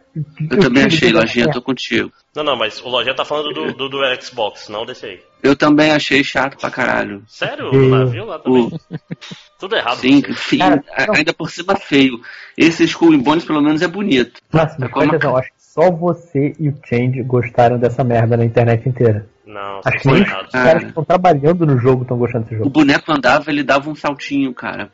Eu 0.50 0.58
também 0.58 0.84
achei, 0.84 1.12
Lojinha, 1.12 1.50
tô 1.50 1.62
contigo. 1.62 2.10
Não, 2.34 2.42
não, 2.42 2.56
mas 2.56 2.80
o 2.80 2.88
Lojinha 2.88 3.14
tá 3.14 3.24
falando 3.24 3.52
do, 3.52 3.72
do, 3.74 3.88
do 3.88 3.98
Xbox, 4.20 4.68
não 4.68 4.84
desse 4.84 5.06
aí. 5.06 5.20
Eu 5.42 5.54
também 5.56 5.92
achei 5.92 6.22
chato 6.24 6.56
pra 6.58 6.70
caralho. 6.70 7.22
Sério? 7.28 7.70
O 7.72 7.88
navio 7.88 8.24
lá 8.26 8.38
também? 8.38 8.70
Tudo 9.58 9.76
errado. 9.76 9.96
Sim, 9.98 10.22
feio, 10.34 10.60
Cara, 10.62 10.84
a- 10.96 11.06
não. 11.06 11.14
ainda 11.14 11.32
por 11.32 11.50
cima 11.50 11.76
feio. 11.76 12.20
Esse 12.56 12.84
Skull 12.84 13.12
and 13.14 13.18
Bones 13.20 13.44
pelo 13.44 13.60
menos 13.62 13.82
é 13.82 13.88
bonito. 13.88 14.40
Nossa, 14.52 14.74
É 14.76 14.78
mas 14.80 14.90
como 14.90 15.08
presta 15.08 15.16
atenção, 15.28 15.36
acho 15.36 15.48
que 15.48 15.54
só 15.62 15.90
você 15.90 16.52
e 16.58 16.68
o 16.68 16.76
Change 16.84 17.22
gostaram 17.22 17.78
dessa 17.78 18.02
merda 18.04 18.36
na 18.36 18.44
internet 18.44 18.88
inteira. 18.88 19.26
Não, 19.50 19.80
Acho 19.84 19.98
que 19.98 20.02
vocês 20.04 20.14
nem 20.14 20.22
estão 20.22 20.22
os 20.22 20.30
errados. 20.30 20.54
Ah. 20.54 20.64
caras 20.64 20.82
que 20.82 20.88
estão 20.88 21.04
trabalhando 21.04 21.66
no 21.66 21.78
jogo 21.78 22.02
estão 22.02 22.16
gostando 22.16 22.44
desse 22.44 22.54
O 22.54 22.58
jogo. 22.58 22.70
boneco 22.70 23.12
andava, 23.12 23.50
ele 23.50 23.62
dava 23.62 23.90
um 23.90 23.94
saltinho, 23.94 24.54
cara. 24.54 24.90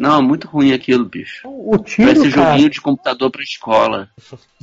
Não, 0.00 0.18
é 0.18 0.22
muito 0.22 0.48
ruim 0.48 0.72
aquilo, 0.72 1.04
bicho. 1.04 1.48
O 1.48 1.78
tiro, 1.78 2.08
Parece 2.12 2.30
cara, 2.30 2.50
joguinho 2.50 2.70
de 2.70 2.80
computador 2.80 3.30
pra 3.30 3.42
escola. 3.42 4.08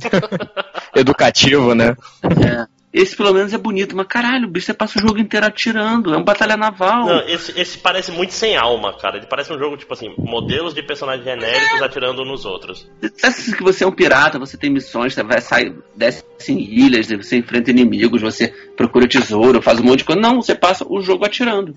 Educativo, 0.94 1.74
né? 1.74 1.96
É. 2.22 2.79
Esse 2.92 3.16
pelo 3.16 3.32
menos 3.32 3.52
é 3.52 3.58
bonito, 3.58 3.96
mas 3.96 4.06
caralho, 4.08 4.48
o 4.48 4.50
bicho 4.50 4.66
você 4.66 4.74
passa 4.74 4.98
o 4.98 5.02
jogo 5.02 5.20
inteiro 5.20 5.46
atirando, 5.46 6.12
é 6.12 6.16
uma 6.16 6.24
batalha 6.24 6.56
naval. 6.56 7.06
Não, 7.06 7.28
esse, 7.28 7.58
esse 7.58 7.78
parece 7.78 8.10
muito 8.10 8.32
sem 8.32 8.56
alma, 8.56 8.96
cara. 8.98 9.16
Ele 9.16 9.26
parece 9.26 9.52
um 9.52 9.58
jogo, 9.58 9.76
tipo 9.76 9.92
assim, 9.92 10.12
modelos 10.18 10.74
de 10.74 10.82
personagens 10.82 11.24
genéricos 11.24 11.82
atirando 11.82 12.24
nos 12.24 12.44
outros. 12.44 12.90
Você 13.00 13.56
que 13.56 13.62
você 13.62 13.84
é 13.84 13.86
um 13.86 13.92
pirata, 13.92 14.40
você 14.40 14.56
tem 14.56 14.70
missões, 14.70 15.14
você 15.14 15.22
vai 15.22 15.40
sair, 15.40 15.72
desce 15.94 16.24
em 16.48 16.58
ilhas, 16.58 17.06
você 17.06 17.36
enfrenta 17.36 17.70
inimigos, 17.70 18.20
você 18.20 18.48
procura 18.76 19.06
tesouro, 19.06 19.62
faz 19.62 19.78
um 19.78 19.84
monte 19.84 19.98
de 19.98 20.04
coisa. 20.04 20.20
Não, 20.20 20.42
você 20.42 20.54
passa 20.56 20.84
o 20.88 21.00
jogo 21.00 21.24
atirando. 21.24 21.76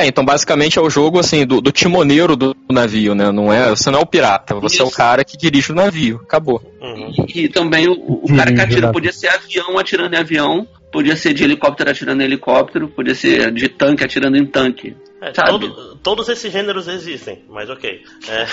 É, 0.00 0.06
então 0.06 0.24
basicamente 0.24 0.78
é 0.78 0.82
o 0.82 0.88
jogo 0.88 1.18
assim 1.18 1.44
do, 1.44 1.60
do 1.60 1.70
timoneiro 1.70 2.34
do 2.34 2.56
navio, 2.70 3.14
né? 3.14 3.30
Não 3.30 3.52
é, 3.52 3.68
você 3.68 3.90
não 3.90 3.98
é 3.98 4.02
o 4.02 4.06
pirata, 4.06 4.54
você 4.54 4.76
Isso. 4.76 4.84
é 4.84 4.86
o 4.86 4.90
cara 4.90 5.22
que 5.22 5.36
dirige 5.36 5.72
o 5.72 5.74
navio. 5.74 6.20
Acabou. 6.22 6.62
Uhum. 6.80 7.26
E, 7.28 7.44
e 7.44 7.48
também 7.50 7.86
o, 7.86 7.92
o 7.92 8.34
cara 8.34 8.50
que 8.50 8.60
atira 8.62 8.90
podia 8.90 9.12
ser 9.12 9.28
avião 9.28 9.78
atirando 9.78 10.14
em 10.14 10.18
avião, 10.18 10.66
podia 10.90 11.14
ser 11.16 11.34
de 11.34 11.44
helicóptero 11.44 11.90
atirando 11.90 12.22
em 12.22 12.24
helicóptero, 12.24 12.88
podia 12.88 13.14
ser 13.14 13.52
de 13.52 13.68
tanque 13.68 14.02
atirando 14.02 14.38
em 14.38 14.46
tanque. 14.46 14.96
É, 15.20 15.32
todo- 15.32 15.96
todos 15.96 16.28
esses 16.28 16.50
gêneros 16.50 16.88
existem, 16.88 17.44
mas 17.48 17.68
ok. 17.68 18.02
É, 18.28 18.46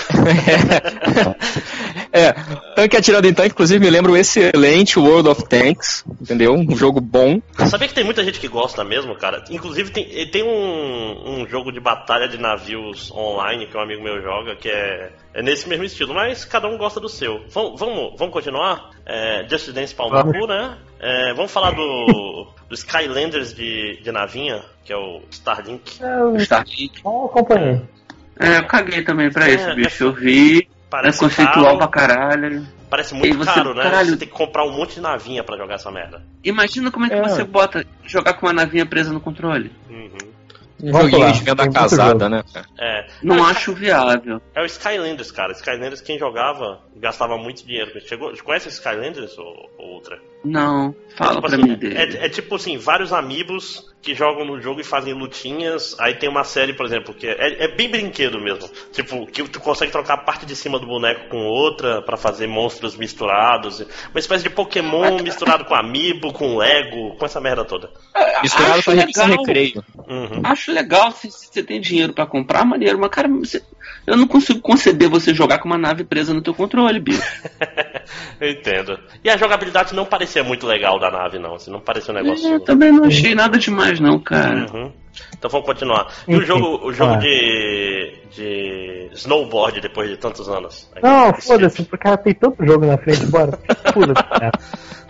é, 2.28 2.32
tanque 2.74 2.96
atirando 2.96 3.26
em 3.26 3.32
tanque, 3.32 3.50
inclusive 3.52 3.80
me 3.80 3.90
lembra 3.90 4.12
o 4.12 4.16
excelente 4.16 4.98
World 4.98 5.28
of 5.30 5.48
Tanks, 5.48 6.04
entendeu? 6.20 6.52
Um 6.54 6.76
jogo 6.76 7.00
bom. 7.00 7.40
Sabia 7.70 7.88
que 7.88 7.94
tem 7.94 8.04
muita 8.04 8.22
gente 8.22 8.38
que 8.38 8.48
gosta 8.48 8.84
mesmo, 8.84 9.14
cara? 9.16 9.44
Inclusive 9.50 9.90
tem, 9.90 10.30
tem 10.30 10.42
um, 10.42 11.40
um 11.40 11.48
jogo 11.48 11.72
de 11.72 11.80
batalha 11.80 12.28
de 12.28 12.38
navios 12.38 13.10
online 13.12 13.66
que 13.66 13.76
um 13.76 13.80
amigo 13.80 14.02
meu 14.02 14.20
joga, 14.20 14.54
que 14.56 14.68
é, 14.68 15.12
é 15.34 15.42
nesse 15.42 15.68
mesmo 15.68 15.84
estilo, 15.84 16.12
mas 16.14 16.44
cada 16.44 16.68
um 16.68 16.76
gosta 16.76 17.00
do 17.00 17.08
seu. 17.08 17.44
Vamos, 17.48 17.80
vamos, 17.80 18.14
vamos 18.18 18.32
continuar? 18.32 18.90
É, 19.06 19.46
Just 19.48 19.70
Dance 19.70 19.94
cu, 19.94 20.46
né? 20.46 20.76
É, 21.00 21.32
vamos 21.32 21.50
falar 21.50 21.70
do, 21.70 22.46
do 22.68 22.74
Skylanders 22.74 23.54
de, 23.54 24.00
de 24.02 24.12
navinha, 24.12 24.62
que 24.84 24.92
é 24.92 24.96
o 24.96 25.22
Starlink. 25.30 26.00
Eu 26.00 26.36
Starlink. 26.36 27.02
não 27.04 27.24
acompanhei. 27.26 27.80
É, 28.38 28.58
eu 28.58 28.66
caguei 28.66 29.02
também 29.02 29.30
pra 29.32 29.48
É, 29.48 29.54
isso, 29.54 29.68
é- 29.68 29.74
bicho. 29.74 30.04
Eu 30.04 30.12
vi, 30.12 30.58
é 30.60 30.66
Parece 30.90 31.18
conceitual 31.18 31.64
caro, 31.64 31.78
pra 31.78 31.88
caralho. 31.88 32.66
parece 32.88 33.14
muito 33.14 33.36
você- 33.38 33.50
caro, 33.52 33.74
né? 33.74 33.82
caralho. 33.82 34.10
Você 34.10 34.16
tem 34.16 34.28
que 34.28 34.34
comprar 34.34 34.64
um 34.64 34.72
monte 34.72 34.94
de 34.94 35.00
navinha 35.00 35.42
pra 35.42 35.56
jogar 35.56 35.74
essa 35.74 35.90
merda. 35.90 36.22
Imagina 36.44 36.90
como 36.90 37.06
é 37.06 37.08
que 37.08 37.14
É. 37.16 37.22
você 37.22 37.44
bota 37.44 37.84
jogar 38.04 38.34
com 38.34 38.46
uma 38.46 38.52
navinha 38.52 38.86
presa 38.86 39.12
no 39.12 39.20
controle. 39.20 39.72
Uhum. 39.90 40.08
Um 40.80 40.92
joguinho 40.92 41.32
de 41.32 41.40
venda 41.42 41.68
casada, 41.72 42.28
né? 42.28 42.44
É. 42.78 43.06
Não 43.20 43.42
Ah, 43.44 43.48
acho 43.50 43.72
viável. 43.74 44.40
É 44.54 44.62
o 44.62 44.64
Skylanders, 44.66 45.32
cara. 45.32 45.50
Skylanders, 45.52 46.00
quem 46.00 46.16
jogava, 46.18 46.80
gastava 46.96 47.36
muito 47.36 47.66
dinheiro. 47.66 47.90
Chegou, 48.06 48.32
conhece 48.44 48.68
Skylanders 48.68 49.36
ou, 49.36 49.68
ou 49.76 49.94
outra? 49.94 50.16
Não, 50.44 50.94
fala 51.16 51.36
tipo 51.36 51.46
pra 51.48 51.56
assim, 51.56 51.62
mim 51.68 51.76
dele. 51.76 51.96
é, 51.98 52.26
é 52.26 52.28
tipo 52.28 52.54
assim, 52.54 52.78
vários 52.78 53.12
amigos 53.12 53.86
que 54.00 54.14
jogam 54.14 54.44
no 54.44 54.60
jogo 54.60 54.80
e 54.80 54.84
fazem 54.84 55.12
lutinhas. 55.12 55.96
Aí 55.98 56.14
tem 56.14 56.28
uma 56.28 56.44
série, 56.44 56.72
por 56.72 56.86
exemplo, 56.86 57.12
que 57.12 57.26
é, 57.26 57.64
é 57.64 57.68
bem 57.76 57.90
brinquedo 57.90 58.40
mesmo. 58.40 58.70
Tipo, 58.92 59.26
que 59.26 59.42
tu 59.48 59.58
consegue 59.60 59.90
trocar 59.90 60.14
a 60.14 60.18
parte 60.18 60.46
de 60.46 60.54
cima 60.54 60.78
do 60.78 60.86
boneco 60.86 61.28
com 61.28 61.38
outra 61.44 62.00
pra 62.02 62.16
fazer 62.16 62.46
monstros 62.46 62.96
misturados. 62.96 63.80
Uma 63.80 64.20
espécie 64.20 64.44
de 64.44 64.50
Pokémon 64.50 65.20
misturado 65.22 65.64
com 65.64 65.74
Amiibo, 65.74 66.32
com 66.32 66.56
Lego, 66.56 67.16
com 67.16 67.24
essa 67.26 67.40
merda 67.40 67.64
toda. 67.64 67.90
Misturado 68.40 68.74
Acho 68.78 68.84
com 68.84 68.96
legal. 68.96 69.26
Recreio. 69.26 69.84
Uhum. 70.08 70.40
Acho 70.44 70.72
legal 70.72 71.10
se, 71.10 71.30
você 71.30 71.62
tem 71.62 71.80
dinheiro 71.80 72.12
pra 72.12 72.24
comprar, 72.26 72.64
maneiro, 72.64 72.98
mas 72.98 73.10
cara, 73.10 73.28
você- 73.28 73.62
eu 74.08 74.16
não 74.16 74.26
consigo 74.26 74.60
conceber 74.60 75.08
você 75.08 75.34
jogar 75.34 75.58
com 75.58 75.68
uma 75.68 75.78
nave 75.78 76.02
presa 76.02 76.32
no 76.32 76.42
teu 76.42 76.54
controle, 76.54 76.98
bicho. 76.98 77.22
Eu 78.40 78.50
entendo. 78.50 78.98
E 79.22 79.28
a 79.28 79.36
jogabilidade 79.36 79.94
não 79.94 80.06
parecia 80.06 80.42
muito 80.42 80.66
legal 80.66 80.98
da 80.98 81.10
nave, 81.10 81.38
não. 81.38 81.56
Assim, 81.56 81.70
não 81.70 81.80
parecia 81.80 82.14
um 82.14 82.16
negócio. 82.16 82.54
É, 82.54 82.58
também 82.60 82.90
não 82.90 83.04
achei 83.04 83.34
nada 83.34 83.58
demais, 83.58 84.00
não, 84.00 84.18
cara. 84.18 84.66
Uhum. 84.72 84.92
Então 85.36 85.50
vamos 85.50 85.66
continuar. 85.66 86.06
E 86.26 86.34
o 86.34 86.42
jogo, 86.42 86.86
o 86.86 86.92
jogo 86.92 87.14
ah. 87.14 87.18
de, 87.18 88.12
de 88.30 89.10
snowboard 89.12 89.80
depois 89.80 90.08
de 90.08 90.16
tantos 90.16 90.48
anos? 90.48 90.88
Não, 91.02 91.34
foda-se, 91.34 91.82
porque 91.82 92.04
cara 92.04 92.16
tem 92.16 92.34
tanto 92.34 92.64
jogo 92.64 92.86
na 92.86 92.96
frente, 92.96 93.26
bora. 93.26 93.58
Pula. 93.92 94.14
cara. 94.38 94.52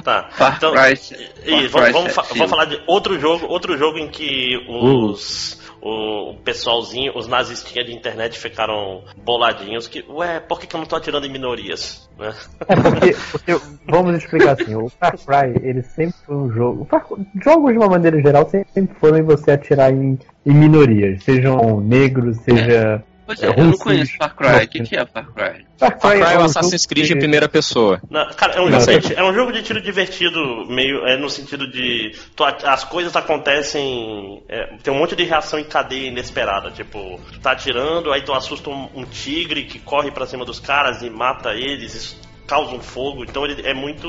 Tá. 0.02 0.28
Far 0.30 0.56
Então, 0.56 0.72
Cry, 0.72 0.98
e, 1.44 1.66
vamos, 1.68 1.92
vamos, 1.92 2.12
fa- 2.14 2.24
7. 2.24 2.38
vamos 2.38 2.50
falar 2.50 2.64
de 2.64 2.82
outro 2.86 3.20
jogo, 3.20 3.46
outro 3.46 3.76
jogo 3.76 3.98
em 3.98 4.08
que 4.08 4.56
os 4.68 5.60
o 5.80 6.34
pessoalzinho, 6.44 7.16
os 7.16 7.26
nazistinhas 7.26 7.86
de 7.86 7.94
internet 7.94 8.38
ficaram 8.38 9.04
boladinhos 9.16 9.86
que, 9.86 10.04
ué, 10.08 10.40
por 10.40 10.58
que, 10.58 10.66
que 10.66 10.74
eu 10.74 10.80
não 10.80 10.86
tô 10.86 10.96
atirando 10.96 11.26
em 11.26 11.32
minorias? 11.32 12.08
Né? 12.18 12.34
É 12.66 12.74
porque, 12.74 13.16
porque, 13.30 13.60
vamos 13.86 14.16
explicar 14.16 14.60
assim, 14.60 14.74
o 14.74 14.88
Far 14.88 15.16
Cry, 15.16 15.54
ele 15.62 15.84
sempre 15.84 16.16
foi 16.26 16.34
um 16.34 16.50
jogo. 16.50 16.88
o 16.90 17.40
Jogos 17.40 17.70
de 17.70 17.78
uma 17.78 17.88
maneira 17.88 18.20
geral 18.20 18.48
sempre, 18.50 18.72
sempre 18.72 18.96
foram 18.98 19.18
em 19.18 19.22
você 19.22 19.52
atirar 19.52 19.92
em, 19.92 20.18
em 20.44 20.52
minorias, 20.52 21.22
sejam 21.22 21.80
negros, 21.80 22.38
seja. 22.38 23.04
Pois 23.28 23.42
é, 23.42 23.46
eu 23.50 23.56
não 23.62 23.72
conheço 23.76 24.16
Far 24.16 24.34
Cry. 24.34 24.64
O 24.64 24.68
que, 24.68 24.82
que 24.84 24.96
é 24.96 25.04
Far 25.04 25.26
Cry? 25.34 25.66
Far 25.76 26.00
Far 26.00 26.12
Cry 26.12 26.22
é 26.22 26.38
um 26.38 26.40
o 26.40 26.44
Assassin's 26.44 26.80
jogo 26.84 26.94
Creed 26.94 27.06
que- 27.08 27.12
em 27.12 27.18
primeira 27.18 27.46
pessoa. 27.46 28.00
Não, 28.10 28.26
cara, 28.30 28.54
é 28.54 28.60
um, 28.62 28.70
Não, 28.70 28.80
jogo 28.80 29.12
é 29.14 29.22
um 29.22 29.34
jogo 29.34 29.52
de 29.52 29.62
tiro 29.62 29.82
divertido, 29.82 30.64
meio 30.66 31.06
é, 31.06 31.18
no 31.18 31.28
sentido 31.28 31.70
de 31.70 32.16
tu 32.34 32.42
as 32.42 32.84
coisas 32.84 33.14
acontecem, 33.14 34.42
é, 34.48 34.78
tem 34.82 34.94
um 34.94 34.96
monte 34.96 35.14
de 35.14 35.24
reação 35.24 35.58
em 35.58 35.64
cadeia 35.64 36.08
inesperada, 36.08 36.70
tipo, 36.70 37.20
tu 37.30 37.38
tá 37.40 37.52
atirando, 37.52 38.10
aí 38.12 38.22
tu 38.22 38.32
assusta 38.32 38.70
um, 38.70 38.88
um 38.94 39.04
tigre 39.04 39.64
que 39.64 39.78
corre 39.78 40.10
pra 40.10 40.26
cima 40.26 40.46
dos 40.46 40.58
caras 40.58 41.02
e 41.02 41.10
mata 41.10 41.52
eles, 41.52 41.94
isso 41.94 42.20
causa 42.48 42.74
um 42.74 42.80
fogo, 42.80 43.24
então 43.24 43.44
ele 43.44 43.60
é 43.64 43.74
muito 43.74 44.08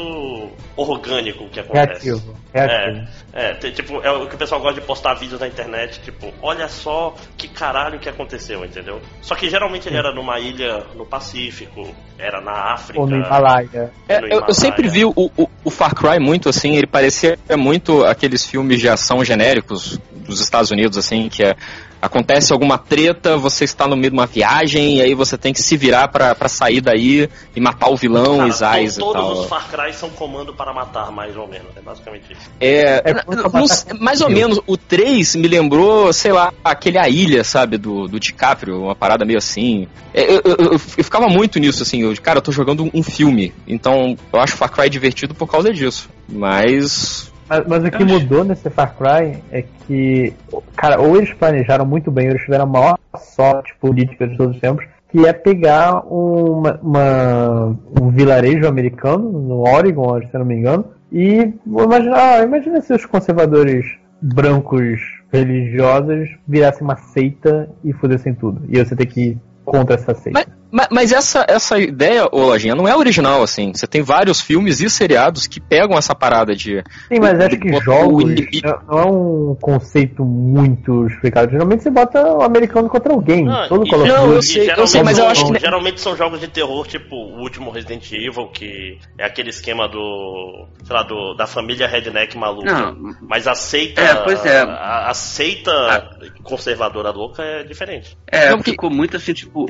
orgânico 0.78 1.44
o 1.44 1.50
que 1.50 1.60
acontece. 1.60 2.06
Reativo. 2.06 2.36
Reativo. 2.54 3.08
É, 3.34 3.50
é, 3.50 3.54
tem, 3.56 3.72
tipo, 3.72 4.02
é 4.02 4.10
o 4.10 4.28
que 4.28 4.36
o 4.36 4.38
pessoal 4.38 4.62
gosta 4.62 4.80
de 4.80 4.88
postar 4.88 5.14
vídeos 5.16 5.42
na 5.42 5.48
internet, 5.48 6.00
tipo, 6.02 6.34
olha 6.42 6.70
só 6.70 7.14
que 7.38 7.50
caralho 7.50 8.00
que 8.00 8.08
aconteceu, 8.08 8.64
entendeu? 8.64 9.02
Só 9.22 9.36
que 9.36 9.50
geralmente 9.50 9.90
ele 9.90 9.98
era 9.98 10.16
numa 10.16 10.40
ilha 10.40 10.86
no 10.96 11.06
Pacífico, 11.06 11.94
era 12.18 12.40
na 12.40 12.74
África. 12.74 13.02
Ou 13.02 13.08
no 13.08 13.18
Himalaia. 13.18 13.92
É, 14.08 14.22
no 14.22 14.28
eu, 14.28 14.46
eu 14.48 14.54
sempre 14.54 14.88
vi 14.88 15.04
o, 15.04 15.14
o, 15.16 15.50
o 15.66 15.70
Far 15.70 15.94
Cry 15.94 16.18
muito 16.18 16.48
assim, 16.48 16.78
ele 16.78 16.88
parecia 16.88 17.38
muito 17.58 18.06
aqueles 18.06 18.46
filmes 18.46 18.80
de 18.80 18.88
ação 18.88 19.24
genéricos 19.24 20.00
dos 20.30 20.40
Estados 20.42 20.72
Unidos, 20.72 20.98
assim, 20.98 21.28
que 21.30 21.44
é. 21.44 21.56
Acontece 22.02 22.54
alguma 22.54 22.78
treta, 22.78 23.36
você 23.36 23.66
está 23.66 23.86
no 23.86 23.98
meio 23.98 24.10
de 24.12 24.16
uma 24.18 24.26
viagem 24.26 25.00
e 25.00 25.02
aí 25.02 25.14
você 25.14 25.38
tem 25.38 25.52
que 25.52 25.62
se 25.62 25.76
virar 25.76 26.08
pra, 26.08 26.34
pra 26.34 26.48
sair 26.48 26.80
daí 26.80 27.28
e 27.54 27.60
matar 27.60 27.90
o 27.90 27.98
vilão, 27.98 28.38
Cara, 28.50 28.82
e 28.82 28.90
todos 28.94 29.12
tal. 29.14 29.34
os 29.34 29.46
Far 29.48 29.68
Cry 29.70 29.94
são 29.94 30.10
comando 30.12 30.54
para 30.54 30.74
matar, 30.74 31.12
mais 31.12 31.36
ou 31.36 31.46
menos. 31.46 31.68
É 31.76 31.82
basicamente 31.82 32.32
isso. 32.32 32.50
É, 32.58 33.04
É 33.04 33.14
mais 34.00 34.22
ou 34.22 34.30
menos, 34.30 34.62
o 34.66 34.78
3 34.78 35.36
me 35.36 35.50
lembrou, 35.50 36.14
sei 36.14 36.32
lá, 36.32 36.54
aquele 36.64 36.98
A 36.98 37.10
Ilha, 37.10 37.44
sabe, 37.44 37.78
do, 37.78 38.08
do 38.08 38.18
DiCaprio, 38.18 38.82
uma 38.82 38.96
parada 38.96 39.26
meio 39.26 39.38
assim. 39.38 39.86
É, 40.14 40.24
Eu, 40.24 40.42
eu, 40.46 40.56
eu- 40.58 40.72
eu 40.72 40.80
ficava 40.80 41.28
muito 41.28 41.60
nisso, 41.60 41.84
assim, 41.84 42.02
eu, 42.04 42.16
cara, 42.22 42.38
eu 42.38 42.42
tô 42.42 42.54
jogando 42.54 42.90
um 42.94 43.04
filme, 43.04 43.54
então 43.68 44.16
eu 44.32 44.40
acho 44.40 44.56
Far 44.56 44.72
Cry 44.72 44.90
divertido 44.90 45.36
por 45.36 45.48
causa 45.52 45.74
disso. 45.74 46.08
Mas. 46.30 47.29
Mas, 47.50 47.66
mas 47.68 47.84
o 47.84 47.92
que 47.92 48.04
mudou 48.06 48.44
nesse 48.44 48.70
Far 48.70 48.96
Cry 48.96 49.38
é 49.52 49.64
que, 49.88 50.34
cara, 50.76 51.02
ou 51.02 51.18
eles 51.18 51.34
planejaram 51.34 51.86
muito 51.86 52.12
bem, 52.12 52.26
ou 52.28 52.32
eles 52.34 52.44
tiveram 52.44 52.66
a 52.66 52.68
maior 52.68 52.98
sorte 53.18 53.74
política 53.82 54.28
de 54.28 54.38
todos 54.38 54.56
os 54.56 54.62
tempos, 54.62 54.86
que 55.10 55.26
é 55.26 55.34
pegar 55.34 56.04
uma, 56.06 56.80
uma- 56.84 57.76
um 58.00 58.10
vilarejo 58.12 58.68
americano, 58.68 59.32
no 59.32 59.62
Oregon, 59.68 60.20
se 60.22 60.30
eu 60.32 60.40
não 60.40 60.46
me 60.46 60.56
engano, 60.56 60.86
e 61.12 61.52
imaginar, 61.66 62.40
ah, 62.40 62.44
imagina 62.44 62.80
se 62.82 62.94
os 62.94 63.06
conservadores 63.06 63.86
brancos 64.22 65.00
religiosos 65.34 66.30
virassem 66.48 66.84
uma 66.84 66.98
seita 66.98 67.70
e 67.84 67.94
fudessem 67.94 68.34
tudo. 68.34 68.62
E 68.70 68.78
você 68.84 68.96
tem 68.96 69.08
que 69.08 69.22
ir 69.22 69.38
contra 69.66 69.96
essa 69.96 70.14
seita. 70.14 70.40
Mas, 70.46 70.59
mas, 70.72 70.88
mas 70.92 71.12
essa, 71.12 71.46
essa 71.48 71.80
ideia, 71.80 72.28
ô 72.32 72.46
Lojinha, 72.46 72.76
não 72.76 72.88
é 72.88 72.96
original, 72.96 73.42
assim. 73.44 73.72
Você 73.74 73.88
tem 73.88 74.02
vários 74.02 74.40
filmes 74.42 74.80
e 74.80 74.90
seriados 74.90 75.48
que 75.48 75.60
pegam 75.60 75.98
essa 75.98 76.14
parada 76.16 76.56
de. 76.56 76.84
Sim, 77.08 77.20
mas 77.20 77.40
acho 77.40 77.58
que 77.60 77.80
jogos 77.82 78.24
não 78.88 79.00
é 79.00 79.06
um 79.06 79.56
conceito 79.60 80.24
muito 80.24 81.08
explicado. 81.08 81.52
Geralmente 81.52 81.84
você 81.84 81.90
bota 81.90 82.22
o 82.34 82.42
americano 82.44 82.88
contra 82.90 83.14
alguém. 83.14 83.48
Ah, 83.50 83.66
Todo 83.68 83.86
e 83.86 83.92
Não, 83.92 84.32
eu 84.34 84.42
sei, 84.42 84.62
eu 84.62 84.66
geralmente 84.66 84.90
sei, 84.92 85.04
mas 85.04 85.18
eu 85.18 85.24
são- 85.24 85.32
acho 85.32 85.52
que- 85.54 85.60
Geralmente 85.60 86.02
são 86.02 86.16
jogos 86.16 86.40
de 86.40 86.48
terror, 86.48 86.88
tipo 86.88 87.16
o 87.16 87.40
último 87.42 87.72
Resident 87.72 88.12
Evil, 88.12 88.48
que 88.48 88.98
é 89.18 89.26
aquele 89.26 89.50
esquema 89.50 89.88
do. 89.88 90.68
sei 90.84 90.96
lá, 90.96 91.04
do, 91.04 91.34
da 91.36 91.46
família 91.48 91.88
redneck 91.88 92.38
maluca. 92.38 92.72
Não. 92.72 93.16
Mas 93.22 93.48
a 93.48 93.56
seita. 93.56 94.02
É, 94.02 94.16
pois 94.16 94.46
é. 94.46 94.62
A, 94.62 95.10
a 95.10 95.14
seita 95.14 95.72
conservadora 96.44 97.12
louca 97.12 97.44
é 97.44 97.64
diferente. 97.64 98.18
É, 98.28 98.50
Não, 98.50 98.58
porque- 98.58 98.72
ficou 98.72 98.90
muito 98.90 99.18
assim, 99.18 99.34
tipo, 99.34 99.66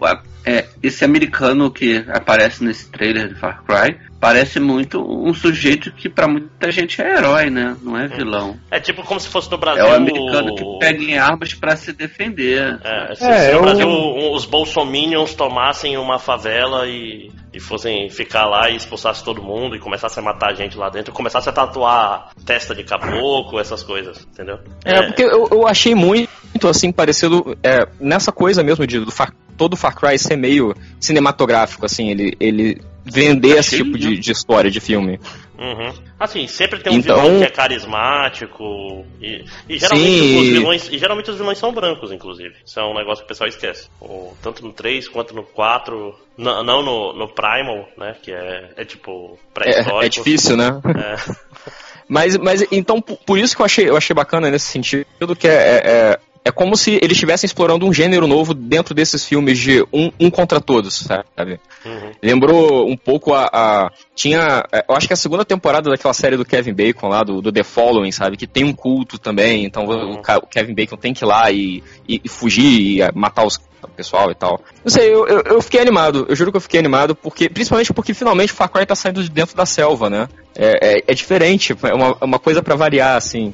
é, 0.45 0.65
esse 0.89 1.05
americano 1.05 1.71
que 1.71 2.03
aparece 2.09 2.63
nesse 2.63 2.89
trailer 2.91 3.29
de 3.29 3.35
Far 3.35 3.63
Cry 3.63 3.97
parece 4.19 4.59
muito 4.59 4.99
um 5.01 5.33
sujeito 5.33 5.91
que 5.93 6.09
pra 6.09 6.27
muita 6.27 6.69
gente 6.71 7.01
é 7.01 7.15
herói, 7.17 7.49
né? 7.49 7.77
Não 7.81 7.97
é 7.97 8.07
vilão. 8.07 8.59
É 8.69 8.79
tipo 8.79 9.01
como 9.03 9.19
se 9.19 9.29
fosse 9.29 9.49
no 9.49 9.57
Brasil. 9.57 9.85
É 9.85 9.89
o 9.89 9.95
americano 9.95 10.53
que 10.55 10.63
pega 10.79 11.01
em 11.01 11.17
armas 11.17 11.53
pra 11.53 11.75
se 11.77 11.93
defender. 11.93 12.77
É, 12.83 13.15
se, 13.15 13.23
É, 13.23 13.39
se 13.39 13.51
no 13.53 13.57
eu- 13.57 13.61
Brasil 13.61 13.87
um- 13.87 14.33
os 14.33 14.45
bolsominions 14.45 15.33
tomassem 15.35 15.97
uma 15.97 16.19
favela 16.19 16.85
e 16.87 17.31
e 17.53 17.59
fossem 17.59 18.09
ficar 18.09 18.45
lá 18.45 18.69
e 18.69 18.75
expulsassem 18.75 19.23
todo 19.23 19.41
mundo 19.41 19.75
e 19.75 19.79
começassem 19.79 20.21
a 20.21 20.25
matar 20.25 20.51
a 20.51 20.53
gente 20.53 20.77
lá 20.77 20.89
dentro, 20.89 21.13
começassem 21.13 21.49
a 21.49 21.53
tatuar 21.53 22.31
testa 22.45 22.75
de 22.75 22.83
caboclo, 22.83 23.59
essas 23.59 23.83
coisas, 23.83 24.27
entendeu? 24.31 24.59
É, 24.85 25.01
porque 25.07 25.23
eu, 25.23 25.47
eu 25.51 25.67
achei 25.67 25.95
muito, 25.95 26.29
assim, 26.67 26.91
parecido 26.91 27.57
é, 27.63 27.87
nessa 27.99 28.31
coisa 28.31 28.63
mesmo 28.63 28.85
de 28.85 28.99
do 28.99 29.11
Far, 29.11 29.33
todo 29.57 29.75
Far 29.75 29.95
Cry 29.95 30.17
ser 30.19 30.35
meio 30.35 30.75
cinematográfico, 30.99 31.85
assim, 31.85 32.09
ele, 32.09 32.35
ele 32.39 32.81
vender 33.11 33.57
esse 33.57 33.77
tipo 33.77 33.97
de, 33.97 34.17
de 34.17 34.31
história, 34.31 34.69
de 34.71 34.79
filme. 34.79 35.19
Uhum. 35.57 35.93
Assim, 36.19 36.47
sempre 36.47 36.79
tem 36.79 36.93
um 36.93 36.97
Então- 36.97 37.21
vilão 37.21 37.39
que 37.39 37.45
é 37.45 37.49
carismático. 37.49 39.05
E, 39.21 39.43
e 39.67 39.77
geralmente 39.77 40.09
Sim. 40.09 40.39
os 40.41 40.47
vilões. 40.49 40.89
E 40.89 40.97
geralmente 40.97 41.31
os 41.31 41.37
vilões 41.37 41.57
são 41.57 41.73
brancos, 41.73 42.11
inclusive. 42.11 42.55
Isso 42.65 42.79
é 42.79 42.83
um 42.83 42.93
negócio 42.93 43.17
que 43.23 43.25
o 43.25 43.27
pessoal 43.27 43.47
esquece. 43.49 43.89
O- 44.01 44.33
tanto 44.41 44.63
no 44.65 44.71
3 44.71 45.07
quanto 45.07 45.33
no 45.35 45.43
4. 45.43 46.15
Não, 46.37 46.63
não 46.63 46.81
no, 46.81 47.13
no 47.13 47.27
Primal, 47.27 47.87
né? 47.97 48.15
Que 48.21 48.31
é, 48.31 48.69
é 48.77 48.85
tipo 48.85 49.37
pré-histórico. 49.53 50.01
É, 50.01 50.05
é 50.05 50.09
difícil, 50.09 50.55
né? 50.55 50.79
É. 50.85 51.49
Mas, 52.11 52.35
mas 52.39 52.65
então, 52.71 52.99
por, 52.99 53.37
isso 53.37 53.55
que 53.55 53.61
eu 53.61 53.65
achei, 53.67 53.87
eu 53.87 53.95
achei 53.95 54.15
bacana 54.15 54.49
nesse 54.49 54.65
sentido, 54.65 55.05
que 55.37 55.47
é, 55.47 56.19
é, 56.43 56.49
é, 56.49 56.49
é 56.49 56.51
como 56.51 56.75
se 56.75 56.95
eles 56.95 57.11
estivessem 57.13 57.45
explorando 57.47 57.85
um 57.85 57.93
gênero 57.93 58.27
novo 58.27 58.53
dentro 58.53 58.93
desses 58.93 59.23
filmes 59.25 59.57
de 59.57 59.81
um, 59.93 60.11
um 60.19 60.29
contra 60.29 60.59
todos, 60.59 60.95
sabe? 61.35 61.59
Uhum. 61.85 62.11
Lembrou 62.21 62.89
um 62.89 62.97
pouco 62.97 63.33
a, 63.33 63.49
a- 63.51 63.91
Tinha. 64.15 64.63
é, 64.71 64.83
Eu 64.89 64.95
acho 64.95 65.07
que 65.07 65.13
a 65.13 65.17
segunda 65.17 65.45
temporada 65.45 65.89
daquela 65.89 66.13
série 66.13 66.35
do 66.37 66.45
Kevin 66.45 66.73
Bacon 66.73 67.07
lá, 67.07 67.23
do, 67.23 67.41
do 67.41 67.51
The 67.51 67.63
Following, 67.63 68.11
sabe? 68.11 68.35
Que 68.37 68.47
tem 68.47 68.63
um 68.63 68.73
culto 68.73 69.17
também. 69.17 69.63
Então 69.65 69.85
o, 69.85 69.91
Uhum. 69.91 70.21
Ca- 70.21 70.39
o 70.39 70.47
Kevin 70.47 70.73
Bacon 70.73 70.97
tem 70.97 71.13
que 71.13 71.23
ir 71.23 71.27
lá 71.27 71.49
e, 71.51 71.83
e- 72.07 72.21
e 72.23 72.29
fugir 72.29 72.81
e 72.81 73.01
é, 73.01 73.11
matar 73.13 73.45
os 73.45 73.59
o 73.81 73.87
pessoal 73.87 74.29
e 74.29 74.35
tal. 74.35 74.59
Não 74.83 74.91
sei, 74.91 75.07
eu, 75.07 75.25
eu, 75.25 75.41
eu 75.45 75.61
fiquei 75.61 75.79
animado. 75.79 76.25
Eu 76.27 76.35
juro 76.35 76.51
que 76.51 76.57
eu 76.57 76.61
fiquei 76.61 76.77
animado, 76.81 77.15
porque 77.15 77.47
principalmente 77.47 77.93
porque 77.93 78.13
finalmente 78.13 78.51
o 78.51 78.55
Far 78.55 78.67
Cry 78.69 78.85
tá 78.85 78.93
saindo 78.93 79.23
de 79.23 79.29
dentro 79.29 79.55
da 79.55 79.65
selva, 79.65 80.09
né? 80.09 80.27
É, 80.53 80.97
é, 80.97 81.03
é 81.07 81.13
diferente, 81.13 81.73
é 81.83 81.93
uma, 81.93 82.17
é 82.19 82.25
uma 82.25 82.39
coisa 82.39 82.61
pra 82.61 82.75
variar, 82.75 83.15
assim. 83.15 83.53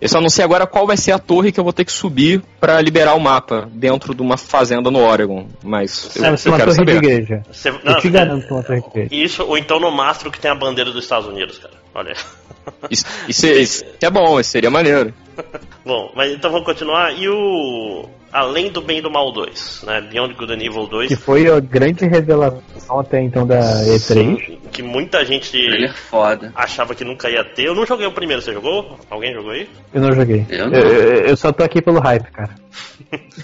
Eu 0.00 0.08
só 0.08 0.20
não 0.20 0.30
sei 0.30 0.44
agora 0.44 0.66
qual 0.66 0.86
vai 0.86 0.96
ser 0.96 1.12
a 1.12 1.18
torre 1.18 1.52
que 1.52 1.60
eu 1.60 1.64
vou 1.64 1.72
ter 1.72 1.84
que 1.84 1.92
subir 1.92 2.42
pra 2.58 2.80
liberar 2.80 3.14
o 3.14 3.20
mapa 3.20 3.68
dentro 3.72 4.14
de 4.14 4.22
uma 4.22 4.36
fazenda 4.38 4.90
no 4.90 4.98
Oregon. 5.00 5.46
Mas 5.62 6.04
eu, 6.16 6.36
ser 6.38 6.48
eu 6.48 6.52
uma 6.52 6.58
quero 6.58 6.74
torre 6.74 6.86
de 6.86 6.92
saber. 6.92 6.96
igreja. 6.96 7.42
Você- 7.52 7.68
Eu 7.68 7.80
não, 7.84 8.00
te 8.00 8.08
garanto 8.08 8.46
que 8.46 8.52
é 8.52 8.56
uma 8.56 8.62
torre 8.62 8.80
de 8.80 8.86
igreja. 8.88 9.08
Isso, 9.14 9.42
ou 9.44 9.58
então 9.58 9.78
no 9.78 9.90
mastro 9.90 10.30
que 10.30 10.40
tem 10.40 10.50
a 10.50 10.54
bandeira 10.54 10.90
dos 10.90 11.02
Estados 11.04 11.28
Unidos, 11.28 11.58
cara. 11.58 11.74
Olha. 11.94 12.14
Isso, 12.90 13.04
isso, 13.28 13.46
isso 13.46 13.84
é 14.00 14.10
bom, 14.10 14.38
isso 14.40 14.50
seria 14.50 14.70
maneiro. 14.70 15.12
Bom, 15.84 16.12
mas 16.14 16.32
então 16.34 16.50
vamos 16.50 16.66
continuar. 16.66 17.12
E 17.16 17.26
o. 17.28 18.06
Além 18.30 18.70
do 18.70 18.80
Bem 18.82 18.98
e 18.98 19.02
do 19.02 19.10
Mal 19.10 19.32
2, 19.32 19.82
né? 19.86 20.00
Beyond 20.02 20.34
Good 20.34 20.52
and 20.52 20.62
Evil 20.62 20.86
2. 20.86 21.08
Que 21.08 21.16
foi 21.16 21.50
a 21.50 21.58
grande 21.58 22.06
revelação 22.06 23.00
até 23.00 23.20
então 23.22 23.46
da 23.46 23.58
E3. 23.86 24.58
Que 24.70 24.82
muita 24.82 25.24
gente 25.24 25.88
foda. 26.10 26.52
achava 26.54 26.94
que 26.94 27.04
nunca 27.04 27.28
ia 27.30 27.42
ter. 27.42 27.64
Eu 27.66 27.74
não 27.74 27.86
joguei 27.86 28.06
o 28.06 28.12
primeiro, 28.12 28.42
você 28.42 28.52
jogou? 28.52 28.98
Alguém 29.08 29.32
jogou 29.32 29.50
aí? 29.52 29.68
Eu 29.94 30.02
não 30.02 30.12
joguei. 30.12 30.44
Eu 30.50 30.68
não. 30.68 30.78
Eu, 30.78 30.88
eu- 30.92 31.24
eu 31.28 31.36
só 31.36 31.50
tô 31.50 31.64
aqui 31.64 31.80
pelo 31.80 31.98
hype, 32.00 32.30
cara. 32.30 32.54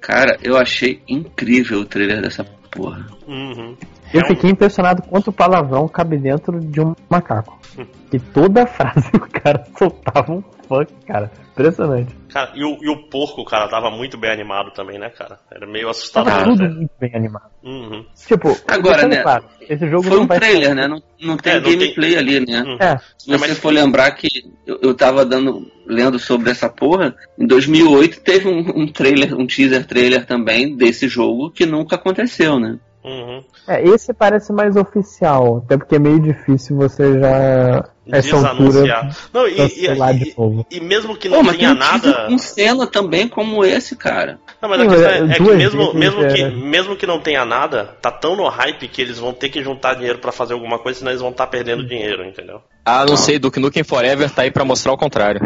Cara, 0.00 0.38
eu 0.42 0.56
achei 0.56 1.00
incrível 1.08 1.80
o 1.80 1.84
trailer 1.84 2.20
dessa 2.22 2.44
porra. 2.70 3.06
Uhum. 3.28 3.76
Eu 4.12 4.22
É 4.22 4.24
fiquei 4.26 4.50
impressionado 4.50 5.02
quanto 5.02 5.30
palavrão 5.32 5.86
cabe 5.88 6.18
dentro 6.18 6.58
de 6.60 6.80
um 6.80 6.94
macaco. 7.08 7.58
Que 8.10 8.18
toda 8.18 8.66
frase 8.66 9.08
o 9.14 9.20
cara 9.20 9.64
soltava 9.78 10.32
um 10.32 10.42
fuck, 10.66 10.92
cara. 11.06 11.30
Impressionante. 11.52 12.12
Cara, 12.28 12.50
e 12.56 12.64
o, 12.64 12.76
e 12.82 12.88
o 12.88 13.08
porco, 13.08 13.44
cara, 13.44 13.68
tava 13.68 13.88
muito 13.88 14.18
bem 14.18 14.32
animado 14.32 14.72
também, 14.72 14.98
né, 14.98 15.10
cara? 15.10 15.38
Era 15.48 15.64
meio 15.64 15.88
assustador. 15.88 16.32
Tava 16.32 16.42
Ah, 16.42 16.48
tudo 16.50 16.64
até. 16.64 16.74
muito 16.74 16.90
bem 16.98 17.14
animado. 17.14 17.50
Uhum. 17.62 18.04
Tipo, 18.26 18.56
Agora, 18.66 19.06
né, 19.06 19.22
claro, 19.22 19.44
esse 19.60 19.88
jogo 19.88 20.02
Foi 20.02 20.16
não 20.16 20.24
um 20.24 20.26
vai 20.26 20.40
trailer, 20.40 20.74
né? 20.74 20.88
Não, 20.88 21.00
não 21.22 21.36
tem 21.36 21.52
É, 21.52 21.56
não 21.56 21.62
tem- 21.62 21.78
gameplay 21.78 22.16
ali, 22.16 22.40
né? 22.40 22.62
Uhum. 22.62 22.76
É, 22.80 22.98
Se 23.16 23.32
É, 23.32 23.38
você 23.38 23.54
for 23.54 23.72
lembrar 23.72 24.10
que 24.12 24.26
eu, 24.66 24.78
eu 24.82 24.92
tava 24.92 25.24
dando, 25.24 25.70
lendo 25.86 26.18
sobre 26.18 26.50
essa 26.50 26.68
porra, 26.68 27.14
em 27.38 27.46
2008 27.46 28.22
teve 28.22 28.48
um, 28.48 28.82
um 28.82 28.86
trailer, 28.88 29.34
um 29.36 29.46
teaser 29.46 29.86
trailer 29.86 30.26
também 30.26 30.76
desse 30.76 31.06
jogo 31.06 31.48
que 31.52 31.64
nunca 31.64 31.94
aconteceu, 31.94 32.58
né? 32.58 32.76
Uhum. 33.02 33.42
é, 33.66 33.82
esse 33.82 34.12
parece 34.12 34.52
mais 34.52 34.76
oficial, 34.76 35.62
até 35.64 35.76
porque 35.78 35.96
é 35.96 35.98
meio 35.98 36.20
difícil 36.20 36.76
você 36.76 37.18
já 37.18 37.88
essa 38.12 38.36
altura 38.36 38.66
Desanunciar. 38.82 39.16
Não, 39.32 39.48
e, 39.48 39.52
e, 39.58 39.86
e- 39.86 40.34
novo. 40.36 40.66
e 40.70 40.80
mesmo 40.80 41.16
que 41.16 41.28
não 41.28 41.38
mas 41.42 41.56
tem 41.56 41.60
tenha 41.60 41.72
um 41.72 41.78
nada. 41.78 42.26
com 42.26 42.36
cena 42.38 42.86
também 42.86 43.26
como 43.28 43.64
esse, 43.64 43.96
cara. 43.96 44.38
Não, 44.60 44.68
mas 44.68 44.80
a 44.80 44.82
Sim, 44.84 44.90
questão 44.90 45.10
é, 45.10 45.18
é, 45.30 45.34
que 45.34 45.42
mesmo, 45.42 45.94
mesmo, 45.94 46.28
que, 46.28 46.42
é- 46.42 46.50
mesmo 46.50 46.96
que 46.96 47.06
não 47.06 47.20
tenha 47.20 47.44
nada, 47.44 47.96
tá 48.02 48.10
tão 48.10 48.36
no 48.36 48.46
hype 48.48 48.86
que 48.88 49.00
eles 49.00 49.18
vão 49.18 49.32
ter 49.32 49.48
que 49.48 49.62
juntar 49.62 49.94
dinheiro 49.94 50.18
pra 50.18 50.32
fazer 50.32 50.52
alguma 50.52 50.78
coisa, 50.78 50.98
senão 50.98 51.12
eles 51.12 51.22
vão 51.22 51.30
estar 51.30 51.46
perdendo 51.46 51.86
dinheiro, 51.86 52.24
entendeu? 52.24 52.60
Ah, 52.84 53.06
não 53.06 53.16
sei, 53.16 53.38
Duke 53.38 53.60
Nukem 53.60 53.84
Forever 53.84 54.30
tá 54.30 54.42
aí 54.42 54.50
pra 54.50 54.64
mostrar 54.64 54.92
o 54.92 54.98
contrário. 54.98 55.40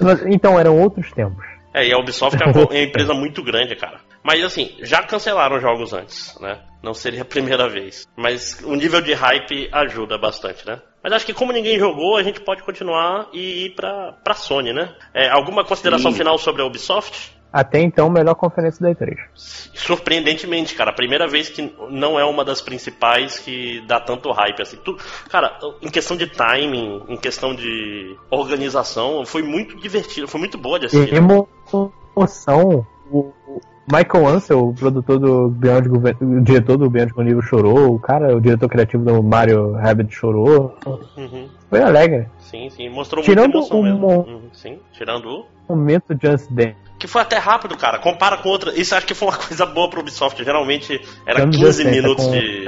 Mas, 0.00 0.22
Então, 0.26 0.58
eram 0.58 0.78
outros 0.80 1.10
tempos. 1.12 1.44
É, 1.72 1.88
e 1.88 1.92
a 1.92 1.98
Ubisoft 1.98 2.38
uma, 2.44 2.52
é 2.60 2.64
uma 2.64 2.78
empresa 2.78 3.12
muito 3.14 3.42
grande, 3.42 3.74
cara. 3.74 3.98
Mas 4.24 4.42
assim, 4.42 4.74
já 4.80 5.02
cancelaram 5.02 5.60
jogos 5.60 5.92
antes, 5.92 6.34
né? 6.40 6.58
Não 6.82 6.94
seria 6.94 7.22
a 7.22 7.26
primeira 7.26 7.68
vez. 7.68 8.08
Mas 8.16 8.58
o 8.64 8.74
nível 8.74 9.02
de 9.02 9.12
hype 9.12 9.68
ajuda 9.70 10.16
bastante, 10.16 10.66
né? 10.66 10.80
Mas 11.02 11.12
acho 11.12 11.26
que 11.26 11.34
como 11.34 11.52
ninguém 11.52 11.78
jogou, 11.78 12.16
a 12.16 12.22
gente 12.22 12.40
pode 12.40 12.62
continuar 12.62 13.28
e 13.34 13.66
ir 13.66 13.74
pra, 13.74 14.12
pra 14.24 14.32
Sony, 14.32 14.72
né? 14.72 14.94
É, 15.12 15.28
alguma 15.28 15.62
consideração 15.62 16.10
Sim. 16.10 16.18
final 16.18 16.38
sobre 16.38 16.62
a 16.62 16.64
Ubisoft? 16.64 17.36
Até 17.52 17.80
então, 17.80 18.10
melhor 18.10 18.34
conferência 18.34 18.80
da 18.82 18.90
E3. 18.90 19.14
Surpreendentemente, 19.74 20.74
cara, 20.74 20.90
a 20.90 20.94
primeira 20.94 21.28
vez 21.28 21.50
que 21.50 21.72
não 21.90 22.18
é 22.18 22.24
uma 22.24 22.44
das 22.44 22.60
principais 22.60 23.38
que 23.38 23.80
dá 23.86 24.00
tanto 24.00 24.32
hype 24.32 24.60
assim. 24.60 24.76
Tu, 24.78 24.96
cara, 25.28 25.56
em 25.80 25.88
questão 25.88 26.16
de 26.16 26.26
timing, 26.26 27.04
em 27.08 27.16
questão 27.16 27.54
de 27.54 28.16
organização, 28.28 29.24
foi 29.24 29.42
muito 29.42 29.76
divertido, 29.76 30.26
foi 30.26 30.40
muito 30.40 30.58
boa 30.58 30.80
de 30.80 30.86
assistir. 30.86 31.14
E 31.14 31.16
emoção, 31.16 31.92
o 33.10 33.32
Michael 33.92 34.26
Ansel, 34.28 34.68
o 34.68 34.74
produtor 34.74 35.18
do 35.18 35.48
Beyond 35.50 35.88
Good- 35.88 36.16
o 36.24 36.40
diretor 36.40 36.76
do 36.78 36.88
Beyond 36.88 37.12
Good 37.12 37.28
Evil 37.30 37.42
chorou, 37.42 37.94
o 37.94 37.98
cara, 37.98 38.34
o 38.34 38.40
diretor 38.40 38.68
criativo 38.68 39.04
do 39.04 39.22
Mario 39.22 39.72
Rabbit 39.72 40.14
chorou. 40.14 40.74
Uhum. 41.16 41.48
Foi 41.68 41.80
alegre. 41.82 42.26
Sim, 42.38 42.70
sim, 42.70 42.88
mostrou 42.88 43.22
Tirando 43.22 43.52
muita 43.54 43.58
emoção 43.58 43.80
o 43.80 43.82
mesmo. 43.82 43.98
mo- 43.98 44.20
Uhum, 44.26 44.40
sim, 44.52 44.78
tirando 44.92 45.26
o. 45.28 45.46
Momento 45.68 46.16
Just 46.22 46.50
Dance. 46.50 46.76
Que 46.98 47.06
foi 47.06 47.20
até 47.20 47.36
rápido, 47.36 47.76
cara. 47.76 47.98
Compara 47.98 48.36
com 48.38 48.48
outra. 48.48 48.72
Isso 48.78 48.94
acho 48.94 49.06
que 49.06 49.14
foi 49.14 49.28
uma 49.28 49.36
coisa 49.48 49.66
boa 49.66 49.90
pro 49.90 50.00
Ubisoft. 50.00 50.42
Geralmente 50.42 51.00
era 51.26 51.40
Tirando 51.40 51.52
15 51.52 51.64
Just 51.66 51.84
Dance, 51.84 52.00
minutos 52.00 52.30
de, 52.30 52.60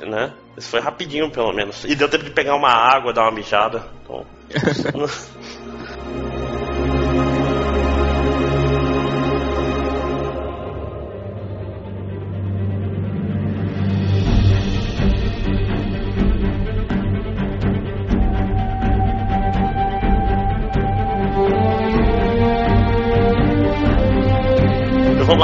de- 0.00 0.06
né? 0.08 0.32
Isso 0.56 0.68
foi 0.68 0.78
rapidinho, 0.80 1.28
pelo 1.30 1.52
menos. 1.52 1.84
E 1.84 1.96
deu 1.96 2.08
tempo 2.08 2.22
de 2.24 2.30
pegar 2.30 2.54
uma 2.54 2.68
água, 2.70 3.12
dar 3.12 3.22
uma 3.22 3.32
mijada. 3.32 3.82
Então. 4.04 4.24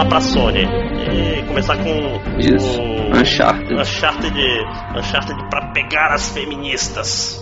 Lá 0.01 0.07
pra 0.07 0.21
Sony. 0.23 0.63
E 0.63 1.43
começar 1.47 1.77
com 1.77 2.39
Isso. 2.41 2.81
o 2.81 3.19
Uncharted. 3.19 3.75
Uncharted, 3.75 4.35
Uncharted 4.97 5.51
pra 5.51 5.67
pegar 5.75 6.15
as 6.15 6.31
feministas. 6.31 7.39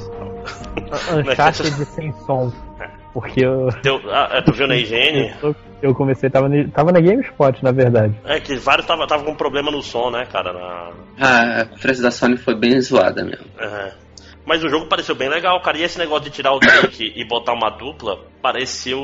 Uncharted 1.25 1.71
sem 1.85 2.13
som. 2.27 2.53
Porque 3.15 3.45
eu, 3.47 3.69
Deu, 3.81 4.01
ah, 4.11 4.29
é, 4.33 4.43
tu 4.43 4.53
viu 4.53 4.67
na 4.67 4.75
higiene? 4.75 5.33
eu, 5.81 5.95
comecei, 5.95 6.29
tava, 6.29 6.49
no- 6.49 6.69
tava 6.71 6.91
na 6.91 7.01
GameSpot, 7.01 7.63
na 7.63 7.71
verdade. 7.71 8.13
É 8.25 8.41
que 8.41 8.57
vários 8.57 8.87
tava, 8.89 9.07
tava 9.07 9.23
com 9.23 9.37
problema 9.37 9.71
no 9.71 9.81
som, 9.81 10.11
né, 10.11 10.27
cara? 10.27 10.53
Na, 10.53 10.91
Ah, 11.21 11.61
a 11.61 11.65
conferência 11.65 12.03
da 12.03 12.11
Sony 12.11 12.37
foi 12.37 12.57
bem 12.57 12.81
zoada 12.81 13.23
mesmo. 13.25 13.47
é. 13.61 13.93
Mas 14.49 14.65
o 14.65 14.69
jogo 14.71 14.87
pareceu 14.87 15.15
bem 15.15 15.29
legal, 15.29 15.61
cara. 15.61 15.77
E 15.77 15.83
esse 15.83 15.99
negócio 15.99 16.25
de 16.25 16.31
tirar 16.31 16.53
o 16.55 16.59
Drake 16.59 17.13
e 17.15 17.23
botar 17.29 17.53
uma 17.53 17.69
dupla, 17.69 18.19
pareceu 18.41 18.99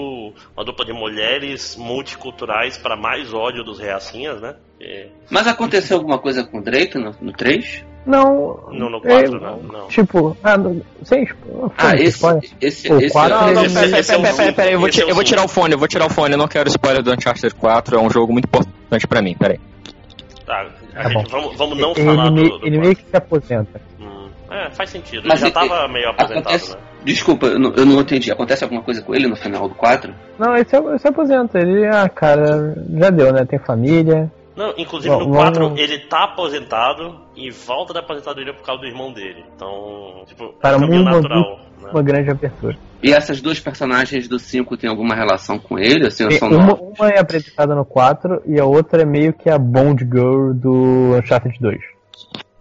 uma 0.57 0.65
dupla 0.65 0.87
de 0.87 0.93
mulheres 0.95 1.77
multiculturais 1.77 2.79
para 2.79 2.97
mais 2.97 3.33
ódio 3.35 3.63
dos 3.63 3.79
reacinhas, 3.79 4.41
né? 4.41 4.55
E- 4.81 5.09
Mas 5.31 5.47
aconteceu 5.47 5.99
alguma 5.99 6.19
coisa 6.19 6.45
com 6.45 6.59
o 6.59 6.63
Drake 6.63 6.97
no, 6.99 7.15
no 7.21 7.33
3? 7.33 7.85
Não. 8.07 8.59
No- 8.71 8.89
no 8.91 8.97
é, 8.99 9.01
quatro, 9.01 9.41
não, 9.41 9.59
não. 9.63 9.89
Tipo, 9.89 10.35
ah, 10.43 10.57
não, 10.57 10.81
sem 11.03 11.25
spo- 11.27 11.73
Ah, 11.77 11.91
sem 11.91 12.01
esse, 12.01 12.09
spoiler. 12.17 12.43
esse, 12.61 12.93
O 12.93 12.99
esse 13.01 13.13
quatro- 13.13 13.35
é- 13.35 13.41
Não, 13.41 13.47
não, 13.47 13.55
Pera, 13.55 13.67
esse- 13.67 13.75
pera, 13.75 13.99
esse 14.01 14.13
é 14.13 14.17
o 14.17 14.23
pera, 14.23 14.35
pera, 14.35 14.47
cinco. 14.47 14.57
pera, 14.57 14.71
eu 14.71 14.79
vou, 14.81 14.89
é 14.89 15.11
eu 15.11 15.15
vou 15.15 15.25
tirar 15.25 15.45
o 15.45 15.49
fone, 15.49 15.73
eu 15.75 15.79
vou 15.79 15.89
tirar 15.89 16.07
o 16.07 16.11
fone, 16.11 16.33
eu 16.33 16.39
não 16.39 16.49
quero 16.49 16.69
spoiler 16.71 17.03
do 17.03 17.13
Uncharted 17.13 17.55
4, 17.55 17.97
é 17.97 18.01
um 18.01 18.11
jogo 18.11 18.33
muito 18.33 18.47
importante 18.47 19.07
pra 19.07 19.21
mim, 19.23 19.35
peraí. 19.39 19.59
Tá, 20.47 20.67
a 20.95 21.03
Tá 21.03 21.09
gente, 21.09 21.15
bom. 21.15 21.25
vamos, 21.31 21.57
vamos 21.57 21.79
não 21.79 21.93
ele, 21.93 22.05
falar 22.05 22.31
me- 22.31 22.49
do, 22.51 22.59
do 22.59 22.67
ele 22.67 22.79
meio 22.79 22.95
que 22.97 23.03
se 23.09 23.17
aposenta. 23.17 23.81
É, 24.51 24.71
faz 24.71 24.91
sentido. 24.91 25.27
Mas 25.27 25.43
Ele 25.43 25.51
já 25.53 25.61
ele- 25.61 25.69
tava 25.69 25.89
meio 25.89 26.09
aposentado, 26.11 26.41
acontece, 26.41 26.75
né? 26.75 26.81
Desculpa, 27.05 27.47
eu 27.47 27.59
não, 27.59 27.73
eu 27.75 27.85
não 27.87 28.01
entendi. 28.01 28.31
Acontece 28.31 28.65
alguma 28.65 28.83
coisa 28.83 29.03
com 29.03 29.15
ele 29.15 29.27
no 29.29 29.37
final 29.37 29.69
do 29.69 29.75
4? 29.75 30.15
Não, 30.39 30.55
ele 30.57 30.65
se, 30.67 30.77
ele 30.77 30.99
se 30.99 31.09
aposenta. 31.09 31.59
Ele, 31.59 31.87
ah, 31.87 32.09
cara, 32.09 32.75
já 32.99 33.11
deu, 33.11 33.33
né? 33.33 33.45
Tem 33.45 33.59
família. 33.59 34.31
Não, 34.57 34.73
inclusive 34.79 35.13
Bom, 35.13 35.27
no 35.27 35.35
4 35.35 35.65
vamos- 35.65 35.81
ele 35.81 35.99
tá 35.99 36.25
aposentado 36.25 37.21
e 37.37 37.51
volta 37.51 37.93
da 37.93 38.01
aposentadoria 38.01 38.55
por 38.55 38.65
causa 38.65 38.81
do 38.83 38.87
irmão 38.87 39.13
dele. 39.13 39.45
Então, 39.55 40.23
tipo, 40.27 40.55
Para 40.61 40.75
é 40.75 40.77
um 40.77 40.81
caminho 40.81 41.03
uma, 41.03 41.11
natural. 41.11 41.59
né? 41.83 41.91
uma 41.93 42.03
grande 42.03 42.31
abertura. 42.31 42.77
E 43.03 43.13
essas 43.13 43.41
duas 43.43 43.59
personagens 43.61 44.29
do 44.29 44.39
5 44.39 44.77
têm 44.77 44.89
alguma 44.89 45.15
relação 45.15 45.59
com 45.59 45.77
ele? 45.79 46.07
Assim, 46.07 46.23
ou 46.23 46.31
Tem- 46.31 46.39
são 46.39 46.49
uma, 46.49 46.75
uma 46.75 47.09
é 47.11 47.19
apresentada 47.19 47.75
no 47.75 47.85
4 47.85 48.41
e 48.47 48.59
a 48.61 48.65
outra 48.65 49.03
é 49.03 49.05
meio 49.05 49.33
que 49.35 49.51
a 49.51 49.59
Bond 49.59 50.05
Girl 50.05 50.53
do 50.55 51.17
Uncharted 51.19 51.59
2. 51.61 51.79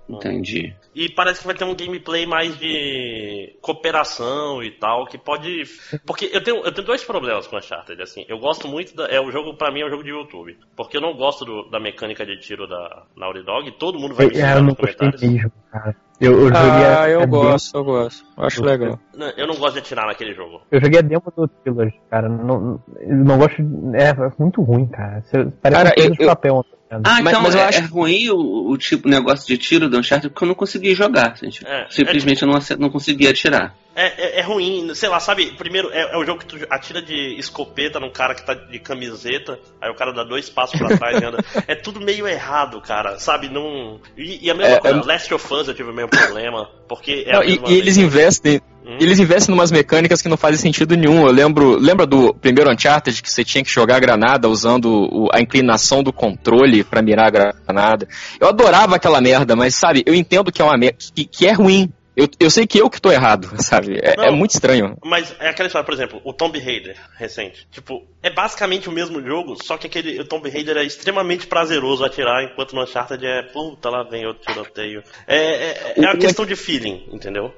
Entendi. 0.09 0.73
E 0.95 1.09
parece 1.09 1.39
que 1.41 1.47
vai 1.47 1.55
ter 1.55 1.63
um 1.63 1.75
gameplay 1.75 2.25
mais 2.25 2.57
de 2.59 3.55
cooperação 3.61 4.61
e 4.63 4.71
tal, 4.71 5.05
que 5.05 5.17
pode. 5.17 5.63
Porque 6.05 6.29
eu 6.31 6.43
tenho, 6.43 6.57
eu 6.63 6.71
tenho 6.71 6.85
dois 6.85 7.03
problemas 7.03 7.47
com 7.47 7.57
Uncharted, 7.57 8.01
assim. 8.01 8.25
Eu 8.27 8.37
gosto 8.39 8.67
muito 8.67 8.95
da. 8.95 9.05
É 9.07 9.19
o 9.19 9.31
jogo, 9.31 9.55
pra 9.55 9.71
mim, 9.71 9.81
é 9.81 9.85
um 9.85 9.89
jogo 9.89 10.03
de 10.03 10.09
YouTube. 10.11 10.57
Porque 10.75 10.97
eu 10.97 11.01
não 11.01 11.15
gosto 11.15 11.45
do- 11.45 11.69
da 11.69 11.79
mecânica 11.79 12.25
de 12.25 12.37
tiro 12.39 12.67
da 12.67 13.03
Naughty 13.15 13.43
Dog, 13.43 13.71
todo 13.79 13.99
mundo 13.99 14.15
vai 14.15 14.27
me 14.27 14.31
Eu, 14.31 14.35
xingar 14.35 14.51
eu 14.55 14.61
não 14.61 14.67
nos 14.69 14.73
gostei 14.75 14.95
comentários. 14.95 15.33
mesmo, 15.33 15.51
cara. 15.71 15.95
Eu, 16.21 16.31
eu 16.33 16.39
joguei 16.47 16.61
Ah, 16.61 17.01
a, 17.03 17.09
eu 17.09 17.17
a 17.21 17.25
demo, 17.25 17.31
gosto, 17.31 17.75
eu 17.77 17.83
gosto. 17.83 18.25
Eu 18.37 18.43
acho 18.45 18.63
legal. 18.63 18.99
Não, 19.17 19.29
Eu 19.31 19.47
não 19.47 19.55
gosto 19.55 19.73
de 19.73 19.79
atirar 19.79 20.05
naquele 20.05 20.33
jogo. 20.33 20.61
eu 20.71 20.79
joguei 20.79 20.99
a 20.99 21.01
demo 21.01 21.23
do 21.35 21.47
Trilogy, 21.47 21.99
cara. 22.09 22.29
Não, 22.29 22.81
eu 22.99 23.15
não 23.17 23.37
gosto. 23.39 23.61
de- 23.61 23.97
É, 23.97 24.09
é 24.09 24.31
muito 24.39 24.61
ruim, 24.61 24.85
cara. 24.87 25.21
Você- 25.21 25.45
Parece 25.61 25.83
Cara, 25.83 25.95
um 25.97 26.03
eu- 26.03 26.11
de 26.11 26.21
eu- 26.23 26.27
papel. 26.27 26.63
tá 26.63 26.69
ligado? 26.69 26.82
Ah, 27.03 27.21
Mas- 27.21 27.27
então 27.33 27.41
mas 27.41 27.55
eu 27.55 27.61
é, 27.61 27.63
acho- 27.65 27.79
é 27.79 27.85
ruim 27.85 28.29
o, 28.29 28.69
o 28.71 28.77
tipo 28.77 29.07
negócio 29.07 29.47
de 29.47 29.57
tiro 29.57 29.89
do 29.89 29.97
Uncharted 29.97 30.29
porque 30.31 30.43
eu 30.43 30.47
não 30.47 30.55
consegui 30.55 30.93
jogar. 30.93 31.35
gente. 31.37 31.65
É, 31.65 31.85
Simplesmente 31.89 32.41
eu 32.43 32.47
não, 32.47 32.59
não 32.79 32.89
conseguia 32.89 33.29
atirar. 33.31 33.75
É, 33.95 34.37
é, 34.37 34.39
é 34.39 34.41
ruim, 34.41 34.93
sei 34.95 35.07
lá, 35.07 35.19
sabe? 35.19 35.51
Primeiro, 35.55 35.91
é, 35.91 36.13
é 36.13 36.17
um 36.17 36.25
jogo 36.25 36.39
que 36.39 36.47
tu 36.47 36.57
atira 36.69 36.99
de 36.99 37.35
escopeta 37.37 37.99
num 37.99 38.09
cara 38.09 38.33
que 38.33 38.43
tá 38.43 38.55
de 38.55 38.79
camiseta, 38.79 39.59
aí 39.79 39.89
o 39.91 39.93
cara 39.95 40.11
dá 40.11 40.23
dois 40.23 40.49
passos 40.49 40.79
pra 40.79 40.97
trás 40.97 41.21
e 41.21 41.25
anda. 41.25 41.37
É 41.67 41.75
tudo 41.75 42.01
meio 42.01 42.27
errado, 42.27 42.81
cara, 42.81 43.19
sabe? 43.19 43.49
Não. 43.49 43.99
E, 44.17 44.47
e 44.47 44.49
a 44.49 44.53
mesma 44.55 44.77
É, 44.77 44.79
coisa, 44.79 44.99
é- 44.99 45.03
Last 45.03 45.33
of 45.33 45.53
Us 45.53 45.67
eu 45.67 45.73
tive 45.75 45.91
o 45.91 45.93
mesmo 45.93 46.09
problema, 46.09 46.67
porque 46.89 47.23
é 47.27 47.33
Não, 47.33 47.43
e, 47.43 47.59
e 47.67 47.73
eles 47.77 47.97
investem. 47.97 48.59
Hum? 48.85 48.97
Eles 48.99 49.19
investem 49.19 49.53
em 49.53 49.57
umas 49.57 49.71
mecânicas 49.71 50.21
que 50.21 50.27
não 50.29 50.37
fazem 50.37 50.59
sentido 50.59 50.95
nenhum. 50.95 51.25
Eu 51.25 51.31
lembro, 51.31 51.77
lembra 51.79 52.05
do 52.05 52.33
primeiro 52.33 52.71
Uncharted 52.71 53.21
que 53.21 53.31
você 53.31 53.43
tinha 53.43 53.63
que 53.63 53.69
jogar 53.71 53.95
a 53.95 53.99
granada 53.99 54.49
usando 54.49 54.85
o- 54.91 55.29
a 55.33 55.39
inclinação 55.39 56.03
do 56.03 56.11
controle 56.11 56.83
pra 56.83 57.01
mirar 57.01 57.27
a 57.27 57.29
granada. 57.29 58.07
Eu 58.39 58.47
adorava 58.49 58.95
aquela 58.95 59.21
merda, 59.21 59.55
mas 59.55 59.75
sabe, 59.75 60.03
eu 60.05 60.13
entendo 60.13 60.51
que 60.51 60.61
é 60.61 60.65
uma 60.65 60.77
merda, 60.77 60.97
que, 61.15 61.25
que 61.25 61.47
é 61.47 61.51
ruim. 61.53 61.89
Eu, 62.15 62.27
eu 62.39 62.51
sei 62.51 62.67
que 62.67 62.77
eu 62.79 62.91
que 62.91 63.01
tô 63.01 63.11
errado, 63.11 63.49
sabe? 63.57 63.97
É, 63.99 64.15
Não. 64.15 64.25
é 64.25 64.29
muito 64.29 64.51
estranho. 64.51 64.95
Mas 65.03 65.35
é 65.39 65.49
aquela 65.49 65.65
história, 65.65 65.83
por 65.83 65.95
exemplo, 65.95 66.21
o 66.23 66.31
Tomb 66.31 66.59
Raider 66.59 66.95
recente. 67.17 67.65
Tipo, 67.71 68.03
é 68.21 68.29
basicamente 68.29 68.87
o 68.87 68.91
mesmo 68.91 69.19
jogo, 69.19 69.55
só 69.63 69.77
que 69.77 69.87
aquele 69.87 70.19
o 70.21 70.25
Tomb 70.25 70.47
Raider 70.47 70.77
é 70.77 70.83
extremamente 70.83 71.47
prazeroso 71.47 72.05
atirar, 72.05 72.43
enquanto 72.43 72.75
no 72.75 72.83
Uncharted 72.83 73.25
é, 73.25 73.41
puta, 73.51 73.89
lá 73.89 74.03
vem 74.03 74.27
outro 74.27 74.43
tiroteio. 74.45 75.01
É, 75.25 75.37
é, 75.37 75.93
é 75.97 76.01
uma 76.01 76.13
O- 76.13 76.19
questão 76.19 76.45
de 76.45 76.55
feeling, 76.55 77.03
entendeu? 77.11 77.51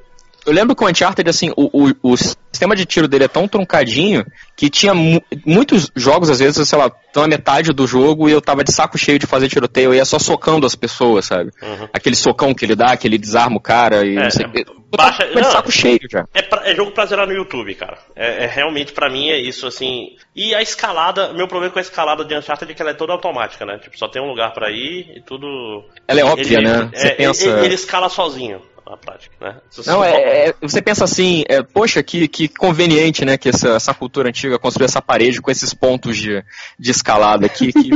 Eu 0.45 0.53
lembro 0.53 0.75
que 0.75 0.83
o 0.83 0.87
Uncharted, 0.87 1.29
assim, 1.29 1.51
o, 1.57 1.87
o, 1.87 2.11
o 2.13 2.17
sistema 2.17 2.75
de 2.75 2.85
tiro 2.85 3.07
dele 3.07 3.25
é 3.25 3.27
tão 3.27 3.47
truncadinho 3.47 4.23
que 4.55 4.69
tinha 4.69 4.93
mu- 4.93 5.21
muitos 5.45 5.89
jogos, 5.95 6.29
às 6.29 6.39
vezes, 6.39 6.67
sei 6.67 6.77
lá, 6.79 6.89
tão 7.11 7.23
na 7.23 7.29
metade 7.29 7.73
do 7.73 7.87
jogo 7.87 8.29
e 8.29 8.31
eu 8.31 8.41
tava 8.41 8.63
de 8.63 8.71
saco 8.71 8.97
cheio 8.97 9.17
de 9.19 9.25
fazer 9.25 9.49
tiroteio, 9.49 9.85
eu 9.89 9.95
ia 9.95 10.05
só 10.05 10.19
socando 10.19 10.65
as 10.65 10.75
pessoas, 10.75 11.25
sabe? 11.25 11.51
Uhum. 11.61 11.87
Aquele 11.91 12.15
socão 12.15 12.53
que 12.53 12.63
ele 12.63 12.75
dá, 12.75 12.95
que 12.95 13.07
ele 13.07 13.17
desarma 13.17 13.57
o 13.57 13.59
cara 13.59 14.05
e 14.05 14.15
É, 14.17 14.23
não 14.23 14.29
sei 14.31 14.45
o 14.45 14.49
é, 14.49 14.63
baixa- 14.97 15.25
tava 15.27 15.41
de 15.41 15.51
saco 15.51 15.71
cheio 15.71 15.99
já. 16.09 16.25
É, 16.33 16.41
pra- 16.43 16.69
é 16.69 16.75
jogo 16.75 16.91
pra 16.91 17.05
zerar 17.05 17.27
no 17.27 17.33
YouTube, 17.33 17.73
cara. 17.75 17.97
É, 18.15 18.43
é 18.43 18.47
realmente, 18.47 18.93
pra 18.93 19.09
mim, 19.09 19.29
é 19.29 19.37
isso, 19.39 19.65
assim. 19.67 20.15
E 20.35 20.53
a 20.55 20.61
escalada, 20.61 21.33
meu 21.33 21.47
problema 21.47 21.73
com 21.73 21.79
a 21.79 21.81
escalada 21.81 22.23
de 22.23 22.37
Uncharted 22.37 22.71
é 22.71 22.75
que 22.75 22.81
ela 22.81 22.91
é 22.91 22.95
toda 22.95 23.11
automática, 23.13 23.65
né? 23.65 23.77
Tipo, 23.79 23.97
só 23.97 24.07
tem 24.07 24.21
um 24.21 24.27
lugar 24.29 24.53
pra 24.53 24.69
ir 24.71 25.17
e 25.17 25.21
tudo. 25.21 25.83
Ela 26.07 26.19
é 26.21 26.23
óbvia, 26.23 26.57
ele, 26.59 26.67
né? 26.67 26.89
Você 26.93 27.07
é, 27.07 27.11
pensa- 27.15 27.45
ele, 27.49 27.65
ele 27.65 27.75
escala 27.75 28.07
sozinho, 28.09 28.61
na 28.89 28.97
prática, 28.97 29.35
né? 29.41 29.57
Você 29.71 29.89
Não, 29.89 30.03
é, 30.03 30.49
é- 30.49 30.55
você 30.61 30.81
pensa 30.81 31.03
assim, 31.03 31.43
é, 31.47 31.63
poxa, 31.63 32.01
que, 32.03 32.27
que 32.27 32.47
conveniente, 32.47 33.25
né, 33.25 33.37
que 33.37 33.49
essa, 33.49 33.69
essa 33.69 33.93
cultura 33.93 34.29
antiga 34.29 34.59
construiu 34.59 34.85
essa 34.85 35.01
parede 35.01 35.41
com 35.41 35.49
esses 35.51 35.73
pontos 35.73 36.17
de, 36.17 36.43
de 36.77 36.91
escalada 36.91 37.45
aqui. 37.45 37.71
Que, 37.73 37.89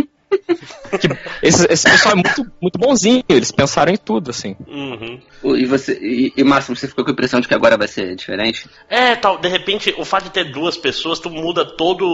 que 0.99 1.09
esse, 1.41 1.65
esse 1.71 1.89
pessoal 1.89 2.13
é 2.13 2.15
muito, 2.15 2.51
muito 2.61 2.77
bonzinho, 2.79 3.23
eles 3.27 3.51
pensaram 3.51 3.91
em 3.91 3.97
tudo, 3.97 4.29
assim. 4.29 4.55
Uhum. 4.67 5.19
O- 5.41 5.55
E 5.55 5.65
você. 5.65 5.93
E, 6.01 6.33
e 6.37 6.43
Máximo, 6.43 6.75
você 6.75 6.87
ficou 6.87 7.03
com 7.03 7.09
a 7.09 7.13
impressão 7.13 7.39
de 7.39 7.47
que 7.47 7.53
agora 7.55 7.77
vai 7.77 7.87
ser 7.87 8.15
diferente? 8.15 8.69
É, 8.87 9.15
tal, 9.15 9.39
de 9.39 9.47
repente, 9.47 9.93
o 9.97 10.05
fato 10.05 10.25
de 10.25 10.29
ter 10.31 10.51
duas 10.51 10.77
pessoas, 10.77 11.19
tu 11.19 11.29
muda 11.31 11.65
todo. 11.65 12.05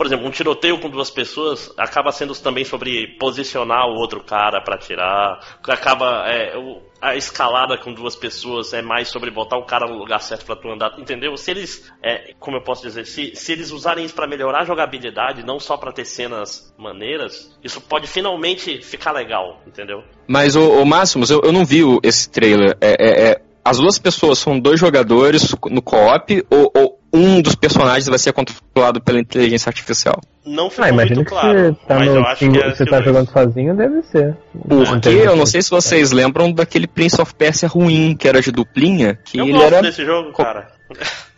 O- 0.00 0.02
Por 0.02 0.06
exemplo, 0.06 0.26
um 0.26 0.30
tiroteio 0.30 0.80
com 0.80 0.88
duas 0.88 1.10
pessoas 1.10 1.70
acaba 1.76 2.10
sendo 2.10 2.34
também 2.34 2.64
sobre 2.64 3.06
posicionar 3.18 3.86
o 3.86 3.94
outro 3.96 4.22
cara 4.24 4.60
pra 4.62 4.76
atirar. 4.76 5.38
Acaba. 5.68 6.24
é, 6.26 6.56
o- 6.56 6.80
a 7.02 7.16
escalada 7.16 7.76
com 7.78 7.92
duas 7.92 8.16
pessoas 8.16 8.72
é 8.72 8.82
mais 8.82 9.08
sobre 9.08 9.30
botar 9.30 9.56
o 9.58 9.64
cara 9.64 9.86
no 9.86 9.96
lugar 9.98 10.20
certo 10.20 10.44
pra 10.44 10.56
tu 10.56 10.68
andar, 10.70 10.98
entendeu? 10.98 11.36
Se 11.36 11.50
eles. 11.50 11.90
é, 12.02 12.32
como 12.38 12.56
eu 12.56 12.62
posso 12.62 12.82
dizer, 12.82 13.06
se, 13.06 13.34
se 13.34 13.52
eles 13.52 13.70
usarem 13.70 14.04
isso 14.04 14.14
pra 14.14 14.26
melhorar 14.26 14.62
a 14.62 14.64
jogabilidade, 14.64 15.44
não 15.44 15.58
só 15.60 15.76
pra 15.76 15.92
ter 15.92 16.04
cenas 16.04 16.74
maneiras, 16.78 17.56
isso 17.62 17.80
pode 17.80 18.06
finalmente 18.06 18.82
ficar 18.82 19.12
legal, 19.12 19.60
entendeu? 19.66 20.02
Mas, 20.26 20.56
o, 20.56 20.84
Máximos, 20.84 21.30
eu, 21.30 21.40
eu 21.44 21.52
não 21.52 21.64
vi 21.64 21.84
o- 21.84 22.00
esse 22.02 22.28
trailer. 22.30 22.76
É, 22.80 22.96
é- 22.98 23.30
é- 23.32 23.42
as 23.64 23.78
duas 23.78 23.98
pessoas 23.98 24.38
são 24.38 24.58
dois 24.58 24.78
jogadores 24.80 25.54
no 25.70 25.82
co-op 25.82 26.44
ou, 26.50 26.70
ou 26.74 26.99
um 27.12 27.40
dos 27.42 27.54
personagens 27.54 28.06
vai 28.06 28.18
ser 28.18 28.32
controlado 28.32 29.00
pela 29.00 29.18
inteligência 29.20 29.68
artificial? 29.68 30.20
Não 30.44 30.70
ficou 30.70 30.84
Ah, 30.86 30.92
muito 30.92 31.14
que 31.14 31.24
claro, 31.24 31.58
você 31.58 31.86
tá, 31.86 31.94
mas 31.98 32.08
no, 32.08 32.14
eu 32.16 32.24
acho 32.26 32.50
que 32.50 32.58
é 32.58 32.74
você 32.74 32.84
tá 32.86 33.02
jogando 33.02 33.30
sozinho, 33.30 33.76
deve 33.76 34.02
ser. 34.04 34.36
Porque 34.68 35.08
eu 35.08 35.36
não 35.36 35.46
sei 35.46 35.60
se 35.62 35.70
vocês 35.70 36.12
lembram 36.12 36.52
daquele 36.52 36.86
Prince 36.86 37.20
of 37.20 37.34
Persia 37.34 37.68
ruim, 37.68 38.16
que 38.16 38.26
era 38.28 38.40
de 38.40 38.50
duplinha, 38.50 39.18
que 39.24 39.38
Eu 39.38 39.44
ele 39.44 39.52
gosto 39.54 39.66
era. 39.74 39.82
desse 39.82 40.04
jogo, 40.04 40.32
cara. 40.32 40.68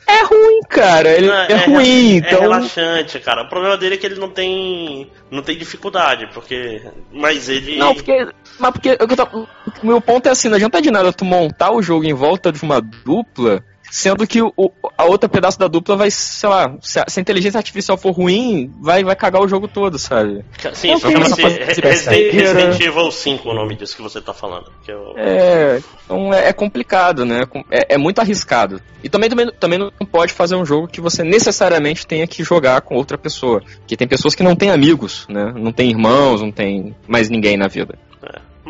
É 0.06 0.24
ruim, 0.24 0.60
cara. 0.68 1.08
Ele 1.10 1.26
Não, 1.28 1.34
é, 1.34 1.64
ruim, 1.66 2.14
é 2.14 2.16
então. 2.18 2.40
relaxante, 2.40 3.18
cara. 3.20 3.42
O 3.44 3.48
problema 3.48 3.76
dele 3.78 3.94
é 3.94 3.98
que 3.98 4.04
ele 4.06 4.20
não 4.20 4.28
tem. 4.28 5.10
não 5.30 5.42
tem 5.42 5.56
dificuldade, 5.56 6.28
porque. 6.34 6.82
Mas 7.12 7.48
ele. 7.48 7.76
Não, 7.78 7.94
porque. 7.94 8.26
Mas 8.58 8.70
porque 8.72 8.90
eu 8.90 9.08
tô- 9.08 9.46
o 9.82 9.86
meu 9.86 10.00
ponto 10.00 10.28
é 10.28 10.32
assim, 10.32 10.48
não 10.48 10.56
adianta 10.56 10.82
de 10.82 10.90
nada 10.90 11.12
tu 11.12 11.24
montar 11.24 11.72
o 11.72 11.80
jogo 11.82 12.04
em 12.04 12.12
volta 12.12 12.52
de 12.52 12.62
uma 12.62 12.80
dupla, 12.80 13.64
sendo 13.92 14.26
que 14.26 14.40
o, 14.40 14.52
a 14.96 15.04
outra 15.04 15.28
pedaço 15.28 15.58
da 15.58 15.68
dupla 15.68 15.96
vai, 15.96 16.10
sei 16.10 16.48
lá, 16.48 16.74
se 16.80 16.98
a, 16.98 17.04
se 17.06 17.20
a 17.20 17.22
inteligência 17.22 17.58
artificial 17.58 17.98
for 17.98 18.12
ruim, 18.12 18.72
vai, 18.80 19.04
vai 19.04 19.14
cagar 19.14 19.42
o 19.42 19.46
jogo 19.46 19.68
todo, 19.68 19.98
sabe? 19.98 20.42
Sim, 20.72 20.94
Ok, 20.94 21.12
chama-se 21.12 21.42
mas- 21.42 21.56
Resident, 21.78 22.80
Evil 22.80 23.10
5 23.10 23.50
o 23.50 23.54
nome 23.54 23.76
disso 23.76 23.94
que 23.94 24.02
você 24.02 24.18
tá 24.18 24.32
falando. 24.32 24.72
Que 24.82 24.90
eu... 24.92 25.12
É, 25.18 25.82
então 26.06 26.32
é, 26.32 26.48
é 26.48 26.52
complicado, 26.54 27.26
né? 27.26 27.42
É, 27.70 27.94
é 27.94 27.98
muito 27.98 28.18
arriscado. 28.18 28.80
E 29.04 29.10
também, 29.10 29.28
também, 29.28 29.50
também 29.60 29.78
não 29.78 29.90
pode 30.10 30.32
fazer 30.32 30.56
um 30.56 30.64
jogo 30.64 30.88
que 30.88 31.00
você 31.00 31.22
necessariamente 31.22 32.06
tenha 32.06 32.26
que 32.26 32.42
jogar 32.42 32.80
com 32.80 32.94
outra 32.94 33.18
pessoa. 33.18 33.62
Porque 33.80 33.96
tem 33.96 34.08
pessoas 34.08 34.34
que 34.34 34.42
não 34.42 34.56
têm 34.56 34.70
amigos, 34.70 35.26
né? 35.28 35.52
Não 35.54 35.70
tem 35.70 35.90
irmãos, 35.90 36.40
não 36.40 36.50
tem 36.50 36.94
mais 37.06 37.28
ninguém 37.28 37.58
na 37.58 37.68
vida. 37.68 37.98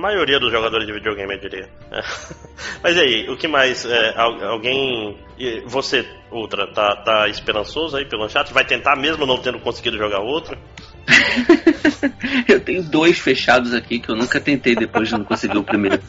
A 0.02 0.06
maioria 0.10 0.40
dos 0.40 0.50
jogadores 0.50 0.84
de 0.84 0.92
videogame, 0.92 1.32
eu 1.34 1.38
diria. 1.40 1.68
É. 1.92 2.02
Mas 2.82 2.96
e 2.96 2.98
aí, 3.00 3.30
o 3.30 3.36
que 3.36 3.46
mais? 3.46 3.84
é, 3.84 4.12
al- 4.16 4.42
alguém. 4.44 5.16
e 5.38 5.60
Você, 5.64 6.04
Ultra, 6.32 6.66
tá, 6.66 6.96
tá 6.96 7.28
esperançoso 7.28 7.96
aí 7.96 8.04
pelo 8.04 8.28
chat? 8.28 8.52
Vai 8.52 8.64
tentar 8.64 8.96
mesmo 8.96 9.24
não 9.24 9.38
tendo 9.38 9.60
conseguido 9.60 9.96
jogar 9.96 10.18
outro? 10.18 10.58
Eu 12.48 12.58
tenho 12.58 12.82
dois 12.82 13.16
fechados 13.20 13.72
aqui 13.72 14.00
que 14.00 14.08
eu 14.08 14.16
nunca 14.16 14.40
tentei 14.40 14.74
depois 14.74 15.08
de 15.08 15.14
não 15.14 15.24
conseguir 15.24 15.58
o 15.58 15.62
primeiro. 15.62 16.00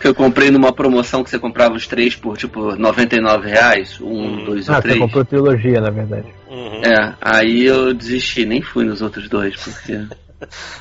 Que 0.00 0.06
eu 0.08 0.14
comprei 0.14 0.50
numa 0.50 0.72
promoção 0.72 1.24
que 1.24 1.30
você 1.30 1.38
comprava 1.38 1.74
os 1.74 1.86
três 1.86 2.14
por 2.14 2.36
tipo 2.36 2.76
99 2.76 3.48
reais, 3.48 4.00
um, 4.00 4.06
Hum. 4.40 4.44
dois 4.44 4.68
Ah, 4.68 4.76
você 4.76 4.82
três. 4.82 4.98
comprou 4.98 5.24
trilogia, 5.24 5.80
na 5.80 5.90
verdade. 5.90 6.26
Uhum. 6.48 6.80
É, 6.84 7.14
aí 7.20 7.64
eu 7.64 7.92
desisti, 7.92 8.44
nem 8.44 8.62
fui 8.62 8.84
nos 8.84 9.02
outros 9.02 9.28
dois, 9.28 9.56
porque. 9.56 10.00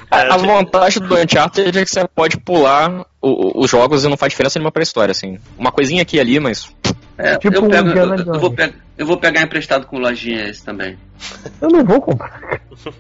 A, 0.10 0.20
É, 0.22 0.32
a 0.34 0.38
te- 0.38 0.46
vantagem 0.46 1.04
do 1.04 1.16
Uncharted 1.16 1.78
é 1.80 1.84
que 1.86 1.92
você 1.92 2.08
pode 2.08 2.38
pular 2.38 3.06
o- 3.22 3.64
os 3.64 3.70
jogos 3.70 4.04
e 4.04 4.08
não 4.08 4.18
faz 4.18 4.32
diferença 4.32 4.58
nenhuma 4.60 4.72
pra 4.72 4.84
história, 4.84 5.12
assim. 5.12 5.38
Uma 5.58 5.72
coisinha 5.72 6.02
aqui 6.02 6.18
e 6.18 6.20
ali, 6.20 6.40
mas. 6.40 6.70
É, 7.18 7.38
Tipo 7.38 7.56
eu, 7.58 7.64
um 7.66 7.70
pego, 7.70 7.88
eu, 7.88 7.92
Indiana 7.92 8.16
eu 8.18 8.24
Jones. 8.26 8.42
vou 8.42 8.52
pe- 8.52 8.74
eu 8.98 9.06
vou 9.06 9.18
pegar 9.18 9.42
emprestado 9.42 9.86
com 9.86 10.00
lojinha 10.00 10.48
esse 10.50 10.64
também. 10.64 10.98
Eu 11.62 11.70
não 11.70 11.84
vou 11.86 12.02
comprar. 12.02 12.42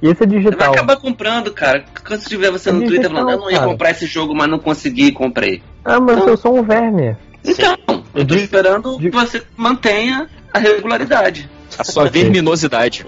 E 0.01 0.07
esse 0.09 0.23
é 0.23 0.27
Você 0.27 0.27
vai 0.27 0.27
digital. 0.27 0.73
acabar 0.73 0.95
comprando, 0.97 1.51
cara. 1.51 1.83
Quando 2.05 2.19
você 2.21 2.29
tiver 2.29 2.51
você 2.51 2.69
É 2.69 2.71
no 2.71 2.79
Twitter 2.81 2.99
digital, 2.99 3.17
falando, 3.23 3.33
eu 3.33 3.39
não 3.39 3.49
ia 3.51 3.57
cara. 3.59 3.71
comprar 3.71 3.91
esse 3.91 4.05
jogo, 4.05 4.35
mas 4.35 4.47
não 4.49 4.59
consegui 4.59 5.05
e 5.07 5.11
comprei. 5.11 5.63
Ah, 5.83 5.99
mas 5.99 6.17
eu 6.27 6.37
sou 6.37 6.59
um 6.59 6.63
verme. 6.63 7.15
Então, 7.43 7.75
eu 8.13 8.25
tô 8.27 8.35
esperando 8.35 8.99
que 8.99 9.09
você 9.09 9.41
mantenha 9.57 10.29
a 10.53 10.59
regularidade. 10.59 11.49
A 11.79 11.83
sua 11.83 12.07
verminosidade. 12.09 13.03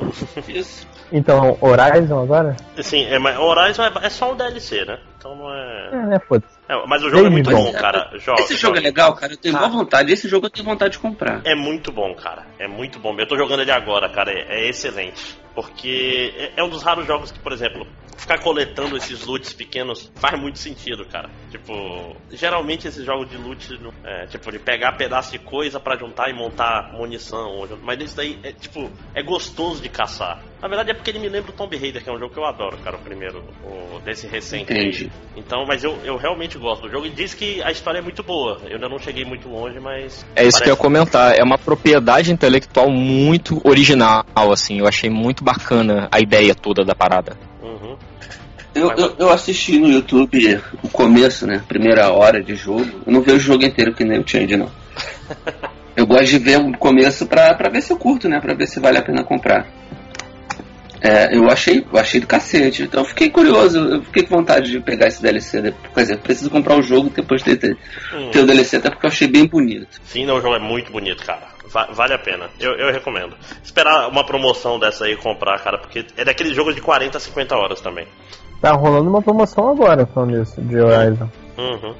Isso. 0.47 0.87
Então, 1.13 1.55
Horizon 1.61 2.23
agora? 2.23 2.57
Sim, 2.81 3.05
é, 3.05 3.19
mas 3.19 3.37
Horizon 3.37 3.83
é, 3.83 3.91
é 4.01 4.09
só 4.09 4.31
o 4.31 4.35
DLC, 4.35 4.83
né? 4.83 4.97
Então 5.19 5.35
não 5.35 5.53
é. 5.53 5.89
É, 5.93 6.05
né, 6.07 6.19
foda-se. 6.27 6.51
é, 6.67 6.75
mas 6.87 7.03
o 7.03 7.09
jogo 7.11 7.27
é 7.27 7.29
muito 7.29 7.49
Game 7.51 7.63
bom, 7.63 7.71
cara. 7.71 8.09
Jo- 8.17 8.33
Esse 8.39 8.55
jogo 8.57 8.75
é 8.77 8.79
jo- 8.79 8.83
legal, 8.85 9.13
cara. 9.13 9.33
Eu 9.33 9.37
tenho 9.37 9.55
Ah. 9.55 9.59
boa 9.59 9.69
vontade. 9.69 10.11
Esse 10.11 10.27
jogo 10.27 10.47
eu 10.47 10.49
tenho 10.49 10.65
vontade 10.65 10.93
de 10.93 10.99
comprar. 10.99 11.41
É 11.45 11.53
muito 11.55 11.91
bom, 11.91 12.13
cara. 12.15 12.41
É 12.57 12.67
muito 12.67 12.97
bom. 12.99 13.15
Eu 13.19 13.27
tô 13.27 13.37
jogando 13.37 13.61
ele 13.61 13.71
agora, 13.71 14.09
cara. 14.09 14.31
É, 14.31 14.65
é 14.65 14.69
excelente. 14.69 15.37
Porque 15.53 16.33
é, 16.35 16.51
é 16.59 16.63
um 16.63 16.69
dos 16.69 16.81
raros 16.81 17.05
jogos 17.05 17.31
que, 17.31 17.37
por 17.39 17.51
exemplo, 17.53 17.85
ficar 18.17 18.39
coletando 18.39 18.97
esses 18.97 19.25
loots 19.25 19.53
pequenos 19.53 20.11
faz 20.15 20.39
muito 20.39 20.59
sentido, 20.59 21.05
cara. 21.05 21.29
Tipo, 21.49 22.15
geralmente 22.31 22.87
esses 22.87 23.05
jogos 23.05 23.29
de 23.29 23.37
loot, 23.37 23.79
é, 24.03 24.25
tipo, 24.27 24.51
de 24.51 24.59
pegar 24.59 24.93
pedaço 24.93 25.31
de 25.31 25.39
coisa 25.39 25.79
para 25.79 25.97
juntar 25.97 26.29
e 26.29 26.33
montar 26.33 26.91
munição. 26.93 27.67
Mas 27.81 27.99
isso 28.01 28.15
daí 28.15 28.39
é, 28.43 28.51
tipo, 28.51 28.89
é 29.13 29.21
gostoso 29.23 29.81
de 29.81 29.89
caçar. 29.89 30.41
Na 30.61 30.67
verdade 30.69 30.91
é 30.91 30.93
porque 30.93 31.09
ele 31.09 31.19
me 31.19 31.27
lembra 31.27 31.51
o 31.51 31.53
Tomb 31.53 31.75
Raider, 31.75 32.01
que 32.01 32.09
é 32.09 32.13
um 32.13 32.17
jogo 32.17 32.33
que 32.33 32.39
eu 32.39 32.45
adoro, 32.45 32.77
cara, 32.77 32.95
o 32.95 32.99
primeiro, 32.99 33.43
o, 33.65 33.99
desse 33.99 34.27
recente. 34.27 34.71
Entendi. 34.71 35.11
Então, 35.35 35.65
mas 35.67 35.83
eu, 35.83 35.97
eu 36.05 36.15
realmente 36.15 36.57
gosto 36.57 36.83
do 36.83 36.89
jogo 36.89 37.05
e 37.05 37.09
diz 37.09 37.33
que 37.33 37.61
a 37.61 37.71
história 37.71 37.99
é 37.99 38.01
muito 38.01 38.23
boa. 38.23 38.61
Eu 38.65 38.75
ainda 38.75 38.87
não 38.87 38.97
cheguei 38.97 39.25
muito 39.25 39.49
longe, 39.49 39.79
mas. 39.79 40.25
É 40.35 40.43
isso 40.45 40.59
parece... 40.59 40.63
que 40.63 40.69
eu 40.69 40.73
ia 40.73 40.77
comentar. 40.77 41.37
É 41.37 41.43
uma 41.43 41.57
propriedade 41.57 42.31
intelectual 42.31 42.89
muito 42.89 43.61
original, 43.67 44.23
assim. 44.35 44.79
Eu 44.79 44.87
achei 44.87 45.09
muito 45.09 45.43
bacana 45.43 46.07
a 46.09 46.19
ideia 46.19 46.55
toda 46.55 46.85
da 46.85 46.95
parada. 46.95 47.37
Uhum. 47.63 47.97
Eu, 48.75 48.91
eu, 48.91 49.15
eu, 49.19 49.29
assisti 49.31 49.79
no 49.79 49.87
YouTube 49.87 50.61
o 50.83 50.89
começo, 50.89 51.47
né? 51.47 51.63
Primeira 51.67 52.11
hora 52.11 52.43
de 52.43 52.55
jogo. 52.55 52.85
Eu 53.05 53.13
não 53.13 53.21
vejo 53.21 53.37
o 53.37 53.39
jogo 53.39 53.65
inteiro 53.65 53.93
que 53.93 54.03
nem 54.03 54.19
o 54.19 54.27
Change, 54.27 54.57
não. 54.57 54.69
eu 55.95 56.05
gosto 56.05 56.25
de 56.25 56.39
ver 56.39 56.59
o 56.59 56.77
começo 56.77 57.25
pra, 57.25 57.53
pra 57.53 57.69
ver 57.69 57.81
se 57.81 57.93
eu 57.93 57.97
curto, 57.97 58.27
né? 58.27 58.41
Pra 58.41 58.53
ver 58.53 58.67
se 58.67 58.79
vale 58.79 58.97
a 58.97 59.01
pena 59.01 59.23
comprar. 59.23 59.67
É, 61.03 61.35
eu 61.35 61.49
achei, 61.49 61.85
eu 61.91 61.99
achei 61.99 62.21
do 62.21 62.27
cacete. 62.27 62.83
Então 62.83 63.01
eu 63.01 63.05
fiquei 63.05 63.29
curioso, 63.29 63.77
eu 63.77 64.01
fiquei 64.03 64.23
com 64.23 64.37
vontade 64.37 64.71
de 64.71 64.79
pegar 64.79 65.07
esse 65.07 65.21
DLC. 65.21 65.73
Quer 65.93 66.01
dizer, 66.01 66.17
preciso 66.19 66.49
comprar 66.49 66.77
o 66.77 66.81
jogo 66.81 67.09
depois 67.09 67.43
de 67.43 67.57
ter, 67.57 67.77
hum. 68.13 68.31
ter 68.31 68.39
o 68.39 68.45
DLC, 68.45 68.77
até 68.77 68.89
porque 68.89 69.05
eu 69.05 69.09
achei 69.09 69.27
bem 69.27 69.45
bonito. 69.45 69.99
Sim, 70.05 70.25
não, 70.25 70.37
o 70.37 70.41
jogo 70.41 70.55
é 70.55 70.59
muito 70.59 70.93
bonito, 70.93 71.25
cara. 71.25 71.41
Va 71.67 71.87
vale 71.91 72.13
a 72.13 72.19
pena. 72.19 72.49
Eu, 72.57 72.71
eu 72.75 72.93
recomendo. 72.93 73.35
Esperar 73.61 74.07
uma 74.07 74.25
promoção 74.25 74.79
dessa 74.79 75.03
aí 75.03 75.11
e 75.11 75.17
comprar, 75.17 75.59
cara, 75.59 75.77
porque 75.77 76.05
é 76.15 76.23
daquele 76.23 76.53
jogo 76.53 76.73
de 76.73 76.79
40 76.79 77.17
a 77.17 77.19
50 77.19 77.53
horas 77.53 77.81
também. 77.81 78.07
Tá 78.61 78.71
rolando 78.71 79.09
uma 79.09 79.21
promoção 79.21 79.67
agora 79.69 80.05
falando 80.05 80.41
isso, 80.41 80.61
de 80.61 80.79
Horizon. 80.79 81.29
Uhum. 81.57 81.95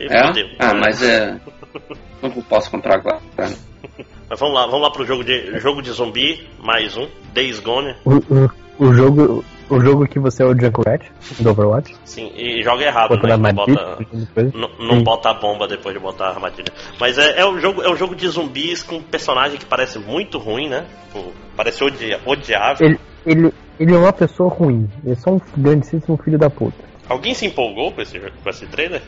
É? 0.00 0.22
Ah, 0.58 0.74
mas 0.74 1.00
é. 1.02 1.38
Não 2.20 2.30
posso 2.42 2.68
comprar 2.68 2.96
agora. 2.96 3.20
Mas 4.30 4.38
vamos 4.38 4.54
lá, 4.54 4.64
vamos 4.66 4.82
lá 4.82 4.90
pro 4.92 5.04
jogo 5.04 5.24
de, 5.24 5.58
jogo 5.58 5.82
de 5.82 5.90
zumbi, 5.90 6.46
mais 6.62 6.96
um, 6.96 7.08
Days 7.34 7.58
Gone. 7.58 7.96
O, 8.04 8.14
o, 8.14 8.50
o 8.78 8.94
jogo, 8.94 9.44
o 9.68 9.80
jogo 9.80 10.06
que 10.06 10.20
você 10.20 10.44
é 10.44 10.46
o 10.46 10.56
Junkrat 10.56 11.04
do 11.40 11.50
Overwatch? 11.50 11.96
Sim, 12.04 12.30
e 12.36 12.62
joga 12.62 12.84
errado, 12.84 13.16
né? 13.20 13.36
Não, 13.36 13.52
bota, 13.52 13.98
não, 14.54 14.70
não 14.78 15.02
bota 15.02 15.30
a 15.30 15.34
bomba 15.34 15.66
depois 15.66 15.96
de 15.96 16.00
botar 16.00 16.26
a 16.26 16.30
armadilha. 16.30 16.72
Mas 17.00 17.18
é, 17.18 17.40
é, 17.40 17.44
um 17.44 17.58
jogo, 17.58 17.82
é 17.82 17.90
um 17.90 17.96
jogo 17.96 18.14
de 18.14 18.28
zumbis 18.28 18.84
com 18.84 18.98
um 18.98 19.02
personagem 19.02 19.58
que 19.58 19.66
parece 19.66 19.98
muito 19.98 20.38
ruim, 20.38 20.68
né? 20.68 20.86
Tipo, 21.06 21.32
parece 21.56 21.82
odia, 21.82 22.20
odiável. 22.24 22.86
Ele, 22.86 23.00
ele, 23.26 23.52
ele 23.80 23.92
é 23.92 23.98
uma 23.98 24.12
pessoa 24.12 24.48
ruim, 24.48 24.88
ele 25.02 25.14
é 25.14 25.16
só 25.16 25.32
um 25.32 25.40
grandíssimo 25.56 26.16
filho 26.22 26.38
da 26.38 26.48
puta. 26.48 26.84
Alguém 27.08 27.34
se 27.34 27.46
empolgou 27.46 27.90
com 27.90 28.00
esse, 28.00 28.20
com 28.20 28.48
esse 28.48 28.64
trailer? 28.66 29.02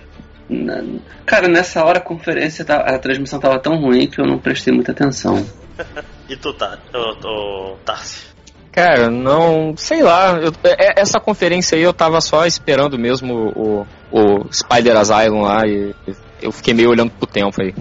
Cara, 1.24 1.48
nessa 1.48 1.84
hora 1.84 1.98
a 1.98 2.02
conferência, 2.02 2.64
tá, 2.64 2.76
a 2.76 2.98
transmissão 2.98 3.40
tava 3.40 3.58
tão 3.58 3.76
ruim 3.76 4.06
que 4.06 4.20
eu 4.20 4.26
não 4.26 4.38
prestei 4.38 4.72
muita 4.72 4.92
atenção. 4.92 5.46
e 6.28 6.36
tu, 6.36 6.52
tá, 6.52 6.78
o, 6.94 7.76
Tarsi? 7.84 8.32
Cara, 8.72 9.10
não. 9.10 9.74
Sei 9.76 10.02
lá. 10.02 10.38
Eu, 10.38 10.52
é, 10.64 11.00
essa 11.00 11.20
conferência 11.20 11.76
aí 11.76 11.82
eu 11.82 11.92
tava 11.92 12.20
só 12.20 12.46
esperando 12.46 12.98
mesmo 12.98 13.52
o, 13.54 13.86
o 14.10 14.52
Spider 14.52 14.96
Asylum 14.96 15.42
lá 15.42 15.66
e 15.66 15.94
eu 16.40 16.50
fiquei 16.50 16.72
meio 16.72 16.90
olhando 16.90 17.10
pro 17.10 17.26
tempo 17.26 17.60
aí. 17.60 17.74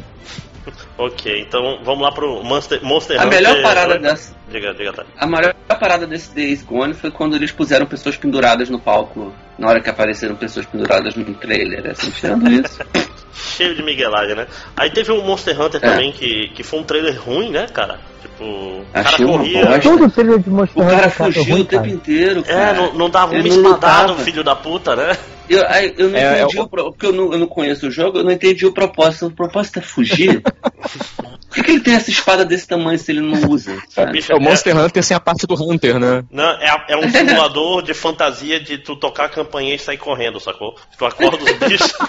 ok, 0.97 1.41
então 1.41 1.79
vamos 1.83 2.01
lá 2.01 2.11
pro 2.11 2.43
Monster, 2.43 2.83
Monster 2.83 3.19
A 3.19 3.25
Hunter. 3.25 3.41
melhor 3.41 3.61
parada 3.63 3.97
dessa. 3.97 4.35
Diga, 4.49 4.73
diga, 4.73 4.91
tá. 4.91 5.05
A 5.17 5.25
maior 5.25 5.53
parada 5.79 6.05
desse 6.05 6.35
Days 6.35 6.61
Gone 6.61 6.93
foi 6.93 7.09
quando 7.09 7.35
eles 7.37 7.51
puseram 7.51 7.85
pessoas 7.85 8.17
penduradas 8.17 8.69
no 8.69 8.79
palco. 8.79 9.33
Na 9.57 9.69
hora 9.69 9.81
que 9.81 9.89
apareceram 9.89 10.35
pessoas 10.35 10.65
penduradas 10.65 11.15
no 11.15 11.33
trailer. 11.35 11.91
Assim, 11.91 12.09
tirando 12.11 12.49
isso. 12.49 12.79
Cheio 13.33 13.75
de 13.75 13.83
miguelagem, 13.83 14.35
né? 14.35 14.47
Aí 14.75 14.91
teve 14.91 15.11
um 15.11 15.23
Monster 15.23 15.59
Hunter 15.59 15.79
é. 15.83 15.89
também 15.89 16.11
que, 16.11 16.49
que 16.49 16.63
foi 16.63 16.79
um 16.79 16.83
trailer 16.83 17.19
ruim, 17.19 17.49
né, 17.49 17.67
cara? 17.67 17.99
Tipo, 18.21 18.43
o 18.43 18.85
cara 18.93 19.17
corria. 19.17 19.79
Todo 19.79 20.09
trailer 20.09 20.39
de 20.39 20.49
Monster 20.49 20.83
o 20.83 20.87
cara 20.87 21.09
fugiu 21.09 21.43
ruim, 21.43 21.61
o 21.61 21.65
tempo 21.65 21.83
cara. 21.83 21.93
inteiro. 21.93 22.39
É, 22.41 22.43
cara. 22.43 22.69
É, 22.69 22.73
não, 22.73 22.93
não 22.93 23.09
dava 23.09 23.33
uma 23.33 23.47
espadada, 23.47 24.15
filho 24.15 24.43
da 24.43 24.55
puta, 24.55 24.95
né? 24.95 25.17
Eu, 25.49 25.59
eu 25.97 26.09
não 26.09 26.17
é, 26.17 26.43
entendi, 26.43 26.57
é, 26.57 26.61
o... 26.61 26.67
porque 26.67 27.05
eu 27.05 27.11
não, 27.11 27.33
eu 27.33 27.39
não 27.39 27.47
conheço 27.47 27.87
o 27.87 27.91
jogo, 27.91 28.19
eu 28.19 28.23
não 28.23 28.31
entendi 28.31 28.65
o 28.65 28.71
propósito. 28.71 29.27
O 29.27 29.31
propósito 29.31 29.79
é 29.79 29.81
fugir? 29.81 30.41
Por 31.51 31.55
que, 31.55 31.63
que, 31.63 31.71
ele 31.71 31.81
tem 31.81 31.95
essa 31.95 32.09
espada 32.09 32.45
desse 32.45 32.65
tamanho 32.65 32.97
se 32.97 33.11
ele 33.11 33.19
não 33.19 33.49
usa? 33.49 33.77
É 33.97 34.33
o 34.33 34.39
Monster 34.39 34.77
Hunter 34.77 35.03
sem 35.03 35.17
a 35.17 35.19
parte 35.19 35.45
do 35.45 35.53
Hunter, 35.53 35.99
né? 35.99 36.23
Não, 36.31 36.49
é, 36.49 36.85
é 36.87 36.95
um 36.95 37.03
simulador 37.11 37.81
de 37.81 37.93
fantasia 37.93 38.57
de 38.57 38.77
tu 38.77 38.95
tocar 38.95 39.25
a 39.25 39.29
campainha 39.43 39.75
e 39.75 39.79
sair 39.79 39.97
correndo, 39.97 40.39
sacou? 40.39 40.75
Tu 40.97 41.05
acorda 41.05 41.43
os 41.43 41.57
bichos. 41.57 41.93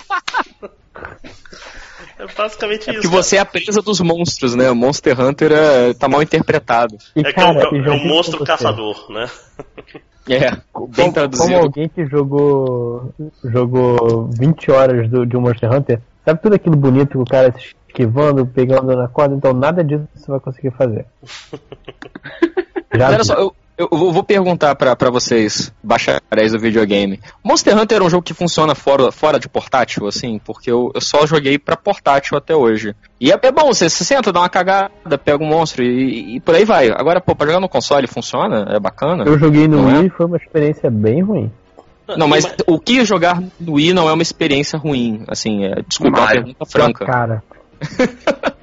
É 2.19 2.27
basicamente 2.37 2.89
é 2.89 2.93
isso. 2.93 3.03
Que 3.03 3.09
você 3.09 3.37
é 3.37 3.41
a 3.41 3.45
presa 3.45 3.83
dos 3.83 4.01
monstros, 4.01 4.55
né? 4.55 4.71
O 4.71 4.77
Monster 4.77 5.19
Hunter 5.21 5.51
é, 5.51 5.95
tá 5.95 6.09
mal 6.09 6.23
interpretado. 6.23 6.97
E, 7.17 7.21
é 7.21 7.33
cara, 7.33 7.69
que 7.69 7.77
é, 7.77 7.79
é, 7.79 7.91
um 7.91 8.07
monstro 8.07 8.45
caçador, 8.45 9.11
né? 9.11 9.29
É, 10.29 10.51
bem 10.51 10.61
como, 10.73 11.13
traduzido. 11.13 11.49
Como 11.49 11.65
alguém 11.65 11.89
que 11.89 12.07
jogou 12.07 13.13
jogou 13.43 14.31
20 14.39 14.71
horas 14.71 15.11
do, 15.11 15.27
de 15.27 15.37
um 15.37 15.41
Monster 15.41 15.73
Hunter, 15.73 16.01
sabe 16.25 16.41
tudo 16.41 16.55
aquilo 16.55 16.77
bonito 16.77 17.11
que 17.11 17.19
o 17.19 17.25
cara 17.25 17.53
esquivando, 17.89 18.47
pegando 18.47 18.95
na 18.95 19.09
corda, 19.09 19.35
então 19.35 19.53
nada 19.53 19.83
disso 19.83 20.07
você 20.15 20.31
vai 20.31 20.39
conseguir 20.39 20.71
fazer. 20.71 21.07
Já 22.95 23.09
Olha 23.09 23.25
só, 23.25 23.35
eu, 23.35 23.57
eu 23.91 24.13
vou 24.13 24.23
perguntar 24.23 24.75
para 24.75 25.11
vocês, 25.11 25.73
bacharéis 25.83 26.53
do 26.53 26.59
videogame. 26.59 27.21
Monster 27.43 27.77
Hunter 27.77 28.01
é 28.01 28.05
um 28.05 28.11
jogo 28.11 28.23
que 28.23 28.35
funciona 28.35 28.75
fora, 28.75 29.11
fora 29.11 29.39
de 29.39 29.49
portátil, 29.49 30.07
assim? 30.07 30.39
Porque 30.45 30.71
eu, 30.71 30.91
eu 30.95 31.01
só 31.01 31.27
joguei 31.27 31.59
para 31.59 31.77
portátil 31.77 32.37
até 32.37 32.55
hoje. 32.55 32.95
E 33.21 33.31
é, 33.31 33.39
é, 33.41 33.53
bom, 33.53 33.67
você 33.67 33.89
se 33.89 34.05
senta, 34.05 34.33
dá 34.33 34.41
uma 34.41 34.49
cagada, 34.49 35.19
pega 35.19 35.43
um 35.43 35.47
monstro 35.47 35.83
e, 35.83 36.37
e, 36.37 36.41
por 36.41 36.55
aí 36.55 36.65
vai. 36.65 36.91
Agora, 36.91 37.21
pô, 37.21 37.35
pra 37.35 37.47
jogar 37.47 37.61
no 37.61 37.69
console 37.69 38.07
funciona? 38.07 38.67
É 38.71 38.81
bacana? 38.81 39.25
Eu 39.25 39.39
joguei 39.39 39.67
no 39.67 39.89
é? 39.89 39.99
Wii 39.99 40.07
e 40.07 40.11
foi 40.11 40.27
uma 40.27 40.37
experiência 40.37 40.91
bem 40.91 41.23
ruim. 41.23 41.51
Não, 42.17 42.29
mas 42.29 42.45
o 42.67 42.79
que 42.79 43.05
jogar 43.05 43.43
no 43.61 43.75
Wii 43.75 43.95
não 43.95 44.09
é 44.09 44.13
uma 44.13 44.23
experiência 44.23 44.79
ruim, 44.79 45.25
assim, 45.29 45.65
é, 45.65 45.83
desculpa 45.87 46.25
a 46.25 46.27
pergunta 46.27 46.67
franca. 46.67 47.07
Cara. 47.07 47.43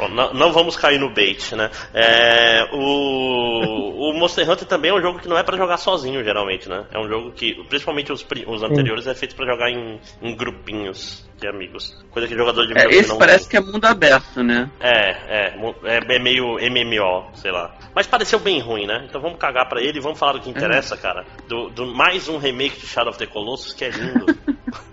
Bom, 0.00 0.08
não, 0.08 0.32
não, 0.32 0.50
vamos 0.50 0.76
cair 0.76 0.98
no 0.98 1.12
bait, 1.12 1.54
né? 1.54 1.70
É, 1.92 2.64
o, 2.72 4.08
o 4.08 4.18
Monster 4.18 4.48
Hunter 4.48 4.66
também 4.66 4.90
é 4.90 4.94
um 4.94 5.02
jogo 5.02 5.18
que 5.18 5.28
não 5.28 5.36
é 5.36 5.42
para 5.42 5.58
jogar 5.58 5.76
sozinho, 5.76 6.24
geralmente, 6.24 6.70
né? 6.70 6.86
É 6.90 6.98
um 6.98 7.06
jogo 7.06 7.32
que, 7.32 7.52
principalmente 7.68 8.10
os, 8.10 8.26
os 8.46 8.62
anteriores, 8.62 9.04
Sim. 9.04 9.10
é 9.10 9.14
feito 9.14 9.36
para 9.36 9.44
jogar 9.44 9.68
em, 9.68 10.00
em, 10.22 10.34
grupinhos 10.34 11.28
de 11.38 11.46
amigos. 11.46 12.02
Coisa 12.10 12.26
que 12.26 12.34
jogador 12.34 12.66
de 12.66 12.78
é, 12.78 12.86
Esse 12.86 13.10
não 13.10 13.18
parece 13.18 13.46
que 13.46 13.58
é 13.58 13.60
mundo 13.60 13.84
aberto, 13.84 14.42
né? 14.42 14.70
É, 14.80 15.10
é, 15.10 15.54
é, 15.84 15.98
é, 15.98 16.18
meio 16.18 16.54
MMO, 16.54 17.34
sei 17.34 17.52
lá. 17.52 17.76
Mas 17.94 18.06
pareceu 18.06 18.38
bem 18.38 18.58
ruim, 18.58 18.86
né? 18.86 19.04
Então 19.06 19.20
vamos 19.20 19.38
cagar 19.38 19.68
para 19.68 19.82
ele 19.82 19.98
e 19.98 20.00
vamos 20.00 20.18
falar 20.18 20.32
do 20.32 20.40
que 20.40 20.48
interessa, 20.48 20.96
cara. 20.96 21.26
Do, 21.46 21.68
do 21.68 21.86
mais 21.94 22.26
um 22.26 22.38
remake 22.38 22.80
de 22.80 22.86
Shadow 22.86 23.10
of 23.10 23.18
the 23.18 23.26
Colossus 23.26 23.74
que 23.74 23.84
é 23.84 23.90
lindo. 23.90 24.24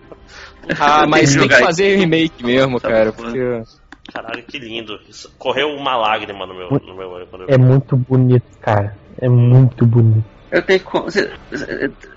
ah, 0.78 1.08
mas 1.08 1.34
tem 1.34 1.48
que 1.48 1.56
fazer 1.56 1.96
remake 1.96 2.44
mesmo, 2.44 2.78
tá 2.78 2.90
cara, 2.90 3.14
porque 3.14 3.64
Caralho, 4.14 4.44
que 4.44 4.58
lindo. 4.58 5.00
Correu 5.38 5.70
uma 5.70 5.96
lágrima 5.96 6.46
no 6.46 6.54
meu, 6.54 6.70
no 6.70 6.96
meu 6.96 7.10
olho. 7.10 7.28
é 7.48 7.58
muito 7.58 7.96
bonito, 7.96 8.46
cara. 8.62 8.96
É 9.20 9.28
muito 9.28 9.86
bonito. 9.86 10.38
Eu 10.50 10.62
tenho 10.62 10.80
que. 10.80 11.30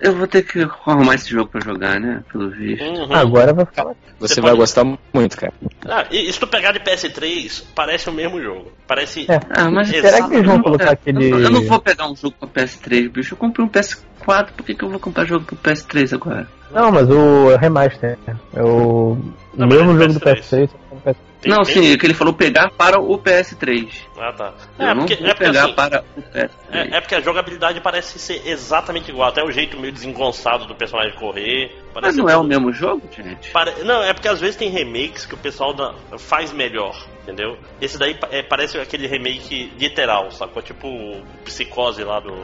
Eu 0.01 0.15
vou 0.15 0.27
ter 0.29 0.43
que 0.45 0.61
arrumar 0.87 1.17
esse 1.17 1.29
jogo 1.31 1.51
pra 1.51 1.61
jogar, 1.61 1.99
né? 1.99 2.23
Pelo 2.31 2.49
visto. 2.51 2.85
Uhum. 2.85 3.13
Agora 3.13 3.53
vai 3.53 3.67
ficar. 3.67 3.85
Você, 3.85 3.97
Você 4.35 4.41
vai 4.41 4.51
pode... 4.51 4.61
gostar 4.61 4.85
muito, 5.13 5.37
cara. 5.37 5.53
Ah, 5.85 6.07
e 6.11 6.33
se 6.33 6.39
tu 6.39 6.47
pegar 6.47 6.71
de 6.71 6.79
PS3, 6.81 7.65
parece 7.75 8.09
o 8.09 8.13
mesmo 8.13 8.41
jogo. 8.41 8.71
Parece. 8.87 9.27
É. 9.29 9.41
Ah, 9.51 9.69
mas 9.69 9.89
será 9.89 10.29
que 10.29 10.35
eles 10.35 10.47
vão 10.47 10.63
colocar 10.63 10.93
aquele. 10.93 11.29
Eu 11.29 11.51
não 11.51 11.65
vou 11.65 11.81
pegar 11.81 12.09
um 12.09 12.15
jogo 12.15 12.37
pra 12.39 12.49
PS3, 12.63 13.11
bicho. 13.11 13.35
Eu 13.35 13.39
comprei 13.39 13.67
um 13.67 13.69
PS4, 13.69 14.53
por 14.57 14.65
que, 14.65 14.75
que 14.75 14.85
eu 14.85 14.91
vou 14.91 15.01
comprar 15.01 15.25
jogo 15.25 15.45
pro 15.45 15.57
PS3 15.57 16.15
agora? 16.15 16.47
Não, 16.71 16.93
mas 16.93 17.11
o 17.11 17.57
remaster. 17.57 18.17
É 18.55 18.63
o. 18.63 19.19
Não, 19.57 19.67
o 19.67 19.71
mesmo 19.71 19.99
jogo 19.99 20.13
do 20.13 20.21
PS3, 20.21 20.69
PS3 21.05 21.30
tem, 21.41 21.51
não, 21.51 21.63
tem... 21.63 21.75
sim, 21.75 21.95
o 21.95 21.99
que 21.99 22.07
ele 22.07 22.15
falou 22.15 22.35
pegar 22.35 22.71
para 22.71 23.01
o 23.01 23.19
PS3. 23.19 23.89
Ah, 24.19 24.33
tá. 24.33 24.55
Eu 24.79 24.87
é, 24.87 24.95
não 24.95 25.07
porque, 25.07 25.25
é 25.25 25.35
pegar 25.35 25.65
assim, 25.65 25.75
para 25.75 26.05
o 26.17 26.21
PS3. 26.21 26.51
É, 26.73 26.97
é, 26.97 27.01
porque 27.01 27.15
a 27.15 27.21
jogabilidade 27.21 27.81
parece 27.81 28.19
ser 28.19 28.47
exatamente 28.47 29.11
igual, 29.11 29.31
até 29.31 29.43
o 29.43 29.51
jeito 29.51 29.79
meio 29.79 29.93
desengonçado 29.93 30.67
do 30.67 30.75
personagem 30.75 31.15
correr. 31.19 31.75
Mas 31.95 32.17
não 32.17 32.29
é 32.29 32.37
o 32.37 32.45
mesmo 32.45 32.73
jogo, 32.73 33.03
gente? 33.11 33.51
Pare... 33.51 33.83
Não, 33.85 34.03
é 34.03 34.13
porque 34.13 34.29
às 34.29 34.41
vezes 34.41 34.57
tem 34.57 34.69
remakes 34.69 35.25
que 35.25 35.35
o 35.35 35.39
pessoal 35.39 35.75
faz 36.19 36.53
melhor, 36.53 36.95
entendeu? 37.23 37.57
Esse 37.81 37.99
daí 37.99 38.19
é, 38.31 38.43
parece 38.43 38.79
aquele 38.79 39.07
remake 39.07 39.73
literal, 39.79 40.31
sacou? 40.31 40.63
Tipo 40.63 40.89
o 40.89 41.23
Psicose 41.45 42.05
lá 42.05 42.21
do 42.21 42.35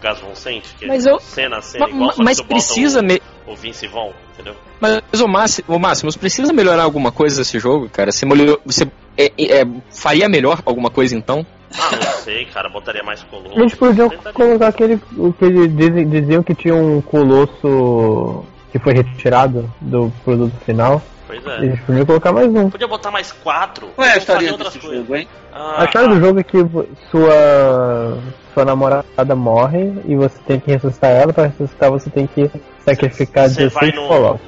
Gas 0.00 0.20
Von 0.20 0.34
Sant, 0.34 0.64
que 0.78 0.86
mas 0.86 1.06
eu... 1.06 1.20
cena 1.20 1.58
a 1.58 1.62
cena 1.62 1.86
mas, 1.86 1.94
igual, 1.94 2.14
mas 2.18 2.40
precisa... 2.40 3.02
Me 3.02 3.20
o 3.46 3.54
Vince 3.54 3.86
Vaughn, 3.86 4.12
entendeu? 4.36 4.54
Mas 4.80 5.20
o 5.20 5.26
Máximo, 5.26 5.76
o 5.76 5.78
Máximo, 5.78 6.12
precisa 6.18 6.52
melhorar 6.52 6.82
alguma 6.82 7.10
coisa 7.10 7.38
desse 7.38 7.58
jogo, 7.58 7.88
cara? 7.88 8.12
Você, 8.12 8.26
molhou, 8.26 8.60
você 8.64 8.86
é, 9.16 9.32
é, 9.38 9.66
faria 9.90 10.28
melhor 10.28 10.60
alguma 10.64 10.90
coisa 10.90 11.16
então? 11.16 11.44
Ah, 11.74 11.90
não 11.92 12.12
sei, 12.22 12.44
cara, 12.46 12.68
botaria 12.68 13.02
mais 13.02 13.22
colosso. 13.24 13.58
Eles 13.58 13.74
podiam 13.74 14.10
colocar 14.32 14.68
aquele. 14.68 15.00
O 15.16 15.32
que 15.32 15.44
eles 15.44 15.74
dizem, 15.76 16.08
diziam 16.08 16.42
que 16.42 16.54
tinha 16.54 16.74
um 16.74 17.00
colosso 17.00 18.44
que 18.70 18.78
foi 18.78 18.94
retirado 18.94 19.70
do 19.80 20.12
produto 20.24 20.54
final. 20.64 21.02
Pois 21.26 21.44
é. 21.44 21.58
Eles 21.64 21.80
podiam 21.80 22.06
colocar 22.06 22.32
mais 22.32 22.48
um. 22.54 22.70
Podia 22.70 22.86
botar 22.86 23.10
mais 23.10 23.32
quatro. 23.32 23.88
Qual 23.96 24.06
é 24.06 24.12
a 24.12 24.18
história 24.18 24.56
desse 24.56 24.78
coisas. 24.78 24.98
jogo, 24.98 25.16
hein? 25.16 25.28
Ah, 25.52 25.82
A 25.82 25.84
história 25.84 26.08
do 26.08 26.20
jogo 26.20 26.38
é 26.38 26.42
que 26.42 26.58
sua 27.10 28.18
sua 28.54 28.64
namorada 28.64 29.34
morre 29.34 29.92
e 30.06 30.16
você 30.16 30.38
tem 30.46 30.60
que 30.60 30.70
ressuscitar 30.70 31.10
ela. 31.10 31.32
Para 31.32 31.46
ressuscitar 31.48 31.90
você 31.90 32.08
tem 32.08 32.26
que 32.26 32.50
sacrificar 32.86 33.48
Você 33.48 33.68
vai 33.68 33.90
16 33.90 33.94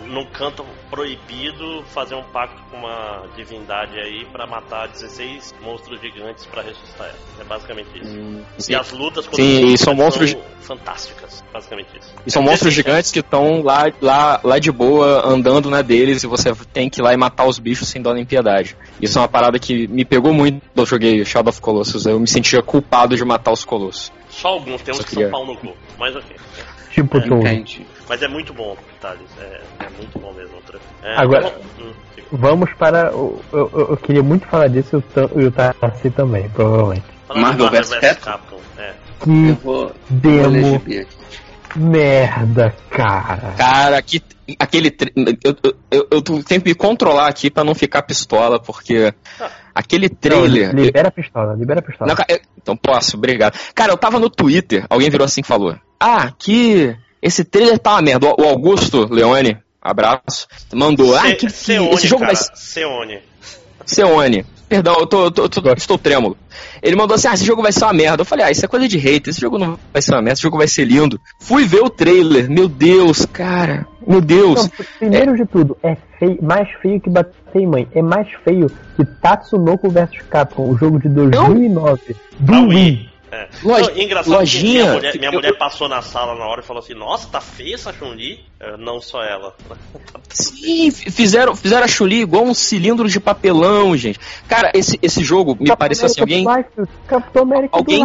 num, 0.07 0.15
num 0.15 0.27
canto 0.27 0.65
proibido 0.91 1.83
fazer 1.93 2.15
um 2.15 2.23
pacto 2.25 2.57
com 2.71 2.79
uma 2.79 3.25
divindade 3.37 3.99
aí 3.99 4.25
pra 4.33 4.47
matar 4.47 4.89
16 4.89 5.55
monstros 5.63 6.01
gigantes 6.01 6.47
pra 6.47 6.63
ressuscitar 6.63 7.09
ela. 7.09 7.17
É 7.41 7.45
basicamente 7.45 7.89
isso. 8.01 8.71
E 8.71 8.75
as 8.75 8.91
lutas 8.93 9.27
contra 9.27 9.43
Sim, 9.45 9.65
os 9.67 9.73
e 9.75 9.79
são 9.85 9.95
monstros- 9.95 10.37
fantásticas. 10.63 11.43
Basicamente 11.53 11.89
isso. 11.99 12.13
E 12.27 12.31
são 12.31 12.43
monstros 12.43 12.73
gigantes 12.75 13.11
que 13.11 13.21
estão 13.21 13.63
lá, 13.63 13.91
lá, 14.01 14.41
lá 14.45 14.59
de 14.59 14.71
boa, 14.71 15.27
andando 15.27 15.71
na 15.71 15.81
deles, 15.83 16.23
e 16.23 16.27
você 16.27 16.53
tem 16.73 16.91
que 16.91 17.01
ir 17.01 17.03
lá 17.03 17.13
e 17.15 17.17
matar 17.17 17.47
os 17.47 17.59
bichos 17.59 17.89
sem 17.89 18.03
dó 18.03 18.13
nem 18.13 18.25
piedade. 18.25 18.77
Isso 19.01 19.19
é 19.19 19.23
uma 19.23 19.29
parada 19.29 19.59
que 19.59 19.87
me 19.89 20.05
pegou 20.05 20.33
muito 20.33 20.61
quando 20.61 20.79
eu 20.79 20.87
joguei 20.87 21.25
Shadow 21.25 21.51
of 21.51 21.61
Colossus. 21.61 22.05
Eu 22.07 22.19
me 22.21 22.27
sentia 22.29 22.63
culpado 22.63 23.17
de 23.17 23.25
matar 23.25 23.53
os 23.53 23.65
colossos. 23.65 24.13
Só 24.29 24.49
alguns, 24.49 24.83
tem 24.83 24.93
uns 24.93 24.99
Só 24.99 25.05
que 25.05 25.11
queria- 25.11 25.31
são 25.31 25.39
pau 25.39 25.47
no 25.47 25.57
cu. 25.57 25.75
Mas 25.99 26.15
ok. 26.15 26.37
Tipo 26.91 27.21
tudo. 27.21 27.37
Entendi. 27.41 27.87
Mas 28.09 28.23
é 28.23 28.29
muito 28.29 28.55
bom, 28.55 28.77
Thales. 29.01 29.29
É, 29.39 29.61
é 29.81 29.89
muito 29.97 30.19
bom 30.19 30.33
mesmo. 30.33 30.59
É, 31.03 31.17
Agora- 31.21 31.55
hum. 31.79 31.93
Vamos 32.31 32.71
para. 32.75 33.15
o- 33.17 33.41
Eu, 33.53 33.71
eu, 33.73 33.89
eu 33.91 33.97
queria 33.97 34.23
muito 34.23 34.47
falar 34.47 34.69
disso 34.69 35.03
e 35.37 35.45
o 35.45 35.51
Tarsi 35.51 36.11
também, 36.11 36.49
provavelmente. 36.51 37.05
Marvel 37.35 37.71
vs 37.71 37.95
Capcom. 38.19 38.59
É. 38.77 38.93
Que 39.23 39.49
Eu 39.51 39.55
vou, 39.57 39.93
demo 40.09 40.81
merda, 41.77 42.75
cara. 42.91 43.55
Cara, 43.57 44.03
que, 44.03 44.23
aquele. 44.59 44.95
Eu, 45.45 45.57
eu, 45.63 45.75
eu, 45.91 46.09
eu 46.11 46.23
tenho 46.23 46.61
que 46.63 46.69
me 46.71 46.75
controlar 46.75 47.29
aqui 47.29 47.51
pra 47.51 47.65
não 47.65 47.75
ficar 47.75 48.03
pistola, 48.03 48.59
porque 48.61 49.13
aquele 49.75 50.09
trailer. 50.09 50.75
Não, 50.75 50.83
libera 50.85 51.09
a 51.09 51.11
pistola, 51.13 51.55
libera 51.55 51.81
a 51.81 51.83
pistola. 51.83 52.15
Não, 52.15 52.37
então 52.57 52.77
posso, 52.77 53.17
obrigado. 53.17 53.59
Cara, 53.75 53.93
eu 53.93 53.97
tava 53.99 54.19
no 54.19 54.31
Twitter, 54.31 54.87
alguém 54.89 55.11
virou 55.11 55.25
assim 55.25 55.41
e 55.41 55.47
falou: 55.47 55.77
Ah, 56.01 56.33
que 56.39 56.97
esse 57.23 57.45
trailer 57.45 57.79
tá 57.79 57.93
uma 57.93 58.03
merda. 58.03 58.27
O 58.39 58.45
Augusto 58.45 59.07
Leone, 59.13 59.57
abraço, 59.81 60.47
mandou. 60.73 61.17
ah, 61.17 61.23
que, 61.23 61.47
que 61.47 61.51
Seone, 61.51 61.95
esse 61.95 62.07
jogo 62.07 62.23
cara. 62.23 62.35
vai 62.35 62.43
Seone. 62.55 63.19
Seone. 63.87 64.45
Perdão, 64.69 64.97
eu 64.99 65.07
tô, 65.07 65.25
eu 65.25 65.31
tô- 65.31 65.43
eu 65.45 65.49
tô- 65.49 65.73
estou 65.73 65.97
trêmulo. 65.97 66.37
Ele 66.83 66.95
mandou 66.95 67.15
assim: 67.15 67.27
ah, 67.27 67.33
esse 67.33 67.45
jogo 67.45 67.63
vai 67.63 67.73
ser 67.73 67.85
uma 67.85 67.93
merda. 67.95 68.21
Eu 68.21 68.27
falei: 68.27 68.45
ah, 68.45 68.51
isso 68.51 68.63
é 68.65 68.69
coisa 68.69 68.87
de 68.87 68.99
hater. 68.99 69.31
Esse 69.31 69.41
jogo 69.41 69.57
não 69.59 69.79
vai 69.91 70.03
ser 70.03 70.13
uma 70.13 70.21
merda, 70.21 70.35
esse 70.35 70.43
jogo 70.43 70.59
vai 70.59 70.69
ser 70.69 70.85
lindo. 70.85 71.19
Fui 71.41 71.65
ver 71.65 71.81
o 71.81 71.89
trailer. 71.89 72.51
Meu 72.51 72.69
Deus, 72.69 73.25
cara. 73.25 73.87
Meu 74.07 74.21
Deus. 74.21 74.65
Não, 74.65 74.71
primeiro 74.99 75.37
de 75.37 75.47
tudo, 75.47 75.75
é 75.83 75.97
feio, 76.19 76.39
mais 76.43 76.69
feio 76.83 77.01
que 77.01 77.09
bater 77.09 77.33
em 77.55 77.67
mãe. 77.67 77.89
É 77.95 78.03
mais 78.03 78.29
feio 78.45 78.71
que 78.95 79.05
Tatsunoko 79.23 79.89
vs 79.89 80.11
Capcom, 80.29 80.69
o 80.71 80.77
jogo 80.77 80.99
de 81.01 81.09
2009. 81.09 82.15
Do 82.39 82.55
Ah, 82.55 82.61
Wii. 82.61 83.09
É. 83.31 83.49
Loja- 83.63 83.91
Não, 83.91 83.99
engraçado 84.03 84.33
lojinha. 84.35 84.73
que 84.73 84.79
minha 84.79 84.93
mulher, 84.95 85.15
minha 85.19 85.29
Eu- 85.29 85.33
mulher 85.35 85.59
passou 85.59 85.89
na 85.89 86.01
sala 86.03 86.35
na 86.35 86.47
hora 86.47 86.61
e 86.61 86.65
falou 86.65 86.83
assim: 86.83 86.95
Nossa, 86.95 87.29
tá 87.29 87.41
feia 87.41 87.75
essa 87.75 87.93
Chun-Li? 87.93 88.41
Não 88.79 89.01
só 89.01 89.23
ela. 89.23 89.55
Sim, 90.31 90.91
fizeram, 90.91 91.55
fizeram 91.55 91.85
a 91.85 91.89
Chuli 91.89 92.21
igual 92.21 92.45
um 92.45 92.55
cilindro 92.55 93.09
de 93.09 93.19
papelão, 93.21 93.97
gente. 93.97 94.19
Cara, 94.49 94.71
esse, 94.75 94.99
esse 95.03 95.23
jogo 95.23 95.53
me 95.53 95.67
Capitão 95.67 95.77
pareceu 95.77 96.07
assim: 96.07 96.21
alguém, 96.21 96.45
Capitão 97.07 97.43
América 97.43 97.77
alguém- 97.77 98.05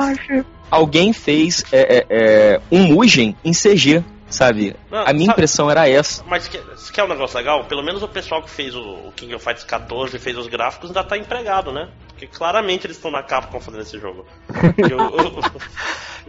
alguém 0.70 1.14
fez 1.14 1.64
é, 1.72 1.98
é, 1.98 2.06
é, 2.10 2.62
um 2.72 2.84
Mugen 2.88 3.36
em 3.44 3.52
CG, 3.54 4.04
sabe? 4.34 4.76
Não, 4.92 5.00
a 5.00 5.14
minha 5.14 5.26
sabe- 5.28 5.32
impressão 5.34 5.70
era 5.72 5.88
essa. 5.88 6.24
Mas 6.28 6.48
que- 6.48 6.60
se 6.76 6.92
quer 6.92 7.04
um 7.04 7.08
negócio 7.08 7.38
legal, 7.38 7.64
pelo 7.66 7.84
menos 7.84 8.04
o 8.04 8.08
pessoal 8.08 8.42
que 8.42 8.50
fez 8.50 8.76
o, 8.76 8.82
o 8.82 9.12
King 9.16 9.34
of 9.36 9.44
Fighters 9.44 9.64
14 9.66 10.16
e 10.16 10.20
fez 10.20 10.38
os 10.38 10.48
gráficos 10.48 10.90
ainda 10.90 11.04
tá 11.04 11.18
empregado, 11.18 11.72
né? 11.72 11.90
Porque 12.10 12.28
claramente 12.28 12.86
eles 12.86 12.98
estão 12.98 13.10
na 13.12 13.24
Capcom 13.24 13.60
fazendo 13.60 13.82
esse 13.82 14.00
jogo. 14.00 14.26
O- 14.94 15.64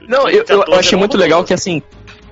Não, 0.07 0.29
eu, 0.29 0.45
eu 0.49 0.59
14 0.59 0.79
achei 0.79 0.99
muito 0.99 1.17
legal 1.17 1.43
que 1.45 1.55
assim. 1.55 1.83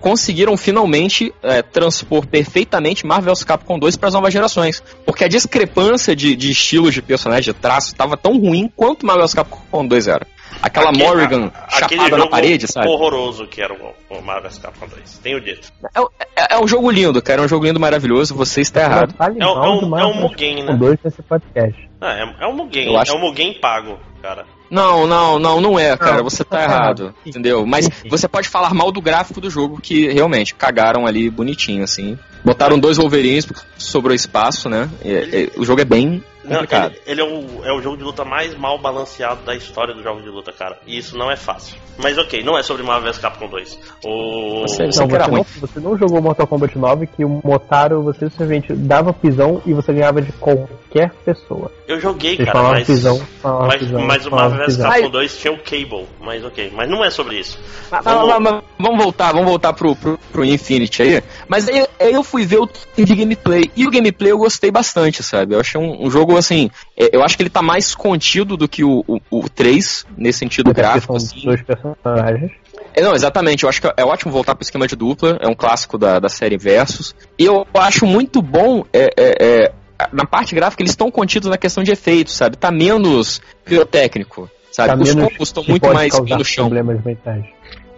Conseguiram 0.00 0.56
finalmente 0.56 1.32
é, 1.44 1.62
transpor 1.62 2.26
perfeitamente 2.26 3.06
Marvel 3.06 3.32
vs 3.32 3.44
Capcom 3.44 3.78
2 3.78 3.96
para 3.96 4.08
as 4.08 4.14
novas 4.14 4.32
gerações. 4.32 4.82
Porque 5.06 5.22
a 5.24 5.28
discrepância 5.28 6.16
de, 6.16 6.34
de 6.34 6.50
estilos 6.50 6.92
de 6.92 7.00
personagem, 7.00 7.54
de 7.54 7.58
traço, 7.60 7.94
tava 7.94 8.16
tão 8.16 8.36
ruim 8.36 8.68
quanto 8.74 9.06
Marvel 9.06 9.22
vs 9.24 9.34
Capcom 9.34 9.86
2 9.86 10.08
era. 10.08 10.26
Aquela 10.62 10.90
Aquele- 10.90 11.04
Morrigan 11.04 11.50
a- 11.54 11.70
chapada 11.70 12.16
na 12.16 12.26
parede, 12.28 12.66
sabe? 12.68 12.86
horroroso 12.88 13.46
que 13.46 13.60
era 13.60 13.72
o, 13.74 14.16
o 14.16 14.22
Marvel 14.22 14.50
Capcom 14.62 14.86
2. 14.86 15.18
Tenho 15.22 15.40
dito. 15.40 15.72
É, 15.94 16.00
é- 16.36 16.54
é 16.54 16.58
um 16.60 16.68
jogo 16.68 16.90
lindo, 16.90 17.20
cara. 17.20 17.42
É 17.42 17.44
um 17.44 17.48
jogo 17.48 17.64
lindo, 17.66 17.80
maravilhoso. 17.80 18.34
Você 18.34 18.60
está 18.60 18.82
errado. 18.82 19.14
É 19.18 19.24
um- 19.24 19.40
é 19.42 19.46
um- 19.48 19.64
é 19.64 19.68
um 19.84 19.88
Marvel 19.88 20.14
Mugen, 20.14 20.64
né? 20.64 20.74
2 20.74 20.98
nesse 21.04 21.22
podcast. 21.22 21.90
Ah, 22.00 22.12
é, 22.14 22.44
é 22.44 22.46
um 22.46 22.52
Mugen. 22.54 22.96
Acho- 22.96 23.12
É 23.12 23.14
um 23.16 23.20
Mugen 23.20 23.54
pago, 23.60 23.98
cara. 24.22 24.44
Não, 24.70 25.06
não, 25.06 25.38
não, 25.38 25.60
não 25.60 25.78
é, 25.78 25.94
cara. 25.98 26.16
Não, 26.18 26.24
você 26.24 26.42
tá 26.44 26.56
tá 26.56 26.62
errado, 26.64 27.02
errado. 27.02 27.14
entendeu? 27.26 27.66
Mas 27.66 27.88
você 28.08 28.26
pode 28.26 28.48
falar 28.48 28.72
mal 28.72 28.90
do 28.90 29.02
gráfico 29.02 29.38
do 29.40 29.50
jogo, 29.50 29.78
que 29.82 30.08
realmente 30.10 30.54
cagaram 30.54 31.06
ali 31.06 31.28
bonitinho, 31.28 31.84
assim. 31.84 32.18
Botaram 32.42 32.78
dois 32.78 32.96
Wolverines, 32.96 33.46
sobrou 33.76 34.14
espaço, 34.14 34.68
né? 34.70 34.88
É- 35.04 35.42
é- 35.42 35.50
o 35.58 35.64
jogo 35.64 35.82
é 35.82 35.84
bem 35.84 36.24
Não, 36.44 36.54
complicado. 36.60 36.94
ele, 37.06 37.20
é, 37.20 37.24
o, 37.24 37.64
é 37.64 37.72
o 37.72 37.80
jogo 37.80 37.96
de 37.96 38.02
luta 38.04 38.24
mais 38.24 38.54
mal 38.56 38.78
balanceado 38.78 39.42
da 39.44 39.54
história 39.54 39.94
do 39.94 40.02
jogo 40.02 40.20
de 40.22 40.28
luta, 40.28 40.52
cara. 40.52 40.78
E 40.86 40.98
isso 40.98 41.16
não 41.16 41.30
é 41.30 41.36
fácil. 41.36 41.76
Mas 41.98 42.16
ok, 42.16 42.42
não 42.42 42.56
é 42.58 42.62
sobre 42.62 42.82
Marvel 42.82 43.12
vs 43.12 43.18
Capcom 43.20 43.48
2. 43.48 43.78
O... 44.04 44.62
Você- 44.62 44.84
Não, 44.84 44.92
você 44.92 45.06
não, 45.30 45.44
você 45.60 45.80
não 45.80 45.96
jogou 45.98 46.22
Mortal 46.22 46.46
Kombat 46.46 46.76
9 46.78 47.06
que 47.06 47.24
o 47.24 47.40
Motaro 47.44 48.02
você 48.02 48.28
simplesmente 48.30 48.72
dava 48.72 49.12
pisão 49.12 49.60
e 49.66 49.72
você 49.74 49.92
ganhava 49.92 50.20
de 50.22 50.32
qualquer 50.32 51.12
pessoa. 51.24 51.70
Eu 51.86 52.00
joguei, 52.00 52.36
Vocês 52.36 52.50
cara, 52.50 52.68
mas... 52.70 52.86
pisão, 52.86 53.20
Mas, 53.42 53.76
pisão, 53.80 54.00
mas 54.00 54.26
o 54.26 54.30
Marvel 54.30 54.66
vs. 54.66 54.76
Capcom 54.78 55.10
2 55.10 55.36
tinha 55.38 55.52
o 55.52 55.58
Cable, 55.58 56.06
mas 56.20 56.42
ok. 56.44 56.72
Mas 56.74 56.88
não 56.88 57.04
é 57.04 57.10
sobre 57.10 57.38
isso. 57.38 57.58
Mas, 57.90 58.04
mas- 58.04 58.16
mas- 58.26 58.40
mas 58.40 58.62
vamos 58.78 59.02
voltar, 59.04 59.32
vamos 59.32 59.48
voltar 59.48 59.72
pro, 59.74 59.94
pro, 59.94 60.18
pro 60.32 60.44
Infinity 60.44 61.02
aí. 61.02 61.22
Mas 61.46 61.68
aí, 61.68 61.86
aí 62.00 62.12
eu 62.14 62.22
fui 62.24 62.46
ver 62.46 62.58
o 62.58 62.68
de 62.96 63.14
gameplay. 63.14 63.70
E 63.76 63.86
o 63.86 63.90
gameplay 63.90 64.32
eu 64.32 64.38
gostei 64.38 64.70
bastante, 64.70 65.22
sabe? 65.22 65.54
Eu 65.54 65.60
achei 65.60 65.78
um, 65.80 66.06
um 66.06 66.10
jogo 66.10 66.31
assim. 66.36 66.70
é, 66.96 67.14
eu 67.16 67.22
acho 67.22 67.36
que 67.36 67.42
ele 67.42 67.50
tá 67.50 67.62
mais 67.62 67.94
contido 67.94 68.56
do 68.56 68.68
que 68.68 68.84
o, 68.84 69.04
o, 69.06 69.20
o 69.30 69.48
3, 69.48 70.06
nesse 70.16 70.40
sentido 70.40 70.66
porque 70.66 70.80
gráfico. 70.80 71.18
são 71.18 71.28
Assim. 71.28 71.44
dois 71.46 71.62
personagens. 71.62 72.50
É, 72.94 73.00
não, 73.00 73.14
exatamente. 73.14 73.62
Eu 73.64 73.68
acho 73.68 73.80
que 73.80 73.88
é 73.96 74.04
ótimo 74.04 74.32
voltar 74.32 74.54
pro 74.54 74.62
esquema 74.62 74.86
de 74.86 74.94
dupla. 74.96 75.38
É 75.40 75.48
um 75.48 75.54
clássico 75.54 75.96
da, 75.96 76.18
da 76.18 76.28
série 76.28 76.58
Versus. 76.58 77.14
E 77.38 77.44
eu 77.44 77.66
acho 77.74 78.06
muito 78.06 78.42
bom. 78.42 78.84
É, 78.92 79.10
é, 79.16 79.36
é, 79.40 79.72
na 80.12 80.26
parte 80.26 80.54
gráfica, 80.54 80.82
eles 80.82 80.92
estão 80.92 81.10
contidos 81.10 81.48
na 81.48 81.56
questão 81.56 81.82
de 81.82 81.90
efeitos, 81.92 82.34
sabe? 82.34 82.56
Tá 82.56 82.70
menos 82.70 83.40
pirotécnico, 83.64 84.50
sabe? 84.70 84.88
Tá 84.88 85.02
Os 85.02 85.14
combos 85.14 85.48
estão 85.48 85.64
muito 85.66 85.92
mais 85.92 86.12
no 86.18 86.44
chão. 86.44 86.68
problemas 86.68 87.02
mentais. 87.04 87.44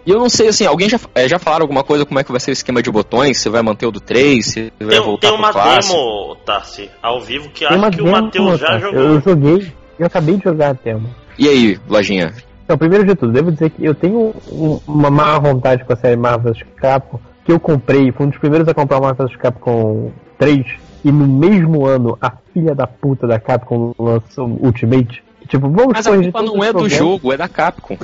E 0.05 0.11
eu 0.11 0.19
não 0.19 0.29
sei, 0.29 0.49
assim, 0.49 0.65
alguém 0.65 0.87
já, 0.87 0.99
é, 1.15 1.27
já 1.27 1.39
falaram 1.39 1.63
alguma 1.63 1.83
coisa 1.83 2.05
como 2.05 2.19
é 2.19 2.23
que 2.23 2.31
vai 2.31 2.39
ser 2.39 2.51
o 2.51 2.53
esquema 2.53 2.81
de 2.81 2.91
botões? 2.91 3.39
Se 3.39 3.49
vai 3.49 3.61
manter 3.63 3.87
o 3.87 3.91
do 3.91 3.99
3, 3.99 4.45
se 4.45 4.71
vai 4.79 4.89
Tem, 4.89 4.99
voltar 5.01 5.29
tem 5.29 5.37
uma 5.37 5.51
demo, 5.51 6.35
Tarsi, 6.45 6.89
ao 7.01 7.19
vivo, 7.21 7.49
que 7.49 7.67
Tem 7.67 7.77
acho 7.77 7.91
que 7.91 8.01
o 8.01 8.05
demo, 8.05 8.21
Matheus 8.21 8.59
já 8.59 8.77
jogou. 8.77 8.99
Eu 9.01 9.21
joguei, 9.21 9.73
eu 9.97 10.05
acabei 10.05 10.37
de 10.37 10.43
jogar 10.43 10.69
a 10.69 10.73
demo. 10.73 11.09
E 11.39 11.49
aí, 11.49 11.79
lojinha? 11.89 12.33
Então, 12.63 12.77
primeiro 12.77 13.05
de 13.05 13.15
tudo, 13.15 13.31
devo 13.31 13.51
dizer 13.51 13.69
que 13.71 13.83
eu 13.83 13.95
tenho 13.95 14.33
um- 14.51 14.79
uma 14.87 15.09
má 15.09 15.37
vontade 15.39 15.83
com 15.83 15.93
a 15.93 15.95
série 15.95 16.15
Marvel 16.15 16.53
vs 16.53 16.63
Capcom, 16.77 17.19
que 17.43 17.51
eu 17.51 17.59
comprei, 17.59 18.11
fui 18.11 18.25
um 18.25 18.29
dos 18.29 18.39
primeiros 18.39 18.67
a 18.67 18.73
comprar 18.73 18.99
o 18.99 19.01
Marvel 19.01 19.27
vs 19.27 19.37
Capcom 19.37 20.11
3, 20.37 20.65
e 21.03 21.11
no 21.11 21.27
mesmo 21.27 21.85
ano 21.85 22.17
a 22.21 22.31
filha 22.53 22.73
da 22.75 22.85
puta 22.87 23.27
da 23.27 23.39
Capcom 23.39 23.93
lançou 23.97 24.47
Ultimate. 24.61 25.23
Tipo, 25.47 25.69
vamos 25.69 25.93
Mas 25.93 26.07
a 26.07 26.15
culpa 26.17 26.41
não 26.41 26.63
é 26.63 26.73
do 26.73 26.89
jogo, 26.89 27.31
é 27.31 27.37
da 27.37 27.47
Capcom. 27.47 27.97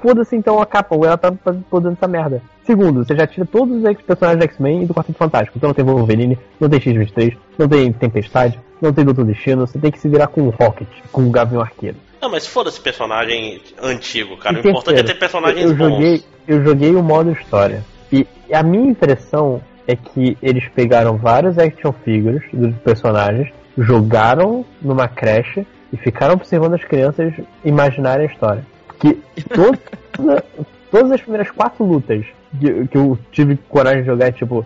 Foda-se 0.00 0.36
então 0.36 0.60
a 0.60 0.66
Capcom, 0.66 1.04
ela 1.04 1.16
tá 1.16 1.32
podendo 1.68 1.94
essa 1.94 2.06
merda. 2.06 2.42
Segundo, 2.64 3.04
você 3.04 3.16
já 3.16 3.26
tira 3.26 3.44
todos 3.44 3.76
os 3.76 4.02
personagens 4.02 4.38
do 4.38 4.44
X-Men 4.44 4.82
e 4.82 4.86
do 4.86 4.94
Quarteto 4.94 5.18
Fantástico. 5.18 5.58
Então 5.58 5.68
não 5.68 5.74
tem 5.74 5.84
Wolverine, 5.84 6.38
não 6.60 6.68
tem 6.68 6.80
X-23, 6.80 7.36
não 7.58 7.68
tem 7.68 7.92
Tempestade, 7.92 8.60
não 8.80 8.92
tem 8.92 9.04
Doutor 9.04 9.24
Destino, 9.24 9.66
você 9.66 9.78
tem 9.78 9.90
que 9.90 9.98
se 9.98 10.08
virar 10.08 10.28
com 10.28 10.42
o 10.42 10.50
Rocket, 10.50 10.88
com 11.10 11.22
o 11.22 11.30
Gavião 11.30 11.60
Arqueiro. 11.60 11.96
Não, 12.20 12.30
mas 12.30 12.46
foda-se 12.46 12.80
personagem 12.80 13.60
antigo, 13.82 14.36
cara. 14.36 14.56
E 14.56 14.58
o 14.58 14.70
importante 14.70 15.00
é 15.00 15.02
terceiro, 15.02 15.08
ter 15.08 15.18
personagens 15.18 15.70
eu 15.70 15.76
bons. 15.76 15.90
joguei, 15.90 16.24
eu 16.46 16.64
joguei 16.64 16.94
o 16.94 17.02
modo 17.02 17.32
história. 17.32 17.84
E 18.12 18.26
a 18.52 18.62
minha 18.62 18.90
impressão 18.90 19.60
é 19.88 19.96
que 19.96 20.38
eles 20.40 20.68
pegaram 20.68 21.16
vários 21.16 21.58
action 21.58 21.92
figures 22.04 22.44
dos 22.52 22.72
personagens, 22.76 23.52
jogaram 23.76 24.64
numa 24.80 25.08
creche 25.08 25.66
e 25.92 25.96
ficaram 25.96 26.34
observando 26.34 26.74
as 26.74 26.84
crianças 26.84 27.34
imaginarem 27.64 28.28
a 28.28 28.30
história. 28.30 28.71
Que 29.02 29.18
toda- 29.52 30.44
todas 30.90 31.10
as 31.10 31.20
primeiras 31.20 31.50
quatro 31.50 31.84
lutas 31.84 32.24
que, 32.60 32.86
que 32.86 32.96
eu 32.96 33.18
tive 33.32 33.56
coragem 33.68 34.02
de 34.02 34.06
jogar 34.06 34.28
é 34.28 34.32
tipo, 34.32 34.64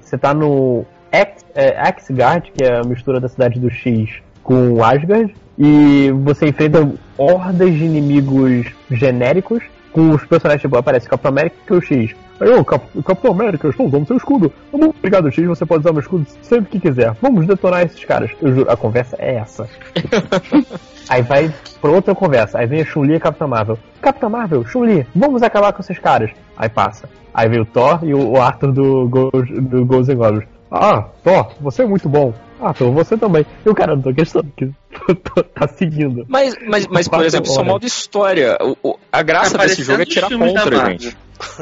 você 0.00 0.16
tá 0.16 0.32
no 0.32 0.84
X, 1.12 1.44
é, 1.54 1.92
que 1.92 2.64
é 2.64 2.78
a 2.78 2.82
mistura 2.82 3.20
da 3.20 3.28
cidade 3.28 3.60
do 3.60 3.70
X 3.70 4.08
com 4.42 4.82
Asgard, 4.82 5.34
e 5.58 6.10
você 6.22 6.48
enfrenta 6.48 6.90
hordas 7.18 7.72
de 7.72 7.84
inimigos 7.84 8.66
genéricos 8.90 9.62
com 9.92 10.10
os 10.10 10.24
personagens, 10.24 10.62
tipo, 10.62 10.76
aparece 10.76 11.08
Capitão 11.08 11.30
América 11.30 11.56
e 11.70 11.74
o 11.74 11.80
X. 11.80 12.14
Aí, 12.40 12.48
ô, 12.50 12.64
Cap 12.64 12.84
Capitão 13.04 13.30
América, 13.30 13.66
eu 13.66 13.70
estou 13.70 13.86
usando 13.86 14.06
seu 14.08 14.16
escudo. 14.16 14.52
Obrigado, 14.72 15.30
X, 15.30 15.46
você 15.46 15.64
pode 15.64 15.82
usar 15.82 15.92
meu 15.92 16.00
escudo 16.00 16.26
sempre 16.42 16.70
que 16.70 16.80
quiser. 16.80 17.12
Vamos 17.22 17.46
detonar 17.46 17.82
esses 17.84 18.04
caras. 18.04 18.30
Juro, 18.42 18.68
a 18.68 18.76
conversa 18.76 19.14
é 19.20 19.36
essa. 19.36 19.68
Aí 21.08 21.22
vai 21.22 21.52
pra 21.80 21.90
outra 21.90 22.14
conversa. 22.14 22.58
Aí 22.58 22.66
vem 22.66 22.80
a 22.80 22.84
Chun-Li 22.84 23.12
e 23.14 23.16
a 23.16 23.20
Capitã 23.20 23.46
Marvel. 23.46 23.78
Capitã 24.00 24.28
Marvel, 24.28 24.64
Chun-Li, 24.66 25.06
vamos 25.14 25.42
acabar 25.42 25.72
com 25.72 25.80
esses 25.82 25.98
caras. 25.98 26.30
Aí 26.56 26.68
passa. 26.68 27.08
Aí 27.32 27.48
vem 27.48 27.60
o 27.60 27.64
Thor 27.66 28.00
e 28.02 28.14
o 28.14 28.40
Arthur 28.40 28.72
do, 28.72 29.08
Go 29.08 29.30
do 29.32 29.84
Ghosts 29.84 30.08
and 30.14 30.18
Goblins. 30.18 30.44
Ah, 30.70 31.02
Thor, 31.22 31.52
você 31.60 31.82
é 31.82 31.86
muito 31.86 32.08
bom. 32.08 32.32
Ah, 32.60 32.72
Thor, 32.72 32.92
você 32.92 33.16
também. 33.16 33.44
E 33.64 33.68
o 33.68 33.74
cara, 33.74 33.94
não 33.94 34.02
tô 34.02 34.14
questionando 34.14 34.52
que 34.56 34.70
tá 35.54 35.68
seguindo. 35.68 36.24
Mas, 36.28 36.56
mas, 36.66 36.86
mas 36.86 37.08
por 37.08 37.24
exemplo, 37.24 37.50
isso 37.50 37.60
é 37.60 37.64
modo 37.64 37.86
história. 37.86 38.56
O, 38.60 38.76
o, 38.90 38.98
a 39.12 39.22
graça 39.22 39.58
Tá 39.58 39.64
desse 39.64 39.82
jogo 39.82 40.02
é 40.02 40.04
tirar 40.04 40.30
contra, 40.30 40.86
gente. 40.90 41.16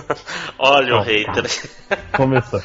Olha 0.58 0.94
o 0.94 0.96
Não, 0.98 1.02
hater. 1.02 1.50
Começou. 2.12 2.60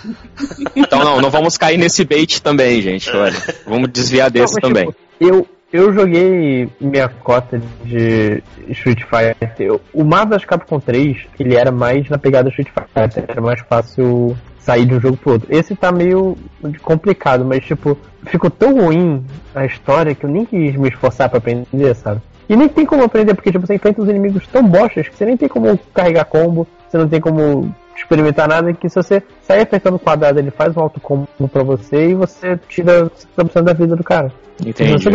Então 0.76 1.00
não, 1.00 1.22
não 1.22 1.30
vamos 1.30 1.58
cair 1.58 1.78
nesse 1.78 2.04
bait 2.04 2.42
também, 2.42 2.82
gente. 2.82 3.10
Olha, 3.10 3.42
vamos 3.66 3.90
desviar 3.90 4.30
desse 4.30 4.56
Não, 4.62 4.70
mas, 4.70 4.74
também. 4.74 4.92
tipo, 4.92 4.98
eu, 5.20 5.48
eu 5.72 5.94
joguei 5.94 6.70
minha 6.80 7.10
cota 7.10 7.62
de 7.84 8.42
Street 8.70 9.04
Fighter. 9.04 9.80
O 9.94 10.04
vs 10.04 10.46
Capcom 10.46 10.80
3, 10.80 11.28
ele 11.40 11.56
era 11.56 11.72
mais 11.72 12.10
na 12.10 12.18
pegada 12.18 12.50
Street 12.50 12.70
Fighter, 12.70 13.26
era 13.28 13.42
mais 13.42 13.60
fácil 13.62 14.36
sair 14.60 14.86
de 14.86 14.96
um 14.96 15.00
jogo 15.00 15.18
pro 15.18 15.34
outro. 15.34 15.48
Esse 15.50 15.76
tá 15.76 15.92
meio 15.92 16.38
complicado, 16.82 17.46
mas 17.46 17.64
tipo, 17.64 17.98
ficou 18.26 18.50
tão 18.50 18.82
ruim 18.82 19.26
a 19.56 19.66
história 19.66 20.14
que 20.14 20.26
eu 20.26 20.30
nem 20.30 20.46
quis 20.46 20.76
me 20.76 20.90
esforçar 20.90 21.30
pra 21.30 21.38
aprender, 21.38 21.96
sabe? 21.96 22.22
E 22.50 22.56
nem 22.56 22.68
tem 22.68 22.86
como 22.86 23.04
aprender, 23.04 23.34
porque 23.34 23.52
tipo, 23.52 23.66
você 23.66 23.76
enfrenta 23.76 24.02
os 24.02 24.10
inimigos 24.10 24.48
tão 24.48 24.66
bostas 24.66 25.08
que 25.08 25.16
você 25.16 25.26
nem 25.26 25.36
tem 25.36 25.50
como 25.50 25.78
carregar 25.94 26.26
combo, 26.26 26.68
você 26.88 26.98
não 26.98 27.08
tem 27.08 27.20
como 27.20 27.74
experimentar 27.98 28.48
nada, 28.48 28.74
que 28.74 28.88
se 28.90 28.96
você 28.96 29.22
sair 29.42 29.62
apertando 29.62 29.96
o 29.96 30.00
quadrado, 30.00 30.40
ele 30.40 30.52
faz 30.52 30.76
um 30.76 30.80
auto 30.82 31.00
combo 31.00 31.28
pra 31.52 31.64
você 31.64 32.10
e 32.10 32.14
você 32.16 32.60
tira 32.70 33.10
50% 33.38 33.62
da 33.64 33.74
vida 33.74 33.96
do 33.96 34.04
cara. 34.04 34.32
Entendi. 34.66 35.06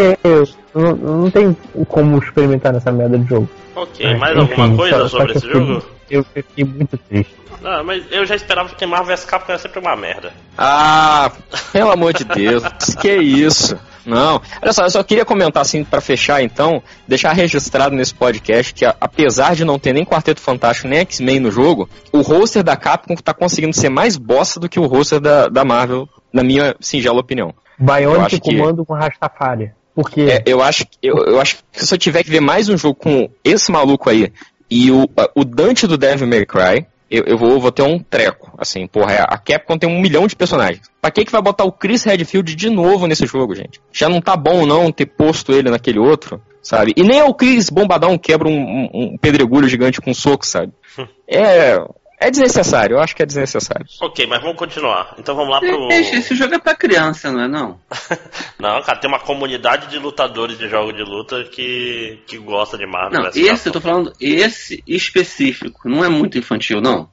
Não, 0.74 0.82
não, 0.96 0.96
não 1.22 1.30
tem 1.30 1.56
como 1.88 2.18
experimentar 2.18 2.72
nessa 2.72 2.92
merda 2.92 3.18
de 3.18 3.28
jogo. 3.28 3.48
ok, 3.74 4.16
mais 4.16 4.36
Enfim, 4.36 4.60
alguma 4.60 4.76
coisa 4.76 4.96
só- 5.00 5.08
só 5.08 5.18
sobre 5.18 5.32
que 5.32 5.38
esse 5.38 5.46
eu 5.46 5.52
fiquei- 5.52 5.66
jogo? 5.74 5.86
Eu 6.10 6.24
fiquei 6.24 6.64
muito 6.64 6.96
triste. 6.98 7.34
Não, 7.62 7.84
mas 7.84 8.04
eu 8.10 8.26
já 8.26 8.34
esperava 8.34 8.74
que 8.74 8.84
Marvel 8.86 9.14
vs 9.16 9.24
Capcom 9.24 9.52
era 9.52 9.60
sempre 9.60 9.78
uma 9.78 9.94
merda. 9.96 10.32
Ah, 10.58 11.30
pelo 11.72 11.90
amor 11.92 12.12
de 12.12 12.24
Deus, 12.24 12.62
que 13.00 13.12
isso? 13.14 13.78
Não, 14.04 14.42
olha 14.60 14.72
só, 14.72 14.82
eu 14.84 14.90
só 14.90 15.02
queria 15.04 15.24
comentar 15.24 15.60
assim 15.62 15.84
pra 15.84 16.00
fechar 16.00 16.42
então, 16.42 16.82
deixar 17.06 17.32
registrado 17.32 17.94
nesse 17.94 18.12
podcast 18.12 18.74
que 18.74 18.84
apesar 18.84 19.54
de 19.54 19.64
não 19.64 19.78
ter 19.78 19.92
nem 19.92 20.04
Quarteto 20.04 20.40
Fantástico 20.40 20.88
nem 20.88 20.98
X-Men 21.00 21.38
no 21.38 21.52
jogo, 21.52 21.88
o 22.12 22.20
roster 22.20 22.64
da 22.64 22.74
Capcom 22.76 23.14
tá 23.14 23.32
conseguindo 23.32 23.74
ser 23.76 23.88
mais 23.90 24.16
bosta 24.16 24.58
do 24.58 24.68
que 24.68 24.80
o 24.80 24.86
roster 24.86 25.20
da, 25.20 25.48
da 25.48 25.64
Marvel, 25.64 26.08
na 26.32 26.42
minha 26.42 26.74
singela 26.80 27.20
opinião. 27.20 27.54
Bionic 27.78 28.26
acho 28.26 28.40
que- 28.40 28.56
comando 28.56 28.84
com 28.84 28.94
Rastafari. 28.94 29.70
Porque 29.94 30.22
É, 30.22 30.42
eu 30.46 30.62
acho 30.62 30.84
que 30.86 30.96
eu, 31.02 31.16
eu 31.18 31.40
acho 31.40 31.58
que 31.70 31.84
se 31.86 31.94
eu 31.94 31.98
tiver 31.98 32.24
que 32.24 32.30
ver 32.30 32.40
mais 32.40 32.68
um 32.68 32.76
jogo 32.78 32.94
com 32.94 33.28
esse 33.44 33.70
maluco 33.70 34.08
aí 34.10 34.32
e 34.70 34.90
o, 34.90 35.06
o 35.34 35.44
Dante 35.44 35.86
do 35.86 35.98
Devil 35.98 36.26
May 36.26 36.46
Cry, 36.46 36.86
eu, 37.12 37.24
eu 37.24 37.36
vou, 37.36 37.60
vou 37.60 37.70
ter 37.70 37.82
um 37.82 37.98
treco. 37.98 38.52
Assim, 38.56 38.86
porra, 38.86 39.24
a 39.28 39.36
Capcom 39.36 39.76
tem 39.76 39.88
um 39.88 40.00
milhão 40.00 40.26
de 40.26 40.34
personagens. 40.34 40.90
Pra 41.00 41.10
que, 41.10 41.24
que 41.24 41.32
vai 41.32 41.42
botar 41.42 41.64
o 41.64 41.72
Chris 41.72 42.04
Redfield 42.04 42.56
de 42.56 42.70
novo 42.70 43.06
nesse 43.06 43.26
jogo, 43.26 43.54
gente? 43.54 43.80
Já 43.92 44.08
não 44.08 44.20
tá 44.20 44.36
bom 44.36 44.64
não 44.64 44.90
ter 44.90 45.06
posto 45.06 45.52
ele 45.52 45.70
naquele 45.70 45.98
outro, 45.98 46.40
sabe? 46.62 46.92
E 46.96 47.02
nem 47.02 47.18
é 47.18 47.24
o 47.24 47.34
Chris 47.34 47.68
Bombadão 47.68 48.16
quebra 48.16 48.48
um, 48.48 48.52
um, 48.52 48.88
um 48.94 49.18
pedregulho 49.18 49.68
gigante 49.68 50.00
com 50.00 50.10
um 50.10 50.14
soco, 50.14 50.46
sabe? 50.46 50.72
É. 51.34 51.78
É 52.22 52.30
desnecessário, 52.30 52.96
eu 52.96 53.00
acho 53.00 53.16
que 53.16 53.22
é 53.22 53.26
desnecessário. 53.26 53.84
Ok, 54.00 54.26
mas 54.28 54.40
vamos 54.40 54.56
continuar. 54.56 55.16
Então 55.18 55.34
vamos 55.34 55.50
lá 55.50 55.58
pro. 55.58 55.90
Gente, 55.90 56.16
esse 56.16 56.36
jogo 56.36 56.54
é 56.54 56.58
pra 56.58 56.74
criança, 56.74 57.32
não 57.32 57.42
é 57.42 57.48
não? 57.48 57.80
Não, 58.60 58.80
cara, 58.82 58.98
tem 58.98 59.10
uma 59.10 59.18
comunidade 59.18 59.88
de 59.88 59.98
lutadores 59.98 60.56
de 60.56 60.68
jogo 60.68 60.92
de 60.92 61.02
luta 61.02 61.42
que, 61.44 62.22
que 62.28 62.38
gosta 62.38 62.78
de 62.78 62.86
Marvel 62.86 63.22
Não, 63.22 63.28
esse 63.34 63.68
eu 63.68 63.72
tô 63.72 63.80
falando, 63.80 64.12
esse 64.20 64.84
específico, 64.86 65.88
não 65.88 66.04
é 66.04 66.08
muito 66.08 66.38
infantil, 66.38 66.80
não. 66.80 67.08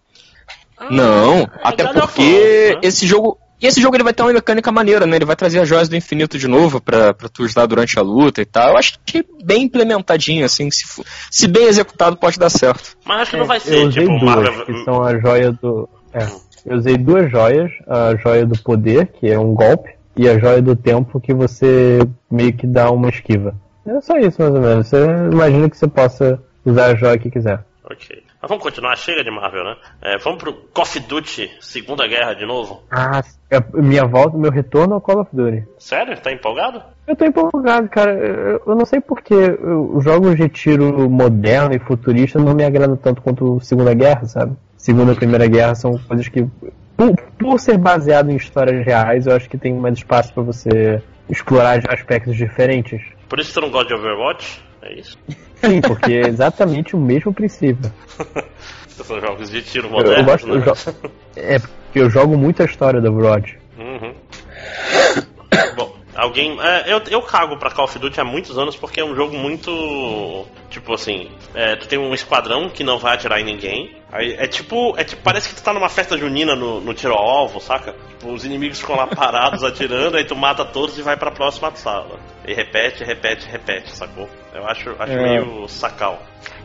Não, 0.92 1.40
é 1.40 1.50
até 1.64 1.88
porque 1.92 2.22
War, 2.22 2.76
né? 2.76 2.80
esse 2.84 3.08
jogo. 3.08 3.40
E 3.62 3.68
esse 3.68 3.82
jogo 3.82 3.96
ele 3.96 4.04
vai 4.04 4.14
ter 4.14 4.24
uma 4.24 4.32
mecânica 4.34 4.72
maneira, 4.72 5.06
né? 5.06 5.18
Ele 5.18 5.26
vai 5.26 5.36
trazer 5.36 5.60
as 5.60 5.68
joias 5.68 5.90
do 5.90 5.96
infinito 5.96 6.38
de 6.38 6.48
novo 6.48 6.80
pra, 6.80 7.14
pra 7.14 7.28
tu 7.28 7.44
usar 7.44 7.66
durante 7.66 8.00
a 8.00 8.02
luta 8.02 8.42
e 8.42 8.46
tal. 8.46 8.70
Eu 8.72 8.78
acho 8.78 9.00
que 9.06 9.26
bem 9.44 9.64
implementadinho, 9.64 10.46
assim. 10.46 10.72
Se, 10.72 10.86
for- 10.88 11.06
se 11.30 11.48
bem 11.48 11.66
executado, 11.66 12.16
pode 12.16 12.40
dar 12.40 12.50
certo. 12.50 12.96
Mas 13.06 13.22
acho 13.22 13.32
que 13.32 13.38
não 13.38 13.46
vai 13.46 13.58
eu 13.58 13.62
ser, 13.62 13.86
usei 13.88 14.04
tipo, 14.06 14.20
duas, 14.20 14.24
Marvel. 14.36 14.66
que 14.66 14.84
são 14.86 15.04
a 15.04 15.18
joia 15.20 15.52
do. 15.52 15.90
É, 16.14 16.26
eu 16.66 16.78
usei 16.78 16.98
duas 16.98 17.30
joias, 17.30 17.72
a 17.88 18.16
joia 18.16 18.46
do 18.46 18.58
poder, 18.64 19.08
que 19.08 19.28
é 19.28 19.38
um 19.38 19.54
golpe, 19.54 19.90
e 20.16 20.28
a 20.30 20.40
joia 20.40 20.62
do 20.62 20.76
tempo, 20.76 21.20
que 21.20 21.34
você 21.34 22.00
meio 22.32 22.54
que 22.54 22.66
dá 22.66 22.90
uma 22.92 23.10
esquiva. 23.10 23.56
É 23.86 24.00
só 24.02 24.18
isso, 24.18 24.42
mais 24.42 24.54
ou 24.54 24.62
menos. 24.62 24.88
Você 24.88 25.06
imagina 25.32 25.70
que 25.70 25.78
você 25.78 25.88
possa 25.88 26.40
usar 26.66 26.86
a 26.92 26.96
joia 26.96 27.18
que 27.18 27.30
quiser. 27.32 27.64
Ok. 27.84 28.24
Mas 28.42 28.48
vamos 28.48 28.64
continuar, 28.64 28.96
chega 28.96 29.22
de 29.22 29.30
Marvel, 29.30 29.66
né? 29.66 29.76
É, 30.02 30.18
vamos 30.18 30.40
pro 30.40 30.54
Call 30.54 30.84
of 30.84 31.00
Duty 31.02 31.52
Segunda 31.60 32.08
Guerra 32.08 32.34
de 32.34 32.46
novo. 32.46 32.84
Ah, 32.90 33.22
é 33.52 33.60
minha 33.74 34.06
volta, 34.06 34.38
meu 34.38 34.50
retorno 34.50 34.94
ao 34.94 35.02
Call 35.02 35.20
of 35.22 35.30
Duty. 35.34 35.66
Sério? 35.78 36.18
Tá 36.22 36.32
empolgado? 36.32 36.82
Eu 37.06 37.18
tô 37.18 37.26
empolgado, 37.26 37.90
cara. 37.90 38.14
Eu, 38.14 38.62
eu 38.66 38.76
não 38.76 38.86
sei 38.86 39.02
porque 39.02 39.36
os 39.36 40.04
jogos 40.06 40.38
de 40.38 40.48
tiro 40.48 41.10
moderno 41.10 41.76
e 41.76 41.80
futurista 41.80 42.40
não 42.40 42.54
me 42.54 42.64
agradam 42.64 42.96
tanto 42.96 43.22
quanto 43.22 43.60
Segunda 43.60 43.94
Guerra, 43.94 44.26
sabe? 44.26 44.56
Segunda 44.78 45.12
e 45.12 45.16
Primeira 45.16 45.46
Guerra 45.46 45.76
são 45.76 45.98
coisas 45.98 46.30
que, 46.30 46.48
por, 46.96 47.14
por 47.38 47.60
ser 47.60 47.78
baseado 47.78 48.30
em 48.30 48.38
histórias 48.38 48.86
reais, 48.86 49.28
eu 49.28 49.36
acho 49.36 49.50
que 49.50 49.58
tem 49.58 49.74
mais 49.74 49.98
espaço 49.98 50.34
pra 50.34 50.44
você 50.44 51.04
explorar 51.30 51.82
aspectos 51.90 52.38
diferentes. 52.38 53.02
Por 53.28 53.38
isso 53.38 53.50
que 53.50 53.56
você 53.56 53.62
não 53.62 53.70
gosta 53.70 53.90
de 53.90 53.96
Overwatch? 53.96 54.69
É 54.82 54.94
isso? 55.00 55.18
Sim, 55.56 55.82
porque 55.82 56.14
é 56.14 56.28
exatamente 56.28 56.96
o 56.96 57.00
mesmo 57.00 57.34
princípio. 57.34 57.92
São 59.04 59.20
jogos 59.20 59.50
de 59.50 59.62
tiro 59.62 59.88
Eu, 59.88 59.92
modernos, 59.92 60.18
eu 60.20 60.26
gosto, 60.26 60.48
né? 60.48 60.56
eu 60.56 60.62
jo- 60.62 61.12
é 61.36 61.60
porque 61.60 62.00
eu 62.00 62.10
jogo 62.10 62.38
muito 62.38 62.62
a 62.62 62.66
história 62.66 63.02
do 63.02 63.10
Overwatch. 63.12 63.58
Uhum. 63.78 64.14
Bom, 65.76 65.89
alguém. 66.22 66.58
é, 66.62 66.92
eu, 66.94 67.02
eu 67.10 67.22
cago 67.22 67.58
pra 67.58 67.72
Call 67.72 67.86
of 67.86 67.98
Duty 68.00 68.20
há 68.20 68.24
muitos 68.24 68.58
anos 68.58 68.76
porque 68.76 69.00
é 69.00 69.06
um 69.06 69.16
jogo 69.16 69.38
muito. 69.38 70.46
Tipo 70.70 70.94
assim, 70.94 71.30
é, 71.54 71.76
tu 71.76 71.88
tem 71.88 71.98
um 71.98 72.14
esquadrão 72.14 72.70
que 72.70 72.84
não 72.84 72.98
vai 73.00 73.16
atirar 73.16 73.40
em 73.40 73.44
ninguém. 73.44 73.96
Aí 74.12 74.34
é 74.34 74.48
tipo. 74.48 74.94
É 74.98 75.04
tipo, 75.04 75.22
parece 75.22 75.50
que 75.50 75.56
tu 75.56 75.64
tá 75.64 75.74
numa 75.74 75.90
festa 75.90 76.18
junina 76.18 76.56
no, 76.56 76.80
no 76.82 76.94
tiro 76.94 77.14
ao 77.14 77.28
alvo, 77.28 77.60
saca? 77.60 77.94
Tipo, 78.10 78.32
os 78.32 78.46
inimigos 78.46 78.80
ficam 78.80 78.96
lá 78.96 79.08
parados 79.08 79.64
atirando, 79.66 80.18
aí 80.18 80.26
tu 80.26 80.36
mata 80.36 80.66
todos 80.66 80.98
e 80.98 81.02
vai 81.02 81.18
pra 81.18 81.32
próxima 81.32 81.74
sala. 81.76 82.20
E 82.46 82.54
repete, 82.54 83.04
repete, 83.04 83.48
repete, 83.48 83.92
sacou? 83.92 84.28
Eu 84.54 84.66
acho, 84.68 84.96
acho 85.00 85.14
É. 85.14 85.22
meio 85.22 85.68
sacal. 85.68 86.22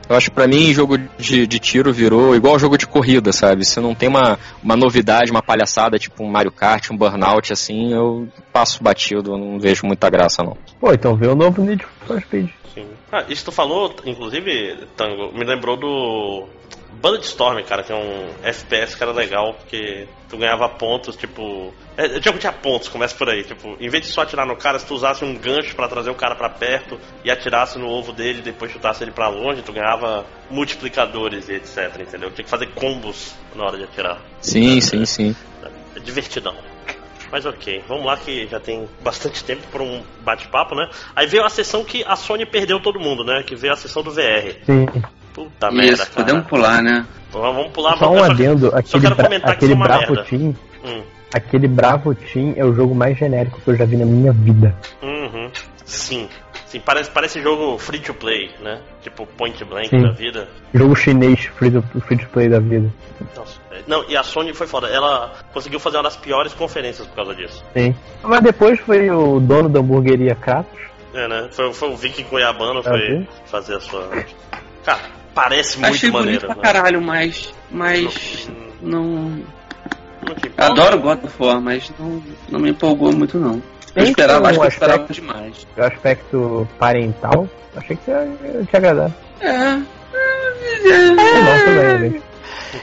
Eu 0.08 0.16
acho 0.16 0.30
que 0.30 0.36
pra 0.36 0.46
mim, 0.46 0.72
jogo 0.72 0.98
de, 0.98 1.46
de 1.46 1.58
tiro 1.58 1.92
virou 1.92 2.34
igual 2.34 2.58
jogo 2.58 2.76
de 2.76 2.86
corrida, 2.86 3.32
sabe? 3.32 3.64
Se 3.64 3.80
não 3.80 3.94
tem 3.94 4.08
uma, 4.08 4.38
uma 4.62 4.76
novidade, 4.76 5.30
uma 5.30 5.42
palhaçada, 5.42 5.98
tipo 5.98 6.22
um 6.22 6.30
Mario 6.30 6.52
Kart, 6.52 6.90
um 6.90 6.96
Burnout, 6.96 7.52
assim, 7.52 7.92
eu 7.92 8.28
passo 8.52 8.82
batido, 8.82 9.32
eu 9.32 9.38
não 9.38 9.58
vejo 9.58 9.86
muita 9.86 10.10
graça, 10.10 10.42
não. 10.42 10.56
Pô, 10.78 10.92
então 10.92 11.16
vê 11.16 11.26
o 11.26 11.34
novo 11.34 11.62
Need 11.62 11.84
for 12.06 12.20
Speed. 12.20 12.50
Sim. 12.74 12.86
Ah, 13.10 13.24
isso 13.28 13.44
tu 13.44 13.52
falou, 13.52 13.94
inclusive, 14.04 14.76
Tango, 14.96 15.32
me 15.32 15.44
lembrou 15.44 15.76
do 15.76 16.48
Bulletstorm, 17.00 17.62
cara, 17.64 17.82
que 17.82 17.92
é 17.92 17.96
um 17.96 18.28
FPS 18.42 18.96
que 18.96 19.02
era 19.02 19.12
legal, 19.12 19.54
porque 19.54 20.06
tu 20.28 20.36
ganhava 20.36 20.68
pontos, 20.68 21.16
tipo. 21.16 21.72
É, 21.96 22.18
o 22.18 22.22
jogo 22.22 22.38
tinha 22.38 22.52
pontos, 22.52 22.88
começa 22.88 23.14
por 23.14 23.28
aí. 23.28 23.44
Tipo, 23.44 23.76
em 23.80 23.88
vez 23.88 24.06
de 24.06 24.12
só 24.12 24.22
atirar 24.22 24.46
no 24.46 24.56
cara, 24.56 24.78
se 24.78 24.86
tu 24.86 24.94
usasse 24.94 25.24
um 25.24 25.36
gancho 25.36 25.74
pra 25.74 25.88
trazer 25.88 26.10
o 26.10 26.14
cara 26.14 26.34
pra 26.34 26.48
perto 26.48 26.98
e 27.24 27.30
atirasse 27.30 27.78
no 27.78 27.88
ovo 27.88 28.12
dele 28.12 28.38
e 28.40 28.42
depois 28.42 28.72
chutasse 28.72 29.02
ele 29.02 29.12
pra 29.12 29.28
longe, 29.28 29.62
tu 29.62 29.72
ganhava 29.72 30.24
multiplicadores 30.50 31.48
e 31.48 31.54
etc, 31.54 32.00
entendeu? 32.00 32.30
Tinha 32.30 32.44
que 32.44 32.50
fazer 32.50 32.68
combos 32.74 33.34
na 33.54 33.64
hora 33.64 33.76
de 33.76 33.84
atirar. 33.84 34.20
Sim, 34.40 34.80
sim, 34.80 35.04
sim. 35.04 35.36
É 35.96 36.00
divertidão. 36.00 36.54
Mas 37.30 37.44
ok, 37.46 37.82
vamos 37.88 38.06
lá 38.06 38.16
que 38.16 38.46
já 38.46 38.60
tem 38.60 38.88
bastante 39.02 39.42
tempo 39.42 39.66
para 39.72 39.82
um 39.82 40.02
bate-papo, 40.20 40.74
né? 40.74 40.88
Aí 41.16 41.26
veio 41.26 41.44
a 41.44 41.48
sessão 41.48 41.84
que 41.84 42.04
a 42.04 42.14
Sony 42.14 42.46
perdeu 42.46 42.80
todo 42.80 43.00
mundo, 43.00 43.24
né? 43.24 43.42
Que 43.42 43.56
veio 43.56 43.72
a 43.72 43.76
sessão 43.76 44.02
do 44.02 44.12
VR. 44.12 44.54
Sim. 44.64 44.86
Puta 45.34 45.70
merda, 45.70 45.92
Isso, 45.92 46.10
cara. 46.10 46.14
podemos 46.26 46.46
pular, 46.46 46.82
né? 46.82 47.04
Vamos 47.32 47.56
vamos 47.56 47.72
pular, 47.72 47.98
Só 47.98 48.10
um 48.12 48.22
adendo, 48.22 48.70
Só 48.70 48.76
aquele, 48.78 49.02
quero 49.02 49.14
bra 49.16 49.24
comentar 49.24 49.50
que 49.50 49.56
aquele 49.64 49.74
Bravo 49.74 50.12
merda. 50.14 50.24
Team, 50.30 50.54
Hum, 50.84 51.02
aquele 51.34 51.66
Bravo 51.68 52.14
Team 52.14 52.54
é 52.56 52.64
o 52.64 52.72
jogo 52.74 52.94
mais 52.94 53.18
genérico 53.18 53.60
que 53.60 53.68
eu 53.70 53.76
já 53.76 53.84
vi 53.84 53.96
na 53.96 54.04
minha 54.06 54.32
vida. 54.32 54.74
uhum. 55.02 55.50
Sim. 55.84 56.28
Sim, 56.66 56.80
parece, 56.80 57.10
parece 57.10 57.40
jogo 57.42 57.78
free 57.78 58.00
to 58.00 58.12
play, 58.14 58.50
né? 58.60 58.80
Tipo 59.02 59.26
point 59.26 59.62
blank 59.64 59.88
Sim. 59.90 60.02
da 60.02 60.10
vida. 60.12 60.48
Jogo 60.72 60.96
chinês 60.96 61.44
free 61.56 61.70
to, 61.70 61.82
free 62.00 62.16
to 62.18 62.26
play 62.30 62.48
da 62.48 62.58
vida. 62.58 62.92
Nossa, 63.36 63.60
é- 63.70 63.82
Não, 63.86 64.04
e 64.08 64.16
a 64.16 64.22
Sony 64.24 64.52
foi 64.54 64.66
foda. 64.66 64.88
Ela 64.88 65.32
conseguiu 65.52 65.78
fazer 65.78 65.98
uma 65.98 66.02
das 66.04 66.16
piores 66.16 66.52
conferências 66.54 67.06
por 67.06 67.14
causa 67.16 67.34
disso. 67.34 67.62
Sim. 67.76 67.94
Mas 68.22 68.40
depois 68.40 68.80
foi 68.80 69.08
o 69.10 69.38
dono 69.38 69.68
da 69.68 69.78
hamburgueria 69.80 70.34
Kratos. 70.34 70.80
É, 71.12 71.28
né? 71.28 71.48
Foi, 71.52 71.72
foi 71.72 71.90
o 71.90 71.96
Vicky 71.96 72.24
Goiabano 72.24 72.80
Ah, 72.80 72.82
foi 72.82 73.28
fazer 73.46 73.76
a 73.76 73.80
sua. 73.80 74.10
Cara, 74.84 75.00
parece 75.34 75.78
muito 75.78 75.94
Achei 75.94 76.10
maneiro. 76.10 76.46
pra 76.46 76.54
né? 76.54 76.62
caralho, 76.62 77.02
mas. 77.02 77.52
Mas. 77.70 78.48
Não, 78.82 79.02
Não. 79.02 79.28
não? 80.22 80.34
Adoro 80.56 81.00
God 81.00 81.24
of 81.24 81.34
War, 81.42 81.60
mas 81.60 81.90
não, 81.98 82.22
não 82.48 82.60
me 82.60 82.70
empolgou 82.70 83.12
muito 83.12 83.38
não. 83.38 83.54
Eu 83.94 84.02
Tem 84.02 84.10
esperava, 84.10 84.42
um 84.42 84.46
acho 84.46 84.58
que 84.58 84.64
eu 84.64 84.68
esperava 84.68 85.02
aspecto- 85.02 85.20
demais. 85.22 85.66
O 85.76 85.82
aspecto 85.82 86.68
parental, 86.78 87.48
achei 87.76 87.96
que 87.96 88.10
ia, 88.10 88.64
te 88.68 88.76
agradar. 88.76 89.10
É. 89.40 89.78
É 90.86 91.98
gente. 91.98 92.22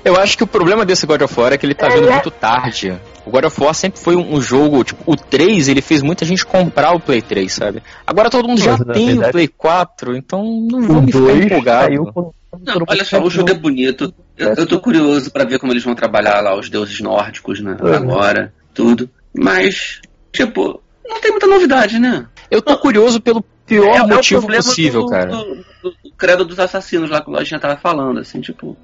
Eu 0.05 0.15
acho 0.15 0.37
que 0.37 0.43
o 0.43 0.47
problema 0.47 0.85
desse 0.85 1.05
God 1.05 1.21
of 1.21 1.37
War 1.39 1.51
é 1.51 1.57
que 1.57 1.65
ele 1.65 1.75
tá 1.75 1.89
vindo 1.89 2.09
muito 2.09 2.31
tarde. 2.31 2.97
O 3.25 3.29
God 3.29 3.45
of 3.45 3.61
War 3.61 3.73
sempre 3.73 3.99
foi 3.99 4.15
um, 4.15 4.35
um 4.35 4.41
jogo, 4.41 4.83
tipo, 4.83 5.03
o 5.05 5.15
3, 5.17 5.67
ele 5.67 5.81
fez 5.81 6.01
muita 6.01 6.23
gente 6.25 6.45
comprar 6.45 6.93
o 6.93 6.99
Play 6.99 7.21
3, 7.21 7.51
sabe? 7.51 7.83
Agora 8.07 8.29
todo 8.29 8.47
mundo 8.47 8.61
já 8.61 8.71
Mas, 8.71 8.85
na 8.85 8.93
tem 8.93 9.07
verdade, 9.07 9.29
o 9.29 9.31
Play 9.33 9.47
4, 9.49 10.15
então 10.15 10.43
não 10.71 10.81
vou 10.81 11.01
me 11.01 11.11
ficar 11.11 11.19
2 11.25 11.45
empolgado. 11.45 11.85
saiu 11.87 12.05
com... 12.13 12.31
Não, 12.59 12.83
olha 12.87 13.05
só, 13.05 13.21
o 13.21 13.29
jogo 13.29 13.49
é 13.49 13.53
bonito. 13.53 14.13
Eu, 14.37 14.53
eu 14.55 14.65
tô 14.67 14.79
curioso 14.79 15.31
pra 15.31 15.45
ver 15.45 15.57
como 15.59 15.71
eles 15.71 15.83
vão 15.83 15.95
trabalhar 15.95 16.41
lá 16.41 16.55
os 16.55 16.69
deuses 16.69 16.99
nórdicos, 16.99 17.61
né? 17.61 17.77
Uhum. 17.81 17.93
Agora, 17.93 18.53
tudo. 18.73 19.09
Mas, 19.33 20.01
tipo, 20.33 20.81
não 21.07 21.19
tem 21.21 21.31
muita 21.31 21.47
novidade, 21.47 21.97
né? 21.97 22.27
Eu 22.49 22.61
tô 22.61 22.77
curioso 22.77 23.21
pelo 23.21 23.41
pior 23.65 23.95
é, 23.95 24.01
o 24.01 24.07
motivo 24.07 24.41
problema 24.41 24.63
possível, 24.63 25.01
do, 25.03 25.07
cara. 25.09 25.31
Do, 25.31 25.55
do- 25.55 25.63
do 26.03 26.11
credo 26.17 26.43
dos 26.43 26.59
assassinos 26.59 27.09
lá 27.09 27.21
que 27.21 27.29
o 27.29 27.33
Lojinha 27.33 27.59
tava 27.59 27.77
falando, 27.77 28.19
assim, 28.19 28.41
tipo. 28.41 28.75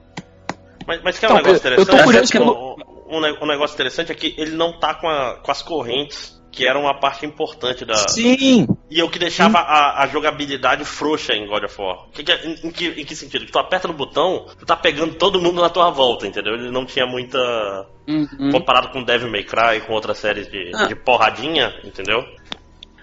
Mas, 0.87 1.01
mas 1.03 1.19
quer 1.19 1.27
um 1.27 1.37
Então, 1.37 1.43
negócio 1.43 1.67
eu- 1.67 1.71
eu 1.71 1.85
tô 1.85 1.91
interessante? 1.97 2.03
curioso 2.05 2.31
que- 2.31 2.39
um, 2.39 3.17
um 3.17 3.21
ne- 3.21 3.37
um 3.41 3.45
negócio 3.47 3.73
interessante 3.73 4.11
é 4.11 4.15
que 4.15 4.33
ele 4.37 4.51
não 4.51 4.79
tá 4.79 4.93
com, 4.93 5.09
a- 5.09 5.35
com 5.43 5.51
as 5.51 5.61
correntes, 5.61 6.36
que 6.57 6.65
era 6.67 6.79
uma 6.79 6.95
parte 6.95 7.23
importante 7.23 7.85
da. 7.85 7.93
Sim, 8.09 8.67
E 8.89 8.99
é 8.99 9.03
o 9.03 9.09
que 9.09 9.19
deixava 9.19 9.59
a, 9.59 10.01
a 10.01 10.07
jogabilidade 10.07 10.83
frouxa 10.83 11.33
em 11.33 11.45
God 11.45 11.65
of 11.65 11.79
War. 11.79 12.07
Que 12.11 12.23
que 12.23 12.31
em, 12.63 12.71
que, 12.71 12.87
em 12.87 13.05
que 13.05 13.15
sentido? 13.15 13.45
Que 13.45 13.51
tu 13.51 13.59
aperta 13.59 13.87
no 13.87 13.93
botão, 13.93 14.47
tu 14.57 14.65
tá 14.65 14.75
pegando 14.75 15.13
todo 15.13 15.39
mundo 15.39 15.61
na 15.61 15.69
tua 15.69 15.91
volta, 15.91 16.25
entendeu? 16.25 16.55
Ele 16.55 16.71
não 16.71 16.83
tinha 16.83 17.05
muita. 17.05 17.37
Uhum. 18.07 18.51
Comparado 18.51 18.89
com 18.89 19.03
Devil 19.03 19.29
May 19.29 19.43
Cry, 19.43 19.81
com 19.85 19.93
outras 19.93 20.17
séries 20.17 20.49
de, 20.49 20.71
Ah. 20.73 20.85
de 20.87 20.95
porradinha, 20.95 21.71
entendeu? 21.83 22.25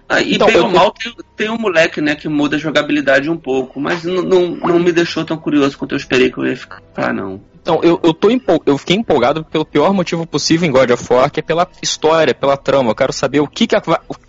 Ah, 0.09 0.21
e 0.21 0.35
Então, 0.35 0.49
bem 0.49 0.57
eu 0.57 0.69
mal 0.69 0.91
tem, 0.91 1.15
tem 1.37 1.49
um 1.51 1.57
moleque, 1.59 2.01
né, 2.01 2.17
que 2.17 2.29
muda 2.29 2.57
a 2.57 2.59
jogabilidade 2.59 3.31
um 3.31 3.37
pouco, 3.37 3.79
mas 3.81 4.03
não, 4.03 4.21
não, 4.23 4.49
não 4.57 4.79
me 4.81 4.91
deixou 4.91 5.25
tão 5.25 5.37
curioso 5.37 5.79
quanto 5.79 5.93
eu 5.93 5.97
esperei 5.97 6.29
que 6.31 6.39
eu 6.39 6.47
ia 6.47 6.57
ficar, 6.57 6.83
não. 7.15 7.41
Então, 7.65 7.81
eu, 7.83 7.99
eu, 8.05 8.13
tô 8.13 8.31
empol... 8.31 8.63
eu 8.67 8.77
fiquei 8.77 8.95
empolgado 8.95 9.43
pelo 9.43 9.65
pior 9.65 9.95
motivo 9.95 10.27
possível 10.27 10.69
em 10.69 10.71
God 10.71 10.91
of 10.91 11.11
War, 11.11 11.31
que 11.31 11.41
é 11.41 11.43
pela 11.43 11.67
história, 11.81 12.35
pela 12.35 12.59
trama. 12.59 12.91
Eu 12.91 12.95
quero 12.95 13.13
saber 13.13 13.41
o 13.41 13.49
que, 13.49 13.67
que 13.67 13.75
a... 13.75 13.81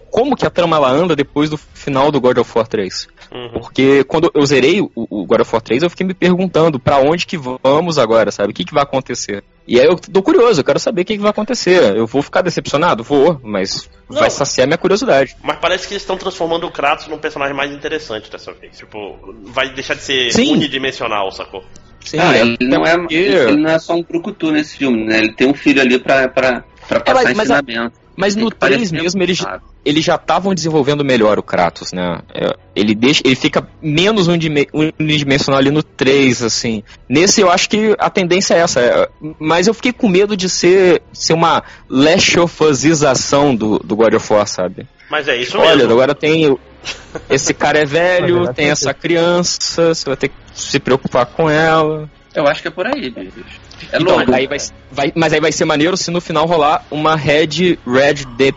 como 0.09 0.37
que 0.37 0.45
a 0.45 0.49
trama 0.49 0.77
ela 0.77 0.89
anda 0.89 1.17
depois 1.17 1.49
do 1.49 1.57
final 1.57 2.13
do 2.13 2.21
God 2.21 2.37
of 2.37 2.49
War 2.55 2.65
3. 2.65 3.09
Uhum. 3.33 3.59
Porque 3.59 4.05
quando 4.05 4.31
eu 4.33 4.45
zerei 4.45 4.79
o, 4.79 4.89
o 4.95 5.25
God 5.25 5.41
of 5.41 5.53
War 5.53 5.61
3, 5.61 5.83
eu 5.83 5.89
fiquei 5.89 6.07
me 6.07 6.13
perguntando 6.13 6.79
pra 6.79 6.99
onde 6.99 7.25
que 7.25 7.37
vamos 7.37 7.99
agora, 7.99 8.31
sabe? 8.31 8.51
O 8.51 8.53
que, 8.53 8.63
que 8.63 8.73
vai 8.73 8.83
acontecer? 8.83 9.43
E 9.67 9.81
aí 9.81 9.85
eu 9.85 9.97
tô 9.97 10.23
curioso, 10.23 10.61
eu 10.61 10.63
quero 10.63 10.79
saber 10.79 11.01
o 11.01 11.05
que, 11.05 11.17
que 11.17 11.21
vai 11.21 11.31
acontecer. 11.31 11.97
Eu 11.97 12.07
vou 12.07 12.21
ficar 12.21 12.41
decepcionado? 12.41 13.03
Vou, 13.03 13.37
mas 13.43 13.89
Não. 14.09 14.21
vai 14.21 14.29
saciar 14.29 14.65
minha 14.65 14.77
curiosidade. 14.77 15.35
Mas 15.43 15.57
parece 15.57 15.87
que 15.87 15.93
eles 15.93 16.03
estão 16.03 16.17
transformando 16.17 16.65
o 16.67 16.71
Kratos 16.71 17.07
num 17.07 17.17
personagem 17.17 17.53
mais 17.53 17.71
interessante 17.71 18.31
dessa 18.31 18.53
vez. 18.53 18.77
Tipo, 18.77 19.17
vai 19.43 19.73
deixar 19.73 19.95
de 19.95 20.03
ser 20.03 20.31
Sim. 20.31 20.53
unidimensional, 20.53 21.29
sacou? 21.31 21.61
Sim, 22.05 22.17
ah, 22.19 22.37
é- 22.37 22.41
ele 22.41 22.57
não 22.61 22.85
é, 22.85 22.97
porque- 22.97 23.13
ele 23.15 23.57
não 23.57 23.69
é 23.69 23.79
só 23.79 23.93
um 23.95 24.03
brucutu 24.03 24.51
nesse 24.51 24.77
filme, 24.77 25.05
né? 25.05 25.17
Ele 25.19 25.33
tem 25.33 25.47
um 25.47 25.53
filho 25.53 25.81
ali 25.81 25.99
pra, 25.99 26.27
pra, 26.29 26.63
pra 26.87 26.99
passar 27.01 27.23
mas- 27.25 27.37
mas 27.37 27.49
ensinamento. 27.49 28.05
Mas 28.17 28.33
no 28.33 28.49
Que 28.49 28.55
parece 28.55 28.77
3 28.77 28.91
mesmo, 28.93 29.21
eles, 29.23 29.43
eles 29.83 30.05
já 30.05 30.15
estavam 30.15 30.53
desenvolvendo 30.55 31.03
melhor 31.03 31.37
o 31.37 31.43
Kratos, 31.43 31.91
né? 31.91 32.21
É, 32.33 32.55
Ele, 32.73 32.95
deixa, 32.95 33.21
ele 33.25 33.35
fica 33.35 33.67
menos 33.81 34.29
unidimensional 34.29 35.59
ali 35.59 35.69
no 35.69 35.83
3, 35.83 36.41
assim. 36.41 36.81
Nesse 37.09 37.41
eu 37.41 37.51
acho 37.51 37.69
que 37.69 37.93
a 37.99 38.09
tendência 38.09 38.53
é 38.53 38.59
essa. 38.59 38.79
é, 38.79 39.09
mas 39.37 39.67
eu 39.67 39.73
fiquei 39.73 39.91
com 39.91 40.07
medo 40.07 40.37
de 40.37 40.47
ser, 40.49 41.01
ser 41.11 41.33
uma 41.33 41.61
Last 41.89 42.39
of 42.39 42.63
Usização 42.63 43.53
do, 43.55 43.79
do 43.79 43.95
God 43.97 44.13
of 44.13 44.31
War, 44.33 44.47
sabe? 44.47 44.87
Mas 45.09 45.27
é 45.27 45.35
isso 45.35 45.57
Olha, 45.57 45.75
mesmo. 45.75 45.91
agora 45.91 46.15
tem. 46.15 46.57
Esse 47.29 47.53
cara 47.53 47.79
é 47.79 47.85
velho, 47.85 48.45
Mas 48.45 48.55
tem 48.55 48.69
essa 48.69 48.93
criança, 48.93 49.93
você 49.93 50.05
vai 50.05 50.15
ter 50.15 50.29
que 50.29 50.35
se 50.55 50.79
preocupar 50.79 51.25
com 51.27 51.49
ela. 51.49 52.09
Eu 52.33 52.47
acho 52.47 52.61
que 52.61 52.67
é 52.67 52.71
por 52.71 52.85
aí, 52.87 53.09
bicho. 53.09 53.31
É 53.91 53.97
então, 54.01 54.17
louco. 54.17 54.33
aí 54.33 54.47
vai, 54.47 54.57
vai- 54.91 55.11
mas 55.15 55.31
aí 55.33 55.39
vai 55.39 55.51
ser 55.51 55.63
maneiro 55.65 55.95
se 55.95 56.09
no 56.11 56.19
final 56.19 56.45
rolar 56.45 56.83
uma 56.91 57.15
Red, 57.15 57.77
Red 57.85 58.25
Dead- 58.37 58.55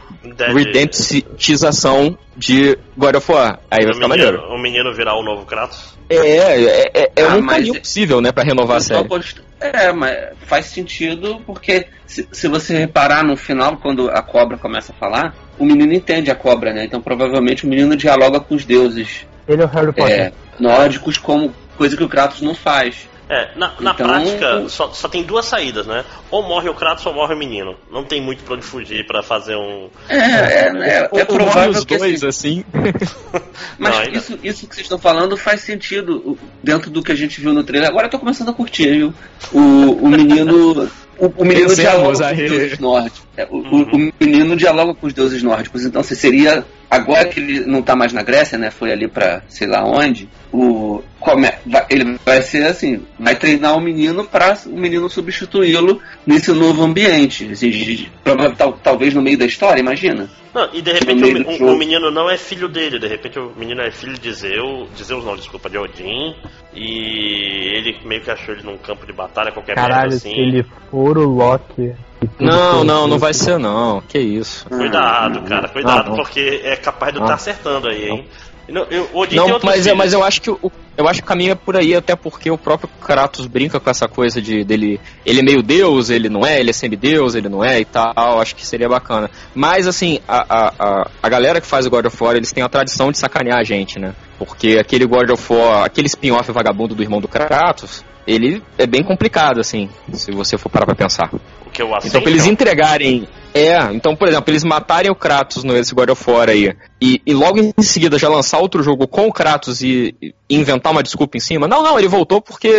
redemptização 0.88 2.16
de 2.36 2.78
God 2.96 3.16
of 3.16 3.30
War. 3.32 3.58
Aí 3.70 3.84
vai 3.84 3.90
o, 3.90 3.94
ficar 3.94 4.08
menino, 4.08 4.32
maneiro. 4.32 4.54
o 4.54 4.58
menino 4.58 4.94
virar 4.94 5.14
o 5.16 5.22
novo 5.22 5.44
Kratos. 5.44 5.96
É, 6.08 6.16
é, 6.16 6.90
é, 6.94 7.12
é 7.16 7.22
Ah, 7.24 7.36
um 7.36 7.46
caminho 7.46 7.76
é- 7.76 7.80
possível, 7.80 8.20
né, 8.20 8.32
pra 8.32 8.42
renovar 8.44 8.78
a 8.78 8.80
série. 8.80 9.00
apost- 9.00 9.42
É, 9.60 9.92
mas 9.92 10.16
faz 10.46 10.66
sentido 10.66 11.40
porque 11.44 11.86
se, 12.06 12.26
se 12.32 12.46
você 12.48 12.78
reparar 12.78 13.24
no 13.24 13.36
final, 13.36 13.76
quando 13.76 14.08
a 14.08 14.22
cobra 14.22 14.56
começa 14.56 14.92
a 14.92 14.94
falar, 14.94 15.34
o 15.58 15.64
menino 15.64 15.92
entende 15.92 16.30
a 16.30 16.34
cobra, 16.34 16.72
né? 16.72 16.84
Então 16.84 17.00
provavelmente 17.00 17.64
o 17.64 17.68
menino 17.68 17.96
dialoga 17.96 18.38
com 18.40 18.54
os 18.54 18.64
deuses 18.64 19.26
Ele 19.48 19.62
é 19.62 19.64
o 19.64 19.68
Harry 19.68 19.92
Potter. 19.92 20.20
é, 20.20 20.32
nórdicos 20.60 21.18
como 21.18 21.52
coisa 21.78 21.96
que 21.96 22.04
o 22.04 22.08
Kratos 22.08 22.42
não 22.42 22.54
faz. 22.54 23.08
É, 23.30 23.50
na, 23.56 23.72
na 23.78 23.90
Então- 23.92 24.06
prática, 24.06 24.68
só, 24.70 24.90
só 24.90 25.06
tem 25.06 25.22
duas 25.22 25.44
saídas, 25.44 25.86
né? 25.86 26.02
Ou 26.30 26.42
morre 26.48 26.70
o 26.70 26.74
Kratos 26.74 27.04
ou 27.04 27.12
morre 27.12 27.34
o 27.34 27.38
menino. 27.38 27.76
Não 27.92 28.02
tem 28.02 28.22
muito 28.22 28.42
pra 28.42 28.54
onde 28.54 28.64
fugir 28.64 29.06
pra 29.06 29.22
fazer 29.22 29.54
um. 29.54 29.90
É, 30.08 30.16
é, 30.16 30.68
é, 30.68 31.08
é 31.12 31.24
provável 31.26 31.70
os 31.72 31.84
que 31.84 31.98
dois, 31.98 32.24
assim, 32.24 32.64
assim. 32.72 33.02
Mas 33.78 33.92
Não, 33.94 34.00
ainda- 34.00 34.16
isso, 34.18 34.38
isso 34.42 34.66
que 34.66 34.74
vocês 34.74 34.86
estão 34.86 34.98
falando 34.98 35.36
faz 35.36 35.60
sentido 35.60 36.38
dentro 36.64 36.90
do 36.90 37.02
que 37.02 37.12
a 37.12 37.14
gente 37.14 37.38
viu 37.38 37.52
no 37.52 37.62
trailer. 37.62 37.90
Agora 37.90 38.06
eu 38.06 38.10
tô 38.10 38.18
começando 38.18 38.48
a 38.48 38.54
curtir, 38.54 38.90
viu? 38.92 39.14
O, 39.52 39.58
o 39.58 40.08
menino. 40.08 40.90
O, 41.18 41.26
o 41.36 41.44
menino 41.44 41.74
dialoga 41.74 42.04
com 42.04 42.12
os 42.12 42.36
deuses 42.48 42.78
nórdicos. 42.78 43.22
É, 43.36 43.44
o, 43.50 43.56
o- 43.56 43.60
Uhum. 43.74 44.10
o 44.20 44.24
menino 44.24 44.56
dialoga 44.56 44.94
com 44.94 45.06
os 45.06 45.12
deuses 45.12 45.42
nórdicos. 45.42 45.84
Então, 45.84 46.02
se 46.02 46.16
seria. 46.16 46.64
Agora 46.90 47.26
que 47.26 47.38
ele 47.38 47.60
não 47.66 47.82
tá 47.82 47.94
mais 47.94 48.12
na 48.12 48.22
Grécia, 48.22 48.56
né? 48.56 48.70
Foi 48.70 48.90
ali 48.90 49.06
pra 49.08 49.42
sei 49.48 49.66
lá 49.66 49.84
onde. 49.84 50.28
O, 50.50 51.02
come, 51.20 51.50
vai- 51.66 51.86
ele 51.90 52.18
vai 52.24 52.40
ser 52.40 52.64
assim: 52.66 53.02
vai 53.18 53.36
treinar 53.36 53.76
o 53.76 53.80
menino 53.80 54.24
pra 54.24 54.56
o 54.66 54.70
menino 54.70 55.08
substituí-lo 55.10 56.00
nesse 56.26 56.50
novo 56.52 56.82
ambiente. 56.82 57.50
Assim, 57.52 57.68
de- 57.70 57.96
de- 57.96 58.10
prova- 58.24 58.54
tal- 58.56 58.72
talvez 58.82 59.12
no 59.12 59.20
meio 59.20 59.36
da 59.36 59.44
história, 59.44 59.80
imagina. 59.80 60.30
Não, 60.54 60.66
e 60.72 60.80
de 60.80 60.92
repente 60.92 61.22
o, 61.62 61.76
menino 61.76 62.10
não 62.10 62.28
é 62.30 62.38
filho 62.38 62.68
dele, 62.68 62.98
de 62.98 63.06
repente 63.06 63.38
o 63.38 63.52
menino 63.54 63.82
é 63.82 63.90
filho 63.90 64.18
de 64.18 64.32
Zeus, 64.32 64.88
de 64.96 65.04
Zeus 65.04 65.22
não, 65.24 65.36
desculpa, 65.36 65.68
de 65.68 65.76
Odin, 65.76 66.34
e 66.74 67.76
ele 67.76 67.96
meio 68.04 68.22
que 68.22 68.30
achou 68.30 68.54
ele 68.54 68.64
num 68.64 68.78
campo 68.78 69.06
de 69.06 69.12
batalha, 69.12 69.52
qualquer 69.52 69.74
Caralho, 69.74 70.10
merda 70.10 70.16
se 70.18 70.28
assim. 70.28 70.40
ele 70.40 70.64
for 70.90 71.18
o 71.18 71.28
Loki. 71.28 71.92
Não, 72.38 72.84
não, 72.84 73.06
não 73.06 73.18
vai 73.18 73.34
ser 73.34 73.58
não. 73.58 74.00
Que 74.00 74.18
isso. 74.18 74.66
Cuidado, 74.68 75.42
cara, 75.42 75.68
cuidado, 75.68 76.10
Não, 76.10 76.16
não. 76.16 76.24
porque 76.24 76.60
é 76.64 76.76
capaz 76.76 77.12
de 77.12 77.18
eu 77.18 77.20
Não. 77.20 77.26
estar 77.26 77.36
acertando 77.36 77.88
aí, 77.88 78.08
hein? 78.08 78.28
Não, 78.68 78.82
eu, 78.90 79.08
o 79.14 79.20
Odin 79.20 79.36
tem 79.36 79.48
Não, 79.48 79.58
mas, 79.62 79.86
é, 79.86 79.94
mas 79.94 80.12
eu 80.12 80.22
acho 80.22 80.42
que 80.42 80.50
o, 80.50 80.70
eu 80.96 81.08
acho 81.08 81.20
que 81.20 81.24
o 81.24 81.28
caminho 81.28 81.52
é 81.52 81.54
por 81.54 81.74
aí, 81.76 81.94
até 81.94 82.14
porque 82.14 82.50
o 82.50 82.58
próprio 82.58 82.90
Kratos 83.00 83.46
brinca 83.46 83.80
com 83.80 83.88
essa 83.88 84.06
coisa 84.06 84.42
de 84.42 84.62
dele. 84.62 85.00
Ele 85.24 85.40
é 85.40 85.42
meio 85.42 85.62
deus, 85.62 86.10
ele 86.10 86.28
não 86.28 86.44
é, 86.44 86.60
ele 86.60 86.70
é 86.70 86.72
semideus, 86.72 87.34
ele 87.34 87.48
não 87.48 87.64
é 87.64 87.80
e 87.80 87.84
tal. 87.84 88.12
Acho 88.40 88.54
que 88.54 88.66
seria 88.66 88.88
bacana. 88.88 89.30
Mas 89.54 89.86
assim, 89.86 90.18
a, 90.28 90.44
a, 90.48 90.74
a, 90.78 91.10
a 91.22 91.28
galera 91.28 91.60
que 91.60 91.66
faz 91.66 91.86
o 91.86 91.90
God 91.90 92.06
of 92.06 92.22
War, 92.22 92.36
eles 92.36 92.52
têm 92.52 92.62
a 92.62 92.68
tradição 92.68 93.10
de 93.10 93.16
sacanear 93.16 93.58
a 93.58 93.64
gente, 93.64 93.98
né? 93.98 94.12
Porque 94.38 94.76
aquele 94.78 95.06
God 95.06 95.30
of 95.30 95.52
War, 95.52 95.84
aquele 95.84 96.08
spin-off 96.08 96.50
vagabundo 96.52 96.94
do 96.94 97.02
irmão 97.02 97.20
do 97.20 97.28
Kratos, 97.28 98.04
ele 98.26 98.62
é 98.76 98.86
bem 98.86 99.02
complicado, 99.02 99.58
assim, 99.58 99.88
se 100.12 100.30
você 100.30 100.58
for 100.58 100.68
parar 100.68 100.84
pra 100.84 100.94
pensar. 100.94 101.30
O 101.68 101.70
que 101.70 101.82
eu 101.82 101.90
Então, 102.04 102.22
pra 102.22 102.30
eles 102.30 102.46
entregarem. 102.46 103.28
É, 103.54 103.76
então, 103.92 104.16
por 104.16 104.26
exemplo, 104.28 104.50
eles 104.50 104.64
matarem 104.64 105.10
o 105.10 105.14
Kratos 105.14 105.64
no 105.64 105.76
esse 105.76 105.94
God 105.94 106.10
of 106.10 106.30
War 106.30 106.48
aí, 106.48 106.74
e, 107.00 107.20
e 107.26 107.34
logo 107.34 107.58
em 107.58 107.82
seguida 107.82 108.18
já 108.18 108.28
lançar 108.28 108.58
outro 108.58 108.82
jogo 108.82 109.06
com 109.06 109.26
o 109.26 109.32
Kratos 109.32 109.82
e, 109.82 110.14
e 110.20 110.34
inventar 110.50 110.92
uma 110.92 111.02
desculpa 111.02 111.36
em 111.36 111.40
cima. 111.40 111.66
Não, 111.68 111.82
não, 111.82 111.98
ele 111.98 112.08
voltou 112.08 112.40
porque 112.40 112.72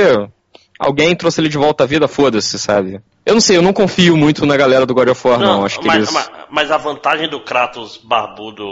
alguém 0.80 1.16
trouxe 1.16 1.42
ele 1.42 1.50
de 1.50 1.58
volta 1.58 1.84
à 1.84 1.88
vida, 1.88 2.08
foda-se, 2.08 2.58
sabe? 2.58 3.02
Eu 3.26 3.34
não 3.34 3.42
sei, 3.42 3.58
eu 3.58 3.62
não 3.62 3.74
confio 3.74 4.16
muito 4.18 4.46
na 4.46 4.58
galera 4.58 4.86
do 4.86 4.94
God 4.94 5.10
of 5.10 5.28
War, 5.28 5.40
não. 5.40 5.66
Acho 5.66 5.80
que 5.80 5.88
mas, 5.88 5.98
eles. 5.98 6.12
mas- 6.12 6.32
mas 6.50 6.72
a 6.72 6.78
vantagem 6.78 7.30
do 7.30 7.42
Kratos 7.42 7.98
barbudo 8.04 8.64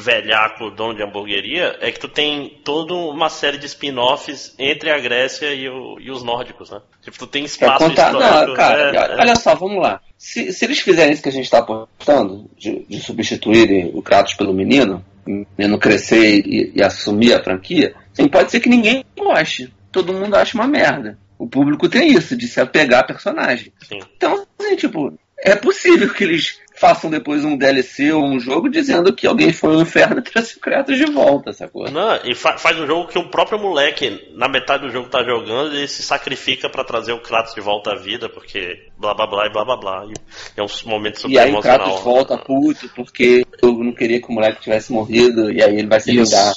velhaco, 0.00 0.70
dono 0.70 0.94
de 0.94 1.02
hamburgueria, 1.02 1.76
é 1.80 1.90
que 1.90 2.00
tu 2.00 2.08
tem 2.08 2.60
toda 2.64 2.94
uma 2.94 3.28
série 3.28 3.58
de 3.58 3.66
spin-offs 3.66 4.54
entre 4.58 4.90
a 4.90 4.98
Grécia 4.98 5.52
e, 5.54 5.68
o- 5.68 5.98
e 6.00 6.10
os 6.10 6.22
nórdicos, 6.22 6.70
né? 6.70 6.80
Tipo, 7.02 7.18
tu 7.18 7.26
tem 7.26 7.42
Pra 7.42 7.48
espaço 7.50 7.84
contar. 7.84 8.12
histórico. 8.12 8.46
Não, 8.48 8.54
cara, 8.54 8.90
é, 8.92 8.96
é. 8.96 9.16
olha 9.20 9.36
só, 9.36 9.54
vamos 9.54 9.82
lá. 9.82 10.00
Se, 10.16 10.52
se 10.52 10.64
eles 10.64 10.80
fizerem 10.80 11.12
isso 11.12 11.22
que 11.22 11.28
a 11.28 11.32
gente 11.32 11.44
está 11.44 11.58
apostando, 11.58 12.50
de, 12.56 12.84
de 12.88 13.00
substituírem 13.00 13.90
o 13.94 14.02
Kratos 14.02 14.34
pelo 14.34 14.52
menino, 14.52 15.04
menino 15.26 15.78
crescer 15.78 16.42
e, 16.46 16.72
e 16.74 16.82
assumir 16.82 17.34
a 17.34 17.42
franquia, 17.42 17.94
sim, 18.12 18.28
pode 18.28 18.50
ser 18.50 18.60
que 18.60 18.68
ninguém 18.68 19.04
goste. 19.16 19.72
Todo 19.92 20.12
mundo 20.12 20.34
acha 20.34 20.56
uma 20.56 20.66
merda. 20.66 21.18
O 21.38 21.46
público 21.46 21.88
tem 21.88 22.12
isso, 22.12 22.36
de 22.36 22.48
se 22.48 22.60
apegar 22.60 23.00
a 23.00 23.04
personagem. 23.06 23.72
Sim. 23.88 24.00
Então, 24.16 24.44
assim, 24.58 24.74
tipo, 24.74 25.16
é 25.38 25.54
possível 25.54 26.12
que 26.12 26.24
eles 26.24 26.58
façam 26.78 27.10
depois 27.10 27.44
um 27.44 27.56
DLC 27.56 28.12
ou 28.12 28.24
um 28.24 28.38
jogo 28.38 28.68
dizendo 28.68 29.12
que 29.12 29.26
alguém 29.26 29.52
foi 29.52 29.74
ao 29.74 29.82
inferno 29.82 30.18
e 30.18 30.22
trouxe 30.30 30.56
o 30.56 30.60
Kratos 30.60 30.96
de 30.96 31.06
volta, 31.06 31.52
sacou? 31.52 31.90
Não, 31.90 32.18
e 32.24 32.34
fa 32.34 32.56
faz 32.58 32.78
um 32.78 32.86
jogo 32.86 33.08
que 33.08 33.18
o 33.18 33.28
próprio 33.28 33.58
moleque, 33.58 34.28
na 34.34 34.48
metade 34.48 34.86
do 34.86 34.90
jogo 34.90 35.08
tá 35.08 35.22
jogando, 35.24 35.74
ele 35.74 35.88
se 35.88 36.02
sacrifica 36.02 36.68
pra 36.68 36.84
trazer 36.84 37.12
o 37.12 37.20
Kratos 37.20 37.54
de 37.54 37.60
volta 37.60 37.92
à 37.92 37.96
vida, 37.96 38.28
porque 38.28 38.86
blá 38.98 39.14
blá 39.14 39.26
blá 39.26 39.46
e 39.46 39.52
blá 39.52 39.64
blá 39.64 39.76
blá. 39.76 40.04
E 40.06 40.60
é 40.60 40.62
uns 40.62 40.82
momentos 40.82 41.20
super 41.22 41.34
E 41.34 41.38
aí 41.38 41.48
o 41.48 41.54
emocional. 41.54 41.78
Kratos 41.78 42.00
volta 42.02 42.38
puto 42.38 42.88
porque 42.94 43.44
eu 43.62 43.72
não 43.72 43.92
queria 43.92 44.20
que 44.20 44.28
o 44.28 44.32
moleque 44.32 44.60
tivesse 44.62 44.92
morrido 44.92 45.50
e 45.50 45.62
aí 45.62 45.76
ele 45.76 45.88
vai 45.88 46.00
se 46.00 46.14
Isso. 46.14 46.30
vingar. 46.30 46.52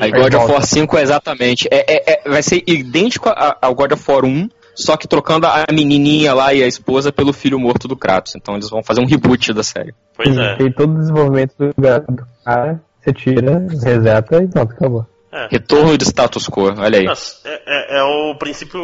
Aí 0.00 0.10
God 0.10 0.34
of 0.34 0.50
War 0.50 0.62
5 0.62 0.96
é 0.98 1.02
exatamente. 1.02 1.68
É, 1.70 1.94
é- 1.94 2.12
é- 2.12 2.28
vai 2.28 2.42
ser 2.42 2.62
idêntico 2.66 3.30
ao 3.60 3.74
God 3.74 3.92
of 3.92 4.10
War 4.10 4.24
1, 4.24 4.48
só 4.74 4.96
que 4.96 5.06
trocando 5.08 5.46
a 5.46 5.64
menininha 5.72 6.34
lá 6.34 6.52
e 6.54 6.62
a 6.62 6.66
esposa 6.66 7.12
pelo 7.12 7.32
filho 7.32 7.58
morto 7.58 7.86
do 7.88 7.96
Kratos. 7.96 8.34
Então 8.36 8.54
eles 8.54 8.68
vão 8.70 8.82
fazer 8.82 9.00
um 9.00 9.06
reboot 9.06 9.52
da 9.52 9.62
série. 9.62 9.94
Pois 10.16 10.36
é. 10.36 10.56
Tem 10.56 10.72
todo 10.72 10.94
o 10.94 10.98
desenvolvimento 10.98 11.54
do, 11.58 11.74
cara, 12.44 12.80
você 13.00 13.12
tira, 13.12 13.66
reseta 13.82 14.42
e 14.42 14.48
pronto, 14.48 14.72
acabou. 14.72 15.06
é. 15.32 15.48
Retorno 15.50 15.98
de 15.98 16.04
status 16.04 16.48
quo, 16.48 16.72
olha 16.78 16.98
aí. 16.98 17.06
É, 17.44 17.96
é- 17.96 17.98
é 17.98 18.02
o 18.02 18.34
princípio 18.36 18.80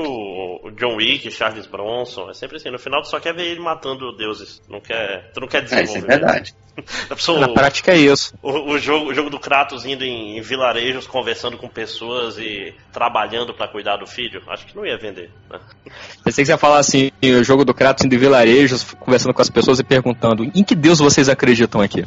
John 0.77 0.97
Wick, 0.97 1.31
Charles 1.31 1.67
Bronson, 1.67 2.29
é 2.31 2.35
sempre 2.35 2.57
assim. 2.57 2.71
No 2.71 2.79
final 2.79 3.03
tu 3.03 3.09
só 3.09 3.19
quer 3.21 3.35
ver 3.35 3.47
ele 3.47 3.61
matando 3.61 4.15
deuses. 4.17 4.61
Não 4.69 4.81
quer, 4.81 5.31
tu 5.33 5.41
não 5.41 5.49
quer 5.49 5.59
É, 5.59 5.61
desenvolver. 5.63 5.99
isso 5.99 6.07
é 6.07 6.09
verdade. 6.09 6.55
A 6.70 6.70
pessoa- 7.09 7.41
Na 7.41 7.49
prática 7.49 7.93
é 7.93 7.97
isso. 7.99 8.35
o, 8.43 8.73
o 8.73 8.79
jogo, 8.79 9.11
o 9.11 9.15
jogo 9.15 9.31
do 9.31 9.39
Kratos 9.39 9.85
indo 9.85 10.05
em, 10.05 10.39
em 10.39 10.41
vilarejos, 10.41 11.07
conversando 11.07 11.57
com 11.59 11.69
pessoas 11.69 12.39
e 12.39 12.75
trabalhando 12.93 13.53
pra 13.55 13.69
cuidar 13.69 13.97
do 13.97 14.07
filho, 14.07 14.43
acho 14.49 14.67
que 14.67 14.77
não 14.77 14.85
ia 14.87 14.97
vender. 14.99 15.31
né? 15.51 15.59
Pensei 16.25 16.43
que 16.43 16.47
você 16.47 16.53
ia 16.53 16.59
falar 16.59 16.79
assim, 16.79 17.11
o 17.23 17.43
jogo 17.45 17.65
do 17.65 17.75
Kratos 17.75 18.05
indo 18.05 18.15
em 18.15 18.19
vilarejos, 18.19 18.85
conversando 18.99 19.35
com 19.35 19.43
as 19.43 19.51
pessoas 19.51 19.79
e 19.81 19.85
perguntando 19.85 20.45
em 20.55 20.63
que 20.65 20.75
Deus 20.75 20.99
vocês 20.99 21.29
acreditam 21.29 21.81
aqui? 21.81 22.05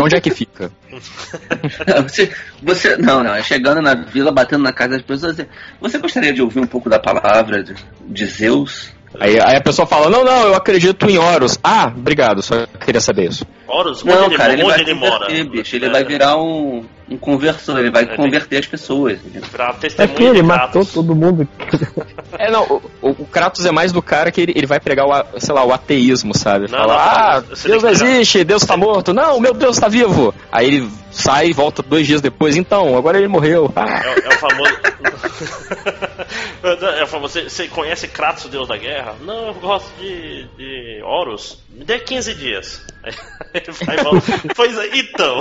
Onde 0.00 0.16
é 0.16 0.20
que 0.20 0.30
fica? 0.30 0.70
Você, 2.08 2.32
você, 2.62 2.96
não, 2.96 3.22
não, 3.22 3.34
é 3.34 3.42
chegando 3.42 3.80
na 3.82 3.94
vila, 3.94 4.30
batendo 4.32 4.62
na 4.62 4.72
casa 4.72 4.90
das 4.92 5.02
pessoas. 5.02 5.36
você- 5.36 5.48
Você 5.80 5.98
gostaria 5.98 6.32
de 6.32 6.42
ouvir 6.42 6.60
um 6.60 6.66
pouco 6.66 6.88
da 6.88 6.98
palavra 6.98 7.62
de, 7.62 7.74
de 8.06 8.26
Zeus? 8.26 8.92
Aí, 9.20 9.38
aí 9.40 9.56
a 9.56 9.60
pessoa 9.60 9.86
fala, 9.86 10.10
não, 10.10 10.24
não, 10.24 10.48
eu 10.48 10.54
acredito 10.54 11.08
em 11.08 11.18
Horus. 11.18 11.58
Ah, 11.62 11.86
obrigado, 11.96 12.42
só 12.42 12.66
queria 12.84 13.00
saber 13.00 13.28
isso. 13.30 13.46
Horus, 13.66 14.02
onde 14.02 14.12
Não, 14.14 14.26
ele, 14.26 14.36
cara, 14.36 14.52
ele 14.52 14.62
onde 14.62 14.72
vai 14.72 14.80
ele 14.80 14.94
mora? 14.94 15.26
bicho. 15.44 15.76
Ele 15.76 15.86
É, 15.86 15.90
vai 15.90 16.04
virar 16.04 16.36
um, 16.36 16.84
um 17.08 17.16
conversor, 17.18 17.78
ele 17.78 17.90
vai 17.90 18.04
É, 18.04 18.16
converter 18.16 18.58
as 18.58 18.66
pessoas. 18.66 19.18
virar 19.22 19.70
É 19.70 19.72
testemunha 19.74 20.16
que 20.16 20.22
ele 20.24 20.34
de 20.40 20.42
matou 20.42 20.82
Kratos. 20.82 20.92
todo 20.92 21.14
mundo. 21.14 21.46
É, 22.36 22.50
não, 22.50 22.82
o, 23.00 23.10
o- 23.10 23.26
Kratos 23.26 23.64
é 23.64 23.70
mais 23.70 23.92
do 23.92 24.02
cara 24.02 24.32
que 24.32 24.40
ele, 24.40 24.52
ele 24.56 24.66
vai 24.66 24.80
pregar 24.80 25.06
o, 25.06 25.38
sei 25.40 25.54
lá, 25.54 25.62
o 25.64 25.72
ateísmo, 25.72 26.36
sabe? 26.36 26.68
Não, 26.68 26.78
Falar, 26.80 27.42
não, 27.42 27.52
ah, 27.52 27.56
Deus 27.62 27.82
não 27.84 27.90
existe, 27.90 28.42
Deus 28.42 28.64
tá 28.64 28.76
morto. 28.76 29.14
Não, 29.14 29.38
meu 29.38 29.54
Deus 29.54 29.78
tá 29.78 29.86
vivo. 29.86 30.34
Aí 30.50 30.66
ele 30.66 30.90
sai 31.12 31.50
e 31.50 31.52
volta 31.52 31.80
dois 31.80 32.08
dias 32.08 32.20
depois, 32.20 32.56
então, 32.56 32.98
agora 32.98 33.18
ele 33.18 33.28
morreu. 33.28 33.72
Ah, 33.76 34.02
É, 34.04 34.14
o- 34.14 34.18
é 34.24 34.28
o 34.34 34.38
famoso. 34.38 34.74
é 36.98 37.04
o 37.04 37.06
famoso. 37.06 37.34
Você, 37.34 37.48
você 37.48 37.68
conhece 37.68 38.08
Kratos, 38.08 38.46
o 38.46 38.48
deus 38.48 38.66
da 38.66 38.76
guerra? 38.76 39.14
Não, 39.20 39.46
eu 39.48 39.54
gosto 39.54 39.88
de, 40.00 40.48
de 40.56 41.02
Horus. 41.04 41.60
Me 41.70 41.84
dê 41.84 42.00
15 42.00 42.34
dias. 42.34 42.84
Aí 43.04 43.12
ele 43.54 43.70
vai 43.86 43.96
e 43.96 44.02
volta. 44.02 44.32
Pois 44.56 44.76
é, 44.76 44.88
então. 44.98 45.38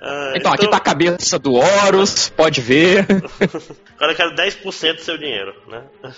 Ah, 0.00 0.32
então, 0.34 0.52
aqui 0.52 0.68
tá 0.68 0.76
a 0.76 0.80
cabeça 0.80 1.38
do 1.38 1.54
Horus, 1.54 2.28
pode 2.28 2.60
ver. 2.60 3.06
Agora 3.96 4.12
eu 4.12 4.16
quero 4.16 4.34
10% 4.34 4.94
do 4.94 5.00
seu 5.02 5.18
dinheiro, 5.18 5.54
né? 5.68 5.82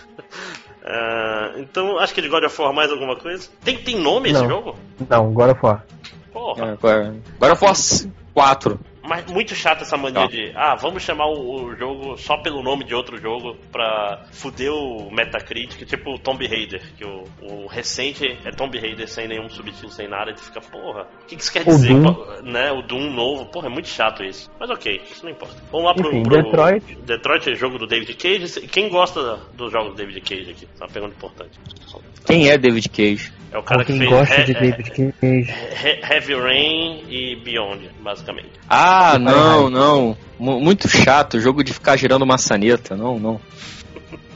Ah, 0.87 1.53
então, 1.57 1.99
acho 1.99 2.13
que 2.13 2.21
de 2.21 2.29
God 2.29 2.45
of 2.45 2.61
War 2.61 2.71
mais 2.75 2.91
alguma 2.91 3.17
coisa? 3.17 3.49
Tem, 3.65 3.79
tem 3.79 3.99
nome 3.99 4.29
esse 4.29 4.43
Não. 4.43 4.49
jogo? 4.51 4.79
Não, 5.09 5.29
agora 5.31 5.55
foi. 5.55 5.77
Porra. 6.31 6.73
Agora, 6.73 7.17
agora 7.37 7.57
foi 7.57 7.69
4. 8.35 8.79
Mas 9.07 9.27
muito 9.27 9.55
chato 9.55 9.83
essa 9.83 9.97
mania 9.99 10.23
Ó. 10.23 10.27
de, 10.27 10.51
ah, 10.57 10.75
vamos 10.77 11.03
chamar 11.03 11.27
o, 11.27 11.65
o 11.67 11.77
jogo 11.77 12.17
só 12.17 12.39
pelo 12.39 12.63
nome 12.63 12.85
de 12.85 12.95
outro 12.95 13.21
jogo 13.21 13.55
pra 13.71 14.25
fuder 14.33 14.73
o 14.73 15.11
Metacritic, 15.11 15.87
tipo 15.87 16.15
o 16.15 16.19
Tomb 16.19 16.47
Raider, 16.47 16.81
que 16.97 17.05
o, 17.05 17.25
o 17.43 17.67
recente 17.67 18.39
é 18.45 18.51
Tomb 18.51 18.79
Raider 18.79 19.07
sem 19.09 19.29
nenhum 19.29 19.49
subtítulo, 19.51 19.93
sem 19.93 20.09
nada, 20.09 20.31
e 20.31 20.35
tu 20.35 20.43
fica, 20.43 20.61
porra, 20.61 21.03
o 21.23 21.27
que, 21.27 21.37
que 21.37 21.43
isso 21.43 21.53
quer 21.53 21.63
O 21.63 21.65
dizer? 21.67 21.95
Doom. 21.95 22.43
Né, 22.45 22.73
o 22.73 22.81
Doom 22.83 23.11
novo, 23.13 23.45
porra, 23.47 23.67
é 23.67 23.71
muito 23.71 23.89
chato 23.89 24.25
isso. 24.25 24.51
Mas 24.59 24.71
ok, 24.71 25.03
isso 25.11 25.23
não 25.25 25.33
importa. 25.33 25.55
Vamos 25.71 25.87
lá 25.87 25.95
pro, 25.95 26.09
Enfim, 26.09 26.23
pro 26.23 26.43
Detroit. 26.43 26.95
Detroit 27.05 27.51
é 27.51 27.55
jogo 27.55 27.79
do 27.79 27.87
David 27.87 28.15
Cage. 28.15 28.61
Quem 28.69 28.89
gosta 28.89 29.37
dos 29.55 29.71
jogos 29.71 29.91
do 29.91 29.97
David 29.97 30.21
Cage 30.23 30.51
aqui? 30.51 30.67
Tá 30.79 30.87
uma 30.87 30.91
pergunta 30.93 31.15
importante. 31.15 31.59
Quem 32.27 32.49
é 32.49 32.57
David 32.57 32.89
Cage? 32.89 33.33
É 33.53 33.59
o 33.59 33.63
cara 33.63 33.85
Pra 33.85 33.93
que 33.93 33.93
quem 33.93 34.09
fez 34.09 34.11
gosta 34.11 34.35
He- 34.41 34.45
de 34.45 34.53
David 34.55 34.91
Cage. 34.91 35.15
He- 35.87 36.01
Heavy 36.13 36.35
Rain 36.35 37.05
e 37.09 37.37
Beyond, 37.37 37.89
basicamente. 38.01 38.51
Ah, 38.69 38.94
não, 39.19 39.33
Fahrenheit. 39.33 39.71
não. 39.73 40.17
Mu- 40.39 40.61
Muito 40.61 40.89
chato, 40.89 41.41
jogo 41.41 41.63
de 41.63 41.73
ficar 41.73 41.97
girando 41.97 42.27
maçaneta. 42.27 42.97
Não, 42.97 43.19
não. 43.19 43.41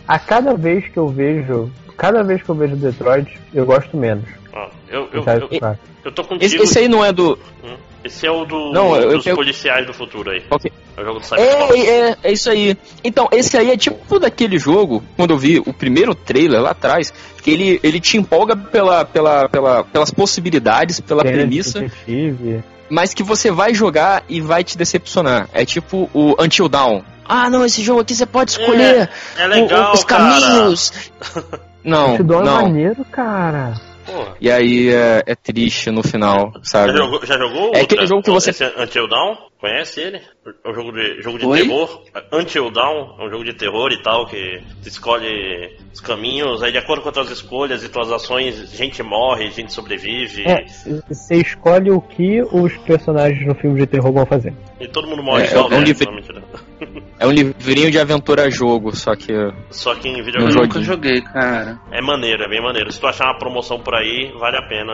A 0.07 0.19
cada 0.19 0.55
vez 0.55 0.87
que 0.89 0.97
eu 0.97 1.09
vejo. 1.09 1.71
Cada 1.97 2.23
vez 2.23 2.43
que 2.43 2.49
eu 2.49 2.55
vejo 2.55 2.77
Detroit, 2.77 3.39
eu 3.53 3.67
gosto 3.67 3.97
menos. 3.97 4.25
Ó, 4.53 4.69
eu, 4.89 5.09
eu, 5.13 5.25
eu, 5.25 5.49
Ah, 5.63 5.77
eu 6.05 6.13
tô 6.13 6.23
contigo. 6.23 6.45
Esse, 6.45 6.57
esse 6.57 6.79
aí 6.79 6.89
não 6.89 7.05
é 7.05 7.13
do. 7.13 7.39
Hum. 7.65 7.77
Esse 8.05 8.25
é 8.27 8.31
o 8.31 8.45
do, 8.45 8.73
Não, 8.73 8.95
eu- 8.97 9.17
dos 9.17 9.27
eu- 9.27 9.35
policiais 9.35 9.85
do 9.85 9.93
futuro 9.93 10.31
aí. 10.31 10.43
Ok. 10.49 10.71
É 10.97 11.01
o 11.01 11.05
jogo 11.05 11.19
do 11.19 11.27
Cyberpunk. 11.27 11.75
É, 11.81 12.11
é, 12.11 12.17
é 12.23 12.33
isso 12.33 12.49
aí. 12.49 12.77
Então, 13.03 13.29
esse 13.33 13.57
aí 13.57 13.71
é 13.73 13.77
tipo 13.77 14.19
daquele 14.21 14.57
jogo, 14.57 15.03
quando 15.17 15.33
eu 15.33 15.39
vi 15.39 15.59
o 15.59 15.73
primeiro 15.75 16.15
trailer 16.15 16.61
lá 16.63 16.71
atrás, 16.71 17.13
que 17.43 17.51
ele, 17.51 17.81
ele 17.83 17.99
te 18.01 18.17
empolga 18.17 18.57
pela, 18.57 19.05
pela, 19.05 19.49
pela, 19.49 19.83
pelas 19.85 20.13
possibilidades, 20.13 21.01
pela 21.01 21.23
Kennedy 21.25 21.41
premissa, 21.41 21.81
Detetive. 21.81 22.63
Mas 22.91 23.13
que 23.15 23.23
você 23.23 23.51
vai 23.51 23.75
jogar 23.75 24.23
e 24.29 24.41
vai 24.41 24.63
te 24.65 24.77
decepcionar. 24.79 25.49
É 25.53 25.65
tipo 25.65 26.09
o 26.15 26.35
Until 26.43 26.69
Dawn. 26.69 27.03
Ah, 27.25 27.51
não, 27.51 27.65
esse 27.65 27.83
jogo 27.83 28.01
aqui 28.01 28.15
você 28.15 28.25
pode 28.27 28.53
escolher 28.53 29.11
É 29.37 29.47
legal, 29.47 29.91
o- 29.91 29.95
os 29.95 30.05
cara. 30.05 30.25
caminhos. 30.25 30.93
Não, 31.85 32.17
Te 32.17 32.23
dou 32.23 32.41
é 32.43 32.45
não. 32.45 32.63
maneiro, 32.63 33.05
cara. 33.05 33.73
Porra. 34.13 34.37
E 34.41 34.51
aí 34.51 34.89
é, 34.89 35.23
é 35.27 35.35
triste 35.35 35.91
no 35.91 36.03
final, 36.03 36.53
Já 36.57 36.61
sabe? 36.65 36.97
jogou, 36.97 37.25
já 37.27 37.39
jogou 37.39 37.73
É 37.75 37.81
aquele 37.83 38.07
jogo 38.07 38.23
que 38.23 38.31
você- 38.31 38.51
esse 38.51 38.65
Until 38.65 39.07
Dawn? 39.09 39.37
Conhece 39.61 40.01
ele? 40.01 40.21
É 40.65 40.71
um 40.71 40.75
jogo 40.75 40.93
de, 40.93 41.21
jogo 41.21 41.39
de 41.39 41.45
Oi? 41.47 41.63
terror. 41.63 42.03
Until 42.33 42.71
Dawn 42.71 43.17
é 43.21 43.27
um 43.27 43.31
jogo 43.31 43.45
de 43.45 43.53
terror 43.55 43.91
e 43.93 44.01
tal, 44.03 44.25
que 44.27 44.63
você 44.81 44.89
escolhe 44.89 45.77
os 45.93 46.01
caminhos, 46.01 46.63
aí 46.63 46.71
de 46.71 46.79
acordo 46.79 47.03
com 47.03 47.09
as 47.09 47.15
tuas 47.15 47.31
escolhas 47.31 47.83
e 47.83 47.89
tuas 47.89 48.11
ações, 48.13 48.71
gente 48.73 49.03
morre, 49.03 49.51
gente 49.51 49.73
sobrevive. 49.73 50.45
É, 50.47 50.65
você 51.09 51.37
escolhe 51.37 51.91
o 51.91 52.01
que 52.01 52.41
os 52.53 52.77
personagens 52.79 53.45
no 53.47 53.55
filme 53.57 53.81
de 53.81 53.87
terror 53.87 54.13
vão 54.13 54.25
fazer. 54.25 54.55
E 54.81 54.87
todo 54.89 55.09
mundo 55.09 55.23
morre 55.25 55.43
É, 55.43 55.47
só, 55.47 55.63
é 55.63 55.65
um 55.65 55.69
velho. 55.85 56.43
Não. 56.81 57.03
É 57.19 57.27
um 57.27 57.31
livrinho 57.31 57.91
de 57.91 57.99
aventura 57.99 58.51
jogo, 58.51 58.95
só 58.97 59.15
que. 59.17 59.33
Só 59.71 59.95
que 59.95 60.09
em 60.09 60.13
No 60.13 60.19
Eu 60.19 60.25
videogame 60.25 60.53
jogo. 60.53 60.67
nunca 60.67 60.83
joguei, 60.83 61.21
cara. 61.23 61.79
é 61.91 62.01
maneiro, 62.01 62.43
é 62.45 62.49
bem 62.49 62.63
maneiro. 62.63 62.93
Se 62.93 63.01
tu 63.01 63.07
achar 63.07 63.25
uma 63.27 63.39
promoção 63.39 63.81
por 63.81 63.95
aí, 63.95 64.33
vale 64.39 64.57
a 64.57 64.63
pena. 64.63 64.93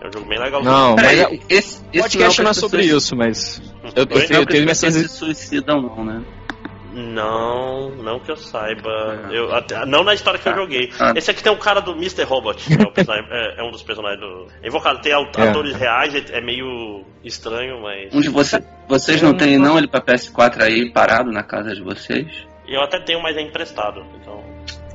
É 0.00 0.08
um 0.08 0.12
jogo 0.12 0.28
bem 0.28 0.38
legal. 0.38 0.62
Não, 0.62 0.94
mas 0.96 1.18
é- 1.18 1.38
esse, 1.48 1.82
esse 1.92 2.02
podcast 2.02 2.38
não 2.40 2.44
não 2.44 2.50
é 2.50 2.54
sobre 2.54 2.82
pessoas- 2.82 3.02
isso, 3.04 3.16
mas. 3.16 3.62
Eu, 3.96 4.04
eu, 4.04 4.20
eu, 4.20 4.28
Não 4.30 4.42
as 4.42 4.48
minhas 4.60 4.80
pessoas 4.80 4.94
sensações. 4.94 5.10
se 5.10 5.18
suicidam, 5.18 5.82
não, 5.82 6.04
né? 6.04 6.22
Não, 6.98 7.90
não 7.90 8.18
que 8.20 8.30
eu 8.30 8.36
saiba. 8.36 8.90
É. 9.30 9.38
Eu, 9.38 9.54
até- 9.54 9.84
não 9.86 10.02
na 10.02 10.14
história 10.14 10.38
que 10.38 10.48
eu 10.48 10.52
Ah, 10.52 10.56
joguei. 10.56 10.90
ah. 10.98 11.12
Esse 11.16 11.30
aqui 11.30 11.42
tem 11.42 11.52
um 11.52 11.56
cara 11.58 11.80
do 11.80 11.92
Mr. 11.92 12.24
Robot, 12.24 12.66
é, 12.72 12.82
o 12.82 13.12
é- 13.12 13.60
é 13.60 13.62
um 13.64 13.70
dos 13.70 13.82
personagens 13.82 14.20
do. 14.20 14.46
É 14.62 14.68
invocado, 14.68 15.00
tem 15.00 15.12
É. 15.12 15.16
atores 15.48 15.74
reais, 15.76 16.14
é, 16.14 16.38
é 16.38 16.40
meio 16.40 17.04
estranho, 17.24 17.80
mas. 17.82 18.12
Um 18.14 18.20
de 18.20 18.28
você, 18.28 18.62
vocês 18.88 19.22
não 19.22 19.34
têm 19.36 19.58
não 19.58 19.78
ele 19.78 19.88
pra 19.88 20.00
PS4 20.00 20.62
aí 20.62 20.92
parado 20.92 21.30
na 21.30 21.42
casa 21.42 21.74
de 21.74 21.82
vocês? 21.82 22.26
Eu 22.66 22.82
até 22.82 23.00
tenho, 23.00 23.22
mas 23.22 23.36
é 23.36 23.40
emprestado. 23.40 24.04
Então. 24.20 24.42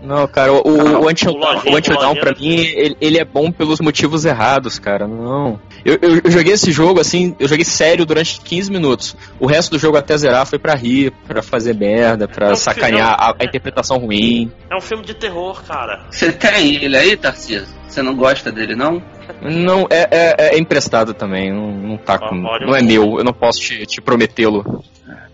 Não, 0.03 0.27
cara, 0.27 0.51
o, 0.51 0.57
Ah, 0.57 0.99
o 0.99 1.09
Until 1.09 1.31
o 1.31 1.77
Until 1.77 1.95
lojinha- 1.95 2.19
pra 2.19 2.33
mim, 2.33 2.55
ele, 2.57 2.97
ele 2.99 3.17
é 3.17 3.23
bom 3.23 3.49
pelos 3.51 3.79
motivos 3.79 4.25
errados, 4.25 4.77
cara. 4.77 5.07
Não. 5.07 5.59
Eu, 5.85 5.97
eu, 6.01 6.21
eu 6.25 6.31
joguei 6.31 6.53
esse 6.53 6.71
jogo, 6.71 6.99
assim, 6.99 7.33
eu 7.39 7.47
joguei 7.47 7.63
sério 7.63 8.05
durante 8.05 8.41
15 8.41 8.69
minutos. 8.69 9.15
O 9.39 9.45
resto 9.47 9.71
do 9.71 9.79
jogo 9.79 9.95
até 9.97 10.17
zerar 10.17 10.45
foi 10.45 10.59
pra 10.59 10.75
rir, 10.75 11.11
pra 11.25 11.41
fazer 11.41 11.73
merda, 11.73 12.27
pra 12.27 12.49
Não, 12.49 12.55
sacanear 12.55 13.17
não. 13.17 13.25
a, 13.27 13.35
a 13.39 13.45
interpretação 13.45 13.97
ruim. 13.97 14.51
É 14.69 14.75
um 14.75 14.81
filme 14.81 15.05
de 15.05 15.13
terror, 15.13 15.63
cara. 15.63 16.01
Você 16.11 16.31
tem 16.33 16.83
ele 16.83 16.97
aí, 16.97 17.15
Tarcísio? 17.15 17.67
Você 17.87 18.01
não 18.01 18.15
gosta 18.15 18.51
dele, 18.51 18.75
não? 18.75 19.01
Não, 19.41 19.87
é, 19.89 20.07
é, 20.11 20.55
é 20.55 20.59
emprestado 20.59 21.13
também, 21.13 21.51
não, 21.53 21.71
não 21.71 21.97
tá 21.97 22.17
com. 22.19 22.35
Não 22.35 22.75
é 22.75 22.81
meu, 22.81 23.19
eu 23.19 23.23
não 23.23 23.31
posso 23.33 23.59
te, 23.61 23.85
te 23.85 24.01
prometê-lo. 24.01 24.83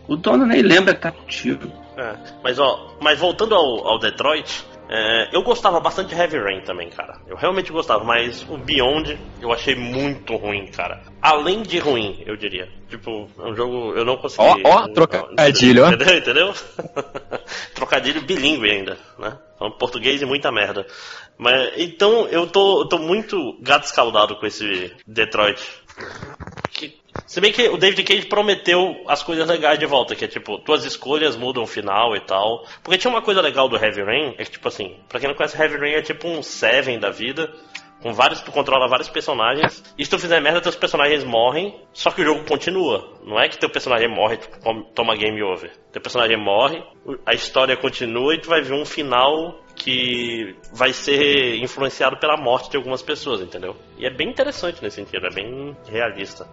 O 0.07 0.15
dono 0.15 0.45
nem 0.45 0.61
lembra 0.61 0.93
que 0.93 1.01
tá 1.01 1.11
contigo. 1.11 1.71
É, 1.99 2.15
Mas 2.41 2.57
ó, 2.57 2.95
mas 3.01 3.19
voltando 3.19 3.53
ao, 3.53 3.87
ao 3.87 3.99
Detroit, 3.99 4.65
é, 4.89 5.29
eu 5.31 5.43
gostava 5.43 5.79
bastante 5.79 6.15
de 6.15 6.19
Heavy 6.19 6.39
Rain 6.39 6.61
também, 6.61 6.89
cara. 6.89 7.19
Eu 7.27 7.35
realmente 7.35 7.71
gostava, 7.71 8.03
mas 8.03 8.43
o 8.49 8.57
Beyond 8.57 9.19
eu 9.41 9.51
achei 9.51 9.75
muito 9.75 10.35
ruim, 10.35 10.65
cara. 10.67 11.03
Além 11.21 11.61
de 11.61 11.77
ruim, 11.77 12.23
eu 12.25 12.35
diria. 12.35 12.69
Tipo, 12.87 13.29
é 13.37 13.43
um 13.43 13.55
jogo 13.55 13.93
eu 13.93 14.03
não 14.03 14.17
consegui. 14.17 14.63
Ó, 14.65 14.69
ó, 14.69 14.87
trocadilho, 14.87 15.83
ó. 15.83 15.91
Entendeu? 15.91 16.17
Entendeu? 16.17 16.53
trocadilho 17.75 18.21
bilíngue 18.21 18.71
ainda, 18.71 18.97
né? 19.19 19.37
Falando 19.59 19.77
português 19.77 20.21
e 20.21 20.25
muita 20.25 20.51
merda. 20.51 20.87
Mas, 21.37 21.71
então, 21.77 22.27
eu 22.27 22.47
tô, 22.47 22.81
eu 22.81 22.89
tô 22.89 22.97
muito 22.97 23.57
gato 23.61 23.83
escaldado 23.83 24.37
com 24.37 24.45
esse 24.47 24.91
Detroit. 25.05 25.61
Que, 26.71 26.97
se 27.25 27.41
bem 27.41 27.51
que 27.51 27.67
o 27.69 27.77
David 27.77 28.03
Cage 28.03 28.25
prometeu 28.27 29.03
as 29.07 29.23
coisas 29.23 29.47
legais 29.47 29.77
de 29.79 29.85
volta, 29.85 30.15
que 30.15 30.25
é 30.25 30.27
tipo, 30.27 30.57
tuas 30.59 30.85
escolhas 30.85 31.35
mudam 31.35 31.63
o 31.63 31.67
final 31.67 32.15
e 32.15 32.21
tal. 32.21 32.65
Porque 32.83 32.97
tinha 32.97 33.11
uma 33.11 33.21
coisa 33.21 33.41
legal 33.41 33.67
do 33.67 33.75
Heavy 33.75 34.03
Rain, 34.03 34.35
é 34.37 34.43
que 34.43 34.51
tipo 34.51 34.67
assim, 34.67 34.97
pra 35.07 35.19
quem 35.19 35.29
não 35.29 35.35
conhece 35.35 35.61
Heavy 35.61 35.77
Rain 35.77 35.93
é 35.93 36.01
tipo 36.01 36.27
um 36.27 36.41
Seven 36.43 36.99
da 36.99 37.09
vida, 37.09 37.53
com 38.01 38.13
vários, 38.13 38.41
tu 38.41 38.51
controla 38.51 38.87
vários 38.87 39.09
personagens, 39.09 39.83
e 39.97 40.05
se 40.05 40.09
tu 40.09 40.17
fizer 40.17 40.39
merda, 40.39 40.61
teus 40.61 40.75
personagens 40.75 41.23
morrem, 41.23 41.75
só 41.91 42.11
que 42.11 42.21
o 42.21 42.25
jogo 42.25 42.45
continua. 42.45 43.19
Não 43.23 43.39
é 43.39 43.49
que 43.49 43.57
teu 43.57 43.69
personagem 43.69 44.07
morre, 44.07 44.37
tu 44.37 44.49
toma 44.95 45.15
game 45.15 45.41
over. 45.43 45.71
Teu 45.91 46.01
personagem 46.01 46.37
morre, 46.37 46.81
a 47.25 47.33
história 47.33 47.75
continua 47.75 48.33
e 48.33 48.39
tu 48.39 48.49
vai 48.49 48.61
ver 48.61 48.73
um 48.73 48.85
final 48.85 49.59
que 49.79 50.55
vai 50.73 50.91
ser 50.93 51.55
influenciado 51.57 52.17
pela 52.17 52.37
morte 52.37 52.69
de 52.69 52.77
algumas 52.77 53.01
pessoas, 53.01 53.41
entendeu? 53.41 53.75
E 53.97 54.05
é 54.05 54.09
bem 54.09 54.29
interessante 54.29 54.83
nesse 54.83 54.97
sentido, 54.97 55.25
é 55.25 55.33
bem 55.33 55.75
realista. 55.87 56.45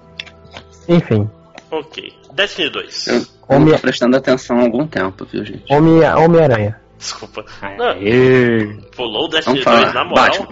Enfim. 0.89 1.29
Ok. 1.71 2.15
Destiny 2.33 2.71
2. 2.71 3.07
Eu, 3.09 3.15
eu 3.49 3.73
tô 3.73 3.79
prestando 3.81 4.17
atenção 4.17 4.59
há 4.59 4.63
algum 4.63 4.87
tempo, 4.87 5.25
viu, 5.25 5.45
gente? 5.45 5.65
Homem-Aranha. 5.71 6.25
Homem 6.25 6.75
Desculpa. 6.97 7.45
Aê. 7.61 8.65
Não, 8.65 8.81
pulou 8.97 9.25
o 9.25 9.29
Destiny 9.29 9.63
2 9.63 9.93
na 9.93 10.05
moral. 10.05 10.49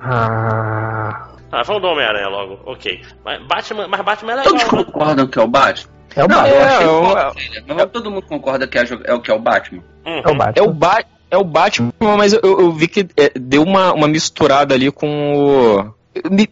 ah. 0.00 1.28
ah, 1.52 1.62
vamos 1.62 1.82
do 1.82 1.88
Homem-Aranha 1.88 2.28
logo. 2.28 2.58
Ok. 2.64 3.02
Mas 3.24 3.46
Batman, 3.46 3.86
mas 3.88 4.00
Batman 4.00 4.32
é 4.32 4.36
legal. 4.36 4.52
Todos 4.52 4.72
né? 4.72 4.84
concordam 4.84 5.26
que 5.26 5.38
é 5.38 5.42
o 5.42 5.48
Batman? 5.48 5.92
É 6.16 6.24
o 6.24 6.28
Não, 6.28 6.36
Batman. 6.36 6.56
eu 6.56 6.64
achei 6.64 6.86
É, 6.86 6.88
eu- 6.88 7.02
o 7.02 7.34
trailer, 7.34 7.76
mas 7.76 7.90
todo 7.90 8.10
mundo 8.10 8.26
concorda 8.26 8.66
que 8.66 8.78
é, 8.78 8.84
é 9.04 9.14
o 9.14 9.20
que 9.20 9.30
é 9.30 9.34
o 9.34 9.38
Batman. 9.38 9.82
Uhum. 10.06 10.22
É 10.24 10.30
o 10.30 10.34
Batman. 10.34 10.52
É 10.56 10.62
o, 10.62 10.72
ba 10.72 11.04
é 11.30 11.36
o 11.36 11.44
Batman, 11.44 11.92
mas 12.00 12.32
eu, 12.32 12.40
eu 12.42 12.72
vi 12.72 12.88
que 12.88 13.06
é, 13.16 13.32
deu 13.38 13.62
uma, 13.62 13.92
uma 13.92 14.08
misturada 14.08 14.74
ali 14.74 14.90
com 14.90 15.34
o. 15.36 15.94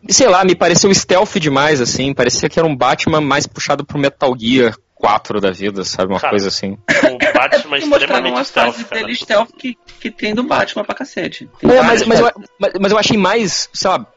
sei 0.08 0.28
lá, 0.28 0.44
me 0.44 0.54
pareceu 0.54 0.92
stealth 0.94 1.36
demais, 1.38 1.80
assim. 1.80 2.12
Parecia 2.12 2.48
que 2.48 2.58
era 2.58 2.66
um 2.68 2.76
Batman 2.76 3.20
mais 3.20 3.46
puxado 3.46 3.84
pro 3.84 3.98
Metal 3.98 4.34
Gear 4.38 4.74
4 4.94 5.40
da 5.40 5.50
vida, 5.50 5.84
sabe? 5.84 6.12
Uma 6.12 6.20
Cara, 6.20 6.30
coisa 6.30 6.48
assim. 6.48 6.72
O 6.72 7.34
Batman 7.38 7.76
é 7.76 7.78
extremamente 7.80 8.44
stealth, 8.44 8.84
cara. 8.88 9.00
dele 9.02 9.16
stealth 9.16 9.50
que, 9.58 9.76
que 10.00 10.10
tem 10.10 10.34
do 10.34 10.44
Batman 10.44 10.84
pra 10.84 10.94
cacete. 10.94 11.48
Tem 11.58 11.70
É, 11.70 11.82
mas, 11.82 12.06
mas, 12.06 12.20
eu, 12.20 12.30
mas, 12.58 12.72
mas 12.80 12.92
eu 12.92 12.98
achei 12.98 13.16
mais, 13.16 13.68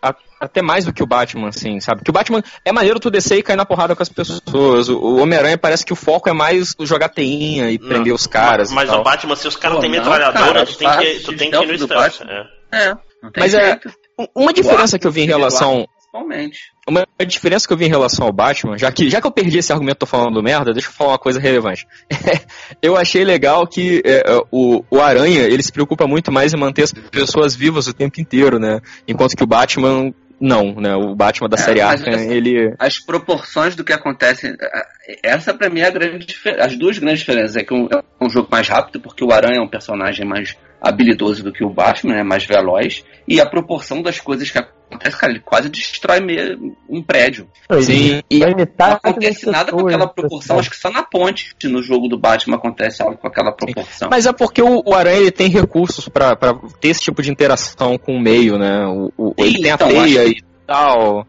a- 0.02 0.16
até 0.46 0.62
mais 0.62 0.86
do 0.86 0.94
que 0.94 1.04
o 1.04 1.08
Batman, 1.08 1.50
assim, 1.50 1.80
sabe? 1.80 2.04
Que 2.04 2.10
o 2.10 2.14
Batman 2.14 2.42
é 2.64 2.72
maneiro 2.72 3.00
tu 3.00 3.10
descer 3.10 3.38
e 3.38 3.44
cair 3.44 3.56
na 3.56 3.66
porrada 3.66 3.96
com 3.96 4.04
as 4.04 4.10
pessoas. 4.10 4.90
O, 4.90 5.18
Homem-Aranha 5.18 5.58
parece 5.58 5.86
que 5.86 5.94
o 5.94 5.96
foco 5.96 6.30
é 6.30 6.34
mais 6.34 6.74
jogar 6.82 7.10
teinha 7.10 7.70
e 7.72 7.78
Não, 7.78 7.88
prender 7.88 8.14
os 8.14 8.28
caras. 8.28 8.72
Mas 8.72 8.90
e 8.90 8.92
tal. 8.92 9.02
o 9.02 9.04
Batman, 9.04 9.36
se 9.36 9.48
os 9.48 9.56
caras 9.56 9.80
têm 9.80 9.92
metralhadora, 9.92 10.34
cara, 10.34 10.66
tu 10.66 10.78
tem 10.78 10.90
que, 10.98 11.20
tu 11.20 11.36
tem 11.36 11.52
que 11.52 11.58
ir 11.58 11.68
no 11.68 11.78
stealth. 11.78 12.22
É. 12.22 12.56
É, 12.72 12.90
não 13.22 13.32
tem 13.32 13.44
Mas 13.44 13.54
é- 13.54 13.66
jeito. 13.66 13.94
Uma 14.34 14.54
diferença 14.54 14.98
que 14.98 15.06
eu 15.06 15.12
vi 15.12 15.22
em 15.22 15.28
relação. 15.28 15.86
Uma 16.88 17.06
diferença 17.28 17.68
que 17.68 17.74
eu 17.74 17.78
vi 17.78 17.86
em 17.86 17.90
relação 17.90 18.26
ao 18.26 18.32
Batman, 18.32 18.78
já 18.78 18.90
que, 18.90 19.10
já 19.10 19.20
que 19.20 19.28
eu 19.28 19.32
perdi 19.32 19.58
esse 19.58 19.74
argumento, 19.74 19.98
tô 19.98 20.06
falando 20.06 20.42
merda, 20.42 20.72
deixa 20.72 20.88
eu 20.88 20.94
falar 20.94 21.12
uma 21.12 21.20
coisa 21.20 21.40
relevante. 21.42 21.86
eu 22.82 22.96
achei 22.96 23.26
legal 23.26 23.68
que 23.68 24.02
é, 24.06 24.24
é, 24.26 24.42
o, 24.50 24.82
o 24.90 25.02
Aranha, 25.02 25.42
ele 25.42 25.62
se 25.62 25.74
preocupa 25.74 26.08
muito 26.08 26.32
mais 26.32 26.54
em 26.54 26.58
manter 26.58 26.84
as 26.84 26.94
pessoas 26.94 27.54
vivas 27.54 27.88
o 27.88 27.94
tempo 27.94 28.22
inteiro, 28.22 28.60
né? 28.60 28.80
Enquanto 29.06 29.36
que 29.36 29.44
o 29.44 29.48
Batman, 29.48 30.14
não, 30.40 30.76
né? 30.76 30.96
O 30.96 31.16
Batman 31.16 31.48
da 31.50 31.56
É, 31.58 31.60
série 31.60 31.82
Arkham, 31.82 32.14
essa- 32.14 32.34
ele... 32.34 32.74
As 32.80 33.00
proporções 33.00 33.76
do 33.76 33.84
que 33.84 33.94
acontece. 33.94 34.56
Essa 35.24 35.54
pra 35.54 35.70
mim 35.70 35.80
é 35.82 35.88
a 35.88 35.92
grande 35.92 36.26
diferença. 36.26 36.66
As 36.66 36.78
duas 36.78 36.98
grandes 36.98 37.20
diferenças 37.20 37.56
é 37.56 37.64
que 37.64 37.74
um, 37.74 37.88
é 37.92 38.02
um 38.20 38.30
jogo 38.30 38.48
mais 38.52 38.68
rápido, 38.68 39.00
porque 39.00 39.24
o 39.24 39.32
Aranha 39.32 39.58
é 39.60 39.62
um 39.62 39.68
personagem 39.68 40.26
mais 40.26 40.56
habilidoso 40.82 41.44
do 41.44 41.52
que 41.52 41.64
o 41.64 41.70
Batman, 41.70 42.16
é 42.16 42.24
mais 42.24 42.46
veloz. 42.46 43.04
E 43.28 43.40
a 43.42 43.46
proporção 43.46 44.02
das 44.02 44.20
coisas 44.20 44.50
que 44.52 44.58
acontecem, 44.58 45.20
cara, 45.20 45.32
ele 45.34 45.42
quase 45.42 45.70
destrói 45.70 46.20
meio, 46.20 46.76
um 46.90 47.02
prédio. 47.02 47.48
Sim, 47.82 48.22
e 48.30 48.40
Vai 48.40 48.52
imitar 48.52 48.90
Não 48.90 48.96
a 48.96 48.98
acontece 49.10 49.46
nada 49.48 49.72
com 49.72 49.80
aquela 49.80 50.08
proporção. 50.08 50.60
Acho 50.60 50.70
que 50.70 50.78
só 50.78 50.92
na 50.92 51.02
ponte 51.04 51.56
no 51.64 51.82
jogo 51.82 52.08
do 52.08 52.18
Batman 52.20 52.58
acontece 52.58 53.02
algo 53.02 53.18
com 53.18 53.28
aquela 53.28 53.52
proporção. 53.52 54.10
Mas 54.12 54.26
é 54.26 54.34
porque 54.34 54.62
o, 54.62 54.84
o 54.86 54.94
Aranha 54.94 55.18
ele 55.18 55.32
tem 55.32 55.50
recursos 55.50 56.08
pra, 56.08 56.36
pra 56.36 56.54
ter 56.80 56.90
esse 56.90 57.02
tipo 57.02 57.22
de 57.22 57.32
interação 57.32 57.98
com 57.98 58.16
o 58.16 58.22
meio, 58.22 58.58
né? 58.58 58.86
O, 58.86 59.12
o- 59.18 59.34
Sim, 59.40 59.46
ele 59.48 59.62
tem 59.62 59.72
a 59.72 59.76
então, 59.76 59.88
teia 59.88 60.22
acho 60.22 60.32
e 60.32 60.44
tal. 60.68 61.28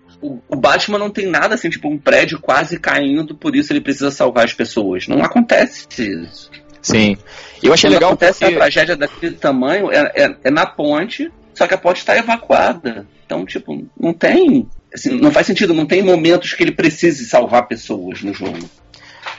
O 0.49 0.57
Batman 0.57 0.99
não 0.99 1.11
tem 1.11 1.27
nada 1.27 1.55
assim, 1.55 1.69
tipo 1.71 1.89
um 1.89 1.99
prédio 1.99 2.41
quase 2.41 2.79
caindo, 2.81 3.35
por 3.37 3.55
isso 3.55 3.73
ele 3.73 3.81
precisa 3.81 4.11
salvar 4.11 4.45
as 4.45 4.53
pessoas. 4.53 5.07
Não 5.07 5.23
acontece 5.23 5.87
isso. 5.99 6.51
Sim. 6.83 7.17
Eu 7.63 7.73
achei 7.73 7.89
Quando 7.89 7.95
legal 7.95 8.11
acontece 8.11 8.41
porque... 8.41 8.55
a 8.55 8.59
tragédia 8.59 8.97
daquele 8.97 9.35
tamanho, 9.37 9.91
é, 9.91 10.13
é- 10.15 10.37
é 10.45 10.51
na 10.51 10.67
ponte, 10.67 11.31
só 11.55 11.67
que 11.67 11.75
a 11.75 11.79
ponte 11.79 11.99
está 11.99 12.17
evacuada. 12.17 13.07
Então, 13.25 13.45
tipo, 13.45 13.87
não 13.99 14.13
tem. 14.13 14.69
assim, 14.95 15.19
não 15.21 15.31
faz 15.31 15.47
sentido, 15.47 15.75
não 15.75 15.85
tem 15.87 16.03
momentos 16.03 16.53
que 16.55 16.63
ele 16.63 16.73
precise 16.73 17.25
salvar 17.27 17.67
pessoas 17.67 18.23
no 18.23 18.33
jogo. 18.33 18.59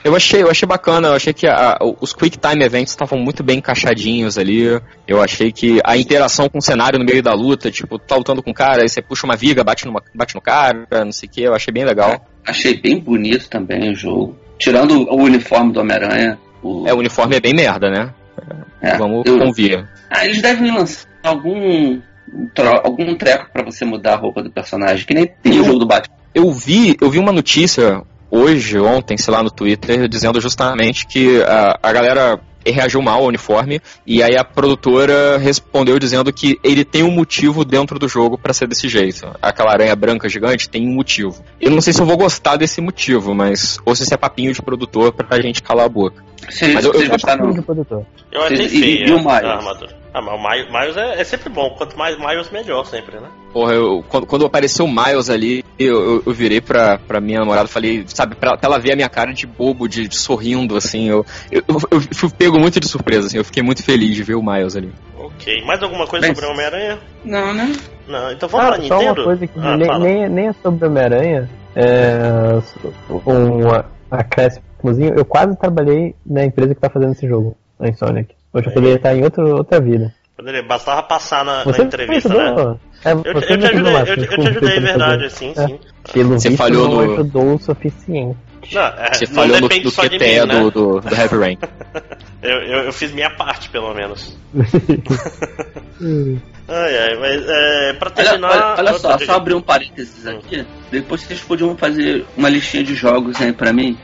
Eu 0.04 0.14
achei, 0.14 0.42
eu 0.42 0.50
achei 0.50 0.66
bacana, 0.66 1.08
eu 1.08 1.14
achei 1.14 1.32
que 1.32 1.46
a- 1.46 1.76
os 2.00 2.12
Quick 2.12 2.38
Time 2.38 2.62
Events 2.64 2.92
estavam 2.92 3.18
muito 3.18 3.42
bem 3.42 3.58
encaixadinhos 3.58 4.38
ali. 4.38 4.80
Eu 5.06 5.20
achei 5.20 5.50
que 5.50 5.80
a 5.84 5.96
interação 5.96 6.48
com 6.48 6.58
o 6.58 6.62
cenário 6.62 6.98
no 6.98 7.04
meio 7.04 7.22
da 7.22 7.32
luta, 7.32 7.70
tipo, 7.70 7.98
tá 7.98 8.14
lutando 8.14 8.42
com 8.42 8.50
o 8.50 8.54
cara, 8.54 8.82
aí 8.82 8.88
você 8.88 9.02
puxa 9.02 9.26
uma 9.26 9.34
viga, 9.34 9.64
bate, 9.64 9.86
numa, 9.86 10.02
bate 10.14 10.34
no 10.34 10.40
cara, 10.40 10.86
não 11.04 11.10
sei 11.12 11.28
o 11.28 11.32
que, 11.32 11.42
eu 11.42 11.54
achei 11.54 11.72
bem 11.72 11.84
legal. 11.84 12.24
Achei 12.46 12.80
bem 12.80 13.00
bonito 13.00 13.48
também 13.48 13.90
o 13.90 13.94
jogo. 13.96 14.38
Tirando 14.58 15.08
o 15.10 15.16
uniforme 15.22 15.72
do 15.72 15.80
Homem-Aranha. 15.80 16.38
O- 16.62 16.86
É, 16.86 16.92
o 16.92 16.98
uniforme 16.98 17.36
é 17.36 17.40
bem 17.40 17.54
merda, 17.54 17.90
né? 17.90 18.12
é, 18.80 18.96
Vamos 18.96 19.24
eu- 19.26 19.38
convir. 19.38 19.86
Ah, 20.10 20.24
eles 20.24 20.40
devem 20.40 20.70
lançar 20.72 21.06
algum, 21.22 22.00
tro- 22.54 22.80
algum 22.84 23.14
treco 23.16 23.50
pra 23.52 23.64
você 23.64 23.84
mudar 23.84 24.14
a 24.14 24.16
roupa 24.16 24.42
do 24.42 24.50
personagem, 24.50 25.04
que 25.06 25.14
nem 25.14 25.26
tem 25.42 25.60
o 25.60 25.64
jogo 25.64 25.78
do 25.80 25.86
Batman. 25.86 26.14
Eu 26.34 26.50
vi, 26.52 26.96
eu 27.00 27.10
vi 27.10 27.18
uma 27.18 27.32
notícia 27.32 28.02
hoje, 28.30 28.78
ontem, 28.78 29.16
sei 29.16 29.32
lá, 29.34 29.42
no 29.42 29.50
Twitter, 29.50 30.06
dizendo 30.08 30.40
justamente 30.40 31.06
que 31.06 31.42
a, 31.42 31.78
a 31.82 31.92
galera 31.92 32.38
reagiu 32.70 33.00
mal 33.02 33.20
ao 33.20 33.26
uniforme 33.26 33.80
e 34.06 34.22
aí 34.22 34.36
a 34.36 34.44
produtora 34.44 35.38
respondeu 35.38 35.98
dizendo 35.98 36.32
que 36.32 36.58
ele 36.62 36.84
tem 36.84 37.02
um 37.02 37.10
motivo 37.10 37.64
dentro 37.64 37.98
do 37.98 38.08
jogo 38.08 38.36
pra 38.38 38.52
ser 38.52 38.68
desse 38.68 38.88
jeito. 38.88 39.26
Aquela 39.40 39.72
aranha 39.72 39.94
branca 39.96 40.28
gigante 40.28 40.68
tem 40.68 40.86
um 40.86 40.94
motivo. 40.94 41.42
Eu 41.60 41.70
não 41.70 41.80
sei 41.80 41.92
se 41.92 42.00
eu 42.00 42.06
vou 42.06 42.16
gostar 42.16 42.56
desse 42.56 42.80
motivo, 42.80 43.34
mas 43.34 43.78
ou 43.84 43.94
se 43.94 44.02
isso 44.02 44.14
é 44.14 44.16
papinho 44.16 44.52
de 44.52 44.62
produtor 44.62 45.12
pra 45.12 45.40
gente 45.40 45.62
calar 45.62 45.86
a 45.86 45.88
boca. 45.88 46.22
Vocês, 46.48 46.72
Mas 46.74 46.84
eu- 46.84 46.92
eu- 46.94 47.08
gostaram? 47.10 47.50
de 47.52 47.62
produtor. 47.62 48.06
Eu 48.32 48.42
achei 48.42 48.58
E- 48.58 48.64
e- 48.66 48.68
feia 48.80 49.06
e 49.08 49.12
o 49.12 49.18
Miles? 49.18 49.26
a 49.26 49.56
armadura. 49.56 49.96
Ah, 50.18 50.22
mas 50.22 50.34
o 50.34 50.42
Miles, 50.48 50.72
Miles 50.72 50.96
é, 50.96 51.20
é 51.20 51.24
sempre 51.24 51.48
bom. 51.48 51.70
Quanto 51.76 51.96
mais 51.96 52.18
Miles, 52.18 52.50
melhor 52.50 52.84
sempre, 52.84 53.20
né? 53.20 53.28
Porra, 53.52 53.72
eu, 53.74 54.04
quando, 54.08 54.26
quando 54.26 54.44
apareceu 54.46 54.84
o 54.84 54.88
Miles 54.88 55.30
ali, 55.30 55.64
eu, 55.78 56.14
eu, 56.16 56.22
eu 56.26 56.32
virei 56.32 56.60
pra, 56.60 56.98
pra 56.98 57.20
minha 57.20 57.38
namorada 57.38 57.68
e 57.68 57.72
falei, 57.72 58.04
sabe, 58.08 58.34
pra, 58.34 58.56
pra 58.56 58.68
ela 58.68 58.78
ver 58.78 58.92
a 58.92 58.96
minha 58.96 59.08
cara 59.08 59.32
de 59.32 59.46
bobo, 59.46 59.88
de, 59.88 60.08
de 60.08 60.16
sorrindo, 60.16 60.76
assim, 60.76 61.08
eu, 61.08 61.24
eu, 61.52 61.62
eu, 61.68 61.78
eu 61.92 62.00
fui 62.14 62.28
pego 62.30 62.58
muito 62.58 62.80
de 62.80 62.88
surpresa, 62.88 63.28
assim, 63.28 63.38
eu 63.38 63.44
fiquei 63.44 63.62
muito 63.62 63.82
feliz 63.84 64.14
de 64.14 64.22
ver 64.24 64.34
o 64.34 64.42
Miles 64.42 64.76
ali. 64.76 64.92
Ok. 65.16 65.64
Mais 65.64 65.82
alguma 65.82 66.06
coisa 66.06 66.26
Bem, 66.26 66.34
sobre 66.34 66.50
o 66.50 66.52
Homem-Aranha? 66.52 66.98
Não, 67.24 67.54
né? 67.54 67.72
Não, 68.08 68.32
então 68.32 68.48
vamos 68.48 68.66
Ah, 68.66 68.72
pra 68.72 68.82
só 68.82 68.94
uma 68.94 69.02
Nintendo? 69.02 69.24
coisa 69.24 69.46
que 69.46 69.58
Ah, 69.60 69.76
nem, 69.76 69.98
nem, 70.00 70.28
nem 70.28 70.48
é 70.48 70.52
sobre 70.54 70.84
o 70.84 70.88
Homem-Aranha, 70.90 71.48
é, 71.76 72.58
um 73.08 73.60
acréscimozinho, 74.10 75.14
eu 75.16 75.24
quase 75.24 75.56
trabalhei 75.58 76.14
na 76.26 76.44
empresa 76.44 76.74
que 76.74 76.80
tá 76.80 76.90
fazendo 76.90 77.12
esse 77.12 77.26
jogo, 77.28 77.56
a 77.78 77.88
Insonic. 77.88 78.34
Hoje 78.52 78.66
eu 78.68 78.72
poderia 78.72 78.96
estar 78.96 79.14
em 79.14 79.22
outro, 79.24 79.56
outra 79.56 79.80
vida. 79.80 80.14
Poderia, 80.36 80.62
bastava 80.62 81.02
passar 81.02 81.44
na, 81.44 81.64
na 81.64 81.72
Você 81.72 81.82
entrevista, 81.82 82.28
né? 82.28 82.76
É, 83.04 83.12
Eu, 83.12 83.16
você 83.16 83.52
eu 83.52 83.58
te 83.58 83.66
ajudei, 83.66 83.94
eu, 83.96 84.04
te- 84.04 84.10
eu 84.20 84.28
te 84.28 84.48
ajudei, 84.48 84.70
pelo 84.74 84.86
verdade, 84.86 85.22
fazer. 85.24 85.30
sim, 85.30 85.52
É. 85.56 85.66
sim. 85.66 85.78
Pelo 86.12 86.28
Você 86.40 86.48
visto 86.48 86.58
falhou 86.58 86.88
não 86.88 86.94
no- 87.06 87.12
ajudou 87.14 87.54
o 87.54 87.58
suficiente. 87.58 88.38
Não, 88.72 88.82
é, 88.82 89.12
Você 89.14 89.26
não 89.26 89.34
falhou 89.34 89.56
no, 89.60 89.68
no 89.68 89.68
QTE 89.92 90.18
mim, 90.18 90.18
né? 90.18 90.60
do, 90.60 90.70
do, 90.70 91.00
do 91.00 91.14
Heavy 91.14 91.36
Rain. 91.38 91.58
Eu, 92.40 92.50
eu, 92.60 92.78
eu 92.84 92.92
fiz 92.92 93.10
minha 93.10 93.30
parte, 93.30 93.68
pelo 93.68 93.92
menos. 93.92 94.38
Ai, 96.68 96.98
ai, 96.98 97.16
mas 97.18 97.48
é, 97.48 97.92
pra 97.94 98.12
Olha, 98.16 98.24
terminar... 98.28 98.50
olha, 98.50 98.74
olha 98.78 98.90
eu- 98.90 98.98
só, 98.98 99.12
eu- 99.12 99.26
só 99.26 99.32
abrir 99.34 99.54
um 99.54 99.60
parênteses 99.60 100.24
aqui. 100.26 100.64
Depois 100.90 101.22
vocês 101.22 101.40
podiam 101.40 101.76
fazer 101.76 102.24
uma 102.36 102.48
listinha 102.48 102.84
de 102.84 102.94
jogos 102.94 103.40
aí 103.40 103.52
pra 103.52 103.72
mim. 103.72 103.98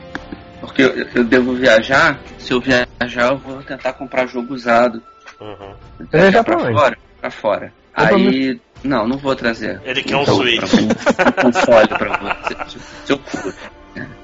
Porque 0.65 0.81
eu, 0.83 1.07
eu 1.15 1.23
devo 1.23 1.53
viajar. 1.53 2.19
Se 2.37 2.51
eu 2.53 2.59
viajar, 2.61 3.31
eu 3.31 3.37
vou 3.37 3.61
tentar 3.63 3.93
comprar 3.93 4.25
jogo 4.27 4.53
usado. 4.53 5.01
Uhum. 5.39 5.73
Viajar 6.11 6.43
pra 6.43 6.55
pra 6.57 6.65
onde? 6.65 6.79
fora? 6.79 6.97
Pra 7.21 7.31
fora. 7.31 7.73
Aí. 7.93 8.59
Não, 8.83 9.07
não 9.07 9.17
vou 9.17 9.35
trazer. 9.35 9.81
Ele 9.83 10.03
quer 10.03 10.15
um 10.15 10.25
jogo 10.25 10.43
Switch. 10.43 10.59
pra- 10.59 11.25
Um, 11.47 11.51
console 11.51 11.87
pra 11.87 12.17
você. 12.19 12.79
Seu 13.05 13.17
cu. 13.17 13.53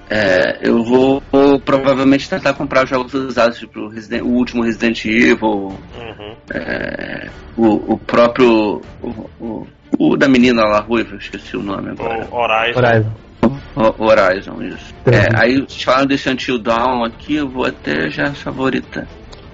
É, 0.09 0.59
eu 0.61 0.83
vou, 0.83 1.23
vou 1.31 1.57
provavelmente 1.59 2.29
tentar 2.29 2.53
comprar 2.53 2.85
jogos 2.85 3.13
usados, 3.13 3.57
tipo 3.57 3.79
o, 3.79 3.87
Resident- 3.87 4.23
o 4.23 4.27
último 4.27 4.61
Resident 4.63 5.05
Evil, 5.05 5.47
Uhum. 5.97 6.35
é, 6.53 7.29
o, 7.57 7.93
o 7.93 7.97
próprio. 7.97 8.81
O, 9.01 9.29
o, 9.39 9.67
o 9.97 10.17
da 10.17 10.27
menina 10.27 10.63
lá 10.63 10.81
ruiva, 10.81 11.15
esqueci 11.15 11.55
o 11.55 11.63
nome 11.63 11.91
agora. 11.91 12.27
O 12.29 12.35
Horizon. 12.35 12.79
Horizon. 12.79 13.11
Horizon, 13.75 14.61
isso. 14.61 14.93
É, 15.05 15.27
aí 15.35 15.55
vocês 15.55 15.83
falaram 15.83 16.05
desse 16.05 16.29
Until 16.29 16.59
Dawn 16.59 17.03
aqui, 17.03 17.35
eu 17.35 17.49
vou 17.49 17.65
até 17.65 18.09
já 18.09 18.33
favoritar. 18.33 19.07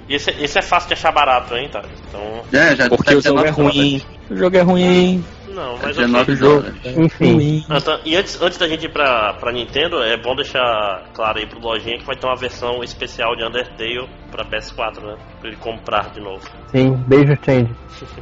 E 0.10 0.16
esse, 0.16 0.32
esse 0.32 0.58
é 0.58 0.62
fácil 0.62 0.88
de 0.88 0.94
achar 0.94 1.12
barato, 1.12 1.56
hein, 1.56 1.70
tá? 1.72 1.84
Então. 2.08 2.42
É, 2.54 2.76
já 2.76 2.88
Porque 2.88 3.12
tá 3.12 3.18
o 3.18 3.22
jogo 3.22 3.40
é 3.40 3.52
19 3.52 3.62
ruim. 3.62 4.02
O 4.30 4.36
jogo 4.36 4.58
é 4.58 4.62
ruim. 4.62 5.26
Não, 5.58 5.76
mas 5.82 5.98
19 5.98 6.22
ok. 6.22 6.36
dólares. 6.36 6.76
Enfim. 6.98 7.66
Ah, 7.68 7.82
tá. 7.82 8.00
E 8.06 8.16
antes, 8.16 8.40
antes 8.40 8.58
da 8.60 8.68
gente 8.68 8.86
ir 8.86 8.94
pra, 8.94 9.34
pra 9.34 9.52
Nintendo, 9.52 9.98
é 10.04 10.16
bom 10.16 10.36
deixar 10.36 11.04
claro 11.16 11.40
aí 11.40 11.48
pro 11.48 11.60
Lojinha 11.60 11.98
que 11.98 12.06
vai 12.06 12.16
ter 12.16 12.28
uma 12.28 12.36
versão 12.36 12.84
especial 12.84 13.36
de 13.36 13.44
Undertale 13.44 14.08
pra 14.32 14.46
PS4, 14.46 15.02
né? 15.04 15.16
Pra 15.40 15.50
ele 15.50 15.58
comprar 15.58 16.12
de 16.12 16.22
novo. 16.22 16.42
sim, 16.72 16.92
beijo, 17.08 17.34
Change. 17.44 17.74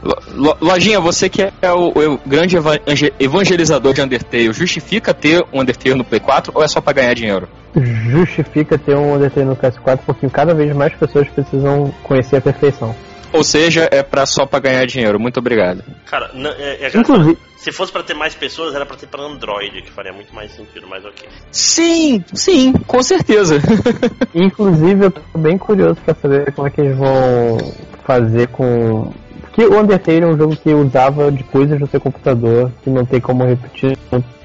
Lo- 0.01 0.15
Lo- 0.33 0.57
Lojinha, 0.61 1.01
você 1.01 1.27
que 1.27 1.41
é 1.41 1.71
o, 1.73 1.89
o 1.89 2.17
grande 2.25 2.55
evangelizador 3.19 3.93
de 3.93 4.01
Undertale, 4.01 4.53
justifica 4.53 5.13
ter 5.13 5.43
um 5.53 5.59
Undertale 5.59 5.95
no 5.95 6.05
Play 6.05 6.21
4 6.21 6.53
ou 6.55 6.63
é 6.63 6.67
só 6.69 6.79
pra 6.79 6.93
ganhar 6.93 7.13
dinheiro? 7.13 7.49
Justifica 7.75 8.77
ter 8.77 8.95
um 8.95 9.15
Undertale 9.15 9.45
no 9.47 9.55
PS4 9.57 9.99
porque 10.05 10.29
cada 10.29 10.53
vez 10.53 10.73
mais 10.73 10.93
pessoas 10.95 11.27
precisam 11.29 11.93
conhecer 12.03 12.37
a 12.37 12.41
perfeição. 12.41 12.95
Ou 13.35 13.43
seja, 13.43 13.87
é 13.91 14.01
pra, 14.01 14.25
só 14.25 14.45
pra 14.45 14.59
ganhar 14.59 14.85
dinheiro. 14.85 15.19
Muito 15.19 15.37
obrigado. 15.39 15.83
Cara, 16.05 16.31
não- 16.33 16.51
é, 16.51 16.85
é 16.85 16.91
Inclusive, 16.97 17.37
se 17.57 17.71
fosse 17.71 17.91
pra 17.91 18.03
ter 18.03 18.13
mais 18.13 18.33
pessoas, 18.35 18.75
era 18.75 18.85
pra 18.85 18.95
ter 18.95 19.07
pra 19.07 19.23
Android, 19.23 19.81
que 19.81 19.91
faria 19.91 20.13
muito 20.13 20.33
mais 20.33 20.51
sentido, 20.51 20.87
mas 20.87 21.03
ok. 21.03 21.27
Sim, 21.51 22.23
sim, 22.33 22.73
com 22.87 23.01
certeza. 23.01 23.55
inclusive 24.33 25.05
eu 25.05 25.11
tô 25.11 25.21
bem 25.37 25.57
curioso 25.57 25.95
pra 26.05 26.13
saber 26.15 26.51
como 26.53 26.67
é 26.67 26.71
que 26.71 26.81
eles 26.81 26.97
vão 26.97 27.57
fazer 28.05 28.47
com. 28.49 29.11
Porque 29.41 29.65
o 29.65 29.79
Undertale 29.79 30.21
é 30.21 30.27
um 30.27 30.37
jogo 30.37 30.55
que 30.55 30.73
usava 30.73 31.31
de 31.31 31.43
coisas 31.45 31.79
no 31.79 31.87
seu 31.87 31.99
computador 31.99 32.71
que 32.83 32.89
não 32.89 33.05
tem 33.05 33.21
como 33.21 33.45
repetir 33.45 33.97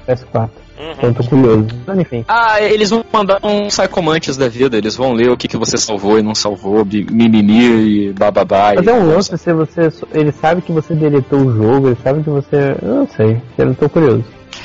PS4. 0.07 0.49
Então 0.77 1.09
Uhum. 1.09 1.09
eu 1.09 1.13
tô 1.13 1.23
curioso. 1.25 1.67
Mas 1.85 1.99
enfim. 1.99 2.25
ah, 2.27 2.59
eles 2.59 2.89
vão 2.89 3.05
mandar 3.13 3.39
um 3.43 3.67
psychomantis 3.67 4.35
da 4.35 4.47
vida. 4.49 4.75
Eles 4.77 4.95
vão 4.95 5.13
ler 5.13 5.29
o 5.29 5.37
que, 5.37 5.47
que 5.47 5.55
você 5.57 5.77
salvou 5.77 6.17
e 6.17 6.23
não 6.23 6.33
salvou, 6.33 6.83
mimimi 6.85 8.07
e 8.09 8.13
bababá. 8.13 8.73
Mas 8.75 8.85
e- 8.85 8.89
é 8.89 8.93
um 8.93 9.07
lance 9.07 9.37
se 9.37 9.53
você. 9.53 9.89
Ele 10.11 10.31
sabe 10.31 10.61
que 10.63 10.71
você 10.71 10.95
deletou 10.95 11.39
o 11.39 11.53
jogo, 11.55 11.87
ele 11.89 11.97
sabe 12.03 12.23
que 12.23 12.29
você. 12.31 12.75
Eu 12.81 12.95
não 12.95 13.07
sei. 13.07 13.39
Eu 13.57 13.75
tô 13.75 13.87
curioso. 13.89 14.23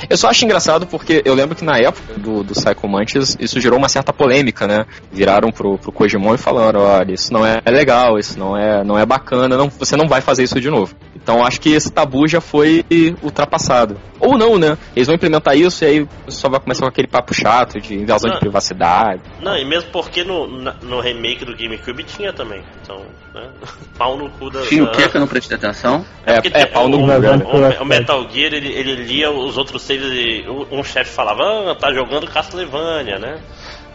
Eu 0.09 0.17
só 0.17 0.29
acho 0.29 0.45
engraçado 0.45 0.85
porque 0.87 1.21
eu 1.25 1.33
lembro 1.33 1.55
que 1.55 1.63
na 1.65 1.77
época 1.77 2.13
do, 2.17 2.43
do 2.43 2.53
Psycho 2.53 2.87
Mantis 2.87 3.37
isso 3.39 3.59
gerou 3.59 3.77
uma 3.77 3.89
certa 3.89 4.13
polêmica, 4.13 4.67
né? 4.67 4.85
Viraram 5.11 5.51
pro, 5.51 5.77
pro 5.77 5.91
Kojimon 5.91 6.35
e 6.35 6.37
falaram, 6.37 6.81
olha, 6.81 7.13
isso 7.13 7.31
não 7.33 7.45
é 7.45 7.61
legal, 7.67 8.17
isso 8.19 8.37
não 8.37 8.55
é, 8.57 8.83
não 8.83 8.97
é 8.97 9.05
bacana, 9.05 9.57
não, 9.57 9.69
você 9.69 9.95
não 9.95 10.07
vai 10.07 10.21
fazer 10.21 10.43
isso 10.43 10.59
de 10.61 10.69
novo. 10.69 10.95
Então 11.15 11.43
acho 11.45 11.59
que 11.59 11.71
esse 11.73 11.91
tabu 11.91 12.27
já 12.27 12.39
foi 12.41 12.85
ultrapassado. 13.21 13.99
Ou 14.19 14.37
não, 14.37 14.57
né? 14.57 14.77
Eles 14.95 15.07
vão 15.07 15.15
implementar 15.15 15.55
isso 15.55 15.83
e 15.83 15.87
aí 15.87 16.07
só 16.27 16.49
vai 16.49 16.59
começar 16.59 16.81
com 16.81 16.87
aquele 16.87 17.07
papo 17.07 17.33
chato 17.33 17.79
de 17.79 17.93
invasão 17.95 18.31
Ah. 18.31 18.33
de 18.33 18.39
privacidade. 18.39 19.21
Não, 19.41 19.55
e 19.55 19.63
mesmo 19.65 19.91
porque 19.91 20.23
no, 20.23 20.47
no 20.47 20.99
remake 20.99 21.45
do 21.45 21.55
GameCube 21.55 22.03
tinha 22.03 22.33
também. 22.33 22.61
Então, 22.81 23.01
né? 23.33 23.47
Pau 23.97 24.17
no 24.17 24.29
cu 24.31 24.49
da. 24.49 24.61
Tinha 24.61 24.83
o 24.83 24.91
que 24.91 25.07
que 25.07 25.15
eu 25.17 25.21
não 25.21 25.27
prestei 25.27 25.55
atenção? 25.57 26.03
É, 26.25 26.35
porque 26.41 26.47
é 26.47 26.65
tem- 26.65 26.73
pau 26.73 26.87
no 26.87 26.97
o, 26.97 27.01
cu, 27.01 27.07
né? 27.07 27.13
o- 27.13 27.17
o, 27.17 27.19
privacidade. 27.39 27.77
o 27.81 27.85
Metal 27.85 28.29
Gear 28.29 28.53
ele, 28.53 28.71
ele 28.73 28.95
lia 28.95 29.29
os 29.31 29.57
outros 29.57 29.81
um, 29.93 30.79
um 30.79 30.83
chefe 30.83 31.11
falava, 31.11 31.71
ah, 31.71 31.75
tá 31.75 31.93
jogando 31.93 32.27
Castlevania, 32.27 33.19
né? 33.19 33.41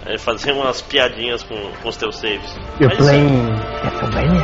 Aí 0.05 0.19
fazia 0.19 0.53
umas 0.53 0.83
piadinhas 0.83 1.43
com, 1.43 1.55
com 1.81 1.89
os 1.89 1.97
teus 1.97 2.17
saves. 2.17 2.59
You're 2.81 2.95
Mas, 2.95 2.99
playing 2.99 3.51
Castlevania? 3.83 4.42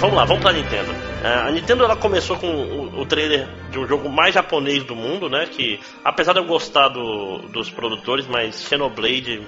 Vamos 0.00 0.16
lá, 0.16 0.24
vamos 0.24 0.42
pra 0.42 0.52
Nintendo. 0.52 0.92
É, 1.22 1.48
a 1.48 1.50
Nintendo 1.50 1.84
ela 1.84 1.94
começou 1.96 2.36
com 2.36 2.46
o, 2.48 3.00
o 3.00 3.06
trailer 3.06 3.46
de 3.70 3.78
um 3.78 3.86
jogo 3.86 4.08
mais 4.08 4.34
japonês 4.34 4.82
do 4.84 4.96
mundo, 4.96 5.28
né? 5.28 5.46
Que 5.50 5.78
apesar 6.04 6.32
de 6.32 6.38
eu 6.38 6.44
gostar 6.46 6.88
do- 6.88 7.38
dos 7.52 7.70
produtores, 7.70 8.26
mas 8.26 8.62
Xenoblade 8.68 9.42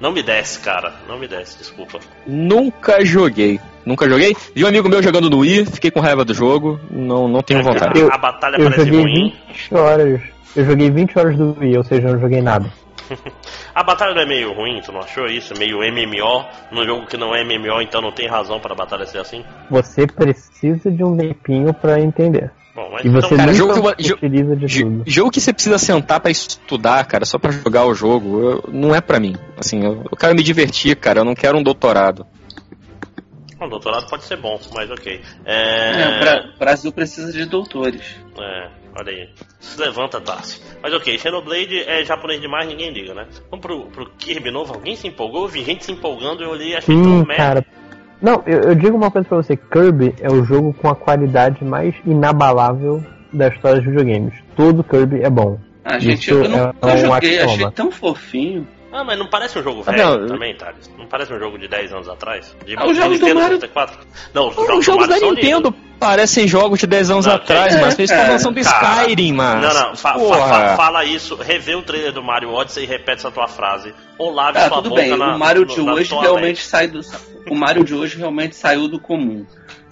não 0.00 0.12
me 0.12 0.22
desce, 0.22 0.60
cara. 0.60 0.94
Não 1.08 1.18
me 1.18 1.26
desce, 1.26 1.58
desculpa. 1.58 1.98
Nunca 2.26 3.04
joguei. 3.04 3.58
Nunca 3.84 4.08
joguei. 4.08 4.36
Vi 4.54 4.64
um 4.64 4.68
amigo 4.68 4.88
meu 4.88 5.02
jogando 5.02 5.28
no 5.30 5.38
Wii, 5.38 5.66
fiquei 5.66 5.90
com 5.90 6.00
raiva 6.00 6.24
do 6.24 6.34
jogo, 6.34 6.78
não, 6.90 7.26
não 7.26 7.42
tenho 7.42 7.62
vontade. 7.62 7.98
Eu- 8.00 8.12
a 8.12 8.18
batalha 8.18 8.56
Eu 8.56 8.64
parece 8.70 8.84
joguei 8.86 9.00
ruim. 9.02 9.34
20 9.48 9.74
horas. 9.74 10.20
Eu 10.56 10.64
joguei 10.64 10.90
20 10.90 11.18
horas 11.18 11.36
do 11.36 11.56
Wii, 11.58 11.76
ou 11.78 11.84
seja, 11.84 12.08
eu 12.08 12.12
não 12.14 12.20
joguei 12.20 12.40
nada. 12.42 12.70
A 13.74 13.82
batalha 13.82 14.14
não 14.14 14.22
é 14.22 14.26
meio 14.26 14.52
ruim, 14.52 14.80
tu 14.80 14.92
não 14.92 15.00
achou 15.00 15.26
isso? 15.26 15.54
Meio 15.58 15.78
MMO, 15.78 16.44
num 16.72 16.84
jogo 16.84 17.06
que 17.06 17.16
não 17.16 17.34
é 17.34 17.42
MMO, 17.44 17.80
então 17.82 18.00
não 18.00 18.12
tem 18.12 18.28
razão 18.28 18.58
para 18.60 18.72
a 18.72 18.76
batalha 18.76 19.06
ser 19.06 19.18
assim? 19.18 19.44
Você 19.70 20.06
precisa 20.06 20.90
de 20.90 21.04
um 21.04 21.16
tempinho 21.16 21.72
pra 21.74 22.00
entender. 22.00 22.50
Bom, 22.74 22.90
mas 22.92 23.04
E 23.04 23.08
você 23.08 23.26
então, 23.26 23.38
cara, 23.38 23.52
jogo 23.54 23.94
que- 23.96 24.12
utiliza 24.12 24.54
de 24.56 24.66
Jo- 24.68 24.82
tudo. 24.84 25.02
Jogo 25.06 25.30
que 25.32 25.40
você 25.40 25.52
precisa 25.52 25.78
sentar 25.78 26.20
pra 26.20 26.30
estudar, 26.30 27.04
cara, 27.06 27.24
só 27.24 27.36
pra 27.38 27.50
jogar 27.50 27.84
o 27.86 27.94
jogo, 27.94 28.40
eu- 28.40 28.64
não 28.72 28.94
é 28.94 29.00
pra 29.00 29.18
mim. 29.18 29.34
Assim, 29.56 29.84
eu, 29.84 30.04
eu 30.10 30.16
quero 30.16 30.34
me 30.34 30.42
divertir, 30.44 30.94
cara, 30.96 31.20
eu 31.20 31.24
não 31.24 31.34
quero 31.34 31.58
um 31.58 31.62
doutorado. 31.62 32.24
o 33.60 33.66
doutorado 33.68 34.08
pode 34.08 34.22
ser 34.22 34.36
bom, 34.36 34.60
mas 34.72 34.88
ok. 34.88 35.20
É, 35.44 36.02
É, 36.02 36.16
o 36.16 36.20
Bra- 36.20 36.44
Brasil 36.60 36.92
precisa 36.92 37.32
de 37.32 37.44
doutores. 37.46 38.14
é, 38.38 38.68
olha 38.98 39.12
aí. 39.12 39.28
Se 39.60 39.80
levanta, 39.80 40.20
Tarsi. 40.20 40.60
Mas 40.82 40.92
ok, 40.92 41.18
Xenoblade 41.18 41.80
é 41.80 42.04
japonês 42.04 42.40
demais, 42.40 42.68
ninguém 42.68 42.90
liga, 42.92 43.14
né? 43.14 43.26
Vamos 43.50 43.64
pro, 43.64 43.86
pro 43.86 44.10
Kirby 44.18 44.50
novo, 44.50 44.74
alguém 44.74 44.96
se 44.96 45.06
empolgou? 45.08 45.42
Eu 45.42 45.48
vi 45.48 45.64
gente 45.64 45.84
se 45.84 45.92
empolgando, 45.92 46.42
eu 46.42 46.50
olhei 46.50 46.70
e 46.70 46.76
achei 46.76 46.94
tão 46.94 47.04
Sim, 47.04 47.26
merda. 47.26 47.36
cara. 47.36 47.66
Não, 48.20 48.42
eu, 48.46 48.60
eu 48.62 48.74
digo 48.74 48.96
uma 48.96 49.10
coisa 49.10 49.28
pra 49.28 49.36
você: 49.38 49.56
Kirby 49.56 50.14
é 50.20 50.30
o 50.30 50.44
jogo 50.44 50.74
com 50.74 50.88
a 50.88 50.94
qualidade 50.94 51.64
mais 51.64 51.94
inabalável 52.04 53.02
da 53.32 53.48
história 53.48 53.80
dos 53.80 53.86
videogames. 53.86 54.34
Todo 54.56 54.82
Kirby 54.82 55.22
é 55.22 55.30
bom. 55.30 55.58
Ah, 55.84 55.98
gente, 55.98 56.30
Isso 56.30 56.34
eu, 56.34 56.48
não, 56.48 56.68
é 56.68 56.72
eu 56.82 56.88
um 56.88 56.98
joguei, 56.98 57.40
achei 57.40 57.70
tão 57.70 57.90
fofinho. 57.90 58.66
Ah, 58.98 59.04
mas 59.04 59.16
não 59.18 59.26
parece 59.28 59.56
um 59.58 59.62
jogo 59.62 59.82
Ah, 59.86 59.92
velho 59.92 60.18
não. 60.20 60.26
também, 60.26 60.56
Thales? 60.56 60.90
Não 60.98 61.06
parece 61.06 61.32
um 61.32 61.38
jogo 61.38 61.56
de 61.56 61.68
10 61.68 61.92
anos 61.92 62.08
atrás? 62.08 62.52
De, 62.66 62.74
Ah, 62.76 62.84
os 62.86 62.96
jogos 62.96 63.18
do 63.20 63.26
Nintendo 63.26 63.40
Mario- 63.40 63.56
64? 63.60 63.98
Não, 64.34 64.48
os 64.48 64.56
Os 64.58 64.66
jogos, 64.66 64.84
jogos 64.84 65.06
do 65.08 65.14
da 65.14 65.20
Nintendo 65.20 65.74
parecem 66.00 66.48
jogos 66.48 66.80
de 66.80 66.86
10 66.88 67.10
anos 67.10 67.26
Não, 67.26 67.34
atrás, 67.36 67.74
é, 67.74 67.80
mas 67.80 67.96
eles 67.98 68.10
cara. 68.10 68.22
estão 68.34 68.50
lançando 68.52 68.64
Cara, 68.64 69.02
Skyrim, 69.02 69.32
mano. 69.34 69.60
Não, 69.62 69.74
não, 69.74 69.96
fa- 69.96 70.18
fa- 70.18 70.36
fa- 70.48 70.76
fala 70.76 71.04
isso, 71.04 71.36
revê 71.36 71.74
o 71.76 71.82
trailer 71.82 72.12
do 72.12 72.22
Mario 72.24 72.52
Odyssey 72.52 72.82
e 72.82 72.86
repete 72.86 73.18
essa 73.18 73.30
tua 73.30 73.46
frase. 73.46 73.94
Ou 74.18 74.32
lave 74.32 74.54
Tá, 74.54 74.66
sua 74.68 74.76
tudo 74.78 74.90
boca 74.90 75.02
bem. 75.02 75.16
na, 75.16 75.36
o 75.36 75.38
Mario 75.38 75.62
no- 75.64 75.74
de 75.74 75.80
hoje 75.80 76.14
realmente 76.14 76.60
sai 76.64 76.88
do. 76.88 77.00
O 77.48 77.54
Mario 77.54 77.84
de 77.84 77.94
hoje 77.94 78.18
realmente 78.18 78.56
saiu 78.56 78.88
do 78.88 78.98
comum. 78.98 79.46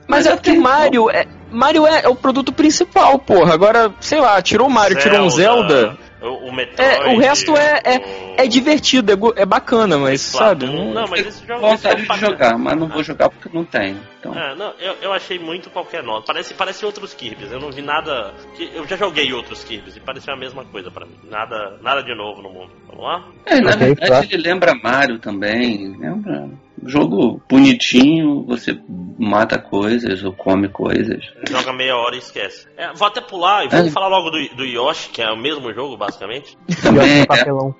Mas 0.09 0.27
é 0.27 0.35
porque 0.37 0.53
Mario 0.53 1.11
é, 1.11 1.27
Mario 1.51 1.87
é, 1.87 2.03
é 2.05 2.09
o 2.09 2.15
produto 2.15 2.53
principal, 2.53 3.19
porra. 3.19 3.55
Agora, 3.55 3.93
sei 4.01 4.21
lá, 4.21 4.41
tirou 4.43 4.69
o 4.69 4.71
Mario, 4.71 4.97
tirou 4.99 5.21
um 5.21 5.31
Zelda. 5.31 5.97
O, 6.27 6.49
o 6.49 6.53
Metroid. 6.55 6.83
É, 7.09 7.15
o 7.15 7.19
resto 7.19 7.57
é, 7.57 7.81
é, 7.85 7.99
o- 7.99 8.35
é 8.43 8.47
divertido, 8.47 9.13
é, 9.13 9.43
é 9.43 9.47
bacana, 9.47 9.97
mas 9.99 10.21
sabe? 10.21 10.67
Não, 10.67 10.93
Não, 10.93 11.07
mas 11.09 11.27
esse 11.27 11.47
jogo. 11.47 11.67
esse 11.67 11.83
vontade 11.89 12.07
de 12.09 12.19
jogar, 12.21 12.59
mas 12.59 12.77
não 12.77 12.89
vou 12.89 13.03
jogar 13.03 13.31
porque 13.31 13.49
não 13.53 13.65
tenho. 13.65 13.99
Então, 14.19 14.35
É, 14.35 14.55
não, 14.55 14.73
eu, 14.81 14.95
eu 15.03 15.13
achei 15.13 15.39
muito 15.39 15.71
qualquer 15.71 16.03
nota. 16.03 16.27
Parece, 16.27 16.55
parece 16.55 16.85
outros 16.85 17.15
Kirby's. 17.15 17.51
Eu 17.53 17.61
não 17.61 17.71
vi 17.71 17.83
nada. 17.83 18.35
que- 18.57 18.71
Eu 18.75 18.87
já 18.87 18.97
joguei 18.97 19.33
outros 19.33 19.63
Kirby's 19.65 19.97
e 19.97 20.01
pareceu 20.01 20.35
a 20.35 20.37
mesma 20.37 20.65
coisa 20.65 20.91
pra 20.91 21.07
mim. 21.07 21.15
Nada, 21.31 21.79
nada 21.83 22.03
de 22.03 22.15
novo 22.15 22.43
no 22.43 22.51
mundo. 22.51 22.71
Vamos 22.89 23.05
lá? 23.05 23.25
é, 23.47 23.61
na 23.61 23.77
verdade 23.77 24.07
claro. 24.09 24.27
ele 24.31 24.43
lembra 24.43 24.75
Mario 24.75 25.19
também. 25.19 25.97
Lembra. 25.99 26.49
Jogo 26.85 27.41
bonitinho, 27.49 28.45
você 28.47 28.79
mata 29.19 29.59
coisas 29.59 30.23
ou 30.23 30.33
come 30.33 30.69
coisas. 30.69 31.25
Joga 31.49 31.73
meia 31.73 31.97
hora 31.97 32.15
e 32.15 32.19
esquece. 32.19 32.67
É, 32.77 32.93
vou 32.93 33.09
até 33.09 33.21
pular 33.21 33.65
e 33.65 33.69
vamos 33.69 33.87
É. 33.87 33.91
falar 33.91 34.09
logo 34.09 34.31
do, 34.31 34.57
do 34.57 34.65
Yoshi, 34.65 35.09
que 35.11 35.23
é 35.23 35.31
o 35.31 35.37
mesmo 35.37 35.73
jogo, 35.73 35.97
basicamente. 35.97 36.57
Também, 36.83 37.19
E 37.19 37.21
é, 37.23 37.27
papelão. 37.27 37.75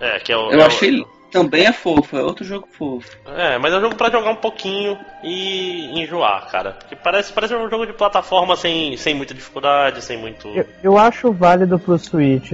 É, 0.00 0.18
que 0.18 0.32
é 0.32 0.36
o. 0.36 0.50
eu 0.50 0.60
é 0.60 0.64
o- 0.64 0.66
achei. 0.66 1.04
Também 1.30 1.66
é 1.66 1.72
fofo, 1.72 2.16
é 2.16 2.22
outro 2.22 2.44
jogo 2.44 2.66
fofo. 2.78 3.10
É, 3.26 3.58
mas 3.58 3.72
é 3.72 3.76
um 3.78 3.80
jogo 3.80 3.96
pra 3.96 4.08
jogar 4.10 4.30
um 4.30 4.36
pouquinho 4.36 4.96
e 5.22 6.00
enjoar, 6.00 6.48
cara. 6.50 6.72
Porque 6.72 6.94
parece, 6.96 7.32
parece 7.32 7.54
um 7.54 7.68
jogo 7.68 7.84
de 7.84 7.92
plataforma 7.92 8.56
sem, 8.56 8.96
sem 8.96 9.12
muita 9.14 9.34
dificuldade, 9.34 10.02
sem 10.02 10.16
muito. 10.16 10.46
Eu, 10.48 10.64
eu 10.82 10.96
acho 10.98 11.32
válido 11.32 11.78
pro 11.78 11.98
Switch 11.98 12.52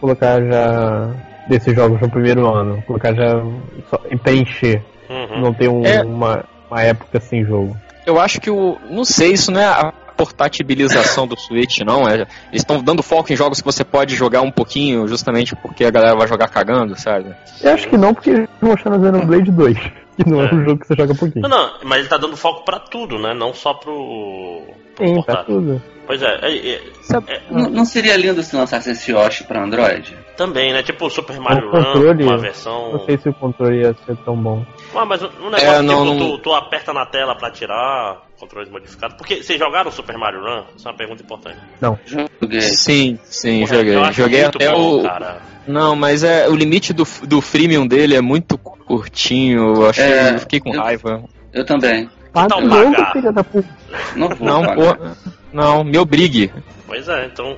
colocar 0.00 0.42
já 0.42 1.14
desses 1.48 1.74
jogos 1.76 2.00
no 2.00 2.10
primeiro 2.10 2.46
ano. 2.52 2.82
Colocar 2.86 3.14
já 3.14 3.40
só, 3.90 4.00
e 4.10 4.16
preencher. 4.16 4.82
Uhum. 5.14 5.40
Não 5.40 5.54
ter 5.54 5.68
um- 5.68 5.84
É. 5.84 6.02
uma, 6.02 6.44
uma 6.70 6.82
época 6.82 7.20
sem 7.20 7.44
jogo. 7.44 7.76
Eu 8.06 8.20
acho 8.20 8.40
que 8.40 8.50
o. 8.50 8.76
Não 8.90 9.04
sei, 9.04 9.32
isso 9.32 9.50
não 9.50 9.60
é 9.60 9.64
a 9.64 9.92
portabilização 10.16 11.26
do 11.26 11.36
Switch, 11.38 11.78
não. 11.80 12.06
É, 12.08 12.14
eles 12.14 12.28
estão 12.52 12.82
dando 12.82 13.02
foco 13.02 13.32
em 13.32 13.36
jogos 13.36 13.60
que 13.60 13.64
você 13.64 13.84
pode 13.84 14.14
jogar 14.14 14.42
um 14.42 14.50
pouquinho, 14.50 15.06
justamente 15.08 15.54
porque 15.56 15.84
a 15.84 15.90
galera 15.90 16.14
vai 16.16 16.28
jogar 16.28 16.48
cagando, 16.48 16.98
sabe? 16.98 17.34
Eu 17.62 17.72
acho 17.72 17.88
que 17.88 17.96
não, 17.96 18.12
porque 18.14 18.30
eles 18.30 18.48
mostraram 18.60 19.02
Xenoblade 19.02 19.50
2. 19.50 19.78
Que 20.16 20.30
não 20.30 20.42
é, 20.42 20.48
É. 20.50 20.54
um 20.54 20.64
jogo 20.64 20.78
que 20.80 20.86
você 20.86 20.94
joga 20.96 21.14
pouquinho. 21.14 21.48
Não, 21.48 21.48
não, 21.48 21.70
mas 21.84 21.98
ele 22.00 22.08
tá 22.08 22.16
dando 22.16 22.36
foco 22.36 22.64
pra 22.64 22.78
tudo, 22.78 23.18
né? 23.18 23.34
Não 23.34 23.52
só 23.52 23.74
pro. 23.74 24.62
pro 24.94 25.06
Sim, 25.08 25.14
tá 25.16 25.22
portátil. 25.24 25.44
tudo. 25.56 25.82
Pois 26.06 26.22
é, 26.22 26.38
é, 26.42 26.68
é, 26.74 26.82
Sabe- 27.02 27.32
é, 27.32 27.40
Não, 27.50 27.70
não 27.70 27.84
seria 27.84 28.16
lindo 28.16 28.42
se 28.42 28.54
lançasse 28.54 28.90
esse 28.90 29.10
Yoshi 29.10 29.42
pra 29.44 29.64
Android? 29.64 30.16
Também, 30.36 30.72
né? 30.72 30.82
Tipo 30.82 31.06
o 31.06 31.10
Super 31.10 31.38
Mario 31.38 31.68
O 31.68 31.70
controle, 31.70 32.24
Run, 32.24 32.30
uma 32.30 32.38
versão. 32.38 32.92
Não 32.92 33.04
sei 33.06 33.16
se 33.18 33.28
o 33.28 33.34
controle 33.34 33.82
ia 33.82 33.94
ser 34.04 34.16
tão 34.24 34.36
bom. 34.36 34.64
Ah, 34.94 35.04
mas 35.04 35.22
um 35.22 35.28
negócio 35.44 35.66
É, 35.66 35.80
não, 35.82 36.04
tipo, 36.04 36.18
não- 36.18 36.36
Tu, 36.36 36.38
tu 36.42 36.52
aperta 36.52 36.92
na 36.92 37.06
tela 37.06 37.36
pra 37.36 37.50
tirar 37.52 38.22
controles 38.38 38.68
modificados. 38.68 39.16
Porque 39.16 39.42
vocês 39.42 39.58
jogaram 39.58 39.90
o 39.90 39.92
Super 39.92 40.18
Mario 40.18 40.40
Run? 40.40 40.62
Isso 40.76 40.88
é 40.88 40.90
uma 40.90 40.96
pergunta 40.96 41.22
importante. 41.22 41.58
Joguei. 42.40 42.60
Sim, 42.62 43.18
sim, 43.24 43.60
Porra, 43.60 43.76
joguei. 43.76 44.12
Joguei 44.12 44.42
muito 44.42 44.56
até 44.56 44.72
bom, 44.72 44.98
o. 44.98 45.02
cara. 45.04 45.40
Não, 45.66 45.94
mas 45.96 46.24
é 46.24 46.48
o 46.48 46.54
limite 46.54 46.92
do, 46.92 47.04
do 47.26 47.40
freemium 47.40 47.86
dele 47.86 48.14
é 48.16 48.20
muito 48.20 48.58
curtinho. 48.58 49.76
Eu 49.76 49.88
achei, 49.90 50.04
É, 50.04 50.34
eu 50.34 50.38
fiquei 50.40 50.60
com 50.60 50.74
eu- 50.74 50.80
raiva. 50.82 51.22
Eu 51.52 51.64
também. 51.64 52.10
tal 52.32 52.48
Paga 52.48 52.66
o 52.66 52.68
pagar? 52.68 53.12
filha 53.12 53.32
da 53.32 53.44
puta. 53.44 53.68
Não 54.16 54.28
vou 54.30 54.46
Não, 54.46 54.62
pagar. 54.64 54.96
pô, 54.96 55.30
não, 55.52 55.84
me 55.84 55.96
obrigue. 55.96 56.52
Pois 56.86 57.08
é, 57.08 57.26
então 57.26 57.56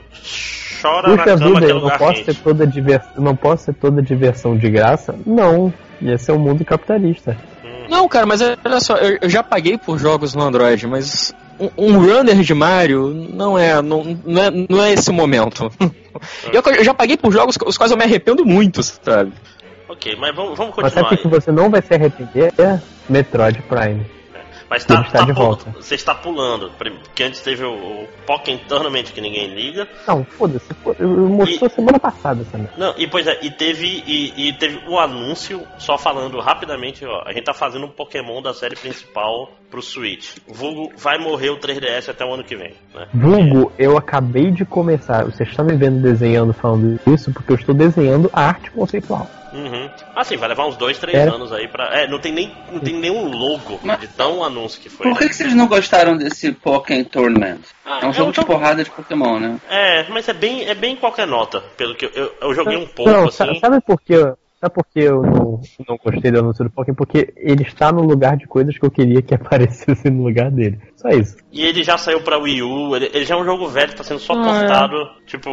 chora 0.81 1.09
na 1.09 1.17
Puxa 1.17 1.25
cama 1.25 1.47
vida, 1.47 1.59
que 1.59 1.65
é 1.65 1.71
eu 1.71 1.75
não 1.75 1.83
lugar 1.83 1.99
posso 1.99 2.15
quente. 2.15 2.25
ter 2.25 2.35
toda 2.43 2.67
diversão, 2.67 3.11
não 3.19 3.37
posso 3.37 3.67
ter 3.67 3.75
toda 3.75 4.03
diversão 4.03 4.57
de 4.57 4.71
graça? 4.71 5.15
Não. 5.25 5.73
Ia 6.01 6.19
ser 6.19 6.33
um 6.33 6.39
mundo 6.39 6.65
capitalista. 6.65 7.37
Hum. 7.65 7.87
Não, 7.89 8.09
cara, 8.09 8.27
mas 8.27 8.41
olha 8.43 8.81
só, 8.81 8.97
eu, 8.97 9.19
eu 9.23 9.29
já 9.29 9.43
paguei 9.43 9.79
por 9.79 9.99
jogos 9.99 10.35
no 10.35 10.43
Android, 10.43 10.87
mas 10.87 11.35
um, 11.59 11.71
um 11.77 11.99
runner 11.99 12.41
de 12.41 12.55
Mario 12.55 13.09
não 13.09 13.59
é, 13.59 13.81
não, 13.81 14.19
não 14.25 14.43
é, 14.43 14.51
não 14.69 14.83
é 14.83 14.93
esse 14.93 15.11
momento. 15.11 15.71
eu, 16.53 16.63
eu 16.75 16.85
já 16.85 16.95
paguei 16.95 17.17
por 17.17 17.33
jogos 17.33 17.57
os 17.65 17.79
quais 17.79 17.91
eu 17.91 17.99
me 17.99 18.05
arrependo 18.05 18.45
muito, 18.45 18.83
sabe? 18.83 19.33
Ok, 19.89 20.17
mas 20.19 20.35
vamos, 20.35 20.59
vamos 20.59 20.75
Mas 20.77 20.93
continuar 20.93 21.11
sabe 21.11 21.15
o 21.15 21.19
que 21.19 21.29
você 21.29 21.53
não 21.53 21.71
vai 21.71 21.81
se 21.81 21.95
arrepender? 21.95 22.53
É 22.59 22.79
Metroid 23.09 23.63
Prime. 23.63 24.16
Mas 24.69 24.85
tá, 24.85 25.03
tá 25.05 25.25
de 25.25 25.33
volta. 25.33 25.71
você 25.71 25.95
está 25.95 26.15
pulando. 26.15 26.71
Porque 26.77 27.23
antes 27.23 27.41
teve 27.41 27.65
o, 27.65 27.73
o 27.73 28.09
Pokémon 28.27 28.59
Tournament 28.69 29.05
que 29.05 29.21
ninguém 29.21 29.55
liga. 29.55 29.89
Não, 30.07 30.25
foda-se. 30.25 30.73
foda 30.75 31.07
mostrou 31.07 31.71
semana 31.71 31.99
passada 31.99 32.43
essa 32.43 32.59
merda. 32.59 32.75
Não, 32.77 32.95
e 32.97 33.07
pois 33.07 33.27
é, 33.27 33.39
e 33.43 33.51
teve, 33.51 34.03
e, 34.07 34.49
e 34.49 34.53
teve 34.55 34.83
o 34.89 34.99
anúncio, 34.99 35.67
só 35.79 35.97
falando 35.97 36.39
rapidamente, 36.41 37.05
ó, 37.05 37.23
a 37.27 37.33
gente 37.33 37.45
tá 37.45 37.55
fazendo 37.55 37.87
um 37.87 37.91
Pokémon 37.91 38.43
da 38.43 38.53
série 38.53 38.77
principal 38.77 39.51
pro 39.71 39.83
Switch. 39.83 40.37
Vulgo 40.49 40.93
vai 40.97 41.19
morrer 41.19 41.51
o 41.51 41.59
3DS 41.59 42.09
até 42.09 42.25
o 42.25 42.35
ano 42.35 42.45
que 42.45 42.57
vem, 42.57 42.75
né? 42.95 43.07
Vulgo, 43.13 43.73
eu 43.79 43.97
acabei 43.97 44.51
de 44.51 44.65
começar. 44.65 45.25
Você 45.25 45.43
está 45.43 45.63
me 45.63 45.77
vendo 45.77 46.01
desenhando 46.01 46.53
falando 46.53 46.99
isso 47.07 47.33
porque 47.33 47.53
eu 47.53 47.57
estou 47.57 47.75
desenhando 47.75 48.31
a 48.33 48.47
arte 48.47 48.71
conceitual. 48.71 49.29
Uhum. 49.53 49.89
Assim, 50.15 50.37
vai 50.37 50.49
levar 50.49 50.67
uns 50.67 50.77
dois, 50.77 50.99
três 50.99 51.17
É. 51.17 51.29
anos 51.29 51.53
aí 51.53 51.69
pra. 51.69 51.87
É, 52.01 52.09
não 52.09 52.19
tem 52.19 52.33
nem, 52.33 52.53
não 52.71 52.81
tem 52.81 52.95
nenhum 52.95 53.29
logo 53.29 53.79
Mas- 53.83 54.01
de 54.01 54.09
tão 54.09 54.43
anúncio 54.45 54.81
que 54.81 54.89
foi. 54.91 55.07
Por 55.09 55.17
que, 55.19 55.25
né? 55.25 55.29
que 55.31 55.37
vocês 55.37 55.55
não 55.55 55.67
gostaram 55.69 56.17
desse 56.17 56.53
Pokémon 56.53 57.05
Tournament? 57.05 57.61
Ah, 57.85 58.01
É 58.03 58.07
um 58.07 58.13
jogo 58.13 58.33
de 58.33 58.45
porrada 58.45 58.83
de 58.83 58.91
Pokémon, 58.91 59.39
né? 59.39 59.59
É, 59.71 60.09
mas 60.11 60.29
é 60.29 60.33
bem, 60.35 60.67
é 60.69 60.75
bem 60.75 60.97
qualquer 60.97 61.27
nota, 61.27 61.61
pelo 61.77 61.95
que 61.95 62.07
eu, 62.07 62.11
eu, 62.15 62.33
eu 62.43 62.55
joguei 62.55 62.77
um 62.77 62.87
pouco 62.87 63.11
não, 63.11 63.29
assim. 63.29 63.59
sabe 63.61 63.81
por 63.81 64.01
que 64.03 64.15
eu, 64.15 64.37
sabe 64.61 64.75
por 64.75 64.85
que 64.87 65.01
eu 65.01 65.23
não, 65.23 65.61
não 65.89 65.97
gostei 66.05 66.31
do 66.31 66.41
anúncio 66.41 66.65
do 66.65 66.71
Pokémon? 66.71 66.97
Porque 66.97 67.33
ele 67.37 67.63
está 67.63 67.93
no 67.93 68.03
lugar 68.03 68.37
de 68.37 68.47
coisas 68.47 68.77
que 68.77 68.85
eu 68.85 68.91
queria 68.91 69.23
que 69.23 69.35
aparecesse 69.37 70.11
no 70.11 70.25
lugar 70.25 70.51
dele. 70.51 70.79
Só 70.97 71.09
isso. 71.11 71.37
E 71.53 71.65
ele 71.65 71.85
já 71.85 71.97
saiu 71.97 72.21
pra 72.23 72.37
Wii 72.39 72.63
U, 72.63 72.97
ele, 72.97 73.11
ele 73.15 73.25
já 73.25 73.37
é 73.37 73.39
um 73.39 73.45
jogo 73.45 73.69
velho, 73.69 73.95
tá 73.95 74.03
sendo 74.03 74.19
só 74.21 74.33
Ah, 74.35 74.43
portado, 74.43 75.11
tipo. 75.27 75.51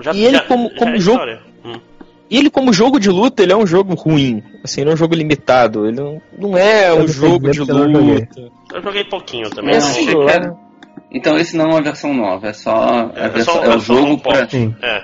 já, 0.00 0.12
e 0.12 0.24
ele 0.24 0.36
já- 0.38 0.44
como- 0.44 0.70
já 0.70 0.76
como 0.78 0.94
é 0.94 0.98
jogo- 0.98 1.18
história. 1.18 1.40
Hum. 1.64 1.80
E 2.30 2.36
ele, 2.36 2.50
como 2.50 2.72
jogo 2.72 2.98
de 3.00 3.08
luta, 3.10 3.42
ele 3.42 3.52
é 3.52 3.56
um 3.56 3.66
jogo 3.66 3.94
ruim. 3.94 4.42
Assim, 4.62 4.82
ele 4.82 4.90
é 4.90 4.92
um 4.92 4.96
jogo 4.96 5.14
limitado. 5.14 5.86
Ele 5.86 5.96
não, 5.96 6.20
não 6.38 6.58
é 6.58 6.92
um 6.92 7.08
jogo 7.08 7.50
de 7.50 7.56
joguei. 7.56 7.74
luta. 7.86 8.50
Eu 8.74 8.82
joguei 8.82 9.04
pouquinho 9.04 9.48
também. 9.50 9.78
Não 9.78 9.94
que 9.94 10.30
era- 10.30 10.54
Então 11.10 11.38
esse 11.38 11.56
não 11.56 11.64
é 11.64 11.68
uma 11.68 11.82
versão 11.82 12.12
nova, 12.12 12.48
é 12.48 12.52
só, 12.52 13.10
a 13.14 13.18
É, 13.18 13.28
versão- 13.30 13.54
só- 13.54 13.64
é 13.64 13.68
o 13.68 13.72
é 13.72 13.80
só 13.80 13.92
um 13.94 13.96
jogo 13.96 14.18
pra. 14.18 14.46
É. 14.82 15.00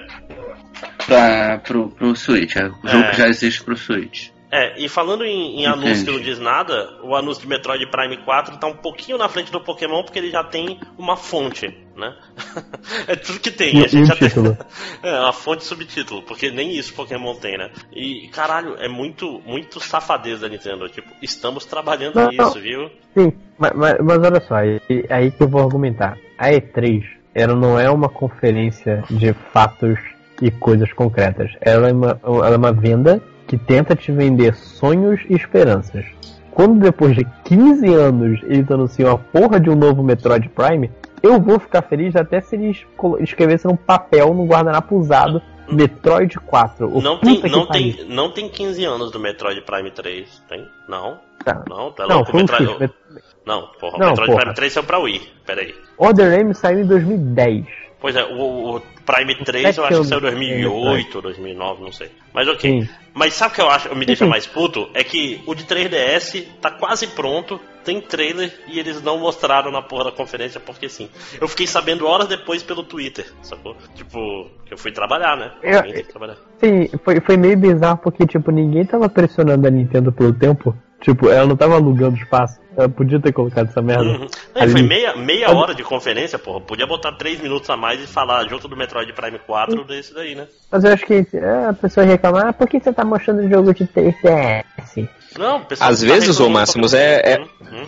pra, 1.06 1.58
pro, 1.58 1.88
pro 1.90 2.14
Switch. 2.16 2.56
É 2.56 2.66
o 2.66 2.72
jogo 2.88 3.04
É. 3.04 3.10
que 3.10 3.16
já 3.16 3.28
existe 3.28 3.62
pro 3.64 3.76
Switch. 3.76 4.28
É, 4.54 4.78
e 4.78 4.88
falando 4.88 5.24
em, 5.24 5.62
em 5.62 5.66
anúncio 5.66 6.04
que 6.04 6.12
não 6.12 6.20
diz 6.20 6.38
nada, 6.38 7.00
o 7.02 7.16
anúncio 7.16 7.42
de 7.42 7.48
Metroid 7.48 7.84
Prime 7.90 8.18
4 8.18 8.56
tá 8.56 8.68
um 8.68 8.76
pouquinho 8.76 9.18
na 9.18 9.28
frente 9.28 9.50
do 9.50 9.60
Pokémon 9.60 10.04
porque 10.04 10.16
ele 10.16 10.30
já 10.30 10.44
tem 10.44 10.78
uma 10.96 11.16
fonte, 11.16 11.76
né? 11.96 12.14
é 13.08 13.16
tudo 13.16 13.40
que 13.40 13.50
tem. 13.50 13.76
E- 13.76 13.84
a 13.84 13.88
gente 13.88 14.06
já 14.06 14.14
tem- 14.14 14.28
é, 15.02 15.18
uma 15.18 15.32
fonte 15.32 15.64
e 15.64 15.66
subtítulo, 15.66 16.22
porque 16.22 16.52
nem 16.52 16.70
isso 16.70 16.94
Pokémon 16.94 17.34
tem, 17.34 17.58
né? 17.58 17.68
E, 17.92 18.28
caralho, 18.28 18.76
é 18.78 18.86
muito, 18.86 19.42
muito 19.44 19.80
safadeza 19.80 20.42
da 20.42 20.48
Nintendo. 20.48 20.88
Tipo, 20.88 21.08
estamos 21.20 21.64
trabalhando 21.64 22.14
Não, 22.14 22.28
nisso, 22.28 22.60
viu? 22.60 22.88
Sim, 23.12 23.32
mas, 23.58 23.72
mas, 23.74 23.96
mas 24.04 24.18
olha 24.18 24.40
só, 24.40 24.54
aí, 24.54 24.80
aí 25.10 25.32
que 25.32 25.42
eu 25.42 25.48
vou 25.48 25.62
argumentar. 25.62 26.16
A 26.38 26.50
E3, 26.50 27.02
ela 27.34 27.56
não 27.56 27.76
é 27.76 27.90
uma 27.90 28.08
conferência 28.08 29.02
de 29.10 29.32
fatos 29.52 29.98
e 30.40 30.48
coisas 30.52 30.92
concretas. 30.92 31.50
Ela 31.60 31.88
é 31.88 31.92
uma, 31.92 32.20
ela 32.22 32.54
é 32.54 32.56
uma 32.56 32.72
venda 32.72 33.20
que 33.58 33.64
tenta 33.64 33.94
te 33.94 34.10
vender 34.10 34.54
sonhos 34.54 35.20
e 35.28 35.34
esperanças. 35.34 36.04
Quando 36.50 36.80
depois 36.80 37.14
de 37.16 37.24
15 37.44 37.86
anos 37.94 38.40
eles 38.44 38.68
anunciam 38.70 39.12
a 39.12 39.18
porra 39.18 39.58
de 39.60 39.70
um 39.70 39.74
novo 39.74 40.02
Metroid 40.02 40.48
Prime, 40.48 40.90
eu 41.22 41.40
vou 41.40 41.58
ficar 41.58 41.82
feliz 41.82 42.14
até 42.16 42.40
se 42.40 42.54
eles 42.56 42.84
escrevessem 43.20 43.70
num 43.70 43.76
papel, 43.76 44.32
num 44.34 44.46
guardanapo 44.46 44.96
usado, 44.96 45.40
Metroid 45.68 46.38
4. 46.40 46.86
O 46.96 47.00
Não 47.00 47.18
tem, 47.18 47.40
não, 47.50 47.66
tem, 47.66 47.96
não 48.08 48.30
tem 48.30 48.48
15 48.48 48.84
anos 48.84 49.10
do 49.10 49.18
Metroid 49.18 49.60
Prime 49.62 49.90
3, 49.90 50.42
tem? 50.48 50.66
Não, 50.88 51.18
Tá. 51.44 51.62
não, 51.68 51.90
tá 51.92 52.06
Não, 52.06 52.16
louco. 52.16 52.32
um 52.36 52.40
Metroid... 52.40 52.78
Met- 52.78 52.94
Não, 53.46 53.68
porra, 53.80 53.98
Não, 53.98 54.08
Metroid 54.10 54.30
porra. 54.30 54.40
Prime 54.42 54.54
3 54.54 54.72
saiu 54.72 54.84
pra 54.84 54.98
Wii, 54.98 55.22
peraí. 55.46 55.74
Order 55.98 56.40
M 56.40 56.54
saiu 56.54 56.80
em 56.80 56.86
2010. 56.86 57.64
Pois 58.00 58.14
é, 58.16 58.24
o, 58.24 58.76
o 58.76 58.82
Prime 59.06 59.34
3 59.44 59.62
Sete 59.66 59.78
eu 59.78 59.84
acho 59.84 60.00
que 60.00 60.06
saiu 60.08 60.18
em 60.18 60.22
2008, 60.22 61.20
2009, 61.22 61.82
não 61.82 61.92
sei. 61.92 62.10
Mas 62.32 62.48
ok. 62.48 62.60
Sim. 62.82 62.88
Mas 63.12 63.34
sabe 63.34 63.52
o 63.52 63.54
que 63.54 63.60
eu 63.60 63.70
acho, 63.70 63.94
me 63.94 64.04
deixa 64.06 64.26
mais 64.26 64.46
puto? 64.46 64.88
É 64.94 65.04
que 65.04 65.40
o 65.46 65.54
de 65.54 65.64
3DS 65.64 66.44
tá 66.60 66.70
quase 66.70 67.06
pronto, 67.08 67.60
tem 67.84 68.00
trailer 68.00 68.52
e 68.66 68.78
eles 68.78 69.02
não 69.02 69.18
mostraram 69.18 69.70
na 69.70 69.82
porra 69.82 70.04
da 70.04 70.12
conferência 70.12 70.58
porque 70.58 70.88
sim. 70.88 71.08
Eu 71.40 71.46
fiquei 71.46 71.66
sabendo 71.66 72.06
horas 72.06 72.26
depois 72.26 72.62
pelo 72.62 72.82
Twitter, 72.82 73.26
sacou? 73.42 73.76
Tipo, 73.94 74.48
que 74.64 74.72
eu 74.74 74.78
fui 74.78 74.90
trabalhar, 74.90 75.36
né? 75.36 75.52
Eu- 75.62 75.82
tem 75.82 75.92
que 75.92 76.02
trabalhar. 76.04 76.36
Sim, 76.58 76.88
foi, 77.04 77.20
foi 77.20 77.36
meio 77.36 77.56
bizarro 77.58 77.98
porque, 77.98 78.26
tipo, 78.26 78.50
ninguém 78.50 78.84
tava 78.86 79.08
pressionando 79.08 79.66
a 79.66 79.70
Nintendo 79.70 80.10
pelo 80.10 80.32
tempo. 80.32 80.74
Tipo, 81.00 81.28
ela 81.28 81.46
não 81.46 81.56
tava 81.56 81.74
alugando 81.74 82.16
espaço. 82.16 82.58
Ela 82.76 82.88
podia 82.88 83.20
ter 83.20 83.32
colocado 83.32 83.68
essa 83.68 83.80
merda. 83.82 84.04
Uhum. 84.04 84.26
Não, 84.54 84.68
foi 84.68 84.82
meia, 84.82 85.14
meia 85.16 85.48
Ali. 85.48 85.56
hora 85.56 85.74
de 85.74 85.82
conferência, 85.84 86.38
porra. 86.38 86.60
Podia 86.60 86.86
botar 86.86 87.12
3 87.12 87.40
minutos 87.40 87.68
a 87.70 87.76
mais 87.76 88.02
e 88.02 88.06
falar 88.06 88.48
junto 88.48 88.66
do 88.66 88.76
Metroid 88.76 89.12
Prime 89.12 89.38
4 89.38 89.84
desse 89.84 90.12
daí, 90.14 90.34
né? 90.34 90.46
Mas 90.72 90.82
eu 90.82 90.92
acho 90.92 91.06
que 91.06 91.26
é, 91.34 91.66
a 91.68 91.72
pessoa 91.72 92.04
reclama, 92.04 92.48
ah, 92.48 92.52
por 92.52 92.66
que 92.68 92.80
você 92.80 92.92
tá 92.92 93.04
mostrando 93.04 93.40
o 93.42 93.48
jogo 93.48 93.72
de 93.74 93.86
3DS? 93.86 95.08
Não, 95.38 95.58
o 95.58 95.64
pessoal 95.66 95.90
Às 95.90 96.00
tá 96.00 96.06
vezes, 96.06 96.28
ô 96.30 96.32
reclamando 96.44 96.52
Máximos, 96.60 96.94
é- 96.94 97.34
é- 97.34 97.40
Hum, 97.40 97.46
hum. 97.72 97.86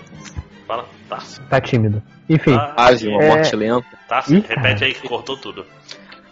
Fala, 0.67 0.85
tá. 1.09 1.19
Tá 1.49 1.61
tímido. 1.61 2.03
Enfim, 2.29 2.55
Ah, 2.55 2.73
Quase 2.75 3.09
uma 3.09 3.23
É. 3.23 3.29
morte 3.29 3.57
lenta. 3.57 3.87
Tá, 4.09 4.25
Ih, 4.29 4.35
repete 4.35 4.55
cara. 4.57 4.85
aí 4.87 4.95
que 4.95 5.09
cortou 5.09 5.37
tudo. 5.37 5.65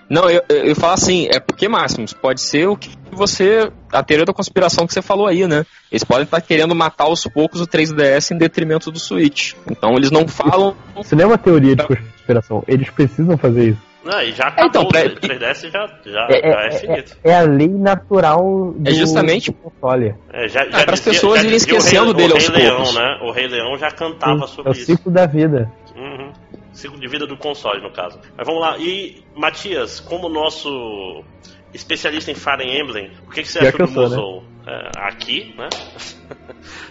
Não, 0.09 0.29
eu, 0.29 0.43
eu, 0.49 0.57
eu 0.67 0.75
falo 0.77 0.93
assim, 0.93 1.27
é 1.31 1.41
porque, 1.41 1.69
Máximos, 1.69 2.13
pode 2.13 2.41
ser 2.41 2.67
o 2.69 2.77
que 2.77 2.91
você. 3.11 3.71
A 3.93 4.03
teoria 4.03 4.27
da 4.27 4.33
conspiração 4.33 4.87
que 4.87 4.93
você 4.93 5.01
falou 5.03 5.27
aí, 5.27 5.47
né? 5.47 5.65
Eles 5.91 6.05
podem 6.05 6.25
estar 6.25 6.41
querendo 6.41 6.75
matar 6.75 7.05
aos 7.05 7.25
poucos 7.25 7.61
o 7.61 7.67
3DS 7.67 8.33
em 8.35 8.39
detrimento 8.39 8.91
do 8.91 8.99
Switch. 8.99 9.55
Então 9.71 9.95
eles 9.97 10.11
não 10.11 10.27
falam. 10.29 10.77
isso 11.01 11.15
não 11.17 11.23
é 11.25 11.27
uma 11.27 11.39
teoria 11.39 11.75
de 11.77 11.87
conspiração. 11.87 12.63
Eles 12.69 12.91
precisam 12.91 13.37
fazer 13.39 13.71
isso. 13.71 13.81
Não, 14.05 14.21
e 14.21 14.33
já 14.33 14.49
acabou 14.49 14.69
então, 14.69 14.83
o 14.83 14.89
pra- 14.89 15.01
3DS 15.09 15.71
já, 15.71 15.89
já, 16.05 16.27
É, 16.29 16.51
já 16.51 16.61
é, 16.61 16.67
é, 16.67 16.71
finito. 16.73 17.17
é, 17.25 17.31
é 17.31 17.35
a 17.39 17.43
lei 17.43 17.69
natural 17.69 18.75
do, 18.77 18.91
É 18.91 18.93
justamente- 18.93 19.51
do 19.51 19.57
console. 19.57 20.15
É, 20.31 20.47
já, 20.47 20.63
Ah, 20.73 20.85
pras 20.85 21.01
pessoas 21.01 21.41
irem 21.43 21.53
dizia 21.53 21.73
o 21.75 21.79
esquecendo 21.79 22.05
Rei- 22.13 22.15
dele 22.15 22.33
o 22.33 22.37
aos 22.37 22.49
Rei 22.49 22.63
Leão, 22.65 22.77
poucos. 22.77 22.95
né? 22.95 23.19
O 23.23 23.31
Rei 23.33 23.47
Leão 23.49 23.79
já 23.79 23.91
cantava 23.91 24.47
Sim, 24.47 24.55
sobre 24.55 24.73
é 24.73 24.75
o 24.75 24.77
isso. 24.77 24.85
ciclo 24.85 25.11
da 25.11 25.25
vida. 25.25 25.73
Uhum. 25.97 26.33
Ciclo 26.75 26.99
de 26.99 27.09
vida 27.09 27.27
do 27.27 27.37
console, 27.37 27.81
no 27.81 27.93
caso. 27.93 28.19
Mas 28.37 28.47
vamos 28.47 28.61
lá. 28.61 28.77
E, 28.79 29.25
Matias, 29.35 30.01
como 30.01 30.29
nosso 30.29 31.25
especialista 31.73 32.31
em 32.31 32.35
Fire 32.35 32.63
Emblem, 32.63 33.11
o 33.27 33.31
que, 33.31 33.43
que 33.43 33.49
você 33.49 33.61
Pior 33.61 33.69
achou 33.69 33.87
que 33.87 33.95
do 33.95 34.01
né? 34.01 34.09
Musou? 34.09 34.45
É, 34.67 34.91
aqui, 34.97 35.55
né? 35.57 35.69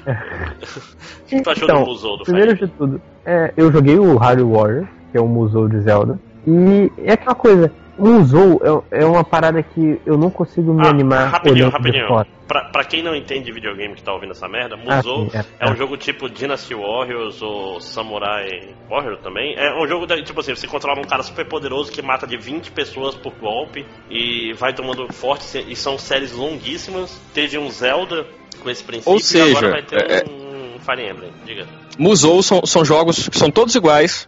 o 1.24 1.26
que, 1.28 1.36
que 1.36 1.42
tu 1.42 1.50
achou 1.50 1.64
Então, 1.64 1.84
do 1.84 1.90
Musou 1.90 2.18
do 2.18 2.24
Primeiro 2.24 2.56
Fire 2.56 2.68
de 2.68 2.74
tudo, 2.78 3.02
é, 3.26 3.54
eu 3.56 3.72
joguei 3.72 3.98
o 3.98 4.18
Harry 4.18 4.42
Warrior, 4.42 4.88
que 5.12 5.18
é 5.18 5.22
um 5.22 5.28
musou 5.28 5.68
de 5.68 5.80
Zelda. 5.82 6.20
E 6.48 6.92
é 6.98 7.14
aquela 7.14 7.36
coisa, 7.36 7.72
o 7.98 8.08
musou 8.08 8.86
é, 8.92 9.02
é 9.02 9.06
uma 9.06 9.24
parada 9.24 9.62
que 9.62 10.00
eu 10.06 10.18
não 10.18 10.30
consigo 10.30 10.74
me 10.74 10.86
Ah, 10.86 10.90
animar 10.90 11.30
rapidinho, 11.32 11.70
rapidinho. 11.70 12.08
de. 12.24 12.44
Pra, 12.48 12.66
pra 12.66 12.84
quem 12.84 13.02
não 13.02 13.16
entende 13.16 13.46
de 13.46 13.52
videogame 13.52 13.96
que 13.96 14.04
tá 14.04 14.14
ouvindo 14.14 14.32
essa 14.32 14.48
merda, 14.48 14.76
Ah, 14.88 14.98
Musou 14.98 15.30
sim, 15.30 15.38
é, 15.38 15.46
é, 15.60 15.70
um 15.70 15.74
é. 15.74 15.76
jogo 15.76 15.96
tipo 15.98 16.30
Dynasty 16.30 16.76
Warriors 16.76 17.42
ou 17.42 17.80
Samurai 17.80 18.48
Warrior 18.90 19.18
também. 19.20 19.56
É 19.58 19.74
um 19.82 19.88
jogo, 19.88 20.06
da, 20.06 20.22
tipo 20.22 20.40
assim, 20.40 20.54
você 20.56 20.68
controla 20.68 21.00
um 21.00 21.04
cara 21.06 21.24
super 21.24 21.48
poderoso 21.48 21.92
que 21.92 22.02
mata 22.02 22.28
de 22.28 22.38
20 22.38 22.72
pessoas 22.72 23.16
por 23.16 23.34
golpe 23.40 23.86
e 24.10 24.54
vai 24.54 24.74
tomando 24.74 25.12
forte, 25.14 25.58
e 25.68 25.76
são 25.76 25.98
séries 25.98 26.32
longuíssimas. 26.34 27.20
Teve 27.34 27.58
um 27.58 27.70
Zelda 27.70 28.26
com 28.62 28.70
esse 28.70 28.84
princípio 28.84 29.12
Ou 29.14 29.18
e 29.18 29.22
seja, 29.24 29.58
agora 29.58 29.72
vai 29.72 29.84
ter 29.84 30.12
é- 30.12 30.26
um 30.30 30.80
Fire 30.80 31.10
Emblem. 31.10 31.32
Diga. 31.46 31.66
Musou 31.98 32.44
são, 32.44 32.66
são 32.66 32.84
jogos 32.84 33.30
que 33.30 33.38
são 33.38 33.50
todos 33.50 33.74
iguais. 33.76 34.28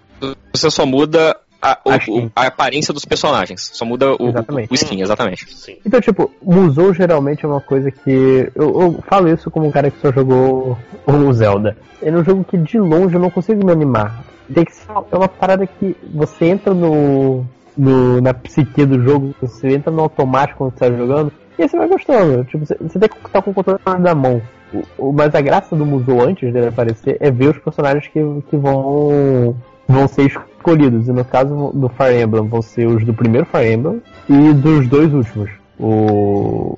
Você 0.54 0.72
só 0.72 0.86
muda 0.86 1.36
a, 1.62 1.78
o- 1.86 2.30
A 2.36 2.48
aparência 2.48 2.94
dos 2.94 3.06
personagens. 3.06 3.72
Só 3.74 3.86
muda 3.86 4.14
o, 4.22 4.30
Exatamente. 4.30 4.72
o 4.72 4.76
skin, 4.76 5.02
exatamente. 5.02 5.54
Sim. 5.56 5.78
Então, 5.86 6.00
tipo, 6.02 6.32
Musou 6.42 6.94
geralmente 6.94 7.44
é 7.44 7.48
uma 7.48 7.62
coisa 7.62 7.90
que. 7.92 8.52
Eu, 8.56 8.82
eu 8.82 9.04
falo 9.08 9.28
isso 9.30 9.50
como 9.50 9.66
um 9.68 9.72
cara 9.72 9.90
que 9.90 10.00
só 10.00 10.12
jogou 10.12 10.78
o 11.08 11.34
Zelda. 11.34 11.76
Ele 12.02 12.16
é 12.18 12.20
um 12.20 12.24
jogo 12.24 12.44
que 12.44 12.58
de 12.58 12.78
longe 12.80 13.16
eu 13.16 13.22
não 13.22 13.30
consigo 13.32 13.66
me 13.66 13.72
animar. 13.72 14.24
Tem 14.54 14.64
que 14.64 14.76
ser 14.76 14.92
uma, 14.92 15.06
é 15.12 15.16
uma 15.18 15.28
parada 15.28 15.66
que 15.66 15.96
você 16.14 16.46
entra 16.46 16.74
no, 16.74 17.44
no. 17.76 18.22
na 18.22 18.34
psique 18.34 18.86
do 18.86 19.02
jogo, 19.02 19.34
você 19.42 19.70
entra 19.74 19.92
no 19.92 20.02
automático 20.02 20.60
quando 20.60 20.74
você 20.74 20.80
tá 20.92 20.96
jogando, 20.96 21.32
e 21.58 21.64
aí 21.64 21.70
você 21.70 21.78
vai 21.78 21.88
gostando. 21.88 22.44
Tipo, 22.46 22.64
você, 22.66 22.76
você 22.80 23.00
tem 23.00 23.10
que 23.10 23.16
estar 23.26 23.42
com 23.42 23.50
o 23.50 23.54
controle 23.54 23.80
na 24.00 24.14
mão. 24.14 24.40
O, 24.72 25.08
o- 25.10 25.14
mas 25.14 25.34
a 25.34 25.42
graça 25.42 25.76
do 25.76 25.84
Musou 25.86 26.22
antes 26.22 26.54
dele 26.54 26.68
aparecer 26.68 27.18
é 27.20 27.32
ver 27.32 27.50
os 27.52 27.58
personagens 27.58 28.08
que, 28.08 28.20
que 28.50 28.56
vão. 28.58 29.56
vão 29.88 30.08
ser 30.08 30.28
escolhidos. 30.28 30.55
E 30.74 31.12
no 31.12 31.24
caso 31.26 31.72
do 31.74 31.90
Fire 31.90 32.22
Emblem 32.22 32.48
vão 32.48 32.62
ser 32.62 32.88
os 32.88 33.04
do 33.06 33.14
primeiro 33.14 33.46
Fire 33.46 33.72
Emblem 33.74 34.02
e 34.30 34.54
dos 34.54 34.88
dois 34.88 35.14
últimos. 35.14 35.50
O, 35.80 36.78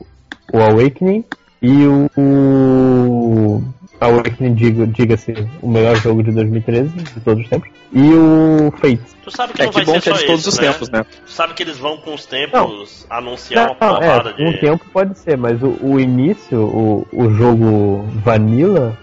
o 0.54 0.58
Awakening 0.60 1.24
e 1.62 1.86
o, 1.86 2.10
o 2.18 3.64
Awakening, 4.00 4.54
diga- 4.54 4.86
diga-se, 4.88 5.34
o 5.62 5.70
melhor 5.70 5.96
jogo 5.96 6.22
de 6.24 6.32
2013 6.32 6.90
de 6.90 7.20
todos 7.22 7.44
os 7.44 7.50
tempos. 7.50 7.70
E 7.94 8.02
o 8.14 8.72
Fate. 8.78 9.00
Tu 9.24 9.32
sabe 9.32 9.54
que 9.54 9.62
É 9.62 9.66
não 9.66 9.72
que 9.72 9.78
vai 9.78 9.86
bom 9.86 10.02
ser 10.02 10.10
é 10.10 10.14
só 10.14 10.20
de 10.20 10.26
todos 10.28 10.42
esse, 10.42 10.50
os 10.50 10.60
né? 10.60 10.72
tempos, 10.72 10.90
né? 10.90 11.06
Tu 11.26 11.32
sabe 11.32 11.54
que 11.54 11.64
eles 11.64 11.78
vão 11.78 11.98
com 11.98 12.14
os 12.14 12.26
tempos 12.26 13.06
anunciar 13.10 13.72
uma 13.72 13.88
Não, 13.88 13.96
porrada 14.00 14.30
é, 14.30 14.34
de. 14.34 14.44
um 14.46 14.54
tempo 14.60 14.86
pode 14.94 15.18
ser, 15.18 15.38
mas 15.38 15.62
o, 15.64 15.76
o 15.82 16.00
início, 16.00 16.60
o, 16.62 17.08
o 17.12 17.30
jogo 17.34 18.06
Vanilla, 18.24 18.98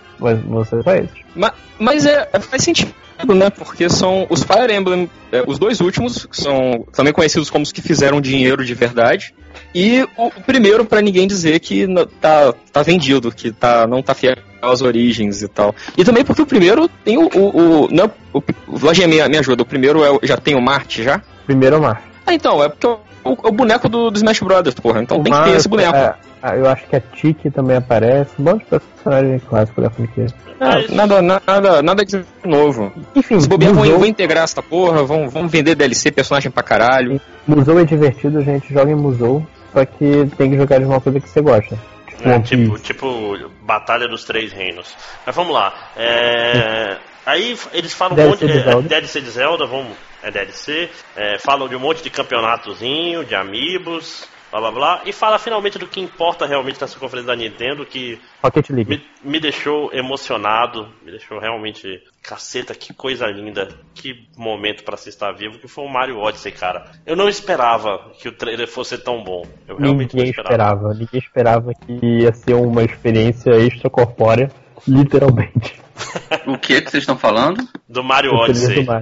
ser 0.65 0.83
só 0.83 0.95
esses. 0.95 1.11
Mas, 1.35 1.53
mas 1.79 2.07
é, 2.07 2.29
faz 2.41 2.63
sentido, 2.63 2.95
né? 3.35 3.51
Porque 3.51 3.89
são 3.89 4.27
os 4.31 4.43
Fire 4.43 4.73
Emblem, 4.73 5.11
é, 5.33 5.43
os 5.47 5.59
dois 5.59 5.81
últimos, 5.81 6.27
que 6.27 6.37
são 6.37 6.87
também 6.93 7.13
conhecidos 7.13 7.51
como 7.51 7.63
os 7.63 7.73
que 7.73 7.83
fizeram 7.83 8.21
dinheiro 8.21 8.65
de 8.65 8.75
verdade. 8.75 9.35
E 9.75 10.03
o, 10.17 10.27
o 10.27 10.43
primeiro, 10.43 10.85
pra 10.85 11.01
ninguém 11.01 11.27
dizer 11.27 11.59
que 11.61 11.87
tá, 12.21 12.55
tá 12.73 12.83
vendido, 12.83 13.33
que 13.33 13.53
tá, 13.53 13.87
não 13.87 14.03
tá 14.03 14.15
fiel 14.15 14.37
às 14.63 14.81
origens 14.81 15.43
e 15.43 15.49
tal. 15.49 15.75
E 15.97 16.05
também 16.05 16.25
porque 16.25 16.43
o 16.43 16.47
primeiro 16.47 16.89
tem 16.89 17.19
o. 17.19 17.29
o, 17.35 17.85
o 17.85 17.89
não, 17.91 18.11
o, 18.33 18.39
o 18.39 19.09
me, 19.09 19.29
me 19.29 19.39
ajuda, 19.39 19.63
o 19.63 19.67
primeiro 19.67 20.05
é, 20.05 20.27
já 20.27 20.37
tem 20.37 20.55
o 20.55 20.63
Marte 20.63 21.03
já? 21.03 21.21
Primeiro 21.47 21.77
é 21.77 21.79
o 21.79 21.83
Mar. 21.83 22.03
Ah, 22.27 22.33
então, 22.33 22.63
é 22.63 22.69
porque 22.69 22.87
é 22.87 22.97
o, 23.25 23.33
o- 23.49 23.53
boneco 23.53 23.89
do, 23.89 24.11
do 24.11 24.17
Smash 24.17 24.41
Brothers, 24.41 24.75
porra. 24.77 25.03
Então 25.03 25.23
tem 25.23 25.33
que 25.33 25.45
ter 25.45 25.57
esse 25.57 25.69
boneco. 25.69 25.97
É, 25.97 26.15
ah, 26.43 26.57
eu 26.57 26.69
acho 26.69 26.87
que 26.87 26.95
a 26.97 27.01
Tiki 27.01 27.51
também 27.51 27.77
aparece. 27.77 28.31
Um 28.39 28.45
monte 28.45 28.65
de 28.65 28.79
personagem 28.79 29.39
clássico 29.41 29.81
da 29.81 29.91
franquia. 29.91 30.27
Ah, 30.61 30.75
Mas- 30.77 30.91
nada, 30.91 31.21
nada, 31.23 31.83
nada 31.83 32.05
de 32.05 32.25
novo. 32.45 32.93
Enfim, 33.15 33.37
Os 33.37 33.47
bobear 33.47 33.73
vão, 33.73 33.83
Musou, 33.83 33.99
vão 34.01 34.09
integrar 34.09 34.45
essa 34.45 34.63
porra, 34.63 35.03
vão, 35.03 35.29
vão 35.29 35.49
vender 35.49 35.75
DLC, 35.75 36.11
personagem 36.13 36.51
pra 36.51 36.63
caralho. 36.63 37.21
Musou 37.47 37.81
é 37.81 37.85
divertido, 37.85 38.41
gente. 38.43 38.73
Joga 38.73 38.91
em 38.93 38.97
Musou. 38.97 39.45
Só 39.73 39.85
que 39.85 40.27
tem 40.37 40.51
que 40.51 40.57
jogar 40.57 40.79
de 40.79 40.85
uma 40.85 41.01
coisa 41.01 41.19
que 41.19 41.29
você 41.29 41.41
gosta. 41.41 41.77
Tipo, 42.07 42.29
É, 42.29 42.39
tipo, 42.41 42.79
tipo 42.79 43.39
Batalha 43.63 44.07
dos 44.07 44.25
Três 44.25 44.53
Reinos. 44.53 44.95
Mas 45.27 45.35
vamos 45.35 45.53
lá. 45.53 45.75
É, 45.97 46.97
Aí 47.27 47.57
eles 47.73 47.93
falam 47.95 48.13
um 48.15 48.17
DLC 48.17 48.45
monte 48.45 48.53
de 48.53 48.59
é, 48.59 48.63
Zelda. 48.63 48.89
DLC 48.89 49.21
de 49.21 49.31
Zelda, 49.31 49.67
vamos, 49.67 49.97
é 50.23 50.31
DLC. 50.31 50.91
é, 51.17 51.39
falam 51.39 51.69
de 51.69 51.77
um 51.77 51.81
monte 51.81 52.03
de 52.03 52.11
campeonatozinho, 52.11 53.25
de 53.25 53.35
amigos, 53.35 54.29
blá 54.51 54.61
blá 54.61 54.71
blá. 54.71 55.03
E 55.05 55.13
fala 55.13 55.39
finalmente 55.39 55.79
do 55.79 55.87
que 55.87 56.01
importa 56.01 56.47
realmente 56.47 56.81
nessa 56.81 56.99
conferência 56.99 57.29
da 57.29 57.37
Nintendo, 57.37 57.85
que 57.85 58.21
Rocket 58.43 58.71
League. 58.71 58.89
me, 59.23 59.31
me 59.33 59.41
deixou 59.41 59.93
emocionado, 59.93 60.89
me 61.03 61.11
deixou 61.11 61.39
realmente. 61.39 62.03
Caceta, 62.23 62.75
que 62.75 62.95
coisa 62.95 63.27
linda, 63.27 63.69
que 63.95 64.27
momento 64.35 64.83
pra 64.83 64.97
se 64.97 65.11
estar 65.11 65.31
vivo, 65.33 65.59
que 65.59 65.69
foi 65.69 65.85
o 65.85 65.89
Mario 65.89 66.19
Odyssey, 66.21 66.53
cara. 66.53 66.91
Eu 67.05 67.15
não 67.15 67.29
esperava 67.29 68.13
que 68.19 68.29
o 68.29 68.33
trailer 68.33 68.67
fosse 68.67 68.97
tão 68.97 69.23
bom. 69.23 69.43
Eu 69.69 69.77
realmente 69.77 70.17
Ninguém 70.17 70.33
não 70.33 70.43
esperava. 70.43 70.55
esperava. 70.55 70.95
Ninguém 70.95 71.21
esperava 71.21 71.73
que 71.75 71.93
ia 72.23 72.33
ser 72.33 72.55
uma 72.55 72.83
experiência 72.83 73.51
extracorpórea, 73.59 74.51
literalmente. 74.89 75.84
O 76.47 76.59
que 76.59 76.81
que 76.81 76.91
vocês 76.91 77.03
estão 77.03 77.17
falando? 77.17 77.67
Do 77.89 78.03
Mario 78.05 78.33
Odyssey. 78.33 78.87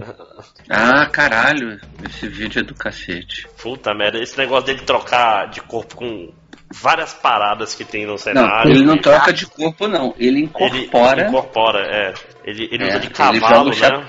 Ah, 0.69 1.07
caralho. 1.07 1.79
Esse 2.05 2.29
vídeo 2.29 2.61
é 2.61 2.63
do 2.63 2.75
cacete. 2.75 3.47
Puta 3.63 3.93
merda, 3.95 4.19
esse 4.19 4.37
negócio 4.39 4.67
dele 4.67 4.81
trocar 4.83 5.49
de 5.51 5.61
corpo 5.61 5.97
com 5.97 6.33
várias 6.73 7.13
paradas 7.13 7.75
que 7.75 7.85
tem 7.85 8.05
no 8.07 8.13
Não, 8.13 8.19
cenário. 8.19 8.71
ele 8.71 8.83
não 8.85 8.97
troca 8.97 9.33
de 9.33 9.45
corpo, 9.47 9.87
não. 9.87 10.15
Ele 10.19 10.29
Ele 10.39 10.41
incorpora. 10.45 11.29
incorpora, 11.29 11.79
é. 11.81 12.15
Ele, 12.45 12.69
ele 12.73 12.85
É, 12.85 12.89
usa 12.89 12.99
de 13.01 13.07
ele 13.07 13.15
cavalo, 13.15 13.73
joga 13.73 13.97
o 13.99 14.01
né? 14.01 14.09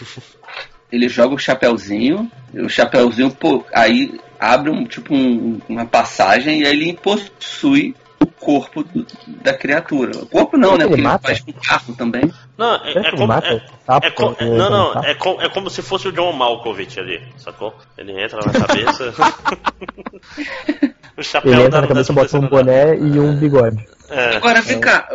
Ele 0.90 1.08
joga 1.08 1.34
o 1.34 1.38
chapéuzinho. 1.38 2.30
e 2.54 2.60
O 2.60 2.68
chapéuzinho, 2.68 3.30
pô, 3.30 3.64
aí 3.74 4.18
abre 4.40 4.70
um 4.70 4.84
tipo 4.86 5.14
um- 5.14 5.60
uma 5.68 5.84
passagem 5.84 6.60
e 6.62 6.66
aí 6.66 6.72
ele 6.72 6.94
possui 6.94 7.94
o 8.20 8.26
corpo 8.26 8.82
do- 8.82 9.06
da 9.42 9.54
criatura. 9.54 10.10
O 10.18 10.26
corpo 10.26 10.56
não, 10.56 10.72
né? 10.76 10.78
que 10.78 10.82
Porque 10.88 10.94
ele 10.94 11.00
ele 11.00 11.08
mata? 11.08 11.28
faz 11.28 11.40
com 11.40 11.52
carro 11.52 11.94
também. 11.96 12.32
Não, 12.56 12.74
é, 12.76 12.92
é 12.92 12.98
ele 12.98 13.10
como. 13.12 13.26
mata 13.28 13.48
É, 13.48 14.06
é 14.06 14.10
co- 14.10 14.36
é- 14.38 14.44
Ele 14.44 14.56
não, 14.56 14.70
não, 14.94 15.04
é, 15.04 15.14
co- 15.14 15.38
é 15.40 15.48
como 15.48 15.70
se 15.70 15.82
fosse 15.82 16.08
o 16.08 16.12
John 16.12 16.32
Malkovich 16.32 16.98
ali, 16.98 17.22
sacou? 17.36 17.74
Ele 17.96 18.20
entra 18.22 18.40
na 18.44 18.52
cabeça. 18.52 19.14
o 21.16 21.22
chapéu 21.22 21.52
Ele 21.52 21.62
entra 21.64 21.80
na 21.80 21.86
cabeça, 21.86 22.12
bota 22.12 22.38
um 22.38 22.48
boné 22.48 22.96
e 22.96 23.20
um 23.20 23.36
bigode. 23.36 23.86
É. 24.10 24.36
Agora, 24.36 24.60
vem 24.62 24.80
cá. 24.80 25.08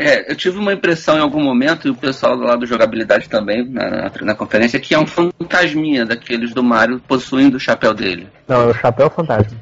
É, 0.00 0.30
eu 0.30 0.36
tive 0.36 0.58
uma 0.58 0.72
impressão 0.72 1.16
em 1.16 1.20
algum 1.20 1.42
momento, 1.42 1.88
e 1.88 1.90
o 1.90 1.94
pessoal 1.94 2.36
lá 2.36 2.54
do 2.54 2.64
jogabilidade 2.66 3.28
também, 3.28 3.68
na, 3.68 3.90
na, 3.90 4.12
na 4.20 4.34
conferência, 4.36 4.78
que 4.78 4.94
é 4.94 4.98
um 4.98 5.06
fantasminha 5.06 6.06
daqueles 6.06 6.54
do 6.54 6.62
Mario 6.62 7.00
possuindo 7.08 7.56
o 7.56 7.60
chapéu 7.60 7.92
dele. 7.92 8.28
Não, 8.46 8.62
é 8.62 8.66
o 8.66 8.74
chapéu 8.74 9.10
fantasma. 9.10 9.58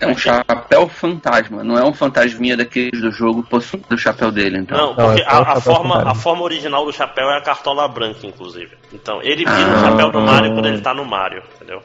É 0.00 0.06
um 0.06 0.16
chapéu 0.16 0.88
fantasma, 0.88 1.64
não 1.64 1.76
é 1.76 1.84
um 1.84 1.92
fantasminha 1.92 2.56
daqueles 2.56 3.00
do 3.00 3.10
jogo 3.10 3.42
possuindo 3.42 3.86
o 3.90 3.98
chapéu 3.98 4.30
dele, 4.30 4.58
então. 4.58 4.78
Não, 4.78 4.94
porque 4.94 5.20
é 5.22 5.24
a, 5.26 5.38
a 5.54 5.60
forma, 5.60 5.94
fantasma. 5.94 6.10
a 6.12 6.14
forma 6.14 6.42
original 6.42 6.84
do 6.84 6.92
chapéu 6.92 7.28
é 7.30 7.36
a 7.38 7.40
cartola 7.42 7.88
branca, 7.88 8.24
inclusive. 8.24 8.70
Então, 8.92 9.20
ele 9.22 9.38
vira 9.44 9.50
Ah. 9.50 9.76
o 9.76 9.80
chapéu 9.90 10.10
do 10.12 10.20
Mario 10.20 10.52
quando 10.52 10.66
ele 10.66 10.80
tá 10.80 10.94
no 10.94 11.04
Mario, 11.04 11.42
entendeu? 11.56 11.82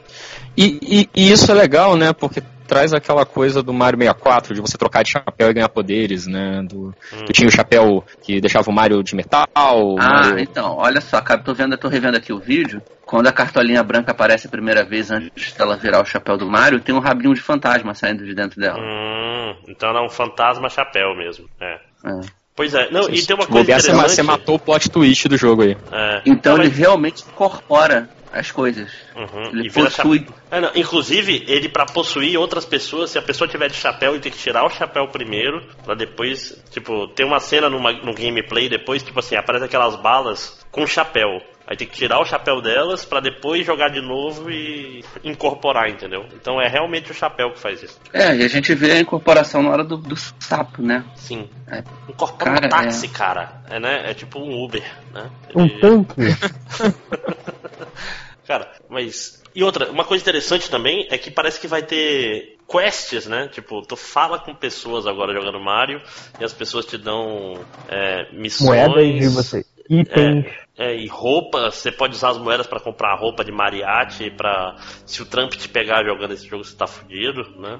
E, 0.56 0.78
e- 0.80 1.10
e 1.12 1.32
isso 1.32 1.50
é 1.50 1.54
legal, 1.54 1.96
né? 1.96 2.12
Porque 2.12 2.40
traz 2.74 2.92
aquela 2.92 3.24
coisa 3.24 3.62
do 3.62 3.72
Mario 3.72 3.98
64, 3.98 4.54
de 4.54 4.60
você 4.60 4.76
trocar 4.76 5.02
de 5.04 5.10
chapéu 5.12 5.48
e 5.50 5.54
ganhar 5.54 5.68
poderes, 5.68 6.26
né? 6.26 6.60
Do, 6.68 6.88
Hum. 7.12 7.24
que 7.26 7.32
tinha 7.32 7.48
o 7.48 7.52
chapéu 7.52 8.04
que 8.22 8.40
deixava 8.40 8.68
o 8.70 8.74
Mario 8.74 9.02
de 9.02 9.14
metal. 9.14 9.46
Ah, 9.54 9.94
Mario- 9.96 10.38
então, 10.40 10.76
olha 10.78 11.00
só, 11.00 11.20
cara, 11.20 11.40
tô 11.40 11.54
vendo, 11.54 11.76
tô 11.76 11.88
revendo 11.88 12.16
aqui 12.16 12.32
o 12.32 12.38
vídeo. 12.38 12.82
Quando 13.06 13.26
a 13.28 13.32
cartolinha 13.32 13.82
branca 13.82 14.10
aparece 14.12 14.46
a 14.46 14.50
primeira 14.50 14.84
vez 14.84 15.10
antes 15.10 15.52
dela 15.52 15.76
virar 15.76 16.00
o 16.02 16.04
chapéu 16.04 16.36
do 16.36 16.46
Mario, 16.50 16.80
tem 16.80 16.94
um 16.94 16.98
rabinho 17.00 17.32
de 17.34 17.40
fantasma 17.40 17.94
saindo 17.94 18.24
de 18.24 18.34
dentro 18.34 18.60
dela. 18.60 18.78
Hum, 18.80 19.54
então 19.68 19.90
era 19.90 20.02
um 20.04 20.08
fantasma 20.08 20.68
chapéu 20.68 21.14
mesmo. 21.16 21.44
É. 21.60 21.74
É. 22.06 22.20
Pois 22.56 22.72
é, 22.72 22.88
não, 22.90 23.08
e 23.10 23.20
tem 23.24 23.34
uma 23.34 23.46
coisa 23.46 23.60
bobear, 23.62 23.80
interessante. 23.80 24.10
você 24.10 24.22
matou 24.22 24.54
o 24.54 24.58
plot 24.60 24.88
twist 24.88 25.28
do 25.28 25.36
jogo 25.36 25.62
aí. 25.62 25.76
É, 25.92 26.22
Então 26.24 26.54
não, 26.56 26.62
ele 26.62 26.70
mas- 26.70 26.78
realmente 26.78 27.22
incorpora 27.22 28.08
as 28.34 28.50
coisas. 28.50 28.90
Uhum, 29.14 29.50
Ele 29.52 29.68
e 29.68 29.70
possui. 29.70 30.26
É, 30.50 30.60
não, 30.60 30.70
inclusive, 30.74 31.44
ele 31.46 31.68
pra 31.68 31.86
possuir 31.86 32.36
outras 32.38 32.64
pessoas, 32.64 33.10
se 33.10 33.18
a 33.18 33.22
pessoa 33.22 33.48
tiver 33.48 33.68
de 33.68 33.76
chapéu, 33.76 34.12
ele 34.12 34.20
tem 34.20 34.32
que 34.32 34.38
tirar 34.38 34.64
o 34.64 34.70
chapéu 34.70 35.06
primeiro, 35.08 35.64
pra 35.84 35.94
depois, 35.94 36.60
tipo, 36.70 37.06
tem 37.08 37.24
uma 37.24 37.40
cena 37.40 37.70
numa, 37.70 37.92
no 37.92 38.12
gameplay 38.12 38.68
depois, 38.68 39.02
tipo 39.02 39.18
assim, 39.20 39.36
aparece 39.36 39.64
aquelas 39.64 39.96
balas 39.96 40.64
com 40.70 40.86
chapéu. 40.86 41.40
Aí 41.66 41.78
tem 41.78 41.88
que 41.88 41.96
tirar 41.96 42.20
o 42.20 42.26
chapéu 42.26 42.60
delas 42.60 43.06
pra 43.06 43.20
depois 43.20 43.64
jogar 43.64 43.88
de 43.88 43.98
novo 44.02 44.50
e 44.50 45.02
incorporar, 45.24 45.88
entendeu? 45.88 46.26
Então 46.34 46.60
é 46.60 46.68
realmente 46.68 47.10
o 47.10 47.14
chapéu 47.14 47.52
que 47.52 47.58
faz 47.58 47.82
isso. 47.82 47.98
É, 48.12 48.36
e 48.36 48.44
a 48.44 48.48
gente 48.48 48.74
vê 48.74 48.92
a 48.92 49.00
incorporação 49.00 49.62
na 49.62 49.70
hora 49.70 49.82
do, 49.82 49.96
do 49.96 50.14
sapo, 50.14 50.82
né? 50.82 51.02
Sim. 51.14 51.48
É. 51.66 51.82
Incorpora 52.06 52.60
Cara, 52.60 52.66
um 52.66 52.68
táxi, 52.68 53.08
cara. 53.08 53.62
É, 53.70 53.80
né? 53.80 54.10
É 54.10 54.12
tipo 54.12 54.40
um 54.40 54.62
Uber, 54.62 54.84
né? 55.14 55.30
Um 55.56 55.64
Ele- 55.64 55.80
tanque. 55.80 56.14
Cara, 58.46 58.70
mas. 58.90 59.42
E 59.54 59.62
outra, 59.62 59.90
uma 59.90 60.04
coisa 60.04 60.22
interessante 60.22 60.68
também 60.68 61.06
é 61.10 61.16
que 61.16 61.30
parece 61.30 61.58
que 61.60 61.66
vai 61.68 61.82
ter 61.82 62.58
quests, 62.68 63.26
né? 63.26 63.48
Tipo, 63.48 63.80
tu 63.82 63.94
fala 63.96 64.38
com 64.38 64.54
pessoas 64.54 65.06
agora 65.06 65.32
jogando 65.32 65.60
Mario 65.60 66.02
e 66.40 66.44
as 66.44 66.52
pessoas 66.52 66.84
te 66.84 66.98
dão 66.98 67.58
é, 67.88 68.30
missões. 68.32 68.68
Moedas 68.88 69.14
de 69.14 69.28
você. 69.28 69.64
Itens. 69.88 70.46
É, 70.76 70.94
e 70.96 71.06
roupa, 71.06 71.70
você 71.70 71.92
pode 71.92 72.14
usar 72.14 72.30
as 72.30 72.38
moedas 72.38 72.66
pra 72.66 72.80
comprar 72.80 73.14
roupa 73.14 73.44
de 73.44 73.52
mariachi, 73.52 74.30
pra. 74.30 74.74
Se 75.06 75.22
o 75.22 75.26
Trump 75.26 75.52
te 75.52 75.68
pegar 75.68 76.04
jogando 76.04 76.32
esse 76.32 76.46
jogo, 76.48 76.64
você 76.64 76.74
tá 76.76 76.86
fudido, 76.86 77.42
né? 77.60 77.78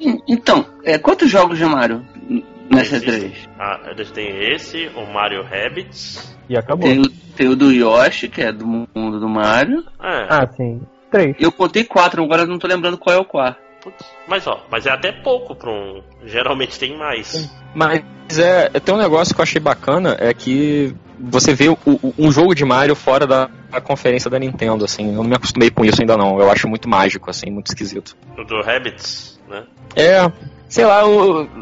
E- 0.00 0.18
Então, 0.28 0.64
é, 0.84 0.98
quantos 0.98 1.28
jogos 1.28 1.58
de 1.58 1.64
Mario 1.64 2.06
n- 2.30 2.44
nessa 2.70 2.96
Existem. 2.96 3.30
E3? 3.32 3.48
Ah, 3.58 3.80
eles 3.90 4.10
têm 4.12 4.52
esse, 4.54 4.86
o 4.94 5.04
Mario 5.12 5.42
Rabbids. 5.42 6.37
E 6.48 6.56
acabou. 6.56 6.88
Tem 6.88 6.98
o, 7.00 7.08
tem 7.36 7.48
o 7.48 7.56
do 7.56 7.70
Yoshi, 7.72 8.28
que 8.28 8.40
é 8.40 8.52
do 8.52 8.66
mundo 8.66 9.20
do 9.20 9.28
Mario. 9.28 9.84
É, 10.02 10.26
Ah, 10.28 10.48
sim. 10.56 10.80
Três. 11.10 11.36
Eu 11.40 11.50
contei 11.50 11.84
quatro, 11.84 12.22
agora 12.22 12.42
eu 12.42 12.46
não 12.46 12.58
tô 12.58 12.66
lembrando 12.66 12.98
qual 12.98 13.14
é 13.16 13.18
o 13.18 13.24
quarto. 13.24 13.58
Putz. 13.82 14.04
Mas 14.26 14.46
ó, 14.46 14.64
mas 14.70 14.86
é 14.86 14.90
até 14.90 15.12
pouco 15.12 15.54
pra 15.54 15.70
um. 15.70 16.02
Geralmente 16.24 16.78
tem 16.78 16.98
mais. 16.98 17.48
Mas 17.74 18.02
é, 18.38 18.68
tem 18.80 18.94
um 18.94 18.98
negócio 18.98 19.34
que 19.34 19.40
eu 19.40 19.44
achei 19.44 19.60
bacana, 19.60 20.16
é 20.18 20.34
que 20.34 20.94
você 21.18 21.54
vê 21.54 21.68
o- 21.68 21.78
o- 21.86 22.12
um 22.18 22.30
jogo 22.32 22.54
de 22.54 22.64
Mario 22.64 22.94
fora 22.96 23.26
da, 23.26 23.48
da 23.70 23.80
conferência 23.80 24.28
da 24.30 24.38
Nintendo, 24.38 24.84
assim. 24.84 25.06
Eu 25.08 25.22
não 25.22 25.24
me 25.24 25.34
acostumei 25.36 25.70
com 25.70 25.84
isso 25.84 26.00
ainda 26.00 26.16
não. 26.16 26.38
Eu 26.40 26.50
acho 26.50 26.68
muito 26.68 26.88
mágico, 26.88 27.30
assim, 27.30 27.50
muito 27.50 27.68
esquisito. 27.68 28.16
O 28.36 28.44
do 28.44 28.60
Rabbits, 28.62 29.40
né? 29.48 29.64
É, 29.96 30.30
sei 30.68 30.84
lá, 30.84 31.02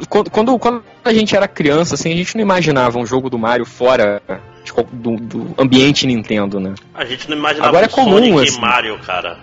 quando, 0.09 0.31
quando, 0.31 0.83
a 1.05 1.13
gente 1.13 1.37
era 1.37 1.47
criança, 1.47 1.95
assim, 1.95 2.13
a 2.13 2.17
gente 2.17 2.35
não 2.35 2.43
imaginava 2.43 2.99
um 2.99 3.07
jogo 3.07 3.29
do 3.31 3.39
Mario 3.39 3.65
fora 3.67 4.21
do, 4.93 5.16
do 5.16 5.55
ambiente 5.59 6.06
Nintendo, 6.06 6.59
né? 6.60 6.74
A 6.94 7.05
gente 7.05 7.28
não 7.30 7.36
imaginava 7.36 7.68
Agora 7.68 7.86
é 7.86 7.88
um 7.88 7.93
comum, 7.93 8.12
Sonic 8.18 8.43
assim. 8.48 8.59
e 8.59 8.60
Mario, 8.60 8.98
cara. 9.01 9.38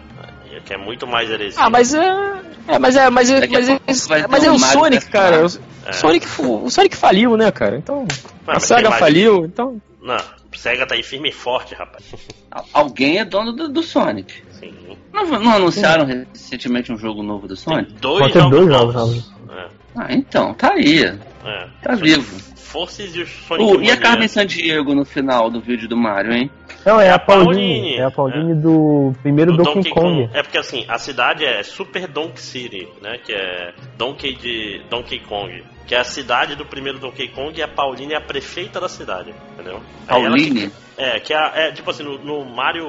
Que 0.65 0.73
é 0.73 0.77
muito 0.77 1.05
mais 1.05 1.29
heresia. 1.29 1.61
Ah, 1.61 1.69
mas 1.69 1.93
é. 1.93 2.33
É, 2.69 2.79
mas 2.79 2.95
é. 2.95 3.09
Mas 3.09 3.29
é, 3.29 3.47
mas 3.47 3.69
é, 3.69 4.27
mas 4.29 4.43
é 4.45 4.51
um 4.51 4.55
o 4.55 4.59
Sonic, 4.59 5.07
cara. 5.09 5.41
O, 5.43 5.49
É. 5.85 5.91
Sonic, 5.91 6.25
o 6.39 6.69
Sonic 6.69 6.95
faliu, 6.95 7.35
né, 7.35 7.51
cara? 7.51 7.75
Então. 7.77 8.07
a 8.47 8.59
SEGA 8.59 8.81
tem 8.83 8.89
mais- 8.89 8.99
faliu, 9.01 9.45
então. 9.45 9.81
Não, 10.01 10.17
Sega 10.55 10.85
tá 10.85 10.95
aí 10.95 11.03
firme 11.03 11.29
e 11.29 11.31
forte, 11.33 11.73
rapaz. 11.75 12.03
Al- 12.51 12.65
Alguém 12.73 13.19
é 13.19 13.25
dono 13.25 13.51
do, 13.51 13.67
do 13.67 13.83
Sonic. 13.83 14.33
Sim. 14.51 14.73
Não, 15.11 15.25
não 15.25 15.51
anunciaram 15.55 16.05
recentemente 16.05 16.91
um 16.91 16.97
jogo 16.97 17.21
novo 17.23 17.47
do 17.47 17.55
Tem 17.55 17.63
Sonic? 17.63 17.93
dois 17.99 18.33
jogos 18.33 18.51
dois 18.51 18.67
jogos 18.69 18.95
novos. 18.95 19.31
É, 19.49 19.67
Ah, 19.97 20.07
então, 20.11 20.53
tá 20.53 20.71
aí. 20.73 21.03
é. 21.03 21.67
Tá 21.81 21.95
vivo. 21.95 22.52
Forces 22.73 23.15
e 23.15 23.21
o 23.21 23.27
Sonic 23.27 23.63
Oh, 23.77 23.79
e 23.81 23.91
a. 23.91 23.97
Carmen 23.97 24.27
Sandiego 24.27 24.95
no 24.95 25.05
final 25.05 25.49
do 25.51 25.61
vídeo 25.61 25.87
do 25.87 25.95
Mario, 25.95 26.33
hein? 26.33 26.49
Não, 26.83 26.99
é, 26.99 27.07
É 27.07 27.11
a 27.11 27.19
Pauline. 27.19 27.45
Pauline, 27.45 27.95
É 27.97 28.03
a 28.03 28.11
Pauline 28.11 28.55
do 28.55 29.13
primeiro 29.21 29.55
Do 29.55 29.61
Donkey, 29.63 29.91
Kong. 29.91 30.27
É 30.33 30.41
porque 30.41 30.57
assim, 30.57 30.83
a 30.87 30.97
cidade 30.97 31.45
é 31.45 31.61
Super 31.61 32.07
Donkey 32.07 32.41
City, 32.41 32.87
né? 33.01 33.19
Que 33.23 33.31
é 33.31 33.73
Donkey 33.95 34.33
de 34.35 34.81
Donkey 34.89 35.19
Kong. 35.19 35.63
Que 35.85 35.93
é 35.95 35.99
a 35.99 36.03
cidade 36.03 36.55
do 36.55 36.65
primeiro 36.65 36.97
Donkey 36.97 37.27
Kong 37.27 37.57
e 37.57 37.61
a 37.61 37.67
Pauline 37.67 38.13
é 38.13 38.17
a 38.17 38.21
prefeita 38.21 38.79
da 38.81 38.89
cidade, 38.89 39.33
entendeu? 39.53 39.79
Pauline? 40.07 40.69
que- 40.69 40.73
é, 40.97 41.19
que 41.19 41.33
é, 41.33 41.37
a- 41.37 41.51
é 41.55 41.71
tipo 41.71 41.89
assim, 41.91 42.03
no, 42.03 42.17
no 42.17 42.43
Mario. 42.43 42.87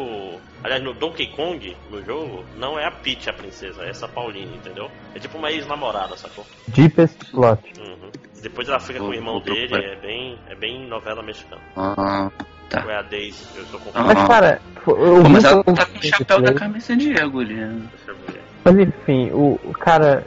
Aliás, 0.63 0.83
no 0.83 0.95
Donkey 0.95 1.27
Kong, 1.27 1.77
no 1.91 2.03
jogo, 2.03 2.43
não 2.57 2.79
é 2.79 2.87
a 2.87 2.91
Peach 2.91 3.29
a 3.29 3.35
princesa, 3.35 3.83
é 3.83 3.91
essa 3.91 4.09
Pauline, 4.09 4.57
entendeu? 4.57 4.91
É 5.15 5.19
tipo 5.19 5.37
uma 5.37 5.51
ex-namorada, 5.53 6.17
sacou? 6.17 6.47
Deepest 6.69 7.19
Plot. 7.33 7.61
Uhum. 7.79 8.11
Depois 8.45 8.69
ela 8.69 8.79
fica 8.79 8.99
com 8.99 9.07
o 9.07 9.15
irmão 9.15 9.41
dele, 9.41 9.69
procurar. 9.69 9.93
é 9.93 9.97
bem, 9.97 10.39
é 10.49 10.55
bem 10.55 10.87
novela 10.87 11.23
mexicana. 11.23 11.63
Ah, 11.77 12.31
tá. 12.69 12.85
É 12.87 12.97
a 12.99 13.03
Daisy, 13.03 13.43
eu 13.57 13.63
estou 13.63 13.81
Ah. 13.81 13.85
confuso. 13.85 14.05
Mas, 14.05 14.29
cara, 14.29 14.61
eu 14.77 14.83
Pô, 14.85 15.29
mas 15.31 15.45
ela 15.45 15.65
tá 15.65 15.87
com 15.87 15.99
o 15.99 16.03
chapéu 16.03 16.43
da 16.43 16.53
Carmen 16.53 16.81
Sandiego 16.81 17.41
ali. 17.41 17.55
Ver. 17.55 18.43
Mas 18.63 18.79
enfim, 18.79 19.31
o, 19.33 19.59
o 19.65 19.73
cara. 19.73 20.27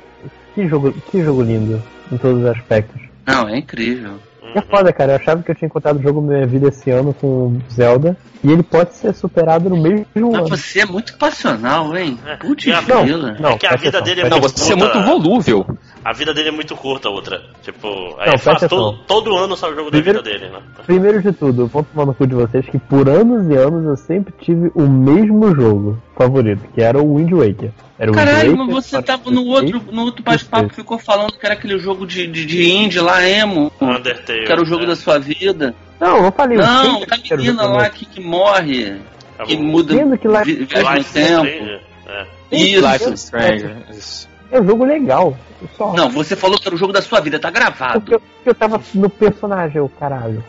Que 0.55 0.67
jogo, 0.67 0.91
que 1.11 1.23
jogo 1.23 1.43
lindo, 1.43 1.81
em 2.11 2.17
todos 2.17 2.39
os 2.39 2.45
aspectos. 2.47 2.99
Não, 3.27 3.47
é 3.47 3.57
incrível. 3.57 4.19
É 4.55 4.61
foda, 4.61 4.91
cara. 4.93 5.13
Eu 5.13 5.15
achava 5.17 5.43
que 5.43 5.51
eu 5.51 5.55
tinha 5.55 5.67
encontrado 5.67 5.97
o 5.99 6.01
jogo 6.01 6.21
da 6.21 6.27
minha 6.35 6.47
vida 6.47 6.67
esse 6.69 6.89
ano 6.89 7.13
com 7.13 7.59
Zelda. 7.71 8.15
E 8.43 8.51
ele 8.51 8.61
pode 8.63 8.93
ser 8.95 9.13
superado 9.15 9.67
no 9.69 9.81
mesmo 9.81 10.05
Mas 10.15 10.35
ano. 10.41 10.47
você 10.49 10.81
é 10.81 10.85
muito 10.85 11.17
passional, 11.17 11.95
hein? 11.97 12.19
É. 12.25 12.35
Putz, 12.35 12.65
Não, 12.87 13.05
não, 13.39 13.49
É 13.51 13.57
que 13.57 13.65
a 13.65 13.75
vida 13.75 13.97
atenção, 13.97 14.01
dele 14.03 14.21
é 14.21 14.29
Não, 14.29 14.39
muito 14.39 14.59
você 14.59 14.73
é 14.73 14.77
curta. 14.77 14.93
muito 14.99 15.07
volúvel. 15.07 15.65
A 16.05 16.13
vida 16.13 16.33
dele 16.33 16.49
é 16.49 16.51
muito 16.51 16.75
curta, 16.75 17.09
outra. 17.09 17.41
Tipo, 17.63 17.87
aí 18.19 18.31
Não, 18.31 18.37
faz 18.37 18.59
todo, 18.67 18.97
todo 19.07 19.35
ano 19.35 19.57
sai 19.57 19.71
o 19.71 19.75
jogo 19.75 19.89
Primeiro- 19.89 20.21
da 20.21 20.29
vida 20.31 20.39
dele, 20.47 20.53
né? 20.53 20.59
Primeiro 20.85 21.21
de 21.21 21.31
tudo, 21.33 21.63
eu 21.63 21.67
vou 21.67 21.83
tomar 21.83 22.05
no 22.05 22.13
cu 22.13 22.27
de 22.27 22.35
vocês 22.35 22.65
que 22.69 22.77
por 22.77 23.09
anos 23.09 23.49
e 23.49 23.55
anos 23.55 23.85
eu 23.85 23.97
sempre 23.97 24.33
tive 24.39 24.71
o 24.75 24.83
mesmo 24.87 25.53
jogo 25.55 25.97
favorito, 26.17 26.61
que 26.73 26.81
era 26.81 26.97
o 27.01 27.15
Wind 27.15 27.31
Waker. 27.31 27.71
Era 27.99 28.11
Caralho, 28.11 28.49
Wind 28.51 28.57
mas 28.57 28.67
Waker, 28.67 28.81
você 28.83 28.91
para 28.91 29.03
tava 29.03 29.31
no 29.31 29.45
outro, 29.45 29.81
no 29.91 30.01
outro 30.03 30.23
bate-papo, 30.23 30.69
ficou 30.69 30.97
falando 30.97 31.31
que 31.37 31.45
era 31.45 31.53
aquele 31.53 31.77
jogo 31.79 32.05
de, 32.05 32.27
de, 32.27 32.45
de 32.45 32.69
indie 32.69 32.99
lá, 32.99 33.27
emo. 33.27 33.71
Undertale. 33.81 34.45
Que 34.45 34.51
era 34.51 34.61
o 34.61 34.65
jogo 34.65 34.81
né? 34.83 34.87
da 34.89 34.95
sua 34.95 35.17
vida. 35.19 35.73
Não, 35.99 36.25
eu 36.25 36.31
falei. 36.31 36.57
Não, 36.57 36.99
da 37.05 37.17
menina 37.35 37.65
lá 37.65 37.89
que, 37.89 38.05
que 38.05 38.21
morre, 38.21 38.95
Tá 39.37 39.43
que 39.45 39.55
muda, 39.55 39.93
Vendo 39.95 40.17
que 40.17 40.27
lá- 40.27 40.43
vi- 40.43 40.65
viaja 40.65 40.95
no 40.95 41.03
tempo. 41.03 41.81
É. 42.07 42.25
Isso. 42.51 42.87
Life 42.87 43.13
is 43.13 43.23
Strange. 43.23 43.69
Isso. 43.91 44.29
É 44.51 44.59
um 44.61 44.65
jogo 44.65 44.85
legal. 44.85 45.37
Só. 45.77 45.93
Não, 45.93 46.09
você 46.09 46.35
falou 46.35 46.57
que 46.57 46.67
era 46.67 46.75
o 46.75 46.77
jogo 46.77 46.93
da 46.93 47.01
sua 47.01 47.19
vida, 47.19 47.37
tá 47.39 47.49
gravado. 47.51 47.99
Porque 47.99 48.15
eu, 48.15 48.21
eu 48.45 48.55
tava 48.55 48.81
no 48.93 49.09
personagem, 49.09 49.81
o 49.81 49.89
caralho. 49.89 50.43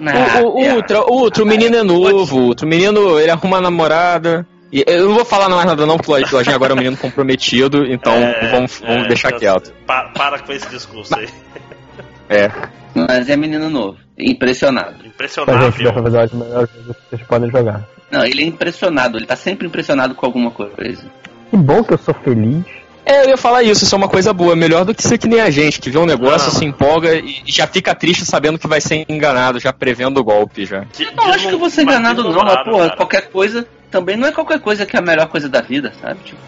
Ah, 0.00 0.40
O, 0.42 0.56
o, 0.60 0.64
é. 0.64 0.74
Ultra, 0.74 1.00
o 1.02 1.22
Ultra, 1.22 1.42
o 1.42 1.46
menino 1.46 1.76
é 1.76 1.82
novo, 1.82 2.36
o 2.38 2.46
outro 2.48 2.66
menino, 2.66 3.18
ele 3.18 3.30
arruma 3.30 3.56
uma 3.56 3.62
namorada. 3.62 4.46
E 4.76 4.82
eu 4.88 5.06
não 5.08 5.14
vou 5.14 5.24
falar 5.24 5.48
mais 5.48 5.64
nada 5.66 5.86
não, 5.86 5.96
porque 5.96 6.10
o 6.34 6.36
Lojinha 6.36 6.56
agora 6.56 6.72
é 6.72 6.74
um 6.74 6.78
menino 6.78 6.96
comprometido, 6.98 7.86
então 7.86 8.12
É, 8.12 8.50
vamos, 8.50 8.80
vamos 8.80 9.04
é, 9.04 9.08
deixar 9.08 9.28
então, 9.28 9.38
quieto. 9.38 9.72
pa- 9.86 10.10
para 10.12 10.40
com 10.40 10.52
esse 10.52 10.68
discurso 10.68 11.14
aí. 11.16 11.28
É. 12.28 12.50
Mas 12.94 13.28
é 13.28 13.36
menino 13.36 13.70
novo. 13.70 13.98
Impressionado. 14.18 14.94
Pra 14.94 15.02
gente 15.02 15.06
Impressionável. 15.14 15.70
dessa 15.70 16.02
vez 16.02 16.14
é 16.32 16.34
o 16.34 16.38
melhor 16.38 16.68
jogo 16.68 16.94
que 16.94 17.00
vocês 17.16 17.22
podem 17.28 17.50
jogar. 17.50 17.84
Não, 18.10 18.24
ele 18.24 18.42
é 18.42 18.46
impressionado, 18.46 19.16
ele 19.18 19.26
tá 19.26 19.36
sempre 19.36 19.66
impressionado 19.66 20.14
com 20.14 20.26
alguma 20.26 20.50
coisa. 20.50 21.04
Que 21.50 21.56
bom 21.56 21.82
que 21.84 21.94
eu 21.94 21.98
sou 21.98 22.14
feliz. 22.14 22.64
É, 23.06 23.24
eu 23.24 23.30
ia 23.30 23.36
falar 23.36 23.62
isso, 23.62 23.84
isso 23.84 23.94
é 23.94 23.98
uma 23.98 24.08
coisa 24.08 24.32
boa, 24.32 24.56
melhor 24.56 24.84
do 24.84 24.94
que 24.94 25.02
ser 25.02 25.18
que 25.18 25.28
nem 25.28 25.40
a 25.40 25.50
gente, 25.50 25.78
que 25.78 25.90
vê 25.90 25.98
um 25.98 26.06
negócio, 26.06 26.50
Não. 26.52 26.58
se 26.58 26.64
empolga 26.64 27.14
e 27.14 27.42
já 27.44 27.66
fica 27.66 27.94
triste 27.94 28.24
sabendo 28.24 28.58
que 28.58 28.66
vai 28.66 28.80
ser 28.80 29.04
enganado, 29.08 29.60
já 29.60 29.72
prevendo 29.72 30.18
o 30.18 30.24
golpe 30.24 30.64
já. 30.64 30.86
Eu 30.98 31.12
não 31.14 31.26
acho 31.32 31.48
que 31.48 31.54
eu 31.54 31.58
vou 31.58 31.68
ser 31.68 31.82
enganado 31.82 32.22
não, 32.22 32.32
mas 32.32 32.64
porra, 32.64 32.86
cara. 32.86 32.96
qualquer 32.96 33.30
coisa 33.30 33.66
também 33.90 34.16
não 34.16 34.26
é 34.26 34.32
qualquer 34.32 34.58
coisa 34.58 34.86
que 34.86 34.96
é 34.96 34.98
a 34.98 35.02
melhor 35.02 35.28
coisa 35.28 35.48
da 35.48 35.60
vida, 35.60 35.92
sabe? 36.00 36.18
Tipo, 36.24 36.40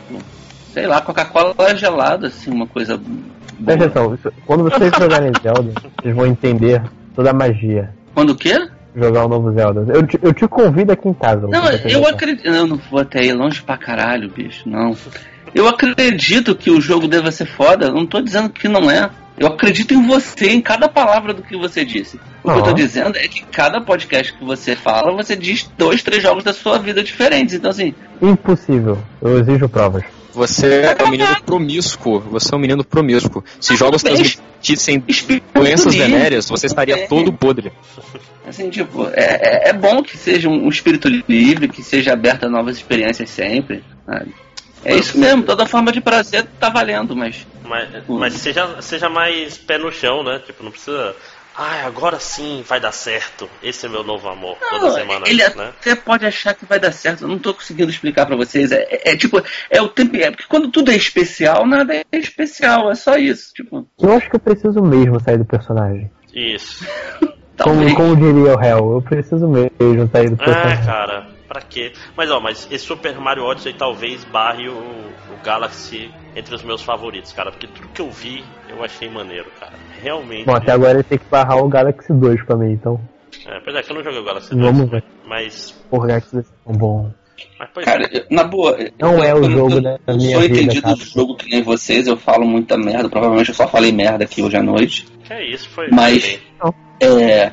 sei 0.73 0.87
lá, 0.87 1.01
Coca-Cola 1.01 1.55
é 1.59 1.77
gelada, 1.77 2.29
assim, 2.29 2.51
uma 2.51 2.67
coisa 2.67 2.97
boa. 2.97 3.37
Presta 3.65 3.85
atenção, 3.85 4.19
quando 4.47 4.65
vocês 4.65 4.93
jogarem 4.99 5.31
Zelda, 5.43 5.73
vocês 6.01 6.15
vão 6.15 6.27
entender 6.27 6.83
toda 7.15 7.31
a 7.31 7.35
magia. 7.35 7.95
Quando 8.15 8.31
o 8.31 8.37
quê? 8.37 8.67
Jogar 8.95 9.27
o 9.27 9.29
novo 9.29 9.53
Zelda. 9.53 9.85
Eu 9.93 10.07
te, 10.07 10.19
eu 10.23 10.33
te 10.33 10.49
convido 10.49 10.91
aqui 10.91 11.07
em 11.07 11.13
casa. 11.13 11.47
Não, 11.47 11.65
eu 11.85 12.07
acredito. 12.09 12.47
Eu 12.47 12.67
não 12.67 12.77
vou 12.91 13.01
até 13.01 13.21
aí 13.21 13.33
longe 13.33 13.63
pra 13.63 13.77
caralho, 13.77 14.31
bicho, 14.31 14.67
não. 14.67 14.97
Eu 15.57 15.67
acredito 15.67 16.55
que 16.55 16.71
o 16.71 16.83
jogo 16.83 17.09
deva 17.09 17.33
ser 17.33 17.47
foda, 17.47 17.91
não 17.91 18.07
tô 18.07 18.21
dizendo 18.21 18.51
que 18.51 18.69
não 18.69 18.91
é. 18.91 19.09
Eu 19.39 19.47
acredito 19.49 19.95
em 19.95 20.07
você, 20.07 20.51
em 20.51 20.61
cada 20.61 20.87
palavra 20.87 21.33
do 21.33 21.43
que 21.43 21.57
você 21.57 21.83
disse. 21.83 22.21
O 22.45 22.53
que 22.53 22.59
eu 22.59 22.63
tô 22.63 22.73
dizendo 22.75 23.17
é 23.17 23.27
que 23.27 23.43
cada 23.43 23.81
podcast 23.81 24.35
que 24.35 24.45
você 24.45 24.77
fala, 24.77 25.13
você 25.13 25.35
diz 25.35 25.67
dois, 25.79 26.03
três 26.03 26.23
jogos 26.23 26.45
da 26.45 26.53
sua 26.53 26.79
vida 26.79 27.03
diferentes. 27.03 27.55
Então, 27.55 27.71
assim, 27.71 27.95
Impossível. 28.21 28.99
Eu 29.23 29.39
exijo 29.39 29.67
provas. 29.67 30.05
Você 30.35 30.83
é 30.99 31.03
um 31.03 31.11
menino 31.11 31.35
promíscuo, 31.47 32.21
você 32.21 32.55
é 32.55 32.57
um 32.59 32.61
menino 32.61 32.85
promíscuo. 32.85 33.43
Se 33.59 33.75
jogos 33.77 34.03
transmitissem 34.03 35.03
doenças 35.55 35.95
venéreas, 35.95 36.47
você 36.51 36.67
estaria 36.67 36.99
É. 36.99 37.07
todo 37.07 37.33
podre. 37.33 37.73
Assim, 38.47 38.69
tipo, 38.69 39.07
é, 39.15 39.69
é, 39.69 39.69
é 39.71 39.73
bom 39.73 40.03
que 40.03 40.19
seja 40.19 40.51
um, 40.51 40.67
um 40.67 40.69
espírito 40.69 41.09
livre, 41.09 41.67
que 41.69 41.83
seja 41.83 42.13
aberto 42.13 42.45
a 42.45 42.51
novas 42.51 42.77
experiências 42.77 43.31
sempre. 43.31 43.83
sabe? 44.05 44.35
É 44.87 44.95
isso 44.97 45.19
mesmo, 45.19 45.43
toda 45.43 45.67
forma 45.67 45.91
de 45.91 46.01
prazer 46.01 46.47
tá 46.61 46.69
valendo, 46.69 47.17
mas. 47.17 47.47
Mas, 47.65 47.89
mas 48.09 48.35
seja, 48.35 48.81
seja 48.81 49.09
mais 49.09 49.59
pé 49.59 49.79
no 49.79 49.91
chão, 49.91 50.23
né? 50.23 50.41
Tipo, 50.47 50.63
não 50.63 50.71
precisa. 50.71 51.15
Ai, 51.59 51.81
agora 51.83 52.21
sim 52.21 52.63
vai 52.69 52.79
dar 52.79 52.93
certo. 52.93 53.49
Esse 53.63 53.87
é 53.87 53.89
meu 53.89 54.05
novo 54.05 54.29
amor. 54.29 54.59
Toda 54.69 54.89
Não, 54.89 54.91
semana, 54.95 55.27
ele 55.27 55.43
né? 55.43 55.73
até 55.81 55.97
pode 55.97 56.27
achar 56.27 56.55
que 56.55 56.67
vai 56.67 56.79
dar 56.79 56.93
certo, 56.93 57.23
eu 57.25 57.29
não 57.29 57.39
tô 57.39 57.55
conseguindo 57.55 57.91
explicar 57.91 58.27
pra 58.27 58.37
vocês. 58.37 58.71
É, 58.71 58.83
é- 58.91 59.13
é 59.13 59.17
tipo, 59.17 59.43
é 59.71 59.81
o 59.81 59.89
tempo. 59.89 60.17
É 60.17 60.31
porque 60.31 60.45
quando 60.49 60.71
tudo 60.71 60.91
é 60.93 60.95
especial, 60.97 61.67
nada 61.67 61.95
é 61.95 62.05
especial, 62.13 62.91
é 62.91 62.95
só 62.95 63.17
isso. 63.17 63.53
Tipo, 63.55 63.89
Eu 63.99 64.13
acho 64.13 64.29
que 64.29 64.37
eu 64.37 64.41
preciso 64.41 64.83
mesmo 64.83 65.19
sair 65.19 65.39
do 65.39 65.45
personagem. 65.47 66.11
Isso. 66.33 66.87
Como, 67.59 67.95
como 67.95 68.15
diria 68.17 68.55
o 68.55 68.63
Hell, 68.63 68.93
eu 68.97 69.03
preciso 69.03 69.49
mesmo 69.49 70.07
sair 70.13 70.29
do 70.29 70.35
É, 70.35 70.45
personagem. 70.45 70.85
cara, 70.85 71.27
pra 71.57 71.61
quê? 71.63 71.93
Mas 72.17 72.31
ó, 72.31 72.39
mas 72.41 72.69
esse 72.71 72.85
Super 72.85 73.19
Mario 73.19 73.45
Odyssey 73.45 73.73
talvez 73.73 74.25
barre 74.25 74.69
o, 74.69 74.75
o 74.75 75.43
Galaxy 75.43 76.11
entre 76.35 76.55
os 76.55 76.63
meus 76.63 76.83
favoritos, 76.83 77.33
cara. 77.33 77.51
Porque 77.51 77.67
tudo 77.67 77.89
que 77.89 78.03
eu 78.03 78.11
vi, 78.11 78.45
eu 78.69 78.85
achei 78.85 79.09
maneiro, 79.09 79.47
cara. 79.59 79.73
Realmente. 80.03 80.45
Bom, 80.45 80.55
até 80.55 80.73
agora 80.73 80.93
ele 80.95 81.03
tem 81.03 81.19
que 81.19 81.25
barrar 81.31 81.57
o 81.59 81.69
Galaxy 81.69 82.13
2 82.13 82.43
pra 82.45 82.57
mim, 82.57 82.73
então. 82.73 83.01
É, 83.47 83.59
pois 83.61 83.77
é, 83.77 83.83
que 83.83 83.91
eu 83.91 83.97
não 83.97 84.05
joguei 84.05 84.21
o 84.21 84.25
Galaxy 84.25 84.55
Vamos 84.55 84.77
2, 84.79 84.91
ver. 84.91 85.05
mas. 85.27 85.71
Porra, 85.91 86.09
Galaxy 86.09 86.33
2 86.35 86.47
é 86.47 86.49
tão 86.65 86.75
bom. 86.79 87.11
Mas 87.59 87.69
pois 87.75 87.85
Cara, 87.87 88.05
é. 88.05 88.19
eu- 88.19 88.25
na 88.31 88.45
boa. 88.45 88.77
Não 88.99 89.15
eu- 89.19 89.25
é 89.25 89.35
o 89.35 89.39
eu 89.45 89.51
jogo 89.51 89.75
eu 89.75 89.83
da 89.83 89.99
não 90.07 90.17
minha 90.17 90.33
sou 90.33 90.41
vida, 90.41 90.55
entendido 90.55 90.83
cara. 90.83 90.95
do 90.95 91.05
jogo 91.05 91.37
que 91.37 91.51
nem 91.51 91.63
vocês, 91.63 92.07
eu 92.07 92.17
falo 92.17 92.47
muita 92.47 92.77
merda. 92.79 93.09
Provavelmente 93.11 93.49
eu 93.51 93.55
só 93.55 93.67
falei 93.69 93.93
merda 93.93 94.25
aqui 94.25 94.43
hoje 94.43 94.57
à 94.57 94.63
noite. 94.63 95.07
Que 95.25 95.33
é 95.33 95.51
isso, 95.51 95.69
foi. 95.71 95.89
Mas- 95.91 96.39
foi 96.59 97.23
É, 97.23 97.53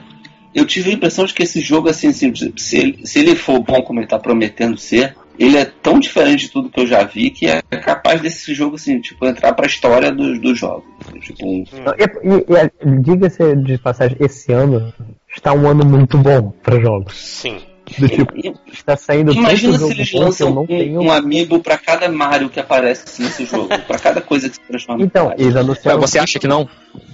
eu 0.53 0.65
tive 0.65 0.91
a 0.91 0.93
impressão 0.93 1.25
de 1.25 1.33
que 1.33 1.43
esse 1.43 1.59
jogo, 1.61 1.89
assim, 1.89 2.11
se, 2.11 2.31
se, 2.57 2.77
ele, 2.77 3.05
se 3.05 3.19
ele 3.19 3.35
for 3.35 3.59
bom 3.59 3.81
como 3.81 3.99
ele 3.99 4.07
tá 4.07 4.19
prometendo 4.19 4.77
ser, 4.77 5.15
ele 5.39 5.57
é 5.57 5.65
tão 5.65 5.99
diferente 5.99 6.45
de 6.45 6.51
tudo 6.51 6.69
que 6.69 6.79
eu 6.79 6.85
já 6.87 7.03
vi 7.03 7.31
que 7.31 7.47
é 7.47 7.61
capaz 7.83 8.21
desse 8.21 8.53
jogo, 8.53 8.75
assim, 8.75 8.99
tipo, 9.01 9.25
entrar 9.25 9.53
pra 9.53 9.65
história 9.65 10.11
dos, 10.11 10.39
dos 10.39 10.57
jogos. 10.59 10.85
Tipo, 11.21 11.45
um- 11.45 11.63
E, 11.63 12.29
e- 12.29 12.89
e, 12.91 13.01
diga-se 13.01 13.55
de 13.55 13.77
passagem, 13.79 14.15
esse 14.19 14.51
ano 14.51 14.93
está 15.35 15.51
um 15.53 15.67
ano 15.67 15.83
muito 15.85 16.17
bom 16.17 16.51
pra 16.61 16.79
jogos. 16.79 17.15
Sim. 17.17 17.57
Do 17.97 18.07
tipo, 18.09 18.33
está 18.71 18.95
saindo 18.97 19.31
Imagina 19.33 19.77
se 19.77 19.91
eles 19.91 20.11
lançam 20.13 20.57
um, 20.61 20.65
tenho. 20.65 21.01
um 21.01 21.11
amiibo 21.11 21.59
pra 21.59 21.77
cada 21.77 22.09
Mario 22.09 22.49
que 22.49 22.59
aparece 22.59 23.21
nesse 23.21 23.45
jogo, 23.45 23.67
pra 23.87 23.99
cada 23.99 24.21
coisa 24.21 24.49
que 24.49 24.55
se 24.55 24.61
transforma. 24.61 25.03
Então, 25.03 25.31
eles 25.37 25.53
Mas 25.53 25.63
anunciaram, 25.63 25.99
você 26.01 26.19
acha 26.19 26.39
que 26.39 26.47
não? 26.47 26.67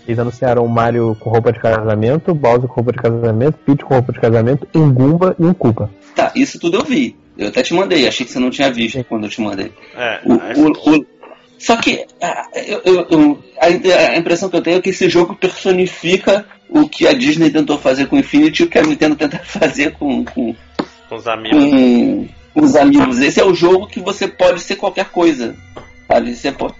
eles 0.07 0.19
anunciaram 0.19 0.64
o 0.65 0.69
Mario 0.69 1.15
com 1.19 1.30
roupa 1.30 1.51
de 1.51 1.60
casamento, 1.60 2.34
Bowser 2.34 2.68
com 2.68 2.76
roupa 2.81 2.91
de 2.91 2.97
casamento, 2.99 3.57
Peach 3.65 3.84
com 3.84 3.93
roupa 3.93 4.11
de 4.14 4.19
casamento, 4.19 4.68
um 4.76 4.91
Goomba 4.93 5.35
e 5.39 5.43
um 5.45 5.53
Koopa. 5.53 5.89
Tá, 6.15 6.31
isso 6.35 6.60
tudo 6.60 6.77
eu 6.77 6.84
vi. 6.84 7.15
Eu 7.38 7.47
até 7.47 7.61
te 7.61 7.73
mandei, 7.73 8.07
achei 8.07 8.26
que 8.26 8.31
você 8.31 8.39
não 8.39 8.49
tinha 8.49 8.72
visto 8.72 9.01
quando 9.06 9.23
eu 9.26 9.30
te 9.30 9.39
mandei. 9.41 9.72
É, 9.95 10.19
O- 10.26 10.34
acho- 10.34 10.61
o- 10.91 10.95
o- 10.97 11.06
Só 11.57 11.76
que 11.77 12.06
ah, 12.22 12.47
eu- 12.56 13.06
eu- 13.10 13.39
a 13.61 14.18
impressão 14.18 14.49
que 14.49 14.56
eu 14.56 14.61
tenho 14.61 14.77
é 14.77 14.81
que 14.81 14.89
esse 14.91 15.10
jogo 15.10 15.35
personifica 15.35 16.45
o 16.69 16.88
que 16.88 17.06
a 17.07 17.14
Disney 17.14 17.49
tentou 17.49 17.77
fazer 17.77 18.07
com 18.07 18.18
Infinity 18.18 18.61
e 18.64 18.65
o 18.65 18.69
que 18.69 18.77
a 18.77 18.84
Nintendo 18.84 19.15
tenta 19.15 19.39
fazer 19.43 19.91
com, 19.93 20.23
com, 20.23 20.56
com 21.10 21.15
os 21.15 21.27
amigos. 21.27 22.30
com 22.53 22.61
os 22.61 22.76
amigos. 22.76 23.19
Esse 23.19 23.40
é 23.40 23.45
o 23.45 23.53
jogo 23.53 23.88
que 23.88 23.99
você 23.99 24.27
pode 24.27 24.61
ser 24.61 24.76
qualquer 24.76 25.06
coisa. 25.10 25.56
Sabe? 26.07 26.36
Você 26.36 26.52
pode... 26.52 26.76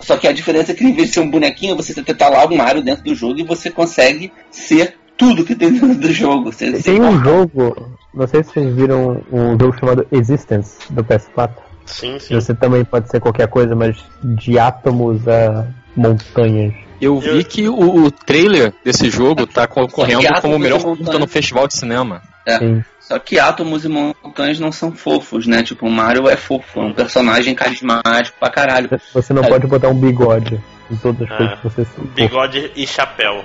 Só 0.00 0.16
que 0.16 0.26
a 0.26 0.32
diferença 0.32 0.72
é 0.72 0.74
que 0.74 0.84
em 0.84 0.94
vez 0.94 1.08
de 1.08 1.14
ser 1.14 1.20
um 1.20 1.30
bonequinho, 1.30 1.76
você 1.76 1.94
tenta 1.94 2.28
lá 2.28 2.46
um 2.46 2.56
Mario 2.56 2.82
dentro 2.82 3.04
do 3.04 3.14
jogo 3.14 3.38
e 3.38 3.44
você 3.44 3.70
consegue 3.70 4.32
ser 4.50 4.96
tudo 5.16 5.44
que 5.44 5.54
tem 5.54 5.70
dentro 5.72 5.94
do 5.94 6.12
jogo. 6.12 6.52
Você, 6.52 6.70
você 6.70 6.92
Tem 6.92 7.00
um 7.00 7.22
jogo, 7.22 7.96
não 8.12 8.26
sei 8.26 8.42
se 8.42 8.52
vocês 8.52 8.74
viram 8.74 9.22
um 9.30 9.58
jogo 9.58 9.78
chamado 9.78 10.06
Existence 10.10 10.78
do 10.90 11.04
PS4. 11.04 11.50
Sim, 11.86 12.18
sim. 12.18 12.34
Você 12.34 12.54
também 12.54 12.84
pode 12.84 13.10
ser 13.10 13.20
qualquer 13.20 13.48
coisa, 13.48 13.74
mas 13.74 13.96
de 14.22 14.58
átomos 14.58 15.26
a 15.28 15.66
montanhas. 15.94 16.72
Eu 17.00 17.18
vi 17.18 17.42
que 17.44 17.68
o, 17.68 18.04
o 18.04 18.10
trailer 18.10 18.72
desse 18.84 19.10
jogo 19.10 19.46
tá 19.46 19.66
concorrendo 19.66 20.20
que 20.20 20.40
como 20.40 20.56
o 20.56 20.58
melhor 20.58 20.82
curta 20.82 21.18
no 21.18 21.26
festival 21.26 21.66
de 21.66 21.74
cinema. 21.74 22.22
É. 22.46 22.58
Sim. 22.58 22.84
Só 23.00 23.18
que 23.18 23.38
átomos 23.38 23.84
e 23.84 23.88
montanhas 23.88 24.60
não 24.60 24.70
são 24.70 24.92
fofos, 24.92 25.46
né? 25.46 25.62
Tipo, 25.62 25.86
o 25.86 25.90
Mario 25.90 26.28
é 26.28 26.36
fofo, 26.36 26.80
é 26.80 26.84
um 26.84 26.92
personagem 26.92 27.54
carismático 27.54 28.38
pra 28.38 28.50
caralho. 28.50 28.88
Você 29.12 29.32
não 29.32 29.42
É. 29.42 29.48
pode 29.48 29.66
botar 29.66 29.88
um 29.88 29.94
bigode 29.98 30.60
em 30.90 30.96
todas 30.96 31.22
as 31.22 31.34
É. 31.34 31.36
coisas 31.36 31.58
que 31.58 31.68
você 31.68 31.86
Bigode 32.14 32.72
e 32.76 32.86
chapéu. 32.86 33.44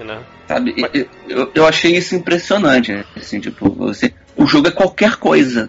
Né? 0.00 0.18
Sabe? 0.46 0.74
Eu, 0.76 1.06
eu, 1.28 1.50
eu 1.56 1.66
achei 1.66 1.96
isso 1.96 2.14
impressionante. 2.14 3.04
Assim, 3.16 3.40
tipo, 3.40 3.68
você. 3.70 4.14
O 4.36 4.46
jogo 4.46 4.68
é 4.68 4.70
qualquer 4.70 5.16
coisa. 5.16 5.68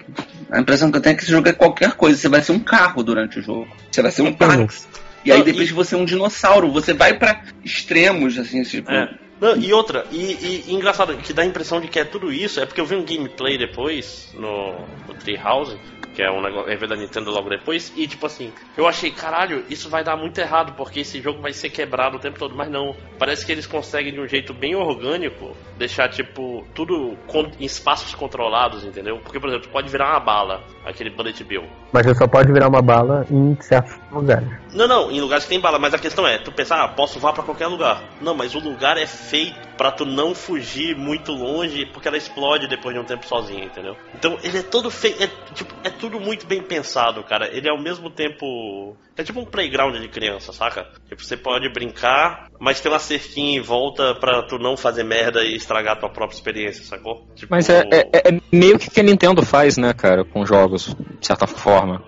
A 0.52 0.60
impressão 0.60 0.92
que 0.92 0.98
eu 0.98 1.02
tenho 1.02 1.14
é 1.14 1.16
que 1.18 1.24
esse 1.24 1.32
jogo 1.32 1.50
é 1.50 1.54
qualquer 1.54 1.94
coisa. 1.94 2.16
Você 2.16 2.30
vai 2.30 2.42
ser 2.44 2.52
um 2.52 2.60
carro 2.60 3.02
durante 3.02 3.40
o 3.40 3.42
jogo. 3.42 3.68
Você 3.92 4.04
vai 4.04 4.12
ser 4.12 4.22
um 4.22 4.32
táxi. 4.32 4.86
E 5.26 5.32
aí 5.32 5.42
depois 5.44 5.70
e- 5.70 5.74
você 5.74 5.96
é 5.96 5.98
um 5.98 6.06
dinossauro. 6.06 6.72
Você 6.72 6.94
vai 6.94 7.18
pra 7.18 7.42
extremos, 7.66 8.38
assim, 8.38 8.62
tipo. 8.62 8.92
É. 8.92 9.10
Não, 9.40 9.56
e 9.56 9.72
outra, 9.74 10.06
e, 10.12 10.34
e- 10.68 10.74
engraçado, 10.74 11.16
que 11.18 11.32
dá 11.32 11.44
a 11.44 11.46
impressão 11.46 11.80
de 11.80 11.88
que 11.88 12.00
é 12.00 12.04
tudo 12.04 12.32
isso, 12.32 12.60
é 12.60 12.66
porque 12.66 12.82
eu 12.82 12.86
vi 12.86 12.96
um 12.96 13.06
gameplay 13.06 13.58
depois 13.58 14.30
no, 14.34 14.86
no 15.08 15.14
Treehouse, 15.14 15.78
que 16.20 16.24
é 16.24 16.30
um 16.30 16.42
negócio, 16.42 16.70
é 16.70 16.76
da 16.76 16.98
Nintendo 16.98 17.32
logo 17.32 17.48
depois, 17.48 17.94
e 17.96 18.06
tipo 18.06 18.26
assim, 18.26 18.52
eu 18.76 18.86
achei, 18.86 19.10
caralho, 19.10 19.64
isso 19.70 19.90
vai 19.90 20.04
dar 20.04 20.18
muito 20.18 20.38
errado, 20.38 20.74
porque 20.76 21.00
esse 21.00 21.22
jogo 21.22 21.42
vai 21.42 21.54
ser 21.54 21.70
quebrado 21.70 22.18
o 22.18 22.20
tempo 22.20 22.38
todo, 22.38 22.54
mas 22.54 22.70
não. 22.70 22.94
Parece 23.18 23.46
que 23.46 23.54
eles 23.54 23.66
conseguem 23.66 24.12
de 24.12 24.20
um 24.20 24.28
jeito 24.28 24.54
bem 24.54 24.76
orgânico 24.76 25.56
deixar, 25.78 26.10
tipo, 26.10 26.66
tudo 26.76 27.18
em 27.58 27.64
espaços 27.64 28.14
controlados, 28.14 28.84
entendeu? 28.84 29.18
Porque, 29.20 29.40
por 29.40 29.48
exemplo, 29.48 29.70
pode 29.70 29.90
virar 29.90 30.10
uma 30.10 30.20
bala, 30.20 30.62
aquele 30.86 31.10
Bullet 31.10 31.42
Bill. 31.42 31.64
Mas 31.94 32.06
você 32.06 32.16
só 32.16 32.28
pode 32.28 32.52
virar 32.52 32.68
uma 32.68 32.82
bala 32.82 33.26
em 33.32 33.56
certos 33.62 33.98
lugares. 34.12 34.50
Não, 34.74 34.90
não, 34.90 35.10
em 35.10 35.22
lugares 35.22 35.46
que 35.46 35.52
tem 35.52 35.62
bala, 35.62 35.80
mas 35.80 35.94
a 35.94 35.98
questão 35.98 36.28
é, 36.28 36.38
tu 36.38 36.52
pensar, 36.52 36.84
ah, 36.84 36.90
posso 36.90 37.18
voar 37.18 37.32
pra 37.32 37.44
qualquer 37.44 37.68
lugar. 37.68 38.04
Não, 38.20 38.36
mas 38.36 38.54
o 38.54 38.60
lugar 38.60 38.98
é 38.98 39.08
feito 39.08 39.69
pra 39.80 39.94
tu 39.94 40.04
não 40.06 40.36
fugir 40.36 40.94
muito 40.94 41.32
longe, 41.32 41.86
porque 41.86 42.06
ela 42.10 42.18
explode 42.18 42.68
depois 42.68 42.94
de 42.94 43.00
um 43.00 43.06
tempo 43.06 43.26
sozinha, 43.26 43.64
entendeu? 43.64 43.96
Então 44.14 44.38
ele 44.44 44.58
é 44.58 44.62
todo 44.62 44.92
feito, 44.92 45.24
é, 45.24 45.28
tipo, 45.54 45.74
é 45.86 45.90
tudo 45.90 46.20
muito 46.20 46.46
bem 46.46 46.62
pensado, 46.62 47.24
cara. 47.24 47.48
Ele 47.48 47.66
é 47.66 47.72
ao 47.72 47.82
mesmo 47.82 48.10
tempo. 48.10 48.98
É 49.16 49.24
tipo 49.24 49.40
um 49.40 49.46
playground 49.46 49.96
de 49.96 50.10
criança, 50.10 50.52
saca? 50.52 50.86
Tipo, 51.08 51.24
você 51.24 51.38
pode 51.38 51.72
brincar, 51.72 52.48
mas 52.60 52.82
tem 52.82 52.92
uma 52.92 53.00
cerquinha 53.00 53.58
em 53.58 53.62
volta 53.62 54.14
pra 54.16 54.44
tu 54.44 54.58
não 54.60 54.76
fazer 54.76 55.06
merda 55.06 55.46
e 55.46 55.56
estragar 55.56 55.94
a 55.94 56.00
tua 56.00 56.10
própria 56.10 56.36
experiência, 56.36 56.84
sacou? 56.84 57.26
Tipo, 57.34 57.48
Mas 57.50 57.70
é, 57.70 57.88
é- 57.90 58.30
é 58.30 58.42
meio 58.52 58.78
que 58.78 58.90
o 58.90 58.92
que 58.92 59.00
a 59.00 59.04
Nintendo 59.04 59.46
faz, 59.46 59.78
né, 59.78 59.94
cara, 59.94 60.26
com 60.26 60.46
jogos, 60.46 60.94
de 61.22 61.26
certa 61.26 61.48
forma. 61.48 62.04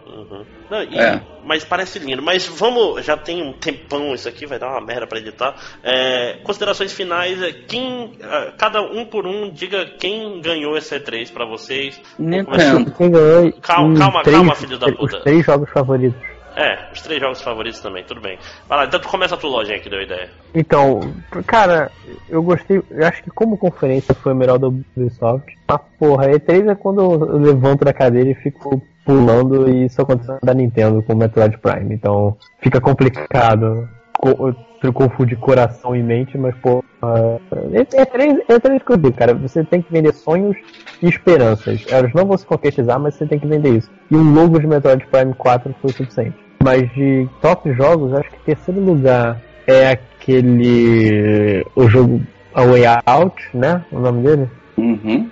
Não, 0.72 0.82
e- 0.84 0.98
É. 0.98 1.22
Mas 1.44 1.66
parece 1.66 2.00
lindo. 2.00 2.22
Mas 2.22 2.48
vamos, 2.48 3.04
já 3.06 3.18
tem 3.18 3.42
um 3.44 3.52
tempão 3.52 4.14
isso 4.14 4.30
aqui, 4.30 4.46
vai 4.46 4.58
dar 4.58 4.70
uma 4.70 4.80
merda 4.82 5.06
pra 5.08 5.18
editar. 5.20 5.54
É, 5.84 6.38
considerações 6.44 6.94
finais, 6.94 7.42
é, 7.42 7.52
quem, 7.52 8.14
ah, 8.24 8.54
cada 8.58 8.82
um 8.82 9.04
por 9.06 9.26
um, 9.28 9.50
diga 9.52 9.86
quem 10.00 10.40
ganhou 10.40 10.78
esse 10.78 10.96
E3 10.98 11.30
pra 11.32 11.44
vocês. 11.46 12.00
Nintendo. 12.18 12.92
Quem 12.92 13.12
ganhou 13.12 13.52
Calma, 13.62 13.94
em 13.94 13.98
calma, 13.98 14.24
três- 14.24 14.38
calma, 14.38 14.56
filho 14.56 14.78
da 14.80 14.88
puta. 14.92 15.18
Os 15.18 15.24
três 15.24 15.46
jogos 15.46 15.70
favoritos. 15.72 16.22
É, 16.56 16.92
os 16.94 17.02
três 17.02 17.20
jogos 17.20 17.42
favoritos 17.42 17.80
também, 17.80 18.04
tudo 18.04 18.22
bem. 18.22 18.38
Vai 18.70 18.78
lá, 18.80 18.86
então 18.86 19.00
tu 19.00 19.08
começa 19.08 19.36
a 19.36 19.38
tua 19.38 19.50
lojinha 19.50 19.80
que 19.80 19.90
deu 19.90 20.02
ideia. 20.02 20.30
Então, 20.54 21.00
cara, 21.48 21.90
eu 22.30 22.44
gostei. 22.44 22.82
Eu 22.92 23.08
acho 23.08 23.24
que 23.24 23.30
como 23.32 23.58
conferência 23.58 24.14
foi 24.14 24.34
o 24.34 24.36
melhor 24.36 24.60
da 24.60 24.68
Ubisoft. 24.68 25.58
Mas 25.68 25.82
porra, 25.98 26.28
E3 26.30 26.70
é 26.70 26.76
quando 26.76 27.02
eu 27.02 27.38
levanto 27.40 27.84
da 27.84 27.94
cadeira 27.94 28.30
e 28.30 28.36
fico 28.36 28.82
pulando 29.06 29.70
e 29.70 29.86
isso 29.86 30.02
aconteceu 30.02 30.38
da 30.44 30.54
Nintendo 30.54 31.02
com 31.04 31.14
o 31.14 31.18
Metroid 31.18 31.58
Prime. 31.58 31.94
Então 31.96 32.36
fica 32.62 32.80
complicado 32.80 33.88
co- 34.14 34.54
eu 34.84 34.94
confundir 34.94 35.38
coração 35.38 35.96
e 35.96 36.02
mente, 36.02 36.38
mas 36.38 36.56
pô. 36.56 36.84
E3 37.02 38.38
é 38.48 38.60
três 38.60 38.84
que 38.84 38.92
eu 38.92 38.98
digo, 38.98 39.16
cara. 39.16 39.34
Você 39.36 39.64
tem 39.64 39.82
que 39.82 39.92
vender 39.92 40.14
sonhos 40.14 40.56
e 41.02 41.08
esperanças. 41.08 41.84
Elas 41.90 42.14
não 42.14 42.26
vão 42.26 42.38
se 42.38 42.46
concretizar, 42.46 43.00
mas 43.00 43.16
você 43.16 43.26
tem 43.26 43.40
que 43.40 43.48
vender 43.48 43.78
isso. 43.78 43.90
E 44.10 44.16
um 44.16 44.34
logo 44.34 44.60
de 44.60 44.68
Metroid 44.68 45.06
Prime 45.08 45.34
4 45.34 45.74
foi 45.82 45.90
o 45.92 45.94
suficiente. 45.94 46.36
Mas 46.64 46.82
de 46.94 47.28
top 47.42 47.72
jogos, 47.74 48.14
acho 48.14 48.30
que 48.30 48.38
terceiro 48.46 48.80
lugar 48.80 49.42
é 49.68 49.92
aquele. 49.92 51.66
O 51.76 51.88
jogo 51.88 52.22
A 52.54 52.64
Way 52.64 52.84
Out, 53.06 53.44
né? 53.54 53.84
O 53.92 54.00
nome 54.00 54.22
dele? 54.24 54.50
Uhum. 54.78 55.30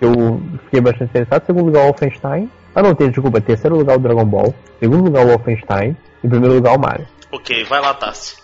Eu 0.00 0.40
fiquei 0.64 0.80
bastante 0.80 1.10
interessado. 1.10 1.44
Segundo 1.46 1.66
lugar, 1.66 1.80
o 1.82 1.86
Wolfenstein. 1.86 2.50
Ah, 2.76 2.82
não, 2.82 2.94
tem, 2.94 3.08
desculpa. 3.10 3.40
Terceiro 3.40 3.76
lugar, 3.78 3.96
o 3.96 4.00
Dragon 4.00 4.24
Ball. 4.26 4.54
Segundo 4.78 5.04
lugar, 5.04 5.24
o 5.24 5.30
Wolfenstein. 5.30 5.96
E 6.22 6.28
primeiro 6.28 6.56
lugar, 6.56 6.76
o 6.76 6.78
Mario. 6.80 7.06
Ok, 7.32 7.64
vai 7.64 7.80
lá, 7.80 7.94
Tassi. 7.94 8.36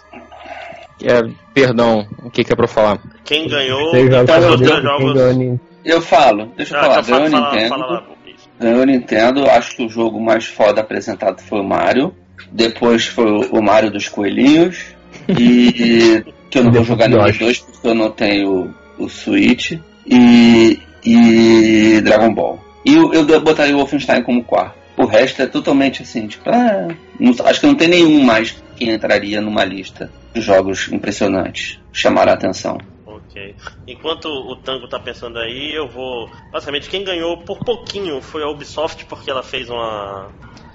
É, 1.04 1.20
perdão, 1.52 2.06
o 2.22 2.30
que, 2.30 2.42
que 2.42 2.52
é 2.52 2.56
pra 2.56 2.64
eu 2.64 2.68
falar? 2.68 2.98
Quem 3.24 3.46
ganhou 3.48 3.90
Três 3.90 4.08
jogos 4.10 4.22
então, 4.22 4.38
os 4.38 4.44
eu- 4.60 4.66
quem 4.66 4.82
jogos. 4.82 5.12
ganhou 5.14 5.60
Eu 5.84 6.00
falo, 6.00 6.46
deixa 6.56 6.74
eu 6.76 6.78
Ah, 6.80 6.82
falar. 6.84 6.92
então 7.00 7.04
fala, 7.04 7.18
Ganhou 7.28 7.30
fala, 7.42 7.52
Nintendo. 7.52 7.68
fala 7.68 7.86
lá. 7.86 8.02
Isso. 8.26 8.48
Ganhou 8.60 8.86
Nintendo, 8.86 9.50
acho 9.50 9.76
que 9.76 9.84
o 9.84 9.88
jogo 9.88 10.20
mais 10.20 10.46
foda 10.46 10.80
apresentado 10.80 11.42
foi 11.42 11.60
o 11.60 11.64
Mario. 11.64 12.14
Depois 12.50 13.06
foi 13.06 13.30
o 13.30 13.58
o 13.58 13.62
Mario 13.62 13.90
dos 13.90 14.08
Coelhinhos. 14.08 14.94
E 15.28 16.24
que 16.50 16.58
eu 16.58 16.64
não 16.64 16.72
vou 16.72 16.84
jogar 16.84 17.08
nenhum 17.08 17.24
dos 17.24 17.38
dois 17.38 17.58
porque 17.58 17.88
eu 17.88 17.94
não 17.94 18.10
tenho 18.10 18.72
o 18.98 19.08
Switch. 19.08 19.72
E, 20.06 20.80
e 21.04 22.00
Dragon 22.02 22.32
Ball. 22.32 22.60
E 22.84 22.94
eu, 22.94 23.12
eu 23.12 23.40
botaria 23.40 23.74
o 23.74 23.78
Wolfenstein 23.78 24.22
como 24.22 24.44
quarto. 24.44 24.76
O 24.96 25.06
resto 25.06 25.40
é 25.42 25.46
totalmente 25.46 26.02
assim, 26.02 26.26
tipo, 26.26 26.48
ah, 26.50 26.88
não- 27.18 27.34
acho 27.46 27.60
que 27.60 27.66
não 27.66 27.74
tem 27.74 27.88
nenhum 27.88 28.22
mais 28.22 28.62
que 28.76 28.90
entraria 28.90 29.40
numa 29.40 29.64
lista 29.64 30.10
de 30.34 30.40
jogos 30.40 30.90
impressionantes. 30.92 31.78
Chamar 31.92 32.28
a 32.28 32.34
atenção. 32.34 32.78
Ok. 33.06 33.54
Enquanto 33.86 34.26
o 34.26 34.56
Tango 34.56 34.88
tá 34.88 34.98
pensando 34.98 35.38
aí, 35.38 35.74
eu 35.74 35.88
vou. 35.88 36.30
Basicamente, 36.52 36.88
quem 36.88 37.04
ganhou 37.04 37.38
por 37.38 37.58
pouquinho 37.58 38.20
foi 38.20 38.42
a 38.42 38.48
Ubisoft, 38.48 39.04
porque 39.06 39.30
ela 39.30 39.42
fez 39.42 39.68
uma. 39.68 40.28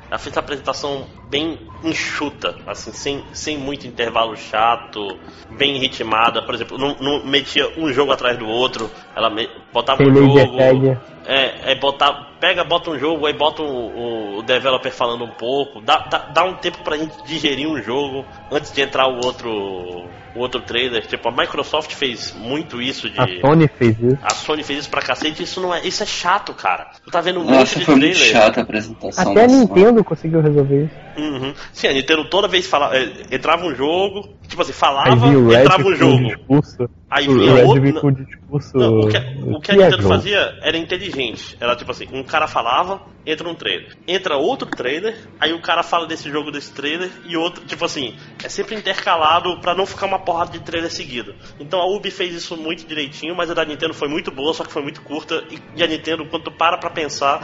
Ela 0.09 0.17
fez 0.17 0.35
uma 0.35 0.39
apresentação 0.41 1.05
bem 1.29 1.59
enxuta, 1.83 2.55
assim, 2.65 2.91
sem, 2.91 3.23
sem 3.33 3.57
muito 3.57 3.85
intervalo 3.85 4.35
chato, 4.35 5.19
bem 5.51 5.77
ritmada. 5.77 6.41
Por 6.41 6.55
exemplo, 6.55 6.77
não, 6.77 6.95
não 6.99 7.25
metia 7.25 7.67
um 7.77 7.91
jogo 7.91 8.11
atrás 8.11 8.37
do 8.37 8.47
outro, 8.47 8.89
ela 9.15 9.29
me- 9.29 9.49
botava 9.73 9.97
Tem 9.97 10.11
um 10.11 10.37
jogo. 10.37 10.57
tag. 10.57 10.97
É, 11.25 11.73
é 11.73 11.75
botar, 11.75 12.37
pega, 12.39 12.63
bota 12.63 12.89
um 12.91 12.97
jogo, 12.97 13.25
aí 13.25 13.33
bota 13.33 13.61
o, 13.61 14.37
o 14.37 14.41
developer 14.43 14.91
falando 14.93 15.25
um 15.25 15.31
pouco, 15.31 15.81
dá, 15.81 15.97
dá, 16.09 16.19
dá 16.19 16.43
um 16.45 16.53
tempo 16.55 16.77
pra 16.83 16.95
gente 16.95 17.21
digerir 17.25 17.67
um 17.67 17.81
jogo 17.81 18.25
antes 18.49 18.71
de 18.71 18.81
entrar 18.81 19.07
o 19.07 19.17
outro, 19.25 20.09
outro 20.37 20.61
trailer. 20.61 21.05
Tipo, 21.05 21.29
a 21.29 21.31
Microsoft 21.31 21.93
fez 21.93 22.33
muito 22.37 22.81
isso 22.81 23.09
de. 23.09 23.19
A 23.19 23.27
Sony 23.41 23.67
fez 23.67 23.95
isso. 24.01 24.17
A 24.21 24.29
Sony 24.31 24.63
fez 24.63 24.79
isso 24.79 24.89
pra 24.89 25.01
cacete, 25.01 25.43
isso 25.43 25.61
não 25.61 25.73
é. 25.73 25.85
Isso 25.85 26.03
é 26.03 26.05
chato, 26.05 26.53
cara. 26.53 26.91
Tu 27.03 27.11
tá 27.11 27.21
vendo 27.21 27.39
um 27.39 27.43
Nossa, 27.45 27.57
monte 27.59 27.79
de 27.79 27.85
foi 27.85 27.95
muito 27.95 28.15
trailer. 28.17 28.31
chata 28.33 28.59
a 28.59 28.63
apresentação. 28.63 29.31
Até 29.31 29.43
a 29.43 29.47
da 29.47 29.49
Sony. 29.49 29.59
Nintendo 29.61 30.03
conseguiu 30.03 30.41
resolver 30.41 30.85
isso. 30.85 31.07
Uhum. 31.17 31.53
Sim, 31.73 31.87
a 31.87 31.93
Nintendo 31.93 32.25
toda 32.29 32.47
vez 32.47 32.67
falava, 32.67 32.95
é, 32.95 33.11
entrava 33.31 33.65
um 33.65 33.73
jogo, 33.73 34.29
tipo 34.47 34.61
assim, 34.61 34.71
falava, 34.73 35.25
o 35.27 35.51
entrava 35.51 35.81
um 35.81 35.83
com 35.85 35.89
o 35.89 35.95
jogo. 35.95 36.23
discurso. 36.23 36.89
Aí 37.09 37.27
O 37.27 37.39
vinha 37.39 37.53
Red 37.55 37.63
outro. 37.63 37.81
vinha 37.81 37.99
com 38.01 38.07
o 38.07 38.11
discurso. 38.11 38.77
Não, 38.77 38.99
o 38.99 39.07
que, 39.09 39.17
o 39.17 39.59
que 39.61 39.71
a 39.71 39.73
é 39.73 39.77
Nintendo 39.77 40.01
jogo? 40.03 40.13
fazia 40.13 40.59
era 40.61 40.77
inteligente. 40.77 41.57
Era 41.59 41.75
tipo 41.75 41.89
assim, 41.89 42.05
um 42.13 42.21
cara 42.23 42.47
falava, 42.47 43.01
entra 43.25 43.49
um 43.49 43.55
trailer. 43.55 43.95
Entra 44.07 44.35
outro 44.37 44.67
trailer, 44.69 45.17
aí 45.39 45.53
o 45.53 45.61
cara 45.61 45.81
fala 45.81 46.05
desse 46.05 46.29
jogo 46.29 46.51
desse 46.51 46.71
trailer 46.71 47.09
e 47.25 47.35
outro, 47.35 47.65
tipo 47.65 47.83
assim, 47.83 48.15
é 48.43 48.49
sempre 48.49 48.75
intercalado 48.75 49.59
pra 49.59 49.73
não 49.73 49.85
ficar 49.87 50.05
uma 50.05 50.19
porrada 50.27 50.51
de 50.51 50.59
trailer 50.59 50.91
seguido. 50.91 51.33
Então 51.57 51.79
a 51.79 51.85
Ubi 51.85 52.11
fez 52.11 52.35
isso 52.35 52.57
muito 52.57 52.85
direitinho, 52.85 53.33
mas 53.33 53.49
a 53.49 53.53
da 53.53 53.63
Nintendo 53.63 53.93
foi 53.93 54.09
muito 54.09 54.29
boa, 54.29 54.53
só 54.53 54.65
que 54.65 54.73
foi 54.73 54.81
muito 54.83 55.01
curta. 55.01 55.41
E, 55.73 55.81
a 55.81 55.87
Nintendo, 55.87 56.25
quando 56.25 56.43
tu 56.43 56.51
para 56.51 56.77
pra 56.77 56.89
pensar, 56.89 57.39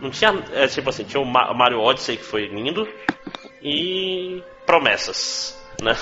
não 0.00 0.10
tinha, 0.10 0.30
é, 0.52 0.68
tipo 0.68 0.88
assim, 0.88 1.02
tinha 1.02 1.20
o 1.20 1.26
Ma- 1.26 1.52
Mario 1.52 1.80
Odyssey 1.80 2.16
que 2.16 2.24
foi 2.24 2.46
lindo 2.46 2.88
e 3.60 4.40
promessas, 4.64 5.60
né? 5.82 5.96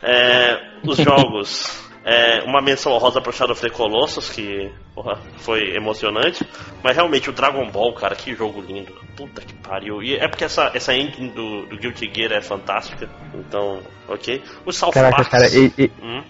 É, 0.00 0.78
os 0.86 0.96
jogos. 0.96 1.87
É, 2.10 2.42
uma 2.44 2.62
menção 2.62 2.92
honrosa 2.92 3.20
pro 3.20 3.30
Shadow 3.32 3.52
of 3.52 3.60
the 3.60 3.68
Colossus, 3.68 4.30
que 4.30 4.72
porra, 4.94 5.18
foi 5.38 5.76
emocionante. 5.76 6.42
Mas 6.82 6.96
realmente 6.96 7.28
o 7.28 7.32
Dragon 7.34 7.68
Ball, 7.70 7.92
cara, 7.92 8.14
que 8.14 8.34
jogo 8.34 8.62
lindo. 8.62 8.92
Puta 9.14 9.42
que 9.42 9.52
pariu. 9.54 10.02
E 10.02 10.14
é 10.16 10.26
porque 10.26 10.44
essa, 10.44 10.70
essa 10.72 10.94
engine 10.94 11.28
do, 11.30 11.66
do 11.66 11.76
Guilty 11.76 12.10
Gear 12.14 12.32
é 12.32 12.40
fantástica. 12.40 13.08
Então, 13.34 13.80
ok. 14.08 14.42
O 14.64 14.72
South 14.72 14.92
Caraca, 14.92 15.16
Park. 15.16 15.30
cara, 15.30 15.48
e- 15.48 15.72
e- 15.76 15.90
Hum, 16.02 16.22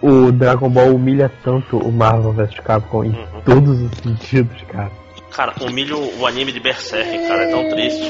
o, 0.00 0.08
o 0.26 0.32
Dragon 0.32 0.70
Ball 0.70 0.94
humilha 0.94 1.28
tanto 1.42 1.78
o 1.78 1.90
Marvel 1.90 2.32
vs 2.32 2.60
Capcom 2.60 3.02
em 3.04 3.08
Uhum. 3.08 3.40
todos 3.44 3.80
os 3.80 3.90
sentidos, 3.98 4.62
cara. 4.68 4.92
Cara, 5.32 5.52
humilha 5.62 5.96
o 5.96 6.24
anime 6.28 6.52
de 6.52 6.60
Berserk, 6.60 7.26
cara, 7.26 7.42
é 7.42 7.50
tão 7.50 7.68
triste. 7.70 8.04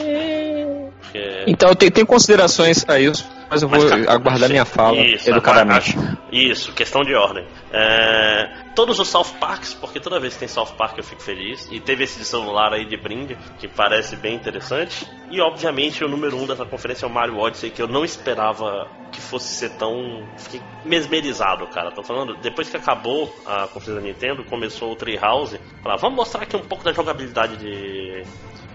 Porque- 1.04 1.44
Então 1.46 1.68
eu 1.68 1.76
tenho, 1.76 1.90
tenho 1.92 2.06
considerações 2.06 2.84
a 2.88 2.98
isso, 2.98 3.28
mas 3.50 3.62
eu 3.62 3.68
vou 3.68 3.78
Mas, 3.78 4.08
aguardar 4.08 4.48
minha 4.48 4.64
fala 4.64 4.96
isso, 4.98 5.30
educadamente. 5.30 5.92
aguarda- 5.96 6.18
Isso, 6.32 6.72
questão 6.72 7.02
de 7.02 7.14
ordem. 7.14 7.46
É, 7.72 8.50
todos 8.74 8.98
os 8.98 9.08
South 9.08 9.34
Parks, 9.38 9.74
porque 9.74 10.00
toda 10.00 10.18
vez 10.18 10.34
que 10.34 10.40
tem 10.40 10.48
South 10.48 10.74
Park 10.76 10.98
eu 10.98 11.04
fico 11.04 11.22
feliz. 11.22 11.68
E 11.70 11.78
teve 11.80 12.04
esse 12.04 12.18
de 12.18 12.24
celular 12.24 12.72
aí 12.72 12.84
de 12.84 12.96
brinde, 12.96 13.36
que 13.58 13.68
parece 13.68 14.16
bem 14.16 14.34
interessante. 14.34 15.06
E 15.30 15.40
obviamente 15.40 16.02
o 16.04 16.08
número 16.08 16.36
um 16.36 16.46
dessa 16.46 16.64
conferência 16.64 17.06
é 17.06 17.08
o 17.08 17.12
Mario 17.12 17.38
Odyssey, 17.38 17.70
que 17.70 17.80
eu 17.82 17.86
não 17.88 18.04
esperava 18.04 18.88
que 19.12 19.20
fosse 19.20 19.54
ser 19.54 19.70
tão. 19.76 20.26
Fiquei 20.36 20.60
mesmerizado, 20.84 21.66
cara. 21.68 21.92
Tô 21.92 22.02
falando, 22.02 22.36
depois 22.40 22.68
que 22.68 22.76
acabou 22.76 23.32
a 23.46 23.68
conferência 23.68 23.94
da 23.94 24.00
Nintendo, 24.00 24.44
começou 24.44 24.92
o 24.92 24.96
Treehouse. 24.96 25.60
Falar, 25.82 25.96
vamos 25.96 26.16
mostrar 26.16 26.42
aqui 26.42 26.56
um 26.56 26.60
pouco 26.64 26.82
da 26.82 26.92
jogabilidade 26.92 27.56
de 27.56 28.22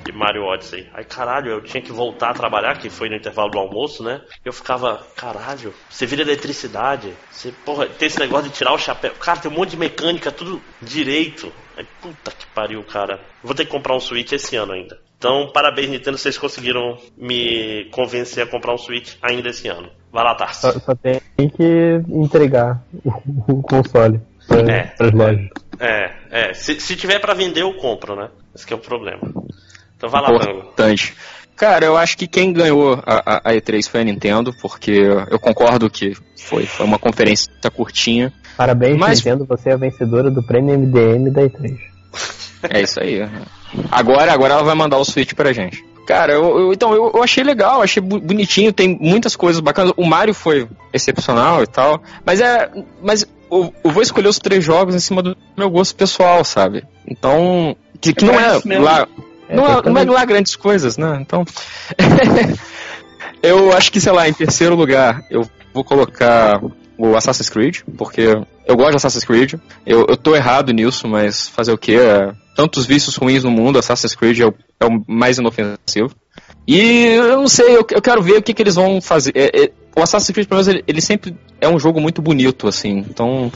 de 0.03 0.11
Mario 0.11 0.43
Odyssey. 0.43 0.88
Aí, 0.93 1.03
caralho, 1.03 1.51
eu 1.51 1.61
tinha 1.61 1.81
que 1.81 1.91
voltar 1.91 2.30
a 2.30 2.34
trabalhar, 2.34 2.77
que 2.77 2.89
foi 2.89 3.09
no 3.09 3.15
intervalo 3.15 3.49
do 3.49 3.59
almoço, 3.59 4.03
né? 4.03 4.21
Eu 4.43 4.53
ficava, 4.53 5.05
caralho, 5.15 5.73
você 5.89 6.05
vira 6.05 6.21
eletricidade, 6.21 7.13
você, 7.31 7.51
porra, 7.65 7.88
tem 7.88 8.07
esse 8.07 8.19
negócio 8.19 8.49
de 8.49 8.55
tirar 8.55 8.73
o 8.73 8.77
chapéu. 8.77 9.13
Cara, 9.19 9.39
tem 9.39 9.51
um 9.51 9.55
monte 9.55 9.71
de 9.71 9.77
mecânica, 9.77 10.31
tudo 10.31 10.61
direito. 10.81 11.51
Aí, 11.77 11.85
puta 12.01 12.31
que 12.31 12.45
pariu, 12.47 12.84
cara. 12.84 13.19
Vou 13.43 13.55
ter 13.55 13.65
que 13.65 13.71
comprar 13.71 13.95
um 13.95 13.99
Switch 13.99 14.31
esse 14.31 14.55
ano 14.55 14.73
ainda. 14.73 14.99
Então, 15.17 15.49
parabéns, 15.53 15.89
Nintendo, 15.89 16.17
vocês 16.17 16.38
conseguiram 16.38 16.97
me 17.17 17.85
convencer 17.91 18.43
a 18.43 18.47
comprar 18.47 18.73
um 18.73 18.77
Switch 18.77 19.15
ainda 19.21 19.49
esse 19.49 19.67
ano. 19.67 19.89
Vai 20.11 20.23
lá, 20.23 20.34
Tarso. 20.34 20.61
Só, 20.61 20.80
só 20.80 20.95
tem 20.95 21.21
que 21.38 22.01
entregar 22.09 22.81
o, 23.47 23.61
console 23.61 24.21
É. 24.49 25.03
lojas. 25.13 25.49
É, 25.80 26.11
é. 26.31 26.53
Se, 26.53 26.80
se 26.80 26.95
tiver 26.95 27.19
pra 27.19 27.34
vender, 27.34 27.61
eu 27.61 27.73
compro, 27.73 28.15
né? 28.15 28.30
Esse 28.55 28.65
que 28.65 28.73
é 28.73 28.76
o 28.76 28.80
problema. 28.80 29.21
Então 29.99 30.09
vai 30.09 30.21
lá. 30.21 30.30
Importante. 30.34 31.13
Cara, 31.57 31.85
eu 31.85 31.97
acho 31.97 32.17
que 32.17 32.26
quem 32.26 32.53
ganhou 32.53 32.93
a, 33.05 33.35
a- 33.35 33.41
a 33.49 33.53
E3 33.53 33.85
foi 33.89 33.99
a 33.99 34.03
Nintendo, 34.05 34.53
porque 34.61 34.91
eu 35.30 35.38
concordo 35.38 35.89
que 35.89 36.13
foi, 36.38 36.65
foi 36.65 36.85
uma 36.85 36.97
conferência 36.97 37.51
curtinha. 37.76 38.31
Parabéns, 38.55 38.97
Mas- 38.97 39.19
Nintendo, 39.19 39.45
você 39.45 39.69
é 39.69 39.73
a 39.73 39.77
vencedora 39.77 40.31
do 40.31 40.41
prêmio 40.41 40.73
MDM 40.73 41.30
da 41.30 41.41
E3. 41.41 41.77
É 42.69 42.81
isso 42.81 42.99
aí. 43.01 43.19
Agora, 43.91 44.31
agora 44.34 44.53
ela 44.53 44.63
vai 44.63 44.76
mandar 44.76 44.97
o 44.97 45.05
Switch 45.05 45.34
pra 45.34 45.51
gente. 45.51 45.84
Cara, 46.07 46.31
eu, 46.34 46.57
eu- 46.59 46.73
então 46.73 46.93
eu, 46.93 47.11
eu 47.13 47.21
achei 47.23 47.43
legal, 47.43 47.81
achei 47.81 48.01
bonitinho, 48.01 48.71
tem 48.73 48.97
muitas 48.99 49.35
coisas 49.35 49.59
bacanas. 49.61 49.93
O 49.97 50.05
Mario 50.05 50.34
foi 50.34 50.67
excepcional 50.93 51.61
e 51.61 51.67
tal, 51.67 52.01
mas 52.26 52.39
é, 52.41 52.69
mas 53.03 53.26
eu, 53.51 53.73
eu 53.84 53.91
vou 53.91 54.01
escolher 54.01 54.27
os 54.30 54.39
três 54.39 54.63
jogos 54.63 54.95
em 54.95 54.99
cima 54.99 55.21
do 55.21 55.35
meu 55.57 55.69
gosto 55.69 55.93
pessoal, 55.95 56.43
sabe? 56.43 56.84
Então, 57.07 57.76
que, 58.01 58.13
que 58.13 58.26
É 58.26 58.27
não 58.27 58.39
é 58.39 58.80
lá, 58.80 59.07
É, 59.49 59.55
não, 59.55 59.65
é, 59.65 59.67
não 59.67 59.73
é 59.73 59.76
totalmente. 59.77 60.09
lá 60.09 60.26
grandes 60.26 60.55
coisas, 60.55 60.97
né? 60.97 61.17
Então, 61.19 61.43
eu 63.41 63.73
acho 63.73 63.91
que 63.91 63.99
sei 63.99 64.11
lá, 64.11 64.30
em 64.30 64.34
terceiro 64.34 64.76
lugar 64.76 65.23
eu 65.30 65.49
vou 65.73 65.84
colocar 65.84 66.61
o 66.97 67.15
Assassin's 67.15 67.49
Creed, 67.49 67.80
porque 67.97 68.21
eu 68.67 68.76
gosto 68.76 68.91
de 68.91 68.95
Assassin's 68.97 69.23
Creed. 69.23 69.53
Eu, 69.85 70.05
eu 70.07 70.17
tô 70.17 70.35
errado 70.35 70.71
nisso, 70.71 71.07
mas 71.07 71.47
fazer 71.47 71.71
o 71.71 71.77
quê? 71.77 71.93
É, 71.93 72.34
tantos 72.55 72.85
vícios 72.85 73.15
ruins 73.15 73.43
no 73.43 73.49
mundo, 73.49 73.80
Assassin's 73.80 74.13
Creed 74.13 74.39
é 74.39 74.45
o, 74.45 74.53
é 74.80 74.85
o 74.85 75.03
mais 75.07 75.38
inofensivo. 75.38 76.13
E 76.67 77.05
eu 77.15 77.39
não 77.39 77.47
sei, 77.47 77.69
eu, 77.69 77.88
eu 77.89 78.01
quero 78.01 78.21
ver 78.21 78.38
o 78.38 78.43
que, 78.43 78.53
que 78.53 78.61
eles 78.61 78.76
vão 78.76 79.01
fazer. 79.01 79.31
É, 79.34 79.63
é, 79.63 79.71
o 79.95 80.03
Assassin's 80.03 80.31
Creed, 80.31 80.47
pelo 80.47 80.57
menos, 80.57 80.67
ele, 80.67 80.84
ele 80.88 81.01
sempre 81.01 81.35
é 81.59 81.67
um 81.67 81.80
jogo 81.80 81.99
muito 81.99 82.21
bonito, 82.21 82.67
assim. 82.67 82.97
Então, 83.09 83.51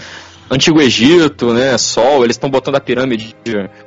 Antigo 0.53 0.81
Egito, 0.81 1.53
né? 1.53 1.77
Sol, 1.77 2.23
eles 2.23 2.35
estão 2.35 2.49
botando 2.49 2.75
a 2.75 2.79
pirâmide 2.79 3.35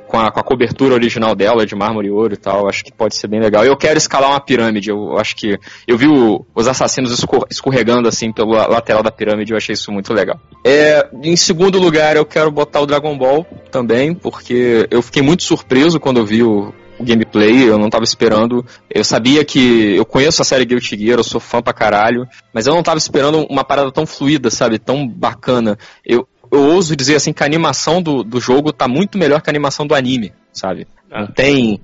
com 0.07 0.19
a, 0.19 0.31
com 0.31 0.39
a 0.39 0.43
cobertura 0.43 0.93
original 0.93 1.35
dela, 1.35 1.65
de 1.65 1.75
mármore 1.75 2.07
e 2.07 2.11
ouro 2.11 2.33
e 2.33 2.37
tal. 2.37 2.67
Acho 2.67 2.83
que 2.83 2.91
pode 2.91 3.15
ser 3.15 3.27
bem 3.27 3.39
legal. 3.39 3.63
Eu 3.65 3.77
quero 3.77 3.97
escalar 3.97 4.29
uma 4.29 4.39
pirâmide. 4.39 4.89
Eu 4.89 5.17
acho 5.17 5.35
que. 5.35 5.57
Eu 5.87 5.97
vi 5.97 6.07
o- 6.07 6.45
os 6.55 6.67
assassinos 6.67 7.11
escor- 7.11 7.45
escorregando 7.49 8.07
assim 8.07 8.31
pela 8.31 8.67
lateral 8.67 9.01
da 9.03 9.11
pirâmide, 9.11 9.51
eu 9.51 9.57
achei 9.57 9.73
isso 9.73 9.91
muito 9.91 10.13
legal. 10.13 10.39
É, 10.65 11.07
em 11.23 11.35
segundo 11.35 11.79
lugar, 11.79 12.15
eu 12.15 12.25
quero 12.25 12.51
botar 12.51 12.81
o 12.81 12.85
Dragon 12.85 13.17
Ball 13.17 13.45
também, 13.71 14.13
porque 14.13 14.87
eu 14.91 15.01
fiquei 15.01 15.21
muito 15.21 15.43
surpreso 15.43 15.99
quando 15.99 16.17
eu 16.17 16.25
vi 16.25 16.43
o, 16.43 16.73
o 16.99 17.03
gameplay, 17.03 17.69
eu 17.69 17.77
não 17.77 17.89
tava 17.89 18.03
esperando. 18.03 18.65
Eu 18.89 19.03
sabia 19.03 19.45
que. 19.45 19.95
Eu 19.95 20.05
conheço 20.05 20.41
a 20.41 20.45
série 20.45 20.65
Guilty 20.65 20.97
Gear, 20.97 21.19
eu 21.19 21.23
sou 21.23 21.39
fã 21.39 21.61
pra 21.61 21.73
caralho, 21.73 22.27
mas 22.53 22.67
eu 22.67 22.73
não 22.73 22.83
tava 22.83 22.97
esperando 22.97 23.45
uma 23.49 23.63
parada 23.63 23.91
tão 23.91 24.05
fluida, 24.05 24.49
sabe? 24.49 24.79
Tão 24.79 25.07
bacana. 25.07 25.77
Eu, 26.05 26.27
eu 26.51 26.61
ouso 26.73 26.95
dizer 26.95 27.15
assim 27.15 27.33
que 27.33 27.43
a 27.43 27.45
animação 27.45 28.01
do, 28.01 28.23
do 28.23 28.39
jogo 28.39 28.71
tá 28.71 28.87
muito 28.87 29.17
melhor 29.17 29.41
que 29.41 29.49
a 29.49 29.51
animação 29.51 29.85
do 29.87 29.95
anime, 29.95 30.33
sabe? 30.51 30.87
Ah. 31.11 31.21
Não 31.21 31.27
tem. 31.27 31.81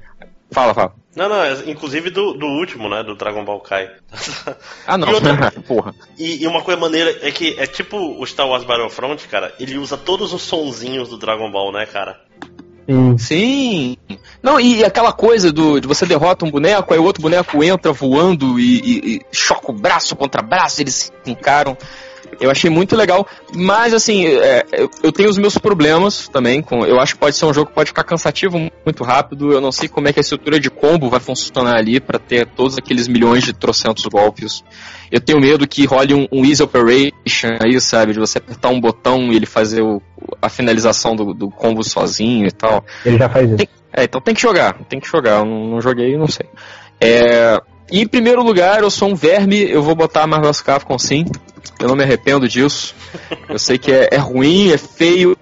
Fala, 0.52 0.74
fala. 0.74 0.94
Não, 1.16 1.30
não, 1.30 1.44
é- 1.44 1.64
inclusive 1.70 2.10
do, 2.10 2.34
do 2.34 2.46
último, 2.48 2.90
né? 2.90 3.04
Do 3.04 3.16
Dragon 3.16 3.44
Ball 3.46 3.60
Kai. 3.60 3.90
Ah, 4.88 4.98
não. 4.98 5.10
E 5.10 5.14
outra- 5.14 5.52
Porra. 5.68 5.94
E, 6.18 6.44
e 6.44 6.48
uma 6.48 6.62
coisa 6.62 6.80
maneira 6.80 7.10
é 7.22 7.32
que 7.32 7.56
é 7.60 7.66
tipo 7.68 7.98
o 7.98 8.26
Star 8.26 8.48
Wars 8.48 8.64
Battlefront, 8.64 9.28
cara, 9.28 9.54
ele 9.60 9.78
usa 9.78 9.98
todos 9.98 10.34
os 10.34 10.42
sonzinhos 10.42 11.10
do 11.10 11.18
Dragon 11.18 11.50
Ball, 11.52 11.72
né, 11.72 11.86
cara? 11.86 12.20
Sim. 12.88 13.18
Sim. 13.18 13.98
Não, 14.42 14.60
e 14.60 14.84
aquela 14.84 15.14
coisa 15.14 15.54
do, 15.54 15.80
de 15.80 15.88
você 15.88 16.06
derrota 16.06 16.44
um 16.46 16.52
boneco, 16.52 16.94
aí 16.94 17.00
o 17.00 17.04
outro 17.04 17.22
boneco 17.22 17.64
entra 17.64 17.94
voando 17.94 18.60
e, 18.60 18.80
e- 18.80 19.16
e 19.16 19.22
choca 19.32 19.72
o 19.72 19.74
braço 19.76 20.16
contra 20.18 20.42
braço, 20.42 20.82
eles 20.82 20.96
se 21.24 21.32
encaram. 21.32 21.78
Eu 22.40 22.50
achei 22.52 22.70
muito 22.70 22.96
legal, 22.96 23.28
mas 23.54 23.94
assim, 23.94 24.26
é, 24.26 24.66
eu, 24.74 24.90
eu 25.04 25.12
tenho 25.12 25.30
os 25.30 25.38
meus 25.38 25.58
problemas 25.58 26.28
também. 26.28 26.62
Com, 26.62 26.86
eu 26.86 27.00
acho 27.00 27.14
que 27.14 27.20
pode 27.20 27.36
ser 27.36 27.46
um 27.46 27.54
jogo 27.54 27.68
que 27.70 27.76
pode 27.76 27.90
ficar 27.90 28.04
cansativo 28.04 28.58
muito 28.58 29.04
rápido. 29.04 29.52
Eu 29.52 29.62
não 29.62 29.72
sei 29.72 29.88
como 29.88 30.08
é 30.08 30.14
que 30.14 30.20
a 30.20 30.22
estrutura 30.22 30.60
de 30.60 30.70
combo 30.70 31.10
vai 31.10 31.20
funcionar 31.20 31.76
ali 31.78 32.00
para 32.00 32.20
ter 32.20 32.46
todos 32.48 32.78
aqueles 32.78 33.08
milhões 33.08 33.44
de 33.44 33.54
trocentos 33.54 34.06
golpes. 34.06 34.64
Eu 35.12 35.22
tenho 35.22 35.40
medo 35.40 35.68
que 35.68 35.86
role 35.86 36.14
um, 36.14 36.28
um 36.32 36.46
easy 36.46 36.64
operation 36.64 37.58
aí, 37.64 37.80
sabe? 37.80 38.14
De 38.14 38.20
você 38.20 38.38
apertar 38.40 38.70
um 38.70 38.80
botão 38.82 39.32
e 39.32 39.36
ele 39.36 39.46
fazer 39.46 39.82
o- 39.82 40.02
a 40.42 40.50
finalização 40.50 41.16
do, 41.16 41.34
do 41.34 41.50
combo 41.50 41.84
sozinho 41.84 42.48
e 42.48 42.52
tal. 42.52 42.84
Ele 43.06 43.18
já 43.18 43.30
faz 43.30 43.50
isso. 43.52 43.68
É, 43.96 44.06
então 44.06 44.20
tem 44.20 44.34
que 44.34 44.42
jogar, 44.42 44.74
tem 44.90 45.00
que 45.00 45.08
jogar. 45.08 45.40
Eu 45.40 45.46
não, 45.46 45.68
não 45.68 45.82
joguei, 45.82 46.18
não 46.18 46.28
sei. 46.28 46.48
É, 47.00 47.60
em 48.02 48.08
primeiro 48.08 48.42
lugar, 48.44 48.82
eu 48.82 48.90
sou 48.90 49.10
um 49.10 49.16
verme, 49.16 49.62
eu 49.70 49.84
vou 49.84 49.96
botar 49.96 50.26
Marvel's 50.28 50.62
Capcom 50.62 50.98
sim. 50.98 51.26
Eu 51.80 51.88
não 51.88 51.96
me 51.96 52.04
arrependo 52.04 52.48
disso. 52.48 52.96
Eu 53.50 53.60
sei 53.60 53.78
que 53.78 53.92
é, 53.92 54.10
é 54.12 54.18
ruim, 54.18 54.72
é 54.72 54.78
feio, 54.78 55.38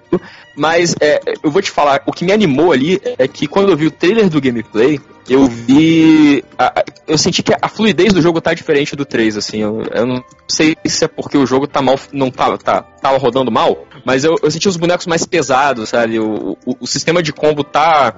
mas 0.55 0.95
é, 0.99 1.19
eu 1.43 1.49
vou 1.51 1.61
te 1.61 1.71
falar, 1.71 2.01
o 2.05 2.11
que 2.11 2.25
me 2.25 2.31
animou 2.31 2.71
ali 2.71 3.01
é 3.17 3.27
que 3.27 3.47
quando 3.47 3.69
eu 3.69 3.77
vi 3.77 3.87
o 3.87 3.91
trailer 3.91 4.29
do 4.29 4.41
gameplay, 4.41 4.99
eu 5.29 5.45
vi. 5.45 6.43
a- 6.57 6.83
eu 7.07 7.17
senti 7.17 7.41
que 7.43 7.53
a 7.61 7.67
fluidez 7.69 8.11
do 8.13 8.21
jogo 8.21 8.41
tá 8.41 8.53
diferente 8.53 8.95
do 8.95 9.05
3, 9.05 9.37
assim. 9.37 9.59
Eu, 9.61 9.83
eu 9.93 10.05
não 10.05 10.23
sei 10.47 10.75
se 10.85 11.05
é 11.05 11.07
porque 11.07 11.37
o 11.37 11.45
jogo 11.45 11.67
tá 11.67 11.81
mal. 11.81 11.99
não 12.11 12.29
tava, 12.31 12.57
tá, 12.57 12.81
tava 12.81 13.17
rodando 13.17 13.51
mal, 13.51 13.85
mas 14.05 14.23
eu, 14.23 14.35
eu 14.41 14.51
senti 14.51 14.67
os 14.67 14.77
bonecos 14.77 15.05
mais 15.07 15.25
pesados, 15.25 15.89
sabe? 15.89 16.19
O, 16.19 16.57
o, 16.65 16.75
o 16.81 16.87
sistema 16.87 17.21
de 17.23 17.31
combo 17.31 17.63
tá 17.63 18.15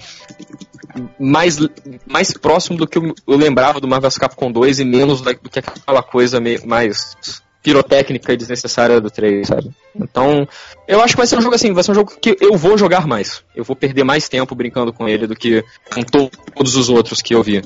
mais, 1.20 1.58
mais 2.06 2.34
próximo 2.34 2.78
do 2.78 2.88
que 2.88 2.98
eu, 2.98 3.14
lembrava 3.28 3.80
do 3.80 3.88
Marvel 3.88 4.12
Capcom 4.12 4.52
2 4.52 4.80
e 4.80 4.86
menos 4.86 5.22
da- 5.22 5.32
do 5.34 5.50
que 5.50 5.60
aquela 5.60 6.04
coisa 6.04 6.40
meio, 6.40 6.66
mais 6.68 7.16
pirotécnica 7.62 8.34
e 8.34 8.38
desnecessária 8.38 9.00
do 9.00 9.10
3, 9.10 9.48
sabe? 9.48 9.70
Então, 9.96 10.46
eu 10.88 11.02
acho 11.02 11.14
que 11.14 11.18
vai 11.18 11.28
ser 11.28 11.38
um 11.38 11.42
jogo 11.42 11.56
assim, 11.56 11.72
vai 11.72 11.84
ser 11.84 11.92
um 11.92 11.96
jogo 11.96 12.14
que 12.22 12.36
eu 12.42 12.58
vou 12.58 12.78
jogar 12.78 13.08
mais. 13.08 13.42
Eu 13.56 13.64
vou 13.64 13.76
perder 13.76 14.04
mais 14.04 14.28
tempo 14.28 14.54
brincando 14.54 14.92
com 14.92 15.08
ele 15.08 15.28
do 15.28 15.36
que 15.36 15.64
com 15.94 16.04
to- 16.04 16.30
todos 16.54 16.76
os 16.76 16.90
outros 16.90 17.22
que 17.22 17.34
eu 17.34 17.42
vi. 17.42 17.62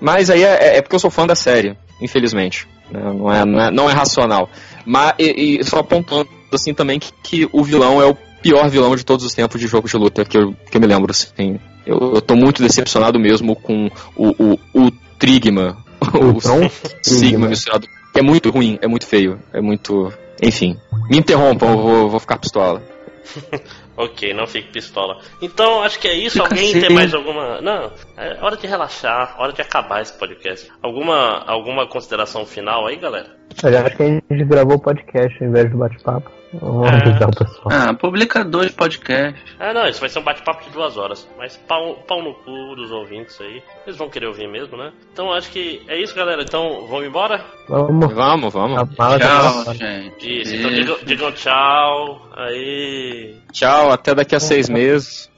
Mas 0.00 0.30
aí 0.30 0.42
é, 0.42 0.78
é 0.78 0.82
porque 0.82 0.94
eu 0.94 1.00
sou 1.00 1.10
fã 1.10 1.26
da 1.26 1.34
série, 1.34 1.76
infelizmente. 2.00 2.66
Né? 2.90 3.00
Não, 3.02 3.30
é, 3.32 3.44
não, 3.44 3.60
é, 3.60 3.70
não 3.70 3.90
é 3.90 3.92
racional. 3.92 4.48
Mas, 4.86 5.14
e, 5.18 5.58
e 5.60 5.64
só 5.64 5.80
apontando 5.80 6.28
assim 6.52 6.72
também 6.72 6.98
que, 6.98 7.12
que, 7.22 7.48
o 7.52 7.62
vilão 7.62 8.00
é 8.00 8.06
o 8.06 8.16
pior 8.42 8.68
vilão 8.68 8.94
de 8.96 9.04
todos 9.04 9.24
os 9.24 9.34
tempos 9.34 9.60
de 9.60 9.66
jogo 9.66 9.88
de 9.88 9.96
luta 9.96 10.24
que 10.24 10.36
eu, 10.36 10.54
que 10.70 10.76
eu 10.76 10.80
me 10.80 10.86
lembro. 10.86 11.10
Assim. 11.10 11.58
Eu, 11.86 12.14
eu 12.14 12.20
tô 12.20 12.34
muito 12.34 12.62
decepcionado 12.62 13.18
mesmo 13.18 13.54
com 13.56 13.88
o, 14.16 14.28
o, 14.28 14.58
o 14.74 14.90
Trigma, 15.18 15.76
o, 16.14 16.36
o 16.36 16.70
Sigma 17.02 17.48
misturado. 17.48 17.86
É 18.14 18.22
muito 18.22 18.50
ruim, 18.50 18.78
é 18.80 18.88
muito 18.88 19.06
feio, 19.06 19.40
é 19.52 19.60
muito. 19.60 20.12
Enfim. 20.42 20.76
Me 21.08 21.18
interrompam, 21.18 21.70
eu 21.70 21.78
vou, 21.78 22.10
vou 22.10 22.20
ficar 22.20 22.38
pistola. 22.38 22.82
Ok, 23.96 24.34
não 24.34 24.46
fique 24.46 24.70
pistola. 24.70 25.18
Então, 25.40 25.82
acho 25.82 25.98
que 25.98 26.06
é 26.06 26.14
isso. 26.14 26.34
Fica 26.34 26.44
Alguém 26.44 26.70
assim. 26.70 26.80
tem 26.80 26.90
mais 26.90 27.14
alguma. 27.14 27.62
Não, 27.62 27.90
é 28.16 28.44
hora 28.44 28.56
de 28.56 28.66
relaxar, 28.66 29.34
hora 29.38 29.54
de 29.54 29.62
acabar 29.62 30.02
esse 30.02 30.12
podcast. 30.18 30.70
Alguma, 30.82 31.42
alguma 31.46 31.88
consideração 31.88 32.44
final 32.44 32.86
aí, 32.86 32.96
galera? 32.96 33.34
Já 33.54 33.90
que 33.90 34.02
a 34.02 34.06
gente 34.06 34.44
gravou 34.44 34.76
o 34.76 34.80
podcast 34.80 35.42
ao 35.42 35.48
invés 35.48 35.70
do 35.70 35.78
bate-papo. 35.78 36.30
Vamos 36.52 36.88
é. 36.90 37.24
o 37.24 37.30
pessoal. 37.30 37.68
Ah, 37.70 37.94
publica 37.94 38.44
dois 38.44 38.70
podcasts. 38.70 39.42
Ah, 39.58 39.74
não, 39.74 39.86
isso 39.86 40.00
vai 40.00 40.08
ser 40.08 40.18
um 40.20 40.22
bate-papo 40.22 40.64
de 40.64 40.70
duas 40.70 40.96
horas. 40.96 41.28
Mas 41.36 41.56
pau, 41.56 41.96
pau 42.06 42.22
no 42.22 42.34
cu 42.34 42.76
dos 42.76 42.90
ouvintes 42.90 43.40
aí. 43.40 43.62
Eles 43.86 43.98
vão 43.98 44.08
querer 44.08 44.26
ouvir 44.26 44.48
mesmo, 44.48 44.76
né? 44.76 44.92
Então 45.12 45.32
acho 45.32 45.50
que 45.50 45.82
é 45.88 46.00
isso, 46.00 46.14
galera. 46.14 46.42
Então, 46.42 46.86
vamos 46.88 47.06
embora? 47.06 47.44
Vamos, 47.68 48.12
vamos, 48.12 48.52
vamos. 48.52 48.94
Tchau, 48.94 49.74
gente. 49.74 50.42
Isso, 50.42 50.54
então 50.54 50.70
digam, 50.70 50.96
digam 51.04 51.32
tchau. 51.32 52.28
Aí. 52.36 53.36
Tchau, 53.52 53.90
até 53.90 54.14
daqui 54.14 54.34
a 54.34 54.40
seis 54.40 54.68
meses. 54.68 55.30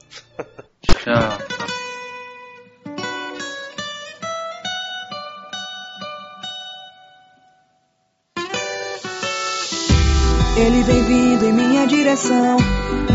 tchau. 1.03 1.78
Ele 10.59 10.83
vem 10.83 11.03
vindo 11.03 11.45
em 11.45 11.53
minha 11.53 11.87
direção. 11.87 12.57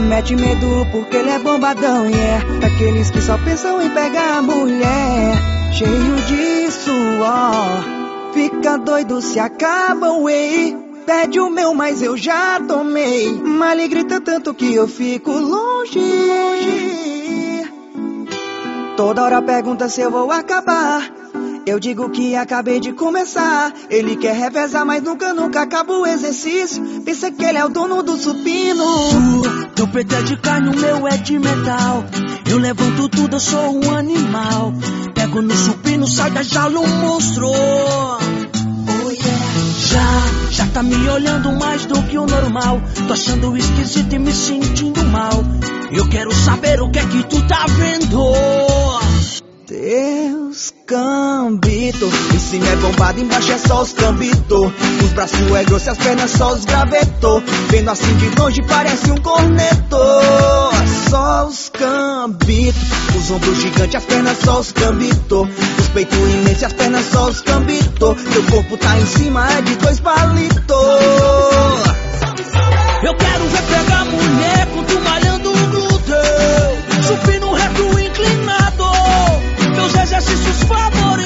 Mete 0.08 0.34
medo 0.34 0.86
porque 0.90 1.16
ele 1.16 1.28
é 1.28 1.38
bombadão, 1.38 2.06
yeah. 2.06 2.42
Daqueles 2.58 3.10
que 3.10 3.20
só 3.20 3.36
pensam 3.36 3.82
em 3.82 3.90
pegar 3.90 4.38
a 4.38 4.42
mulher. 4.42 5.34
Cheio 5.72 6.16
de 6.26 6.70
suor. 6.70 7.84
Fica 8.32 8.78
doido 8.78 9.20
se 9.20 9.38
acaba 9.38 10.10
o 10.12 10.24
whey. 10.24 10.74
Pede 11.04 11.38
o 11.38 11.50
meu, 11.50 11.74
mas 11.74 12.00
eu 12.00 12.16
já 12.16 12.58
tomei. 12.60 13.30
Mali 13.34 13.88
grita 13.88 14.22
tanto 14.22 14.54
que 14.54 14.74
eu 14.74 14.88
fico 14.88 15.30
longe. 15.30 16.00
Toda 18.96 19.22
hora 19.22 19.42
pergunta 19.42 19.88
se 19.90 20.00
eu 20.00 20.10
vou 20.10 20.32
acabar. 20.32 21.23
Eu 21.66 21.80
digo 21.80 22.10
que 22.10 22.36
acabei 22.36 22.78
de 22.78 22.92
começar. 22.92 23.72
Ele 23.88 24.16
quer 24.16 24.36
revezar, 24.36 24.84
mas 24.84 25.02
nunca, 25.02 25.32
nunca 25.32 25.62
acaba 25.62 25.94
o 25.94 26.06
exercício. 26.06 27.00
Pensa 27.02 27.30
que 27.30 27.42
ele 27.42 27.56
é 27.56 27.64
o 27.64 27.70
dono 27.70 28.02
do 28.02 28.18
supino. 28.18 28.84
Tu, 29.10 29.66
teu 29.74 29.88
peito 29.88 30.14
é 30.14 30.22
de 30.22 30.36
carne, 30.36 30.68
o 30.68 30.78
meu 30.78 31.08
é 31.08 31.16
de 31.16 31.38
metal. 31.38 32.04
Eu 32.46 32.58
levanto 32.58 33.08
tudo, 33.08 33.36
eu 33.36 33.40
sou 33.40 33.82
um 33.82 33.96
animal. 33.96 34.74
Pego 35.14 35.40
no 35.40 35.54
supino, 35.56 36.06
sai 36.06 36.30
da 36.30 36.42
jaula 36.42 36.80
um 36.80 36.86
monstro. 36.86 37.48
Oh 37.48 39.10
yeah. 39.10 39.44
Já, 39.88 40.50
já 40.50 40.66
tá 40.66 40.82
me 40.82 41.08
olhando 41.08 41.50
mais 41.52 41.86
do 41.86 42.02
que 42.02 42.18
o 42.18 42.26
normal. 42.26 42.78
Tô 43.06 43.14
achando 43.14 43.56
esquisito 43.56 44.12
e 44.12 44.18
me 44.18 44.32
sentindo 44.32 45.02
mal. 45.04 45.42
Eu 45.90 46.06
quero 46.10 46.34
saber 46.34 46.82
o 46.82 46.90
que 46.90 46.98
é 46.98 47.06
que 47.06 47.22
tu 47.24 47.40
tá 47.46 47.64
vendo. 47.68 49.03
Deus 49.66 50.74
cambito, 50.86 52.10
em 52.34 52.38
cima 52.38 52.66
é 52.68 52.76
bombado, 52.76 53.18
embaixo 53.18 53.50
é 53.50 53.56
só 53.56 53.80
os 53.80 53.94
cambito. 53.94 54.70
Os 55.02 55.12
braços 55.12 55.40
é 55.40 55.64
grosso 55.64 55.90
as 55.90 55.96
pernas 55.96 56.30
só 56.32 56.52
os 56.52 56.66
graveto. 56.66 57.42
Vendo 57.70 57.90
assim 57.90 58.14
de 58.18 58.28
longe 58.38 58.62
parece 58.62 59.10
um 59.10 59.16
corneto. 59.16 59.96
Só 61.08 61.46
os 61.46 61.70
cambito, 61.70 62.78
os 63.16 63.30
ombros 63.30 63.56
gigantes, 63.56 63.94
as 63.94 64.04
pernas 64.04 64.36
só 64.44 64.60
os 64.60 64.72
cambito. 64.72 65.48
Os 65.78 65.88
peitos 65.88 66.18
imensos 66.18 66.64
as 66.64 66.72
pernas 66.74 67.06
só 67.06 67.28
os 67.30 67.40
cambito. 67.40 68.14
Teu 68.14 68.42
corpo 68.50 68.76
tá 68.76 69.00
em 69.00 69.06
cima, 69.06 69.50
é 69.50 69.62
de 69.62 69.76
dois 69.76 69.98
palitos. 70.00 70.76
Eu 73.02 73.16
quero 73.16 73.44
ver 73.44 73.62
pegar 73.62 74.04
mulher 74.04 74.66
com 74.74 74.84
tu 74.84 75.00
malhando 75.00 75.50
o 75.50 75.66
glúteo. 75.68 76.14
Inclinado 77.14 77.53
meus 80.14 80.28
exercícios 80.28 80.62
favoritos. 80.68 81.24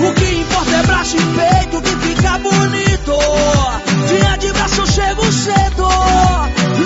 O 0.00 0.14
que 0.14 0.40
importa 0.40 0.76
é 0.76 0.82
braço 0.84 1.16
e 1.16 1.20
peito 1.20 1.82
que 1.82 1.96
fica 2.06 2.38
bonito. 2.38 3.18
Dia 4.08 4.36
de 4.38 4.52
braço 4.52 4.80
eu 4.80 4.86
chego 4.86 5.32
cedo. 5.32 5.88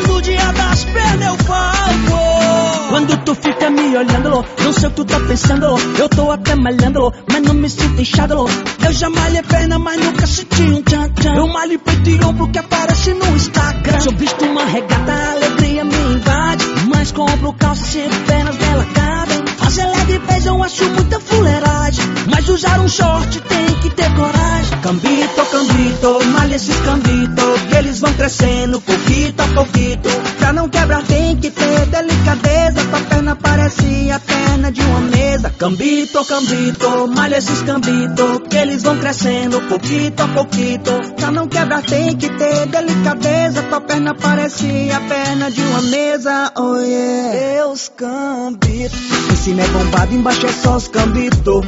No 0.09 0.23
dia 0.23 0.53
das 0.53 0.85
pernas 0.85 1.27
eu 1.29 1.37
falto. 1.45 2.87
Quando 2.91 3.17
tu 3.25 3.35
fica 3.35 3.71
me 3.71 3.97
olhando, 3.97 4.45
não 4.65 4.73
sei 4.73 4.89
o 4.89 4.91
que 4.91 4.97
tu 4.97 5.05
tá 5.05 5.21
pensando. 5.21 5.67
Eu 5.99 6.09
tô 6.09 6.31
até 6.31 6.55
malhando, 6.55 7.13
mas 7.31 7.43
não 7.43 7.55
me 7.55 7.69
sinto 7.69 8.01
inchado. 8.01 8.47
Eu 8.85 8.93
já 8.93 9.11
malhei 9.11 9.43
perna, 9.43 9.79
mas 9.79 10.01
nunca 10.01 10.27
senti 10.27 10.63
um 10.63 10.83
tchan 10.83 11.09
tchan. 11.11 11.37
Eu 11.37 11.47
malho 11.47 11.79
peito 11.79 12.11
e 12.11 12.25
ombro 12.25 12.49
que 12.49 12.59
aparece 12.59 13.15
no 13.15 13.37
Instagram. 13.37 14.01
Se 14.01 14.09
eu 14.09 14.17
visto 14.17 14.45
uma 14.45 14.65
regata, 14.65 15.13
a 15.13 15.33
alegria 15.33 15.85
me 15.85 16.15
invade. 16.15 16.65
Mas 16.93 17.13
compro 17.13 17.53
calça 17.53 17.99
e 17.99 18.09
pernas 18.27 18.57
dela 18.57 18.87
cabem. 18.95 19.36
Leve 19.75 20.21
peso 20.21 20.49
eu 20.49 20.63
acho 20.63 20.85
muita 20.91 21.19
fuleiragem. 21.19 22.05
Mas 22.47 22.55
usar 22.55 22.79
um 22.79 22.89
short 22.89 23.41
tem 23.41 23.67
que 23.81 23.91
ter 23.91 24.09
coragem. 24.15 24.79
Cambito, 24.81 25.47
cambito, 25.51 26.25
malha 26.27 26.55
esses 26.55 26.77
cambito. 26.77 27.43
Que 27.69 27.75
eles 27.75 27.99
vão 27.99 28.13
crescendo, 28.13 28.81
pouquito 28.81 29.41
a 29.41 29.49
pouquito. 29.49 30.09
Pra 30.39 30.53
não 30.53 30.69
quebrar 30.69 31.03
tem 31.03 31.37
que 31.37 31.51
ter 31.51 31.87
delicadeza. 31.87 32.85
Tua 32.89 33.01
perna 33.01 33.35
parece 33.35 34.11
a 34.13 34.21
perna 34.21 34.71
de 34.71 34.81
uma 34.81 35.01
mesa. 35.01 35.51
Cambito, 35.59 36.25
cambito, 36.25 37.09
malha 37.09 37.39
esses 37.39 37.63
cambito. 37.63 38.41
Que 38.49 38.57
eles 38.59 38.83
vão 38.85 38.97
crescendo, 38.97 39.61
pouquito 39.63 40.21
a 40.21 40.29
pouquito. 40.29 40.93
Pra 41.17 41.33
não 41.33 41.49
quebrar 41.49 41.83
tem 41.83 42.17
que 42.17 42.29
ter 42.29 42.67
delicadeza. 42.67 43.63
Tua 43.65 43.81
perna 43.81 44.15
parece 44.15 44.89
a 44.93 45.01
perna 45.01 45.51
de 45.51 45.63
uma 45.63 45.83
mesa. 45.83 46.53
Oh 46.57 46.77
yeah. 46.77 47.57
Deus 47.57 47.89
cambito. 47.97 48.95
Em 49.33 49.37
cima 49.37 49.63
é 49.63 49.69
bombado, 49.69 50.15
embaixo 50.15 50.47
é 50.47 50.53
só 50.53 50.77
os 50.77 50.87
cambito. 50.87 51.61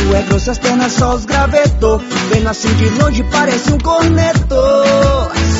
Braço 0.00 0.14
é 0.14 0.22
grosso, 0.22 0.50
as 0.50 0.58
pernas 0.58 0.92
só 0.92 1.14
os 1.14 1.24
graveto. 1.24 2.00
Vendo 2.32 2.48
assim 2.48 2.72
de 2.74 2.88
longe 2.90 3.22
parece 3.24 3.72
um 3.72 3.78
corneto. 3.78 4.56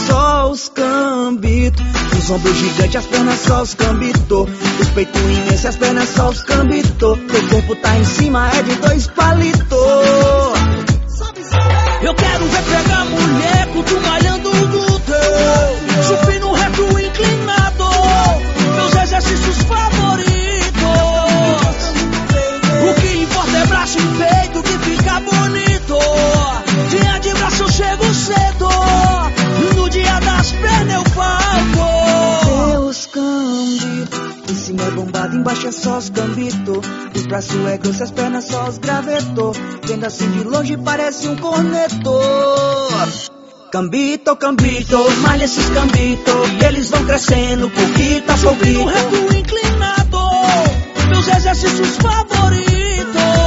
Só 0.06 0.50
os 0.50 0.68
cambito. 0.68 1.82
Os 2.18 2.30
ombros 2.30 2.56
gigantes, 2.56 2.96
as 2.96 3.06
pernas 3.06 3.38
só 3.40 3.62
os 3.62 3.74
cambito. 3.74 4.48
Os 4.80 4.88
peitos 4.88 5.20
imensos, 5.20 5.66
as 5.66 5.76
pernas 5.76 6.08
só 6.08 6.28
os 6.28 6.42
cambito. 6.42 7.16
Teu 7.16 7.48
corpo 7.48 7.76
tá 7.76 7.98
em 7.98 8.04
cima, 8.04 8.50
é 8.50 8.62
de 8.62 8.74
dois 8.76 9.06
palitos. 9.08 9.78
Eu 12.02 12.14
quero 12.14 12.44
ver 12.46 12.62
pegar 12.62 13.04
mulher 13.04 13.68
com 13.72 13.82
tu 13.82 14.00
malhando 14.00 14.48
o 14.48 14.66
glúteo. 14.68 15.79
Embaixo 35.34 35.66
é 35.66 35.72
só 35.72 35.98
os 35.98 36.10
cambito. 36.10 36.80
Os 37.14 37.26
braços 37.26 37.66
é 37.66 37.78
grosso, 37.78 38.02
as 38.02 38.10
pernas 38.10 38.44
só 38.44 38.68
os 38.68 38.78
graveto. 38.78 39.52
Vendo 39.84 40.04
assim 40.06 40.30
de 40.30 40.44
longe 40.44 40.76
parece 40.76 41.28
um 41.28 41.36
corneto. 41.36 42.20
Cambito, 43.72 44.36
cambito, 44.36 44.98
malha 45.22 45.44
esses 45.44 45.68
cambito. 45.70 46.32
Eles 46.66 46.90
vão 46.90 47.04
crescendo, 47.04 47.70
pouquito 47.70 48.30
a 48.30 48.36
pouquito. 48.36 48.84
reto 48.84 49.36
inclinado, 49.36 50.18
meus 51.08 51.28
exercícios 51.28 51.96
favoritos. 51.98 53.39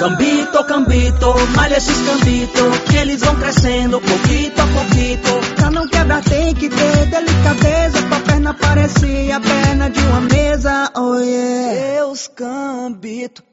Cambito, 0.00 0.64
cambito, 0.64 1.34
malha 1.54 1.76
esses 1.76 2.00
cambito. 2.06 2.70
Que 2.88 2.96
eles 2.96 3.20
vão 3.20 3.36
crescendo, 3.36 4.00
pouquito 4.00 4.58
a 4.58 4.66
pouquito. 4.66 5.56
Pra 5.56 5.70
não 5.70 5.86
quebrar 5.86 6.24
tem 6.24 6.54
que 6.54 6.70
ter 6.70 7.04
delicadeza. 7.04 8.02
Tua 8.08 8.20
perna 8.20 8.54
parece 8.54 9.30
a 9.30 9.38
perna 9.38 9.90
de 9.90 10.00
uma 10.00 10.20
mesa. 10.22 10.90
Oh 10.96 11.16
yeah. 11.16 11.96
Deus 11.96 12.28
cambito. 12.28 13.49